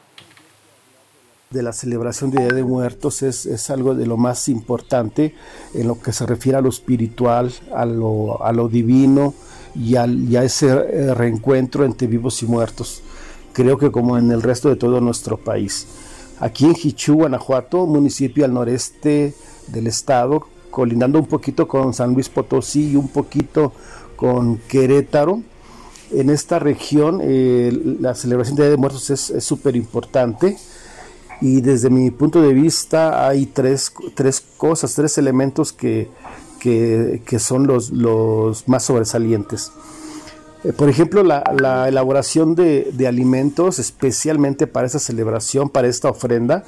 De 1.50 1.62
la 1.62 1.72
celebración 1.72 2.30
de 2.30 2.42
Día 2.42 2.52
de 2.52 2.64
Muertos 2.64 3.22
es, 3.22 3.70
algo 3.70 3.94
de 3.94 4.06
lo 4.06 4.16
más 4.16 4.48
importante 4.48 5.34
en 5.74 5.86
lo 5.86 6.00
que 6.00 6.12
se 6.12 6.26
refiere 6.26 6.58
a 6.58 6.60
lo 6.60 6.68
espiritual, 6.68 7.52
a 7.74 7.86
lo, 7.86 8.42
a 8.42 8.52
lo 8.52 8.68
divino 8.68 9.34
y, 9.74 9.96
al, 9.96 10.34
a 10.36 10.44
ese 10.44 10.66
eh, 10.68 11.14
reencuentro 11.14 11.84
entre 11.84 12.06
vivos 12.06 12.42
y 12.42 12.46
muertos. 12.46 13.02
Creo 13.52 13.78
que 13.78 13.90
como 13.90 14.18
en 14.18 14.30
el 14.30 14.42
resto 14.42 14.68
de 14.68 14.76
todo 14.76 15.00
nuestro 15.00 15.36
país 15.38 15.86
aquí 16.40 16.66
en 16.66 16.74
Jichú, 16.74 17.14
Guanajuato, 17.14 17.86
municipio 17.86 18.44
al 18.44 18.54
noreste 18.54 19.34
del 19.72 19.86
estado, 19.86 20.46
colindando 20.70 21.18
un 21.18 21.26
poquito 21.26 21.66
con 21.68 21.94
San 21.94 22.14
Luis 22.14 22.28
Potosí 22.28 22.92
y 22.92 22.96
un 22.96 23.08
poquito 23.08 23.72
con 24.16 24.58
Querétaro. 24.68 25.42
En 26.10 26.30
esta 26.30 26.58
región 26.58 27.20
eh, 27.22 27.96
la 28.00 28.14
celebración 28.14 28.56
de 28.56 28.62
Día 28.64 28.70
de 28.70 28.76
Muertos 28.76 29.10
es 29.10 29.44
súper 29.44 29.76
importante 29.76 30.56
y 31.40 31.60
desde 31.60 31.90
mi 31.90 32.10
punto 32.10 32.42
de 32.42 32.52
vista 32.52 33.28
hay 33.28 33.46
tres, 33.46 33.92
tres 34.14 34.42
cosas, 34.56 34.94
tres 34.94 35.18
elementos 35.18 35.72
que, 35.72 36.08
que, 36.58 37.22
que 37.24 37.38
son 37.38 37.66
los, 37.66 37.90
los 37.90 38.68
más 38.68 38.84
sobresalientes. 38.84 39.72
Eh, 40.64 40.72
por 40.72 40.88
ejemplo, 40.88 41.22
la, 41.22 41.88
elaboración 41.88 42.54
de, 42.54 42.92
alimentos, 43.06 43.78
especialmente 43.78 44.66
para 44.66 44.86
esta 44.86 44.98
celebración, 44.98 45.70
para 45.70 45.86
esta 45.86 46.08
ofrenda, 46.08 46.64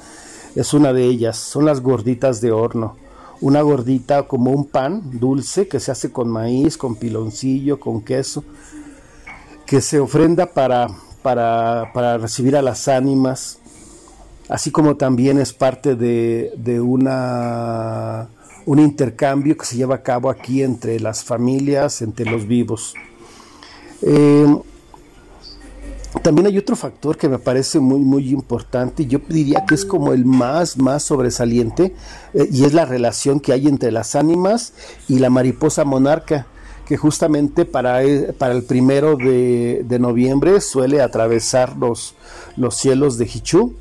es 0.55 0.73
una 0.73 0.93
de 0.93 1.05
ellas. 1.05 1.37
Son 1.37 1.65
las 1.65 1.81
gorditas 1.81 2.41
de 2.41 2.51
horno. 2.51 2.95
Una 3.39 3.61
gordita 3.61 4.23
como 4.23 4.51
un 4.51 4.67
pan 4.67 5.01
dulce 5.19 5.67
que 5.67 5.79
se 5.79 5.91
hace 5.91 6.11
con 6.11 6.29
maíz, 6.29 6.77
con 6.77 6.95
piloncillo, 6.95 7.79
con 7.79 8.01
queso, 8.01 8.43
que 9.65 9.81
se 9.81 9.99
ofrenda 9.99 10.47
para, 10.47 10.87
para, 11.23 12.17
recibir 12.19 12.55
a 12.55 12.61
las 12.61 12.87
ánimas, 12.87 13.57
así 14.47 14.69
como 14.69 14.95
también 14.95 15.39
es 15.39 15.53
parte 15.53 15.95
de, 15.95 16.53
de 16.55 16.81
una, 16.81 18.27
un 18.67 18.79
intercambio 18.79 19.57
que 19.57 19.65
se 19.65 19.75
lleva 19.75 19.95
a 19.95 20.03
cabo 20.03 20.29
aquí 20.29 20.61
entre 20.61 20.99
las 20.99 21.23
familias, 21.23 22.03
entre 22.03 22.29
los 22.29 22.45
vivos. 22.45 22.93
Eh, 24.03 24.45
también 26.19 26.47
hay 26.47 26.57
otro 26.57 26.75
factor 26.75 27.17
que 27.17 27.29
me 27.29 27.39
parece 27.39 27.79
muy 27.79 28.01
muy 28.01 28.29
importante, 28.29 29.05
yo 29.05 29.19
diría 29.29 29.65
que 29.65 29.75
es 29.75 29.85
como 29.85 30.11
el 30.11 30.25
más 30.25 30.77
más 30.77 31.03
sobresaliente 31.03 31.95
eh, 32.33 32.49
y 32.51 32.65
es 32.65 32.73
la 32.73 32.85
relación 32.85 33.39
que 33.39 33.53
hay 33.53 33.67
entre 33.67 33.91
las 33.91 34.15
ánimas 34.15 34.73
y 35.07 35.19
la 35.19 35.29
mariposa 35.29 35.85
monarca, 35.85 36.47
que 36.85 36.97
justamente 36.97 37.63
para, 37.63 38.03
eh, 38.03 38.33
para 38.37 38.53
el 38.53 38.63
primero 38.63 39.15
de, 39.15 39.97
noviembre 39.99 40.59
suele 40.59 41.01
atravesar 41.01 41.77
los, 41.77 42.15
los 42.57 42.75
cielos 42.75 43.17
de 43.17 43.25
Hichú. 43.25 43.75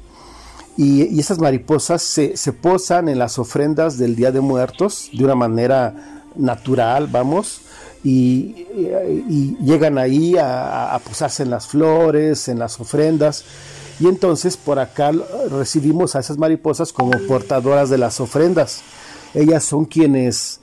Y, 0.76 1.18
esas 1.18 1.40
mariposas 1.40 2.02
se, 2.02 2.36
se 2.36 2.52
posan 2.52 3.08
en 3.08 3.18
las 3.18 3.38
ofrendas 3.38 3.98
del 3.98 4.14
Día 4.14 4.30
de 4.30 4.40
Muertos 4.40 5.10
de 5.12 5.24
una 5.24 5.34
manera 5.34 6.22
natural, 6.36 7.08
vamos, 7.08 7.62
y, 8.02 8.66
llegan 9.62 9.98
ahí 9.98 10.34
a, 10.38 10.98
posarse 11.06 11.42
en 11.42 11.50
las 11.50 11.66
flores, 11.66 12.48
en 12.48 12.58
las 12.58 12.80
ofrendas. 12.80 13.44
Y 13.98 14.06
entonces 14.06 14.56
por 14.56 14.78
acá 14.78 15.12
recibimos 15.50 16.16
a 16.16 16.20
esas 16.20 16.38
mariposas 16.38 16.92
como 16.92 17.10
portadoras 17.28 17.90
de 17.90 17.98
las 17.98 18.20
ofrendas. 18.20 18.82
Ellas 19.34 19.62
son 19.62 19.84
quienes, 19.84 20.60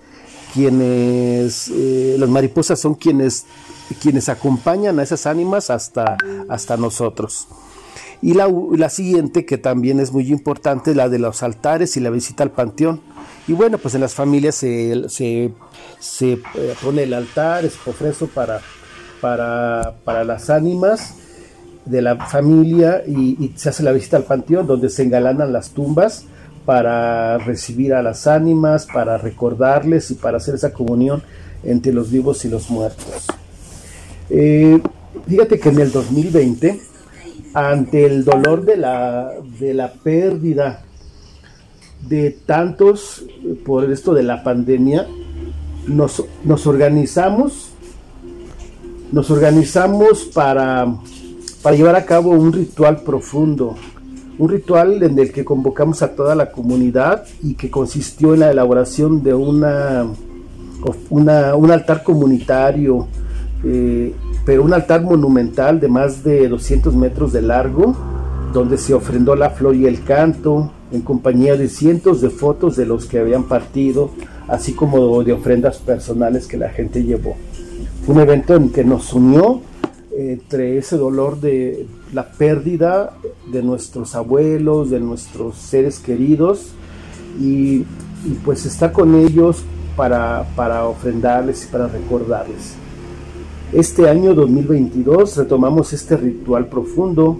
quienes, 0.53 1.69
eh, 1.69 2.15
las 2.17 2.29
mariposas 2.29 2.79
son 2.79 2.95
quienes, 2.95 3.45
quienes 4.01 4.27
acompañan 4.27 4.97
a 4.99 5.03
esas 5.03 5.27
ánimas 5.27 5.69
hasta, 5.69 6.17
hasta 6.49 6.77
nosotros. 6.77 7.47
Y 8.21 8.33
la, 8.33 8.51
la 8.75 8.89
siguiente, 8.89 9.45
que 9.45 9.59
también 9.59 9.99
es 9.99 10.11
muy 10.11 10.31
importante, 10.31 10.95
la 10.95 11.07
de 11.07 11.19
los 11.19 11.43
altares 11.43 11.95
y 11.97 11.99
la 11.99 12.09
visita 12.09 12.43
al 12.43 12.51
panteón. 12.51 13.01
Y 13.47 13.53
bueno, 13.53 13.77
pues 13.77 13.95
en 13.95 14.01
las 14.01 14.13
familias 14.13 14.55
se, 14.55 15.07
se, 15.07 15.51
se 15.99 16.33
eh, 16.33 16.75
pone 16.83 17.03
el 17.03 17.13
altar, 17.13 17.63
es 17.63 17.75
ofrezo 17.85 18.27
para, 18.27 18.59
para, 19.21 19.95
para, 20.03 20.25
las 20.25 20.49
ánimas 20.49 21.15
de 21.85 22.01
la 22.01 22.17
familia 22.27 23.03
y, 23.07 23.53
se 23.55 23.69
hace 23.69 23.83
la 23.83 23.93
visita 23.93 24.17
al 24.17 24.23
panteón 24.23 24.67
donde 24.67 24.89
se 24.89 25.03
engalanan 25.03 25.53
las 25.53 25.69
tumbas 25.69 26.25
para 26.65 27.37
recibir 27.37 27.93
a 27.93 28.03
las 28.03 28.27
ánimas, 28.27 28.85
para 28.85 29.17
recordarles 29.17 30.11
y 30.11 30.15
para 30.15 30.37
hacer 30.37 30.55
esa 30.55 30.73
comunión 30.73 31.23
entre 31.63 31.93
los 31.93 32.11
vivos 32.11 32.43
y 32.43 32.49
los 32.49 32.69
muertos. 32.69 33.27
Eh, 34.29 34.81
fíjate 35.25 35.57
que 35.57 35.69
en 35.69 35.79
el 35.79 35.93
2020, 35.93 36.81
ante 37.53 38.05
el 38.05 38.25
dolor 38.25 38.65
de 38.65 38.75
la, 38.75 39.31
de 39.57 39.73
la 39.73 39.93
pérdida 39.93 40.83
de 42.01 42.31
tantos 42.45 43.25
por 43.65 43.89
esto 43.91 44.13
de 44.13 44.23
la 44.23 44.43
pandemia, 44.43 45.07
nos, 45.87 46.23
nos 46.43 46.67
organizamos, 46.67 47.71
nos 49.11 49.31
organizamos 49.31 50.25
para, 50.25 50.95
para 51.61 51.75
llevar 51.75 51.95
a 51.95 52.05
cabo 52.05 52.31
un 52.31 52.53
ritual 52.53 53.01
profundo, 53.01 53.75
un 54.37 54.49
ritual 54.49 55.01
en 55.01 55.17
el 55.17 55.31
que 55.31 55.43
convocamos 55.43 56.01
a 56.01 56.15
toda 56.15 56.35
la 56.35 56.51
comunidad 56.51 57.25
y 57.41 57.55
que 57.55 57.71
consistió 57.71 58.33
en 58.33 58.41
la 58.41 58.51
elaboración 58.51 59.23
de 59.23 59.33
una, 59.33 60.05
un 61.09 61.71
altar 61.71 62.03
comunitario, 62.03 63.07
eh, 63.63 64.13
pero 64.45 64.63
un 64.63 64.73
altar 64.73 65.01
monumental 65.01 65.79
de 65.79 65.87
más 65.87 66.23
de 66.23 66.47
200 66.47 66.95
metros 66.95 67.33
de 67.33 67.41
largo, 67.41 67.95
donde 68.53 68.77
se 68.77 68.93
ofrendó 68.93 69.35
la 69.35 69.49
flor 69.49 69.75
y 69.75 69.85
el 69.87 70.03
canto, 70.03 70.71
en 70.91 71.01
compañía 71.01 71.55
de 71.55 71.69
cientos 71.69 72.21
de 72.21 72.29
fotos 72.29 72.75
de 72.75 72.85
los 72.85 73.05
que 73.05 73.19
habían 73.19 73.43
partido, 73.43 74.11
así 74.47 74.73
como 74.73 75.23
de 75.23 75.33
ofrendas 75.33 75.77
personales 75.77 76.47
que 76.47 76.57
la 76.57 76.69
gente 76.69 77.03
llevó. 77.03 77.35
Fue 78.05 78.15
un 78.15 78.21
evento 78.21 78.55
en 78.55 78.69
que 78.69 78.83
nos 78.83 79.13
unió 79.13 79.61
entre 80.17 80.77
ese 80.77 80.97
dolor 80.97 81.39
de 81.39 81.85
la 82.13 82.29
pérdida 82.31 83.13
de 83.51 83.61
nuestros 83.61 84.15
abuelos, 84.15 84.89
de 84.89 84.99
nuestros 84.99 85.57
seres 85.57 85.99
queridos, 85.99 86.71
y, 87.39 87.83
pues 88.43 88.65
estar 88.65 88.91
con 88.91 89.13
ellos 89.15 89.63
para, 89.95 90.47
para 90.55 90.85
ofrendarles 90.85 91.65
y 91.65 91.67
para 91.67 91.87
recordarles. 91.87 92.75
Este 93.71 94.09
año 94.09 94.33
2022 94.33 95.37
retomamos 95.37 95.93
este 95.93 96.17
ritual 96.17 96.67
profundo 96.67 97.39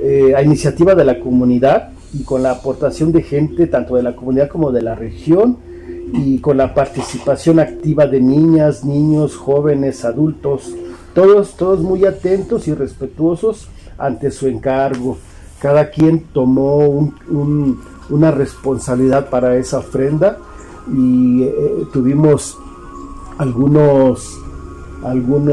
eh, 0.00 0.34
a 0.34 0.42
iniciativa 0.42 0.94
de 0.94 1.04
la 1.04 1.20
comunidad 1.20 1.90
y 2.12 2.24
con 2.24 2.42
la 2.42 2.52
aportación 2.52 3.12
de 3.12 3.22
gente 3.22 3.66
tanto 3.66 3.96
de 3.96 4.02
la 4.02 4.16
comunidad 4.16 4.48
como 4.48 4.72
de 4.72 4.82
la 4.82 4.94
región 4.94 5.58
y 6.12 6.38
con 6.38 6.56
la 6.56 6.74
participación 6.74 7.60
activa 7.60 8.06
de 8.06 8.20
niñas, 8.20 8.84
niños, 8.84 9.36
jóvenes, 9.36 10.04
adultos, 10.04 10.74
todos, 11.14 11.56
todos 11.56 11.80
muy 11.80 12.04
atentos 12.04 12.66
y 12.68 12.74
respetuosos 12.74 13.68
ante 13.98 14.30
su 14.30 14.48
encargo. 14.48 15.18
Cada 15.60 15.90
quien 15.90 16.24
tomó 16.32 17.12
una 18.08 18.30
responsabilidad 18.30 19.28
para 19.28 19.56
esa 19.56 19.78
ofrenda 19.78 20.38
y 20.92 21.44
eh, 21.44 21.86
tuvimos 21.92 22.58
algunos 23.38 24.40
algunos 25.04 25.50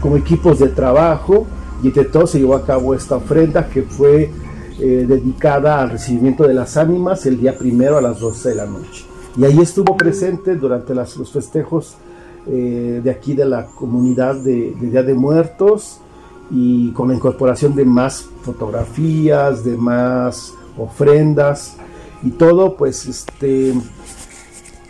como 0.00 0.16
equipos 0.16 0.58
de 0.58 0.68
trabajo 0.68 1.46
y 1.82 1.88
entre 1.88 2.04
todos 2.04 2.30
se 2.30 2.38
llevó 2.38 2.54
a 2.54 2.64
cabo 2.64 2.94
esta 2.94 3.16
ofrenda 3.16 3.68
que 3.68 3.82
fue 3.82 4.30
eh, 4.80 5.04
dedicada 5.06 5.80
al 5.82 5.90
recibimiento 5.90 6.44
de 6.44 6.54
las 6.54 6.76
ánimas 6.76 7.26
el 7.26 7.38
día 7.38 7.56
primero 7.56 7.98
a 7.98 8.00
las 8.00 8.18
12 8.18 8.48
de 8.48 8.54
la 8.54 8.66
noche. 8.66 9.04
Y 9.36 9.44
ahí 9.44 9.60
estuvo 9.60 9.96
presente 9.96 10.56
durante 10.56 10.94
los 10.94 11.30
festejos 11.30 11.96
eh, 12.46 13.00
de 13.04 13.10
aquí 13.10 13.34
de 13.34 13.44
la 13.44 13.66
comunidad 13.66 14.36
de, 14.36 14.74
de, 14.80 14.90
Día 14.90 15.02
de 15.02 15.14
Muertos 15.14 15.98
y 16.50 16.92
con 16.92 17.08
la 17.08 17.14
incorporación 17.14 17.74
de 17.74 17.84
más 17.84 18.24
fotografías, 18.42 19.64
de 19.64 19.76
más 19.76 20.54
ofrendas 20.78 21.76
y 22.22 22.30
todo 22.30 22.76
pues 22.76 23.06
este 23.06 23.74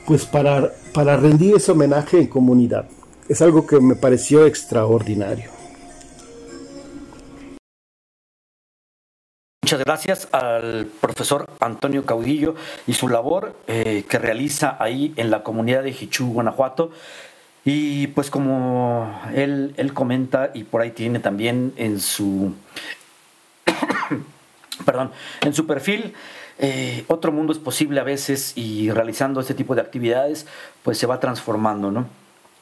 pues 0.07 0.25
para, 0.25 0.73
para 0.95 1.17
rendir 1.17 1.57
ese 1.57 1.73
homenaje 1.73 2.21
en 2.21 2.27
comunidad. 2.29 2.87
Es 3.29 3.43
algo 3.43 3.67
que 3.67 3.81
me 3.81 3.95
pareció 3.95 4.47
extraordinario. 4.47 5.60
Muchas 9.71 9.85
gracias 9.85 10.29
al 10.33 10.87
profesor 11.01 11.47
Antonio 11.61 12.05
Caudillo 12.05 12.57
y 12.89 12.95
su 12.95 13.07
labor 13.07 13.55
eh, 13.69 14.05
que 14.09 14.19
realiza 14.19 14.77
ahí 14.81 15.15
en 15.15 15.31
la 15.31 15.45
comunidad 15.45 15.85
de 15.85 15.93
Jichú, 15.93 16.33
Guanajuato. 16.33 16.91
Y 17.65 18.09
pues 18.09 18.31
como 18.31 19.23
él, 19.33 19.73
él 19.77 19.95
comenta 19.95 20.51
y 20.55 20.65
por 20.65 20.83
ahí 20.83 20.91
tiene 20.91 21.21
también 21.21 21.73
en 21.77 22.01
su, 22.01 22.53
perdón, 24.85 25.13
en 25.43 25.55
su 25.55 25.69
perfil, 25.69 26.15
eh, 26.59 27.05
otro 27.07 27.31
mundo 27.31 27.53
es 27.53 27.61
posible 27.61 28.01
a 28.01 28.03
veces 28.03 28.55
y 28.57 28.91
realizando 28.91 29.41
este 29.41 29.55
tipo 29.55 29.77
de 29.77 29.83
actividades, 29.83 30.49
pues 30.83 30.99
se 30.99 31.07
va 31.07 31.21
transformando, 31.21 31.93
¿no? 31.93 32.09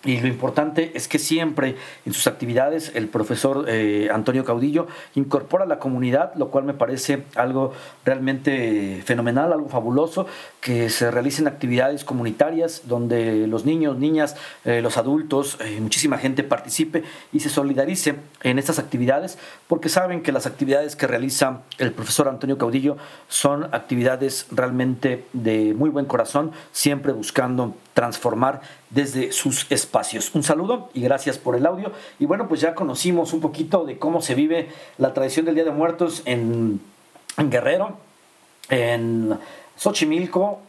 Y 0.05 0.21
lo 0.21 0.29
importante 0.29 0.93
es 0.95 1.09
que 1.09 1.19
siempre 1.19 1.75
en 2.07 2.13
sus 2.13 2.29
actividades 2.29 2.93
el 2.95 3.09
profesor 3.09 3.65
eh, 3.67 4.09
Antonio 4.13 4.45
Caudillo 4.45 4.87
incorpora 5.17 5.65
a 5.65 5.67
la 5.67 5.81
comunidad, 5.81 6.35
lo 6.37 6.51
cual 6.51 6.65
me 6.65 6.73
parece 6.73 7.25
algo 7.35 7.73
realmente 8.05 9.03
fenomenal, 9.05 9.53
algo 9.53 9.69
fabuloso, 9.69 10.27
que 10.61 10.89
se 10.89 11.11
realicen 11.11 11.49
actividades 11.49 12.05
comunitarias 12.05 12.83
donde 12.87 13.49
los 13.49 13.65
niños, 13.65 13.99
niñas, 13.99 14.37
eh, 14.65 14.83
los 14.83 14.99
adultos, 14.99 15.59
eh, 15.61 15.81
muchísima 15.81 16.17
gente 16.17 16.45
participe 16.45 17.03
y 17.33 17.41
se 17.41 17.49
solidarice 17.49 18.15
en 18.45 18.61
estas 18.61 18.79
actividades, 18.79 19.37
porque 19.67 19.89
saben 19.89 20.23
que 20.23 20.31
las 20.31 20.47
actividades 20.47 20.95
que 20.95 21.09
realiza 21.09 21.63
el 21.79 21.91
profesor 21.91 22.29
Antonio 22.29 22.57
Caudillo 22.57 22.97
son 23.29 23.65
actividades 23.75 24.47
realmente 24.53 25.25
de 25.33 25.75
muy 25.75 25.91
buen 25.91 26.07
corazón, 26.07 26.53
siempre 26.71 27.13
buscando 27.13 27.75
transformar 27.99 28.61
desde 28.91 29.33
sus 29.33 29.69
espacios. 29.73 30.33
Un 30.33 30.45
saludo 30.45 30.89
y 30.95 31.01
gracias 31.01 31.37
por 31.37 31.57
el 31.57 31.67
audio. 31.67 31.91
Y 32.21 32.27
bueno, 32.27 32.47
pues 32.47 32.61
ya 32.61 32.73
conocimos 32.73 33.33
un 33.33 33.41
poquito 33.41 33.85
de 33.85 33.99
cómo 33.99 34.23
se 34.23 34.37
vive 34.37 34.69
la 34.99 35.13
tradición 35.15 35.47
del 35.47 35.57
Día 35.57 35.65
de 35.65 35.73
Muertos 35.73 36.23
en, 36.25 36.81
Guerrero, 37.37 37.97
en 38.71 39.37
Xochimilco, 39.75 40.61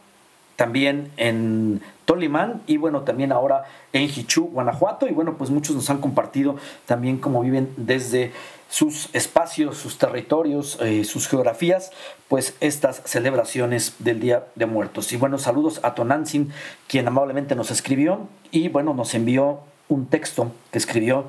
también 0.56 1.12
en 1.18 1.80
Tolimán 2.04 2.62
y 2.66 2.78
bueno, 2.78 3.02
también 3.02 3.30
ahora 3.30 3.62
en 3.92 4.02
Hichú, 4.02 4.46
Guanajuato. 4.46 5.06
Y 5.06 5.12
bueno, 5.12 5.36
pues 5.38 5.50
muchos 5.50 5.76
nos 5.76 5.88
han 5.88 6.00
compartido 6.00 6.56
también 6.84 7.18
cómo 7.18 7.42
viven 7.42 7.72
desde 7.76 8.32
sus 8.70 9.08
espacios, 9.12 9.76
sus 9.76 9.98
territorios, 9.98 10.78
eh, 10.80 11.04
sus 11.04 11.28
geografías, 11.28 11.90
pues 12.28 12.54
estas 12.60 13.02
celebraciones 13.04 13.96
del 13.98 14.20
Día 14.20 14.46
de 14.54 14.66
Muertos. 14.66 15.12
Y 15.12 15.16
bueno, 15.16 15.38
saludos 15.38 15.80
a 15.82 15.94
Tonantzin, 15.94 16.52
quien 16.86 17.08
amablemente 17.08 17.56
nos 17.56 17.72
escribió 17.72 18.28
y 18.52 18.68
bueno, 18.68 18.94
nos 18.94 19.12
envió 19.14 19.58
un 19.88 20.06
texto 20.06 20.52
que 20.70 20.78
escribió 20.78 21.24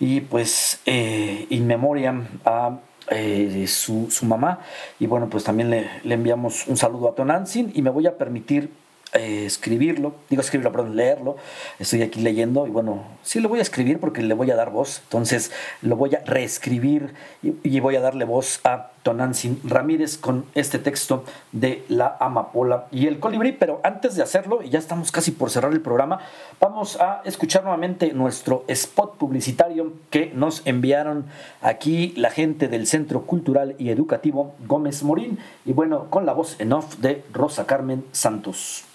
y 0.00 0.22
pues 0.22 0.80
eh, 0.84 1.46
in 1.50 1.68
memoriam 1.68 2.26
a 2.44 2.78
eh, 3.10 3.66
su, 3.68 4.08
mamá. 4.22 4.58
Y 4.98 5.06
bueno, 5.06 5.28
pues 5.30 5.44
también 5.44 5.70
le, 5.70 5.88
le 6.02 6.14
enviamos 6.14 6.66
un 6.66 6.76
saludo 6.76 7.08
a 7.08 7.14
Tonantzin 7.14 7.70
y 7.74 7.82
me 7.82 7.90
voy 7.90 8.08
a 8.08 8.18
permitir 8.18 8.70
eh, 9.14 9.44
escribirlo, 9.44 10.14
digo 10.30 10.40
escribirlo, 10.40 10.72
perdón, 10.72 10.96
leerlo. 10.96 11.36
Estoy 11.78 12.00
aquí 12.00 12.22
leyendo 12.22 12.66
y 12.66 12.70
bueno, 12.70 13.04
sí 13.22 13.40
lo 13.40 13.50
voy 13.50 13.58
a 13.58 13.62
escribir 13.62 14.00
porque 14.00 14.22
le 14.22 14.32
voy 14.32 14.50
a 14.50 14.56
dar 14.56 14.70
voz. 14.70 15.00
Entonces 15.04 15.52
lo 15.82 15.96
voy 15.96 16.14
a 16.14 16.20
reescribir 16.24 17.12
y, 17.42 17.80
voy 17.80 17.96
a 17.96 18.00
darle 18.00 18.24
voz 18.24 18.60
a 18.64 18.92
Tonantzin 19.02 19.60
Ramírez 19.64 20.16
con 20.16 20.46
este 20.54 20.78
texto 20.78 21.24
de 21.50 21.84
La 21.88 22.16
Amapola 22.20 22.86
y 22.90 23.06
el 23.06 23.20
Colibrí. 23.20 23.52
Pero 23.52 23.80
antes 23.84 24.14
de 24.14 24.22
hacerlo, 24.22 24.62
y 24.62 24.70
ya 24.70 24.78
estamos 24.78 25.12
casi 25.12 25.32
por 25.32 25.50
cerrar 25.50 25.72
el 25.72 25.82
programa, 25.82 26.20
vamos 26.58 26.98
a 26.98 27.20
escuchar 27.26 27.64
nuevamente 27.64 28.14
nuestro 28.14 28.64
spot 28.68 29.18
publicitario 29.18 29.92
que 30.08 30.32
nos 30.34 30.62
enviaron 30.64 31.26
aquí 31.60 32.14
la 32.16 32.30
gente 32.30 32.68
del 32.68 32.86
Centro 32.86 33.26
Cultural 33.26 33.74
y 33.78 33.90
Educativo 33.90 34.54
Gómez 34.66 35.02
Morín. 35.02 35.38
Y 35.66 35.74
bueno, 35.74 36.08
con 36.08 36.24
la 36.24 36.32
voz 36.32 36.58
en 36.60 36.72
off 36.72 36.96
de 36.96 37.24
Rosa 37.34 37.66
Carmen 37.66 38.06
Santos. 38.12 38.86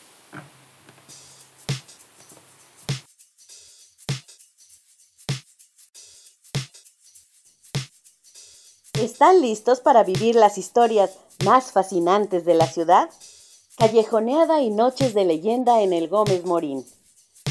¿Están 9.01 9.41
listos 9.41 9.79
para 9.79 10.03
vivir 10.03 10.33
las 10.33 10.57
historias 10.57 11.11
más 11.45 11.71
fascinantes 11.71 12.45
de 12.45 12.55
la 12.55 12.65
ciudad? 12.65 13.11
Callejoneada 13.77 14.61
y 14.61 14.71
noches 14.71 15.13
de 15.13 15.23
leyenda 15.23 15.81
en 15.81 15.93
el 15.93 16.07
Gómez 16.07 16.45
Morín. 16.45 16.83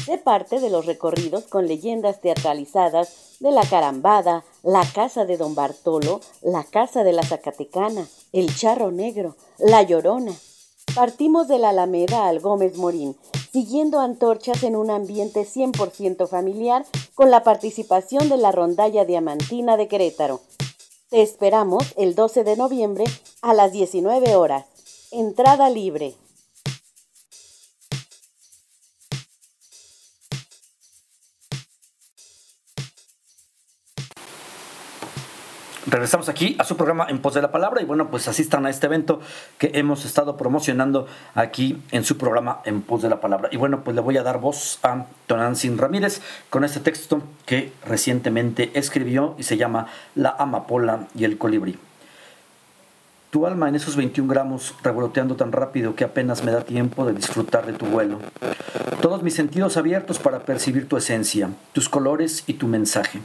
Sé 0.05 0.17
parte 0.17 0.59
de 0.59 0.69
los 0.69 0.85
recorridos 0.85 1.45
con 1.45 1.65
leyendas 1.65 2.19
teatralizadas 2.19 3.37
de 3.39 3.51
la 3.51 3.61
Carambada, 3.61 4.43
la 4.61 4.83
Casa 4.93 5.23
de 5.23 5.37
Don 5.37 5.55
Bartolo, 5.55 6.19
la 6.41 6.65
Casa 6.65 7.05
de 7.05 7.13
la 7.13 7.23
Zacatecana, 7.23 8.05
el 8.33 8.53
Charro 8.53 8.91
Negro, 8.91 9.37
la 9.57 9.83
Llorona. 9.83 10.33
Partimos 10.95 11.47
de 11.47 11.59
la 11.59 11.69
Alameda 11.69 12.27
al 12.27 12.41
Gómez 12.41 12.75
Morín, 12.75 13.15
siguiendo 13.53 14.01
antorchas 14.01 14.63
en 14.63 14.75
un 14.75 14.91
ambiente 14.91 15.45
100% 15.45 16.27
familiar 16.27 16.85
con 17.15 17.31
la 17.31 17.43
participación 17.43 18.27
de 18.27 18.35
la 18.35 18.51
Rondalla 18.51 19.05
Diamantina 19.05 19.77
de 19.77 19.87
Querétaro 19.87 20.41
te 21.09 21.21
esperamos 21.21 21.93
el 21.95 22.15
12 22.15 22.43
de 22.43 22.57
noviembre 22.57 23.05
a 23.41 23.53
las 23.53 23.71
19 23.71 24.35
horas. 24.35 24.65
Entrada 25.11 25.69
libre. 25.69 26.15
Regresamos 35.97 36.29
aquí 36.29 36.55
a 36.59 36.63
su 36.63 36.77
programa 36.77 37.07
En 37.09 37.17
Pos 37.17 37.33
de 37.33 37.41
la 37.41 37.51
Palabra 37.51 37.81
y 37.81 37.85
bueno, 37.85 38.11
pues 38.11 38.27
asistan 38.27 38.67
a 38.67 38.69
este 38.69 38.85
evento 38.85 39.19
que 39.57 39.71
hemos 39.73 40.05
estado 40.05 40.37
promocionando 40.37 41.07
aquí 41.33 41.81
en 41.89 42.03
su 42.03 42.19
programa 42.19 42.61
En 42.65 42.83
Pos 42.83 43.01
de 43.01 43.09
la 43.09 43.19
Palabra. 43.19 43.49
Y 43.51 43.57
bueno, 43.57 43.81
pues 43.83 43.95
le 43.95 44.01
voy 44.01 44.15
a 44.17 44.21
dar 44.21 44.39
voz 44.39 44.77
a 44.83 45.07
Tonantzin 45.25 45.79
Ramírez 45.79 46.21
con 46.51 46.63
este 46.63 46.81
texto 46.81 47.23
que 47.47 47.73
recientemente 47.83 48.69
escribió 48.75 49.33
y 49.39 49.43
se 49.43 49.57
llama 49.57 49.87
La 50.13 50.35
amapola 50.37 51.07
y 51.15 51.23
el 51.23 51.39
colibrí. 51.39 51.79
Tu 53.31 53.47
alma 53.47 53.67
en 53.67 53.73
esos 53.73 53.95
21 53.95 54.31
gramos 54.31 54.75
revoloteando 54.83 55.35
tan 55.35 55.51
rápido 55.51 55.95
que 55.95 56.03
apenas 56.03 56.43
me 56.43 56.51
da 56.51 56.61
tiempo 56.61 57.07
de 57.07 57.13
disfrutar 57.13 57.65
de 57.65 57.73
tu 57.73 57.87
vuelo. 57.87 58.19
Todos 59.01 59.23
mis 59.23 59.33
sentidos 59.33 59.77
abiertos 59.77 60.19
para 60.19 60.41
percibir 60.41 60.87
tu 60.87 60.95
esencia, 60.95 61.49
tus 61.73 61.89
colores 61.89 62.43
y 62.45 62.53
tu 62.53 62.67
mensaje. 62.67 63.19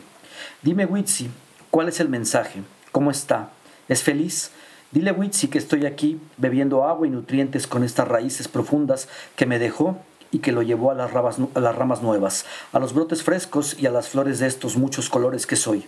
Dime, 0.63 0.87
Witsi, 0.87 1.29
¿Cuál 1.73 1.89
es 1.89 2.01
el 2.01 2.11
mensaje? 2.11 2.63
¿Cómo 2.93 3.11
está? 3.11 3.49
¿Es 3.89 4.03
feliz? 4.03 4.51
Dile 4.91 5.09
a 5.09 5.15
Witsi 5.15 5.49
que 5.49 5.57
estoy 5.57 5.87
aquí 5.87 6.21
bebiendo 6.37 6.85
agua 6.85 7.07
y 7.07 7.11
nutrientes 7.11 7.67
con 7.67 7.83
estas 7.83 8.07
raíces 8.07 8.47
profundas 8.47 9.09
que 9.37 9.47
me 9.47 9.59
dejó 9.59 9.97
y 10.31 10.41
que 10.41 10.53
lo 10.53 10.61
llevó 10.61 10.91
a 10.91 10.95
las, 10.95 11.13
ramas, 11.13 12.03
nuevas, 12.03 12.45
a 12.75 12.79
los 12.79 12.93
brotes 12.93 13.23
frescos 13.23 13.75
y 13.81 13.87
a 13.87 13.91
las 13.91 14.11
flores 14.11 14.39
de 14.39 14.49
estos 14.49 14.77
muchos 14.77 15.09
colores 15.09 15.47
que 15.47 15.57
soy. 15.57 15.87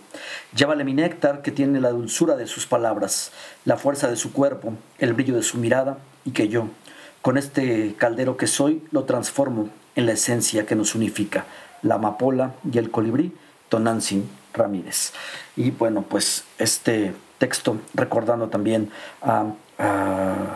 Llévale 0.55 0.83
mi 0.85 0.95
néctar 0.95 1.43
que 1.43 1.51
tiene 1.51 1.79
la 1.79 1.91
dulzura 1.91 2.35
de 2.35 2.47
sus 2.47 2.65
palabras, 2.65 3.31
la 3.63 3.77
fuerza 3.77 4.09
de 4.09 4.15
su 4.15 4.33
cuerpo, 4.33 4.73
el 4.97 5.13
brillo 5.13 5.35
de 5.35 5.43
su 5.43 5.59
mirada 5.59 5.99
y 6.25 6.31
que 6.31 6.47
yo, 6.47 6.69
Con 7.21 7.37
este 7.37 7.93
caldero 7.95 8.37
que 8.37 8.47
soy 8.47 8.83
lo 8.89 9.03
transformo 9.03 9.69
en 9.95 10.07
la 10.07 10.13
esencia 10.13 10.65
que 10.65 10.75
nos 10.75 10.95
unifica, 10.95 11.45
la 11.83 11.95
amapola 11.95 12.55
y 12.73 12.79
el 12.79 12.89
colibrí, 12.89 13.31
Tonantzin 13.69 14.27
Ramírez. 14.55 15.13
Y 15.55 15.71
bueno, 15.71 16.03
pues 16.03 16.43
este 16.57 17.13
texto 17.37 17.77
recordando 17.93 18.47
también 18.47 18.89
a, 19.21 19.45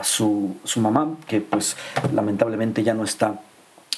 su, 0.02 0.56
su 0.64 0.80
mamá, 0.80 1.18
que 1.28 1.42
pues 1.42 1.76
lamentablemente 2.14 2.84
ya 2.84 2.94
no 2.94 3.04
está 3.04 3.42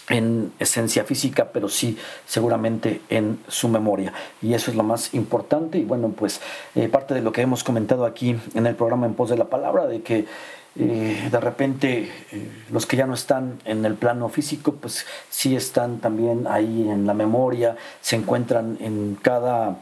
en 0.10 0.52
esencia 0.60 1.04
física, 1.04 1.50
pero 1.54 1.70
sí 1.70 1.98
seguramente 2.26 3.02
en 3.10 3.40
su 3.48 3.70
memoria. 3.70 4.14
Y 4.42 4.54
eso 4.54 4.72
es 4.72 4.78
lo 4.78 4.84
más 4.84 5.14
importante. 5.14 5.78
Y 5.78 5.86
bueno, 5.86 6.10
pues 6.10 6.42
eh, 6.76 6.90
parte 6.90 7.14
de 7.14 7.22
lo 7.22 7.32
que 7.32 7.42
hemos 7.42 7.64
comentado 7.64 8.06
aquí 8.06 8.36
en 8.54 8.68
el 8.68 8.76
programa 8.76 9.06
En 9.06 9.14
Pos 9.14 9.30
de 9.30 9.38
la 9.38 9.46
Palabra, 9.46 9.86
de 9.86 10.02
que 10.02 10.26
eh, 10.78 11.28
de 11.30 11.40
repente 11.40 12.10
eh, 12.32 12.52
los 12.72 12.86
que 12.86 12.98
ya 12.98 13.06
no 13.06 13.14
están 13.14 13.60
en 13.66 13.84
el 13.86 13.96
plano 13.96 14.30
físico, 14.30 14.74
pues 14.74 15.06
sí 15.30 15.56
están 15.56 16.00
también 16.00 16.48
ahí 16.48 16.90
en 16.90 17.06
la 17.06 17.14
memoria, 17.14 17.76
se 18.02 18.16
encuentran 18.16 18.78
en 18.80 19.18
cada 19.22 19.78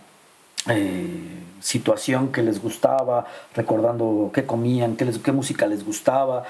situación 1.61 2.31
que 2.31 2.41
les 2.41 2.61
gustaba, 2.61 3.25
recordando 3.55 4.31
qué 4.33 4.45
comían, 4.45 4.95
qué, 4.95 5.09
qué 5.23 5.31
música 5.31 5.67
les 5.67 5.85
gustaba. 5.85 6.43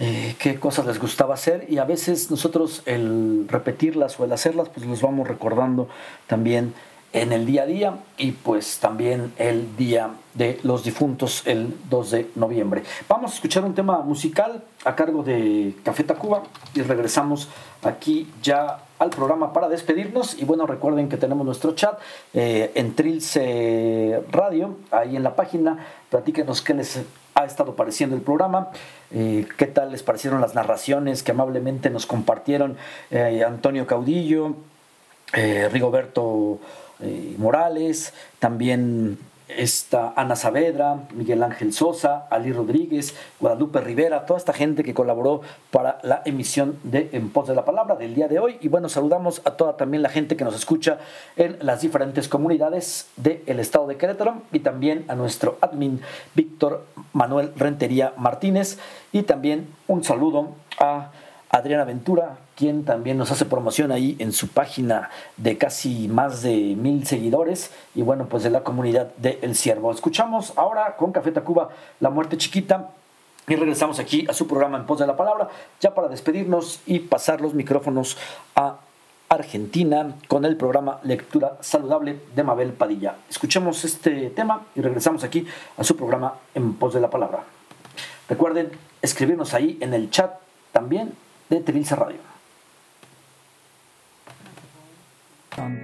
Eh, 0.00 0.36
qué 0.38 0.60
cosas 0.60 0.86
les 0.86 1.00
gustaba 1.00 1.34
hacer 1.34 1.66
y 1.68 1.78
a 1.78 1.84
veces 1.84 2.30
nosotros 2.30 2.82
el 2.86 3.46
repetirlas 3.48 4.20
o 4.20 4.24
el 4.24 4.32
hacerlas 4.32 4.68
pues 4.68 4.86
los 4.86 5.02
vamos 5.02 5.26
recordando 5.26 5.88
también 6.28 6.72
en 7.12 7.32
el 7.32 7.46
día 7.46 7.62
a 7.62 7.66
día 7.66 7.98
y 8.16 8.32
pues 8.32 8.78
también 8.78 9.32
el 9.38 9.76
día 9.76 10.10
de 10.34 10.60
los 10.62 10.84
difuntos 10.84 11.42
el 11.46 11.74
2 11.90 12.10
de 12.10 12.30
noviembre. 12.36 12.84
Vamos 13.08 13.32
a 13.32 13.34
escuchar 13.34 13.64
un 13.64 13.74
tema 13.74 13.98
musical 14.02 14.62
a 14.84 14.94
cargo 14.94 15.24
de 15.24 15.74
Café 15.82 16.04
Tacuba 16.04 16.44
y 16.74 16.82
regresamos 16.82 17.48
aquí 17.82 18.30
ya 18.40 18.78
al 18.98 19.10
programa 19.10 19.52
para 19.52 19.68
despedirnos. 19.68 20.38
Y 20.38 20.44
bueno 20.44 20.66
recuerden 20.66 21.08
que 21.08 21.16
tenemos 21.16 21.44
nuestro 21.44 21.74
chat 21.74 21.98
eh, 22.34 22.72
en 22.74 22.94
Trilce 22.94 24.22
Radio 24.30 24.76
ahí 24.90 25.16
en 25.16 25.22
la 25.22 25.36
página. 25.36 25.86
Platíquenos 26.10 26.62
qué 26.62 26.74
les 26.74 27.00
ha 27.34 27.44
estado 27.44 27.76
pareciendo 27.76 28.16
el 28.16 28.22
programa, 28.22 28.70
eh, 29.12 29.46
qué 29.56 29.66
tal 29.66 29.92
les 29.92 30.02
parecieron 30.02 30.40
las 30.40 30.54
narraciones 30.54 31.22
que 31.22 31.30
amablemente 31.30 31.88
nos 31.90 32.06
compartieron 32.06 32.76
eh, 33.10 33.44
Antonio 33.46 33.86
Caudillo, 33.86 34.54
Rigoberto 35.70 36.58
Morales, 37.36 38.14
también 38.38 39.18
está 39.48 40.12
Ana 40.16 40.36
Saavedra, 40.36 41.00
Miguel 41.14 41.42
Ángel 41.42 41.72
Sosa, 41.72 42.26
Ali 42.30 42.52
Rodríguez, 42.52 43.14
Guadalupe 43.40 43.80
Rivera, 43.80 44.26
toda 44.26 44.38
esta 44.38 44.52
gente 44.52 44.84
que 44.84 44.94
colaboró 44.94 45.40
para 45.70 45.98
la 46.02 46.22
emisión 46.24 46.78
de 46.82 47.08
En 47.12 47.30
Pos 47.30 47.48
de 47.48 47.54
la 47.54 47.64
Palabra 47.64 47.96
del 47.96 48.14
día 48.14 48.28
de 48.28 48.38
hoy. 48.38 48.58
Y 48.60 48.68
bueno, 48.68 48.88
saludamos 48.88 49.40
a 49.44 49.52
toda 49.52 49.76
también 49.76 50.02
la 50.02 50.10
gente 50.10 50.36
que 50.36 50.44
nos 50.44 50.54
escucha 50.54 50.98
en 51.36 51.56
las 51.62 51.80
diferentes 51.80 52.28
comunidades 52.28 53.08
del 53.16 53.60
estado 53.60 53.86
de 53.86 53.96
Querétaro 53.96 54.42
y 54.52 54.60
también 54.60 55.04
a 55.08 55.14
nuestro 55.14 55.58
admin 55.60 56.00
Víctor 56.34 56.84
Manuel 57.12 57.52
Rentería 57.56 58.12
Martínez 58.16 58.78
y 59.12 59.22
también 59.22 59.68
un 59.86 60.04
saludo 60.04 60.50
a 60.78 61.10
Adriana 61.50 61.84
Ventura, 61.84 62.36
quien 62.58 62.84
también 62.84 63.16
nos 63.16 63.30
hace 63.30 63.44
promoción 63.44 63.92
ahí 63.92 64.16
en 64.18 64.32
su 64.32 64.48
página 64.48 65.10
de 65.36 65.56
casi 65.56 66.08
más 66.08 66.42
de 66.42 66.74
mil 66.76 67.06
seguidores 67.06 67.70
y 67.94 68.02
bueno, 68.02 68.26
pues 68.28 68.42
de 68.42 68.50
la 68.50 68.64
comunidad 68.64 69.14
de 69.16 69.38
El 69.42 69.54
Ciervo. 69.54 69.92
Escuchamos 69.92 70.54
ahora 70.56 70.96
con 70.96 71.12
Café 71.12 71.30
Tacuba 71.30 71.68
La 72.00 72.10
Muerte 72.10 72.36
Chiquita 72.36 72.90
y 73.46 73.54
regresamos 73.54 74.00
aquí 74.00 74.26
a 74.28 74.32
su 74.32 74.48
programa 74.48 74.76
En 74.76 74.86
Pos 74.86 74.98
de 74.98 75.06
la 75.06 75.16
Palabra, 75.16 75.50
ya 75.80 75.94
para 75.94 76.08
despedirnos 76.08 76.80
y 76.84 76.98
pasar 76.98 77.40
los 77.40 77.54
micrófonos 77.54 78.18
a 78.56 78.78
Argentina 79.28 80.16
con 80.26 80.44
el 80.44 80.56
programa 80.56 80.98
Lectura 81.04 81.58
Saludable 81.60 82.18
de 82.34 82.42
Mabel 82.42 82.72
Padilla. 82.72 83.18
Escuchemos 83.30 83.84
este 83.84 84.30
tema 84.30 84.62
y 84.74 84.80
regresamos 84.80 85.22
aquí 85.22 85.46
a 85.76 85.84
su 85.84 85.94
programa 85.94 86.34
En 86.56 86.74
Pos 86.74 86.92
de 86.92 87.00
la 87.00 87.08
Palabra. 87.08 87.44
Recuerden 88.28 88.72
escribirnos 89.00 89.54
ahí 89.54 89.78
en 89.80 89.94
el 89.94 90.10
chat 90.10 90.40
también 90.72 91.12
de 91.50 91.60
Trilce 91.60 91.94
Radio. 91.94 92.37
Dame 95.58 95.74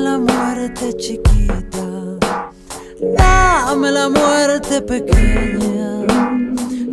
la 0.00 0.18
muerte 0.18 0.92
chiquita, 0.96 2.18
dame 3.00 3.90
la 3.90 4.08
muerte 4.08 4.80
pequeña, 4.82 6.06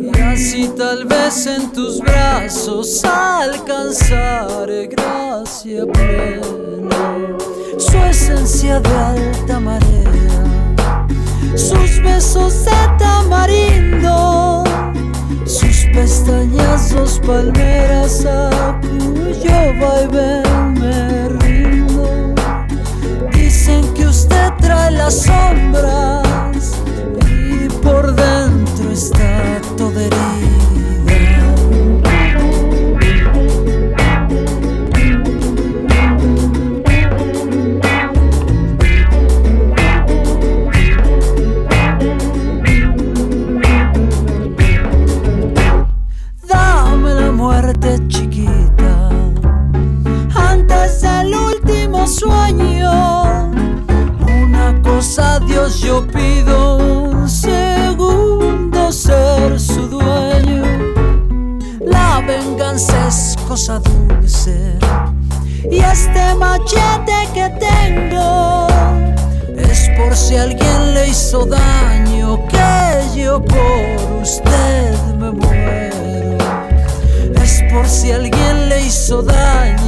y 0.00 0.10
así 0.18 0.68
tal 0.76 1.04
vez 1.04 1.46
en 1.46 1.70
tus 1.70 2.00
brazos 2.00 3.04
alcanzaré 3.04 4.88
gracia 4.88 5.86
plena. 5.86 7.36
Su 7.78 7.96
esencia 7.98 8.80
de 8.80 8.90
alta 8.90 9.60
marea, 9.60 10.25
sus 11.54 12.02
besos 12.02 12.64
de 12.64 12.70
tamarindo, 12.98 14.64
sus 15.44 15.86
pestañas, 15.94 16.90
dos 16.90 17.20
palmeras 17.26 18.24
a 18.26 18.78
cuyo 18.80 19.56
vaivén 19.80 20.74
me 20.74 21.28
rindo. 21.40 22.34
Dicen 23.32 23.94
que 23.94 24.06
usted 24.06 24.52
trae 24.60 24.90
las 24.90 25.22
sombras 25.22 26.25
cosa 63.56 63.78
dulce 63.78 64.78
y 65.70 65.78
este 65.78 66.34
machete 66.34 67.26
que 67.32 67.48
tengo 67.58 68.66
es 69.56 69.88
por 69.96 70.14
si 70.14 70.36
alguien 70.36 70.92
le 70.92 71.08
hizo 71.08 71.46
daño 71.46 72.46
que 72.48 73.18
yo 73.18 73.42
por 73.42 74.20
usted 74.20 74.92
me 75.18 75.30
muero. 75.30 76.36
Es 77.42 77.62
por 77.72 77.88
si 77.88 78.12
alguien 78.12 78.68
le 78.68 78.82
hizo 78.82 79.22
daño 79.22 79.85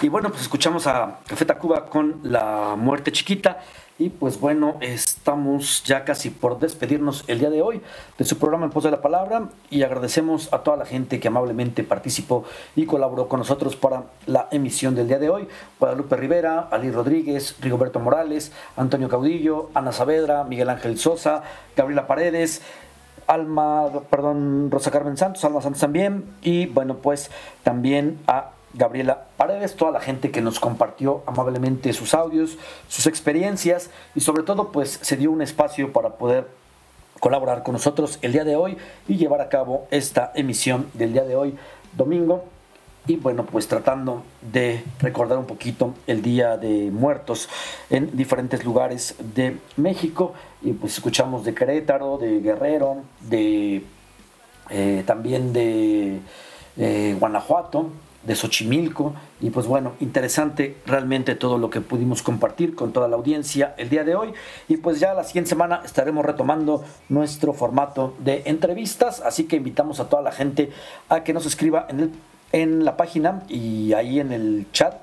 Y 0.00 0.08
bueno, 0.08 0.28
pues 0.28 0.42
escuchamos 0.42 0.86
a 0.86 1.18
Café 1.26 1.44
Tacuba 1.44 1.86
con 1.86 2.20
La 2.22 2.76
Muerte 2.76 3.10
Chiquita. 3.10 3.58
Y 3.98 4.10
pues 4.10 4.38
bueno, 4.38 4.76
estamos 4.80 5.82
ya 5.82 6.04
casi 6.04 6.30
por 6.30 6.60
despedirnos 6.60 7.24
el 7.26 7.40
día 7.40 7.50
de 7.50 7.62
hoy 7.62 7.82
de 8.16 8.24
su 8.24 8.38
programa 8.38 8.66
En 8.66 8.70
Pos 8.70 8.84
de 8.84 8.92
la 8.92 9.02
Palabra. 9.02 9.48
Y 9.70 9.82
agradecemos 9.82 10.52
a 10.52 10.58
toda 10.58 10.76
la 10.76 10.86
gente 10.86 11.18
que 11.18 11.26
amablemente 11.26 11.82
participó 11.82 12.44
y 12.76 12.86
colaboró 12.86 13.26
con 13.26 13.40
nosotros 13.40 13.74
para 13.74 14.04
la 14.26 14.46
emisión 14.52 14.94
del 14.94 15.08
día 15.08 15.18
de 15.18 15.30
hoy. 15.30 15.48
Guadalupe 15.80 16.14
Rivera, 16.14 16.68
Ali 16.70 16.92
Rodríguez, 16.92 17.56
Rigoberto 17.60 17.98
Morales, 17.98 18.52
Antonio 18.76 19.08
Caudillo, 19.08 19.70
Ana 19.74 19.90
Saavedra, 19.90 20.44
Miguel 20.44 20.68
Ángel 20.68 20.96
Sosa, 20.96 21.42
Gabriela 21.76 22.06
Paredes. 22.06 22.62
Alma, 23.26 23.90
perdón, 24.08 24.70
Rosa 24.70 24.92
Carmen 24.92 25.18
Santos, 25.18 25.44
Alma 25.44 25.60
Santos 25.60 25.82
también, 25.82 26.24
y 26.40 26.64
bueno, 26.64 26.96
pues 26.96 27.30
también 27.62 28.18
a 28.26 28.52
Gabriela 28.74 29.26
Paredes, 29.36 29.76
toda 29.76 29.90
la 29.90 30.00
gente 30.00 30.30
que 30.30 30.40
nos 30.40 30.60
compartió 30.60 31.22
amablemente 31.26 31.92
sus 31.92 32.14
audios, 32.14 32.58
sus 32.88 33.06
experiencias 33.06 33.90
y 34.14 34.20
sobre 34.20 34.42
todo 34.42 34.72
pues 34.72 34.98
se 35.02 35.16
dio 35.16 35.30
un 35.30 35.42
espacio 35.42 35.92
para 35.92 36.10
poder 36.10 36.46
colaborar 37.20 37.62
con 37.62 37.72
nosotros 37.72 38.18
el 38.22 38.32
día 38.32 38.44
de 38.44 38.56
hoy 38.56 38.76
y 39.06 39.16
llevar 39.16 39.40
a 39.40 39.48
cabo 39.48 39.86
esta 39.90 40.32
emisión 40.34 40.88
del 40.94 41.12
día 41.12 41.24
de 41.24 41.36
hoy, 41.36 41.56
domingo. 41.96 42.44
Y 43.06 43.16
bueno, 43.16 43.46
pues 43.46 43.66
tratando 43.68 44.22
de 44.42 44.84
recordar 45.00 45.38
un 45.38 45.46
poquito 45.46 45.94
el 46.06 46.20
Día 46.20 46.58
de 46.58 46.90
Muertos 46.90 47.48
en 47.88 48.14
diferentes 48.14 48.66
lugares 48.66 49.14
de 49.34 49.56
México. 49.78 50.34
Y 50.60 50.72
pues 50.74 50.92
escuchamos 50.92 51.42
de 51.42 51.54
Querétaro, 51.54 52.18
de 52.18 52.40
Guerrero, 52.40 52.98
de 53.20 53.82
eh, 54.68 55.02
también 55.06 55.54
de 55.54 56.20
eh, 56.76 57.16
Guanajuato, 57.18 57.88
de 58.22 58.34
Xochimilco. 58.34 59.14
Y 59.40 59.50
pues 59.50 59.66
bueno, 59.66 59.94
interesante 60.00 60.76
realmente 60.86 61.34
todo 61.34 61.58
lo 61.58 61.70
que 61.70 61.80
pudimos 61.80 62.22
compartir 62.22 62.74
con 62.74 62.92
toda 62.92 63.08
la 63.08 63.16
audiencia 63.16 63.74
el 63.78 63.88
día 63.88 64.04
de 64.04 64.14
hoy. 64.14 64.32
Y 64.68 64.76
pues 64.78 65.00
ya 65.00 65.14
la 65.14 65.24
siguiente 65.24 65.50
semana 65.50 65.82
estaremos 65.84 66.24
retomando 66.24 66.84
nuestro 67.08 67.52
formato 67.52 68.14
de 68.18 68.42
entrevistas, 68.46 69.20
así 69.20 69.44
que 69.44 69.56
invitamos 69.56 70.00
a 70.00 70.08
toda 70.08 70.22
la 70.22 70.32
gente 70.32 70.70
a 71.08 71.24
que 71.24 71.32
nos 71.32 71.46
escriba 71.46 71.86
en 71.88 72.00
el 72.00 72.12
en 72.52 72.84
la 72.84 72.96
página 72.96 73.42
y 73.48 73.92
ahí 73.92 74.20
en 74.20 74.32
el 74.32 74.66
chat 74.72 74.94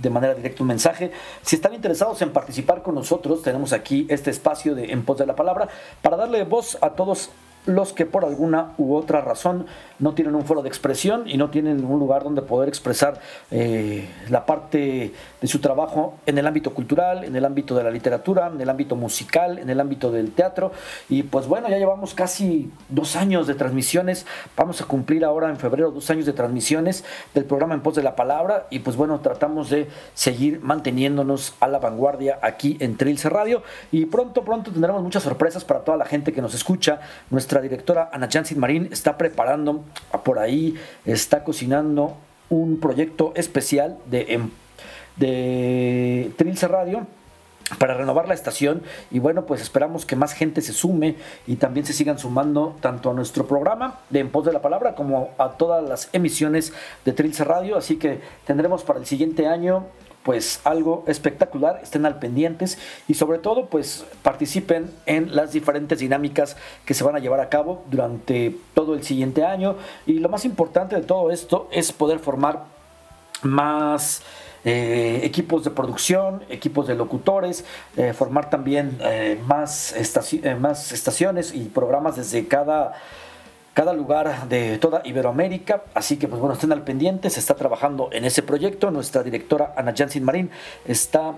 de 0.00 0.10
manera 0.10 0.34
directa 0.34 0.62
un 0.62 0.68
mensaje. 0.68 1.12
Si 1.42 1.56
están 1.56 1.74
interesados 1.74 2.20
en 2.22 2.32
participar 2.32 2.82
con 2.82 2.96
nosotros, 2.96 3.42
tenemos 3.42 3.72
aquí 3.72 4.06
este 4.08 4.30
espacio 4.30 4.74
de 4.74 4.92
En 4.92 5.04
Pos 5.04 5.18
de 5.18 5.26
la 5.26 5.36
Palabra 5.36 5.68
para 6.02 6.16
darle 6.16 6.42
voz 6.44 6.78
a 6.80 6.90
todos 6.90 7.30
los 7.66 7.92
que 7.92 8.06
por 8.06 8.24
alguna 8.24 8.72
u 8.78 8.94
otra 8.94 9.20
razón 9.20 9.66
no 9.98 10.14
tienen 10.14 10.34
un 10.34 10.44
foro 10.44 10.62
de 10.62 10.68
expresión 10.68 11.24
y 11.26 11.36
no 11.36 11.50
tienen 11.50 11.84
un 11.84 11.98
lugar 11.98 12.24
donde 12.24 12.42
poder 12.42 12.68
expresar 12.68 13.20
eh, 13.50 14.08
la 14.28 14.44
parte 14.44 15.12
de 15.40 15.48
su 15.48 15.60
trabajo 15.60 16.16
en 16.26 16.36
el 16.38 16.46
ámbito 16.46 16.74
cultural, 16.74 17.24
en 17.24 17.36
el 17.36 17.44
ámbito 17.44 17.74
de 17.74 17.84
la 17.84 17.90
literatura, 17.90 18.48
en 18.48 18.60
el 18.60 18.68
ámbito 18.68 18.96
musical, 18.96 19.58
en 19.58 19.70
el 19.70 19.80
ámbito 19.80 20.10
del 20.10 20.32
teatro. 20.32 20.72
Y 21.08 21.22
pues 21.22 21.46
bueno, 21.46 21.68
ya 21.68 21.78
llevamos 21.78 22.14
casi 22.14 22.70
dos 22.88 23.16
años 23.16 23.46
de 23.46 23.54
transmisiones, 23.54 24.26
vamos 24.56 24.80
a 24.80 24.86
cumplir 24.86 25.24
ahora 25.24 25.48
en 25.48 25.56
febrero 25.56 25.90
dos 25.90 26.10
años 26.10 26.26
de 26.26 26.32
transmisiones 26.32 27.04
del 27.34 27.44
programa 27.44 27.74
En 27.74 27.80
Pos 27.80 27.94
de 27.94 28.02
la 28.02 28.16
Palabra 28.16 28.66
y 28.70 28.80
pues 28.80 28.96
bueno, 28.96 29.20
tratamos 29.20 29.70
de 29.70 29.88
seguir 30.14 30.60
manteniéndonos 30.60 31.54
a 31.60 31.68
la 31.68 31.78
vanguardia 31.78 32.38
aquí 32.42 32.76
en 32.80 32.96
Trilce 32.96 33.28
Radio 33.28 33.62
y 33.92 34.06
pronto, 34.06 34.44
pronto 34.44 34.70
tendremos 34.70 35.02
muchas 35.02 35.22
sorpresas 35.22 35.64
para 35.64 35.80
toda 35.80 35.96
la 35.96 36.04
gente 36.04 36.32
que 36.32 36.42
nos 36.42 36.54
escucha. 36.54 37.00
Nuestra 37.30 37.53
directora 37.60 38.10
Ana 38.12 38.28
Jansin 38.30 38.58
Marín 38.58 38.88
está 38.92 39.16
preparando 39.16 39.84
por 40.24 40.38
ahí 40.38 40.74
está 41.04 41.44
cocinando 41.44 42.16
un 42.48 42.80
proyecto 42.80 43.32
especial 43.36 43.98
de, 44.06 44.26
em, 44.34 44.50
de 45.16 46.32
Trilce 46.36 46.68
Radio 46.68 47.06
para 47.78 47.94
renovar 47.94 48.28
la 48.28 48.34
estación. 48.34 48.82
Y 49.10 49.18
bueno 49.18 49.46
pues 49.46 49.60
esperamos 49.60 50.06
que 50.06 50.16
más 50.16 50.32
gente 50.32 50.60
se 50.60 50.72
sume 50.72 51.16
y 51.46 51.56
también 51.56 51.86
se 51.86 51.92
sigan 51.92 52.18
sumando 52.18 52.76
tanto 52.80 53.10
a 53.10 53.14
nuestro 53.14 53.46
programa 53.46 54.00
de 54.10 54.20
En 54.20 54.30
Pos 54.30 54.44
de 54.44 54.52
la 54.52 54.62
Palabra 54.62 54.94
como 54.94 55.30
a 55.38 55.52
todas 55.52 55.82
las 55.88 56.08
emisiones 56.12 56.72
de 57.04 57.12
Trilce 57.12 57.44
Radio. 57.44 57.76
Así 57.76 57.96
que 57.96 58.20
tendremos 58.44 58.84
para 58.84 58.98
el 58.98 59.06
siguiente 59.06 59.46
año 59.46 59.86
pues 60.24 60.60
algo 60.64 61.04
espectacular, 61.06 61.80
estén 61.82 62.06
al 62.06 62.18
pendientes 62.18 62.78
y 63.06 63.14
sobre 63.14 63.38
todo 63.38 63.66
pues 63.66 64.04
participen 64.22 64.90
en 65.06 65.36
las 65.36 65.52
diferentes 65.52 65.98
dinámicas 65.98 66.56
que 66.84 66.94
se 66.94 67.04
van 67.04 67.14
a 67.14 67.18
llevar 67.18 67.40
a 67.40 67.50
cabo 67.50 67.84
durante 67.90 68.56
todo 68.72 68.94
el 68.94 69.04
siguiente 69.04 69.44
año. 69.44 69.76
Y 70.06 70.14
lo 70.14 70.28
más 70.28 70.44
importante 70.44 70.96
de 70.96 71.02
todo 71.02 71.30
esto 71.30 71.68
es 71.70 71.92
poder 71.92 72.18
formar 72.18 72.64
más 73.42 74.22
eh, 74.64 75.20
equipos 75.24 75.62
de 75.62 75.70
producción, 75.70 76.42
equipos 76.48 76.86
de 76.86 76.94
locutores, 76.94 77.66
eh, 77.98 78.14
formar 78.14 78.48
también 78.48 78.96
eh, 79.00 79.38
más, 79.46 79.94
más 80.58 80.92
estaciones 80.92 81.54
y 81.54 81.64
programas 81.66 82.16
desde 82.16 82.48
cada 82.48 82.94
cada 83.74 83.92
lugar 83.92 84.48
de 84.48 84.78
toda 84.78 85.02
Iberoamérica. 85.04 85.82
Así 85.94 86.16
que, 86.16 86.28
pues 86.28 86.40
bueno, 86.40 86.54
estén 86.54 86.72
al 86.72 86.82
pendiente, 86.82 87.28
se 87.28 87.40
está 87.40 87.54
trabajando 87.56 88.08
en 88.12 88.24
ese 88.24 88.42
proyecto. 88.42 88.90
Nuestra 88.90 89.22
directora 89.22 89.74
Ana 89.76 89.92
Jansin 89.94 90.24
Marín 90.24 90.50
está 90.86 91.34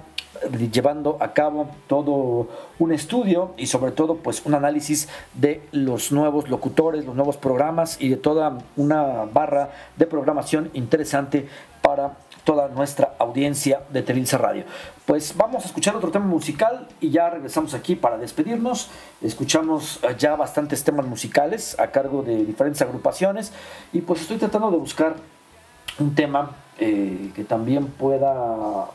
llevando 0.71 1.17
a 1.21 1.33
cabo 1.33 1.71
todo 1.87 2.49
un 2.79 2.93
estudio 2.93 3.55
y 3.57 3.67
sobre 3.67 3.93
todo 3.93 4.17
pues 4.17 4.45
un 4.45 4.55
análisis 4.55 5.09
de 5.33 5.63
los 5.73 6.13
nuevos 6.13 6.51
locutores, 6.51 7.07
los 7.07 7.15
nuevos 7.15 7.39
programas 7.39 7.97
y 8.01 8.11
de 8.11 8.17
toda 8.17 8.59
una 8.77 9.25
barra 9.25 9.71
de 9.97 10.07
programación 10.07 10.71
interesante 10.75 11.49
para 11.81 12.17
toda 12.47 12.68
nuestra 12.68 13.12
audiencia 13.18 13.82
de 13.90 14.02
Terilce 14.02 14.39
Radio. 14.39 14.64
Pues 15.05 15.36
vamos 15.36 15.64
a 15.64 15.66
escuchar 15.66 15.97
otro 15.97 16.12
tema 16.12 16.24
musical 16.27 16.86
y 17.01 17.10
ya 17.10 17.28
regresamos 17.28 17.74
aquí 17.74 17.97
para 17.97 18.16
despedirnos. 18.18 18.89
Escuchamos 19.20 19.98
eh, 20.05 20.14
ya 20.16 20.36
bastantes 20.36 20.85
temas 20.85 21.06
musicales 21.06 21.78
a 21.78 21.89
cargo 21.89 22.23
de 22.23 22.44
diferentes 22.44 22.81
agrupaciones 22.81 23.52
y 23.93 24.01
pues 24.01 24.20
estoy 24.20 24.39
tratando 24.39 24.70
de 24.70 24.77
buscar 24.77 25.16
un 25.98 26.14
tema 26.14 26.52
eh, 26.78 27.32
que 27.35 27.43
también 27.43 27.89
pueda 27.89 28.90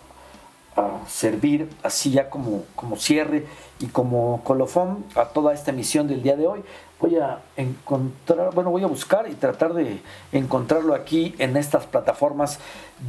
ah, 0.77 0.99
servir 1.09 1.69
así 1.83 2.11
ya 2.11 2.29
como, 2.29 2.63
como 2.73 2.95
cierre 2.95 3.45
y 3.81 3.87
como 3.87 4.41
colofón 4.45 5.03
a 5.15 5.25
toda 5.25 5.53
esta 5.53 5.71
emisión 5.71 6.07
del 6.07 6.23
día 6.23 6.37
de 6.37 6.47
hoy 6.47 6.63
voy 7.01 7.17
a 7.17 7.39
encontrar, 7.57 8.53
bueno, 8.53 8.69
voy 8.69 8.83
a 8.83 8.87
buscar 8.87 9.27
y 9.29 9.33
tratar 9.33 9.73
de 9.73 10.01
encontrarlo 10.31 10.93
aquí 10.93 11.35
en 11.39 11.57
estas 11.57 11.85
plataformas 11.87 12.59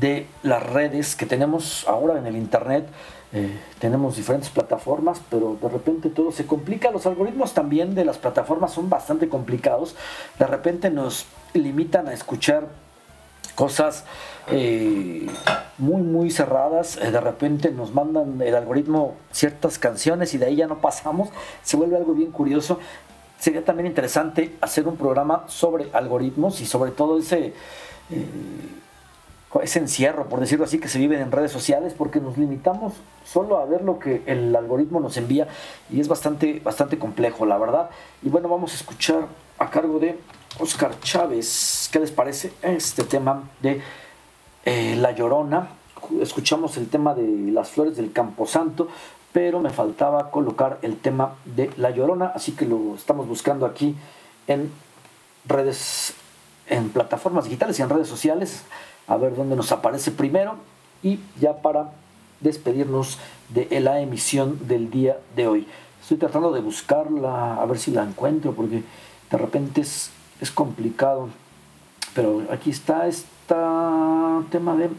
de 0.01 0.27
las 0.43 0.63
redes 0.63 1.15
que 1.15 1.27
tenemos 1.27 1.87
ahora 1.87 2.19
en 2.19 2.27
el 2.27 2.37
Internet. 2.37 2.87
Eh, 3.35 3.59
tenemos 3.79 4.17
diferentes 4.17 4.51
plataformas, 4.51 5.21
pero 5.31 5.59
de 5.61 5.69
repente 5.69 6.09
todo 6.09 6.33
se 6.33 6.47
complica. 6.47 6.91
Los 6.91 7.07
algoritmos 7.07 7.53
también 7.53 7.95
de 7.95 8.05
las 8.05 8.19
plataformas 8.19 8.73
son 8.73 8.89
bastante 8.89 9.29
complicados. 9.29 9.95
De 10.39 10.47
repente 10.47 10.91
nos 10.91 11.27
limitan 11.53 12.09
a 12.09 12.15
escuchar 12.15 12.69
cosas 13.55 14.05
eh, 14.49 15.27
muy 15.77 16.03
muy 16.03 16.31
cerradas 16.31 16.97
eh, 16.97 17.11
de 17.11 17.21
repente 17.21 17.71
nos 17.71 17.93
mandan 17.93 18.41
el 18.41 18.55
algoritmo 18.55 19.15
ciertas 19.31 19.79
canciones 19.79 20.33
y 20.33 20.39
de 20.39 20.47
ahí 20.47 20.57
ya 20.57 20.67
no 20.67 20.81
pasamos 20.81 21.29
se 21.63 21.77
vuelve 21.77 21.97
algo 21.97 22.15
bien 22.15 22.31
curioso 22.33 22.79
sería 23.43 23.65
también 23.65 23.89
interesante 23.89 24.55
hacer 24.61 24.87
un 24.87 24.97
programa 24.97 25.47
sobre 25.49 25.89
algoritmos 25.93 26.61
y 26.61 26.65
sobre 26.65 26.93
todo 26.93 27.19
ese, 27.19 27.53
eh, 28.09 28.27
ese 29.61 29.81
encierro, 29.81 30.29
por 30.29 30.39
decirlo 30.39 30.65
así, 30.65 30.79
que 30.79 30.87
se 30.87 31.01
vive 31.01 31.21
en 31.21 31.33
redes 31.33 31.51
sociales, 31.51 31.93
porque 31.99 32.21
nos 32.21 32.39
limitamos 32.39 32.93
solo 33.25 33.59
a 33.59 33.65
ver 33.65 33.83
lo 33.83 33.99
que 33.99 34.23
el 34.27 34.55
algoritmo 34.55 35.01
nos 35.01 35.17
envía 35.17 35.49
y 35.91 35.99
es 35.99 36.07
bastante, 36.07 36.61
bastante 36.61 37.01
complejo, 37.01 37.45
la 37.45 37.59
verdad. 37.59 37.91
Y 38.23 38.29
bueno, 38.29 38.49
vamos 38.49 38.75
a 38.75 38.77
escuchar 38.77 39.27
a 39.59 39.71
cargo 39.71 39.99
de 39.99 40.21
Oscar 40.61 41.01
Chávez, 41.01 41.89
¿qué 41.91 41.99
les 41.99 42.13
parece 42.13 42.53
este 42.63 43.03
tema 43.03 43.51
de 43.61 43.81
eh, 44.65 44.95
La 45.01 45.11
Llorona? 45.11 45.67
Escuchamos 46.21 46.77
el 46.77 46.89
tema 46.89 47.13
de 47.13 47.51
las 47.51 47.71
flores 47.71 47.97
del 47.97 48.13
Camposanto, 48.13 48.87
pero 49.33 49.61
me 49.61 49.71
faltaba 49.71 50.31
colocar 50.31 50.79
el 50.83 50.97
tema 50.97 51.35
de 51.45 51.71
La 51.77 51.91
Llorona, 51.91 52.33
así 52.35 52.53
que 52.53 52.67
lo 52.67 52.95
estamos 52.95 53.27
buscando 53.27 53.67
aquí 53.67 53.97
en 54.47 54.71
redes, 55.47 56.15
en 56.69 56.91
plataformas 56.91 57.45
digitales 57.45 57.79
y 57.79 57.83
en 57.83 57.89
redes 57.89 58.09
sociales, 58.09 58.65
a 59.07 59.17
ver 59.17 59.35
dónde 59.35 59.57
nos 59.57 59.73
aparece 59.73 60.11
primero 60.11 60.57
y 61.03 61.19
ya 61.41 61.57
para 61.57 61.93
despedirnos 62.41 63.19
de 63.49 63.81
la 63.81 64.01
emisión 64.01 64.67
del 64.69 64.91
día 64.91 65.19
de 65.37 65.47
hoy. 65.47 65.67
Estoy 66.01 66.17
tratando 66.17 66.53
de 66.53 66.61
buscarla, 66.61 67.55
a 67.55 67.67
ver 67.67 67.79
si 67.79 67.91
la 67.93 68.03
encuentro, 68.03 68.53
porque 68.53 68.83
de 69.31 69.39
repente 69.39 69.81
es, 69.81 70.11
es 70.41 70.51
complicado. 70.51 71.29
Pero 72.15 72.43
aquí 72.51 72.71
está 72.71 73.07
este 73.07 73.55
tema 74.51 74.77
de... 74.77 74.91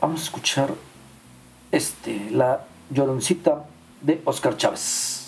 Vamos 0.00 0.20
a 0.20 0.24
escuchar 0.24 0.74
este, 1.72 2.30
la 2.30 2.60
Lloroncita 2.90 3.64
de 4.00 4.20
Oscar 4.24 4.56
Chávez. 4.56 5.25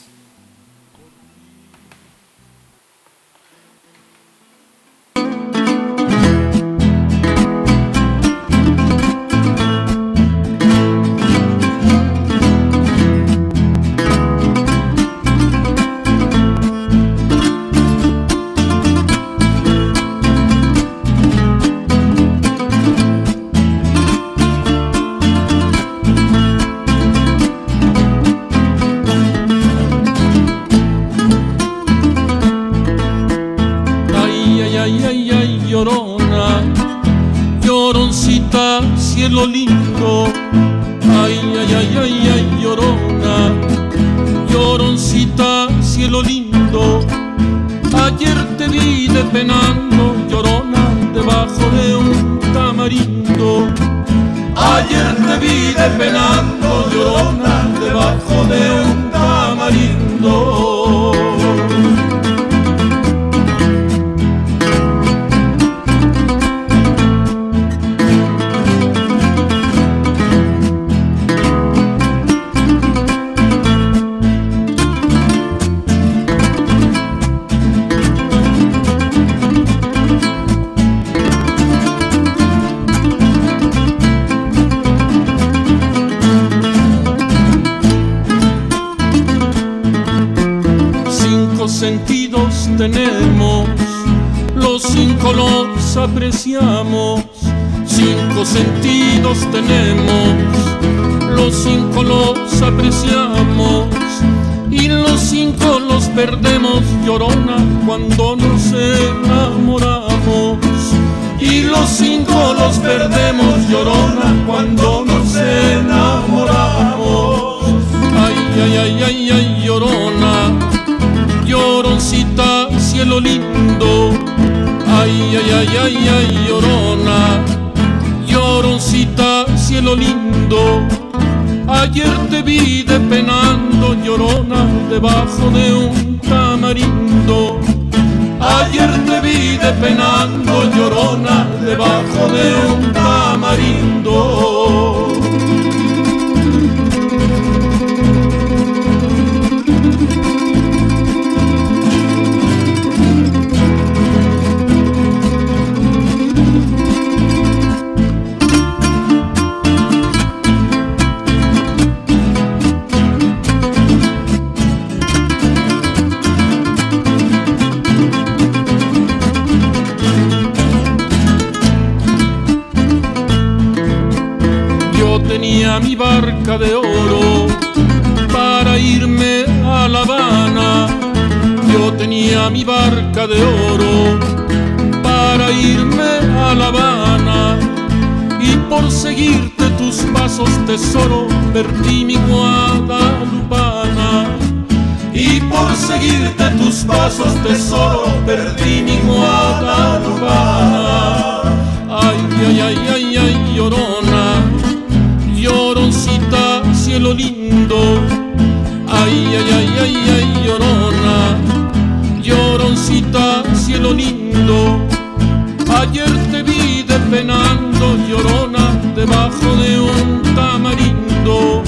ayer 215.81 216.13
te 216.31 216.43
vi 216.43 216.83
despenando, 216.83 217.97
llorona, 218.09 218.65
debajo 218.95 219.57
de 219.57 219.81
un 219.81 220.23
tamarindo. 220.35 221.63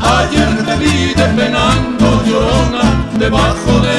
Ayer 0.00 0.64
te 0.66 0.76
vi 0.78 1.14
despenando, 1.14 2.06
llorona, 2.26 2.84
debajo 3.18 3.72
de 3.86 3.91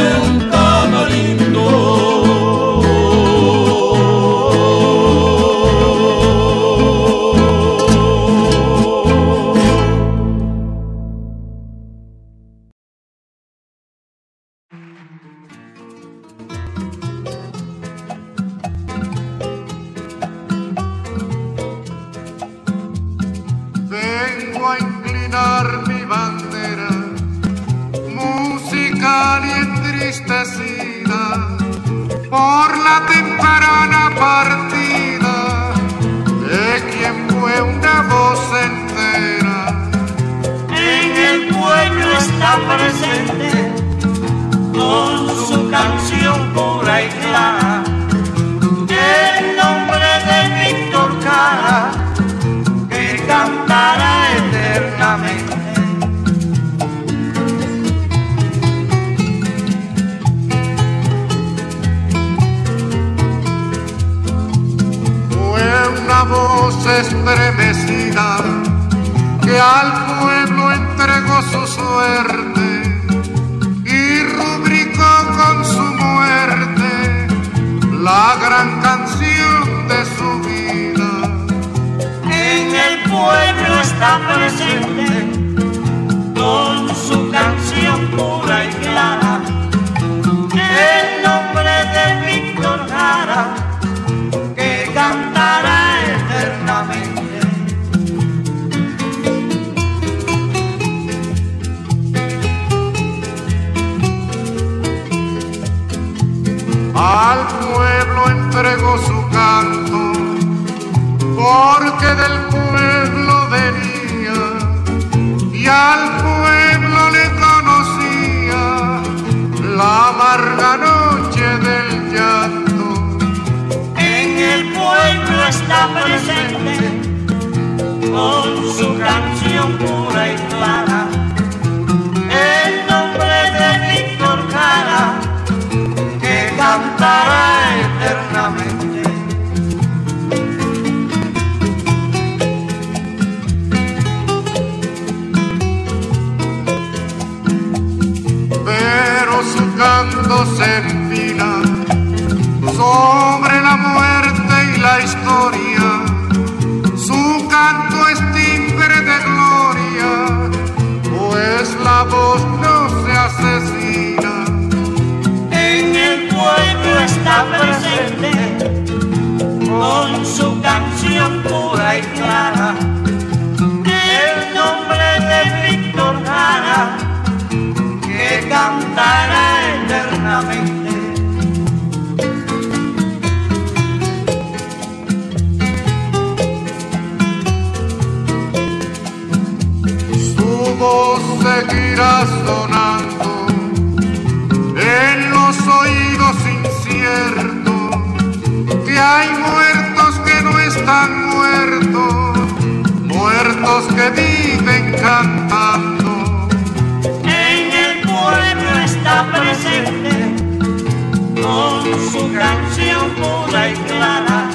su 212.13 212.31
canción 212.31 213.09
pura 213.15 213.71
y 213.71 213.73
clara. 213.73 214.49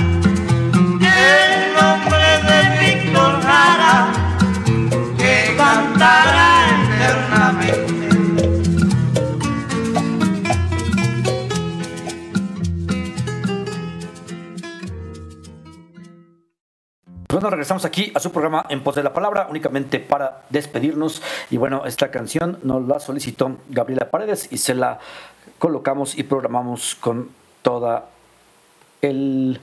El 1.03 1.75
nombre 1.75 2.31
de 2.47 2.59
Víctor 2.79 3.33
eternamente. 6.89 7.89
Bueno, 17.29 17.51
regresamos 17.51 17.85
aquí 17.85 18.13
a 18.15 18.21
su 18.21 18.31
programa 18.31 18.67
En 18.69 18.85
Pos 18.85 18.95
de 18.95 19.03
la 19.03 19.13
Palabra, 19.13 19.49
únicamente 19.51 19.99
para 19.99 20.43
despedirnos. 20.49 21.23
Y 21.51 21.57
bueno, 21.57 21.87
esta 21.87 22.13
canción 22.13 22.61
nos 22.63 22.87
la 22.87 23.01
solicitó 23.01 23.57
Gabriela 23.69 24.11
Paredes 24.11 24.47
y 24.53 24.59
se 24.59 24.77
la 24.77 25.01
colocamos 25.59 26.17
y 26.17 26.23
programamos 26.23 26.95
con 26.95 27.38
toda 27.69 28.07
el, 29.03 29.61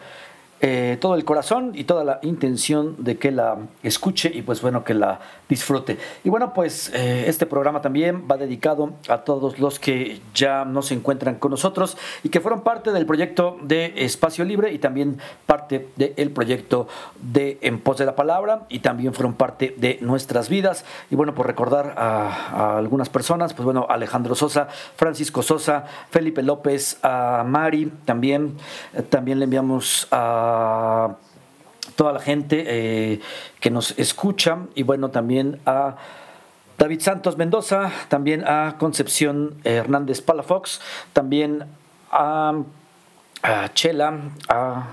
eh, 0.62 0.98
todo 1.02 1.16
el 1.16 1.26
corazón 1.26 1.74
y 1.76 1.84
toda 1.84 2.04
la 2.04 2.20
intención 2.22 2.96
de 3.04 3.18
que 3.18 3.32
la 3.32 3.58
escuche 3.84 4.32
y 4.34 4.42
pues 4.42 4.62
bueno, 4.62 4.84
que 4.84 4.94
la 4.94 5.20
disfrute. 5.50 5.98
Y 6.24 6.30
bueno, 6.30 6.54
pues 6.54 6.92
eh, 6.94 7.26
este 7.28 7.46
programa 7.46 7.82
también 7.82 8.24
va 8.30 8.38
dedicado 8.38 8.94
a 9.10 9.20
todos 9.20 9.60
los 9.60 9.80
que 9.80 10.22
ya 10.34 10.64
no 10.64 10.82
se 10.82 10.94
encuentran 10.94 11.36
con 11.36 11.52
nosotros 11.52 11.98
y 12.24 12.30
que 12.30 12.40
fueron 12.40 12.62
parte 12.62 12.92
del 12.92 13.06
proyecto 13.06 13.58
de 13.62 13.94
Espacio 13.98 14.46
Libre 14.46 14.72
y 14.72 14.80
también 14.80 15.18
parte 15.46 15.90
del 15.98 16.32
proyecto 16.32 16.88
de 17.22 17.58
En 17.62 17.80
Pos 17.80 17.98
de 17.98 18.06
la 18.06 18.16
Palabra 18.16 18.66
y 18.70 18.80
también 18.80 19.14
fueron 19.14 19.34
parte 19.34 19.76
de 19.78 20.00
nuestras 20.02 20.50
vidas. 20.50 20.86
Y 21.12 21.16
bueno, 21.16 21.36
por 21.36 21.48
recordar 21.48 21.96
a, 21.98 22.28
a 22.28 22.78
algunas 22.78 23.10
personas, 23.10 23.54
pues 23.54 23.66
bueno, 23.66 23.88
Alejandro 23.90 24.36
Sosa, 24.36 24.68
Francisco 24.96 25.44
Sosa, 25.44 25.86
Felipe 26.10 26.42
López, 26.44 26.98
a 27.04 27.44
Mari 27.46 27.92
también, 28.06 28.56
eh, 28.94 29.02
también 29.02 29.40
le 29.40 29.46
enviamos 29.46 30.08
a 30.12 30.45
toda 31.96 32.14
la 32.14 32.20
gente 32.20 32.64
eh, 32.68 33.20
que 33.60 33.72
nos 33.72 33.98
escucha. 33.98 34.60
Y 34.76 34.84
bueno, 34.84 35.10
también 35.10 35.60
a 35.66 35.96
David 36.78 37.02
Santos 37.02 37.38
Mendoza, 37.38 37.92
también 38.10 38.44
a 38.46 38.76
Concepción 38.78 39.56
Hernández 39.64 40.22
Palafox, 40.22 40.82
también 41.14 41.66
a, 42.12 42.54
a 43.44 43.74
Chela, 43.74 44.20
a 44.50 44.88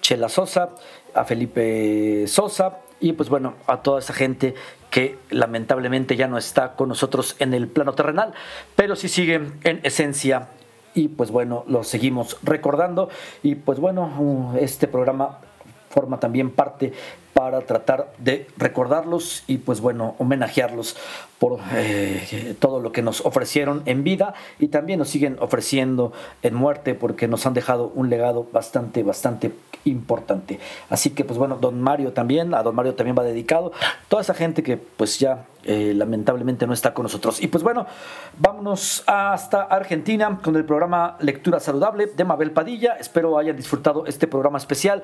Chela 0.00 0.28
Sosa, 0.28 0.70
a 1.14 1.24
Felipe 1.24 2.26
Sosa 2.26 2.78
y 3.00 3.12
pues 3.14 3.28
bueno, 3.28 3.54
a 3.66 3.82
toda 3.82 3.98
esa 3.98 4.12
gente 4.12 4.54
que 4.90 5.18
lamentablemente 5.30 6.16
ya 6.16 6.28
no 6.28 6.38
está 6.38 6.74
con 6.74 6.88
nosotros 6.90 7.34
en 7.38 7.54
el 7.54 7.66
plano 7.66 7.94
terrenal, 7.94 8.34
pero 8.76 8.94
sí 8.94 9.08
sigue 9.08 9.34
en 9.64 9.80
esencia 9.82 10.48
y 10.94 11.08
pues 11.08 11.30
bueno, 11.30 11.64
lo 11.66 11.84
seguimos 11.84 12.38
recordando 12.42 13.08
y 13.42 13.54
pues 13.54 13.78
bueno, 13.78 14.54
este 14.58 14.88
programa 14.88 15.38
forma 15.92 16.18
también 16.18 16.50
parte 16.50 16.92
para 17.34 17.60
tratar 17.62 18.12
de 18.18 18.46
recordarlos 18.56 19.44
y 19.46 19.58
pues 19.58 19.80
bueno, 19.80 20.14
homenajearlos 20.18 20.96
por 21.38 21.60
eh, 21.74 22.54
todo 22.60 22.80
lo 22.80 22.92
que 22.92 23.02
nos 23.02 23.24
ofrecieron 23.24 23.82
en 23.86 24.04
vida 24.04 24.34
y 24.58 24.68
también 24.68 24.98
nos 24.98 25.08
siguen 25.08 25.36
ofreciendo 25.40 26.12
en 26.42 26.54
muerte 26.54 26.94
porque 26.94 27.28
nos 27.28 27.46
han 27.46 27.54
dejado 27.54 27.90
un 27.94 28.10
legado 28.10 28.46
bastante, 28.52 29.02
bastante 29.02 29.52
importante. 29.84 30.60
Así 30.88 31.10
que 31.10 31.24
pues 31.24 31.38
bueno, 31.38 31.56
don 31.60 31.80
Mario 31.80 32.12
también, 32.12 32.54
a 32.54 32.62
don 32.62 32.74
Mario 32.74 32.94
también 32.94 33.16
va 33.18 33.24
dedicado, 33.24 33.72
toda 34.08 34.22
esa 34.22 34.34
gente 34.34 34.62
que 34.62 34.76
pues 34.76 35.18
ya 35.18 35.46
eh, 35.64 35.92
lamentablemente 35.94 36.66
no 36.66 36.72
está 36.72 36.94
con 36.94 37.04
nosotros. 37.04 37.42
Y 37.42 37.48
pues 37.48 37.62
bueno, 37.62 37.86
vámonos 38.38 39.04
hasta 39.06 39.62
Argentina 39.62 40.40
con 40.42 40.56
el 40.56 40.64
programa 40.64 41.16
Lectura 41.20 41.60
Saludable 41.60 42.06
de 42.06 42.24
Mabel 42.24 42.50
Padilla. 42.50 42.96
Espero 42.98 43.38
hayan 43.38 43.56
disfrutado 43.56 44.06
este 44.06 44.26
programa 44.26 44.58
especial 44.58 45.02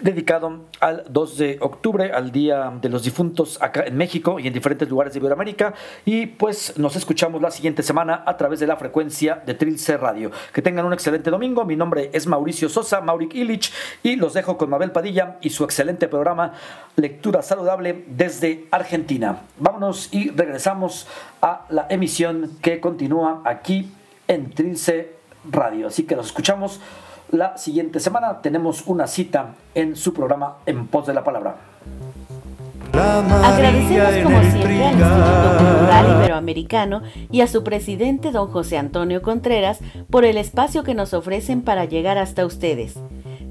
dedicado 0.00 0.60
al 0.80 1.04
2 1.08 1.38
de 1.38 1.58
octubre, 1.60 2.12
al 2.12 2.32
Día 2.32 2.72
de 2.80 2.88
los 2.88 3.04
Difuntos 3.04 3.60
acá 3.62 3.84
en 3.84 3.96
México 3.96 4.38
y 4.38 4.46
en 4.46 4.52
diferentes 4.52 4.88
lugares 4.88 5.12
de 5.12 5.20
Iberoamérica. 5.20 5.74
Y 6.04 6.26
pues 6.26 6.78
nos 6.78 6.96
escuchamos 6.96 7.40
la 7.40 7.50
siguiente 7.50 7.82
semana 7.82 8.22
a 8.26 8.36
través 8.36 8.60
de 8.60 8.66
la 8.66 8.76
frecuencia 8.76 9.42
de 9.46 9.54
Trilce 9.54 9.96
Radio. 9.96 10.30
Que 10.52 10.62
tengan 10.62 10.86
un 10.86 10.92
excelente 10.92 11.30
domingo. 11.30 11.64
Mi 11.64 11.76
nombre 11.76 12.10
es 12.12 12.26
Mauricio 12.26 12.68
Sosa, 12.68 13.00
Mauric 13.00 13.34
Illich, 13.34 13.72
y 14.02 14.16
los 14.16 14.34
dejo 14.34 14.56
con 14.56 14.70
Mabel 14.70 14.92
Padilla 14.92 15.36
y 15.40 15.50
su 15.50 15.64
excelente 15.64 16.08
programa 16.08 16.52
Lectura 16.96 17.42
Saludable 17.42 18.04
desde 18.08 18.66
Argentina. 18.70 19.42
Vámonos 19.68 20.08
y 20.14 20.30
regresamos 20.30 21.06
a 21.42 21.66
la 21.68 21.86
emisión 21.90 22.56
que 22.62 22.80
continúa 22.80 23.42
aquí 23.44 23.92
en 24.26 24.48
Trilce 24.48 25.16
Radio. 25.44 25.88
Así 25.88 26.04
que 26.04 26.16
nos 26.16 26.28
escuchamos 26.28 26.80
la 27.32 27.58
siguiente 27.58 28.00
semana. 28.00 28.40
Tenemos 28.40 28.84
una 28.86 29.06
cita 29.06 29.56
en 29.74 29.94
su 29.94 30.14
programa 30.14 30.56
En 30.64 30.86
Pos 30.86 31.06
de 31.06 31.12
la 31.12 31.22
Palabra. 31.22 31.56
Agradecemos 32.94 34.24
como 34.24 34.42
siempre 34.42 34.84
al 34.86 34.94
Instituto 34.94 35.56
Cultural 35.58 36.16
Iberoamericano 36.16 37.02
y 37.30 37.42
a 37.42 37.46
su 37.46 37.62
presidente 37.62 38.30
don 38.30 38.48
José 38.48 38.78
Antonio 38.78 39.20
Contreras 39.20 39.80
por 40.08 40.24
el 40.24 40.38
espacio 40.38 40.82
que 40.82 40.94
nos 40.94 41.12
ofrecen 41.12 41.60
para 41.60 41.84
llegar 41.84 42.16
hasta 42.16 42.46
ustedes. 42.46 42.98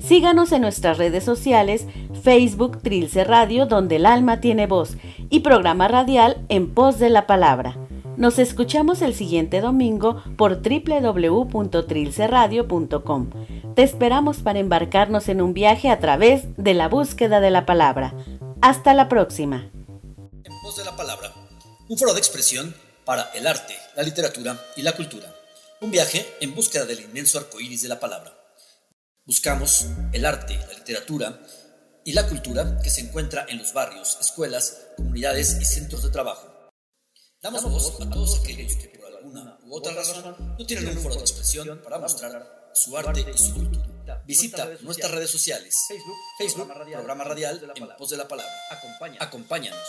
Síganos 0.08 0.52
en 0.54 0.62
nuestras 0.62 0.98
redes 0.98 1.26
sociales, 1.26 1.86
Facebook 2.24 2.82
Trilce 2.82 3.26
Radio, 3.26 3.66
donde 3.66 3.98
el 3.98 4.06
alma 4.06 4.40
tiene 4.40 4.66
voz, 4.66 4.92
y 5.30 5.42
programa 5.42 5.90
radial 5.90 6.46
En 6.48 6.74
Pos 6.74 6.98
de 6.98 7.10
la 7.10 7.28
Palabra. 7.28 7.78
Nos 8.16 8.40
escuchamos 8.40 9.02
el 9.02 9.14
siguiente 9.14 9.60
domingo 9.60 10.24
por 10.38 10.62
www.trilceradio.com. 10.62 13.30
Te 13.76 13.84
esperamos 13.84 14.38
para 14.38 14.60
embarcarnos 14.60 15.28
en 15.28 15.42
un 15.42 15.54
viaje 15.54 15.90
a 15.90 16.00
través 16.00 16.56
de 16.56 16.74
la 16.74 16.88
búsqueda 16.88 17.42
de 17.42 17.52
la 17.52 17.66
palabra. 17.66 18.16
Hasta 18.62 18.94
la 18.94 19.10
próxima. 19.10 19.70
En 20.46 20.54
Pos 20.64 20.78
de 20.78 20.86
la 20.86 20.96
Palabra, 20.96 21.34
un 21.90 21.98
foro 21.98 22.14
de 22.14 22.20
expresión 22.20 22.74
para 23.04 23.24
el 23.36 23.46
arte, 23.46 23.76
la 23.98 24.04
literatura 24.04 24.58
y 24.78 24.84
la 24.84 24.94
cultura. 24.94 25.36
Un 25.82 25.92
viaje 25.92 26.26
en 26.40 26.56
búsqueda 26.56 26.86
del 26.86 27.02
inmenso 27.02 27.40
arco 27.40 27.60
iris 27.60 27.82
de 27.82 27.90
la 27.90 28.00
palabra. 28.00 28.37
Buscamos 29.28 29.88
el 30.14 30.26
arte, 30.26 30.56
la 30.56 30.74
literatura 30.74 31.41
y 32.06 32.14
la 32.14 32.30
cultura 32.30 32.80
que 32.82 32.90
se 32.90 33.02
encuentra 33.02 33.45
en 33.49 33.58
los 33.58 33.74
barrios, 33.74 34.18
escuelas, 34.22 34.88
comunidades 34.95 35.58
y 35.60 35.66
centros 35.66 36.04
de 36.04 36.12
trabajo. 36.12 36.48
Damos 37.41 37.62
voz 37.66 37.99
a 37.99 38.10
todos 38.10 38.40
aquellos 38.40 38.78
que 38.78 38.88
por 38.88 39.06
alguna 39.06 39.60
u 39.66 39.76
otra 39.76 39.94
razón 39.94 40.56
no 40.58 40.66
tienen 40.66 40.88
un 40.88 41.04
foro 41.04 41.16
de 41.16 41.22
expresión 41.22 41.82
para 41.84 41.99
mostrar 41.99 42.72
su 42.74 42.95
arte 42.95 43.26
y 43.30 43.38
su 43.38 43.54
cultura. 43.54 44.24
Visita 44.26 44.70
nuestras 44.80 45.12
redes 45.12 45.30
sociales. 45.30 45.76
Facebook, 46.38 46.72
programa 46.72 47.26
radial, 47.26 47.70
en 47.76 47.88
pos 47.98 48.10
de 48.10 48.16
la 48.16 48.30
palabra. 48.30 48.54
Acompáñanos. 49.20 49.88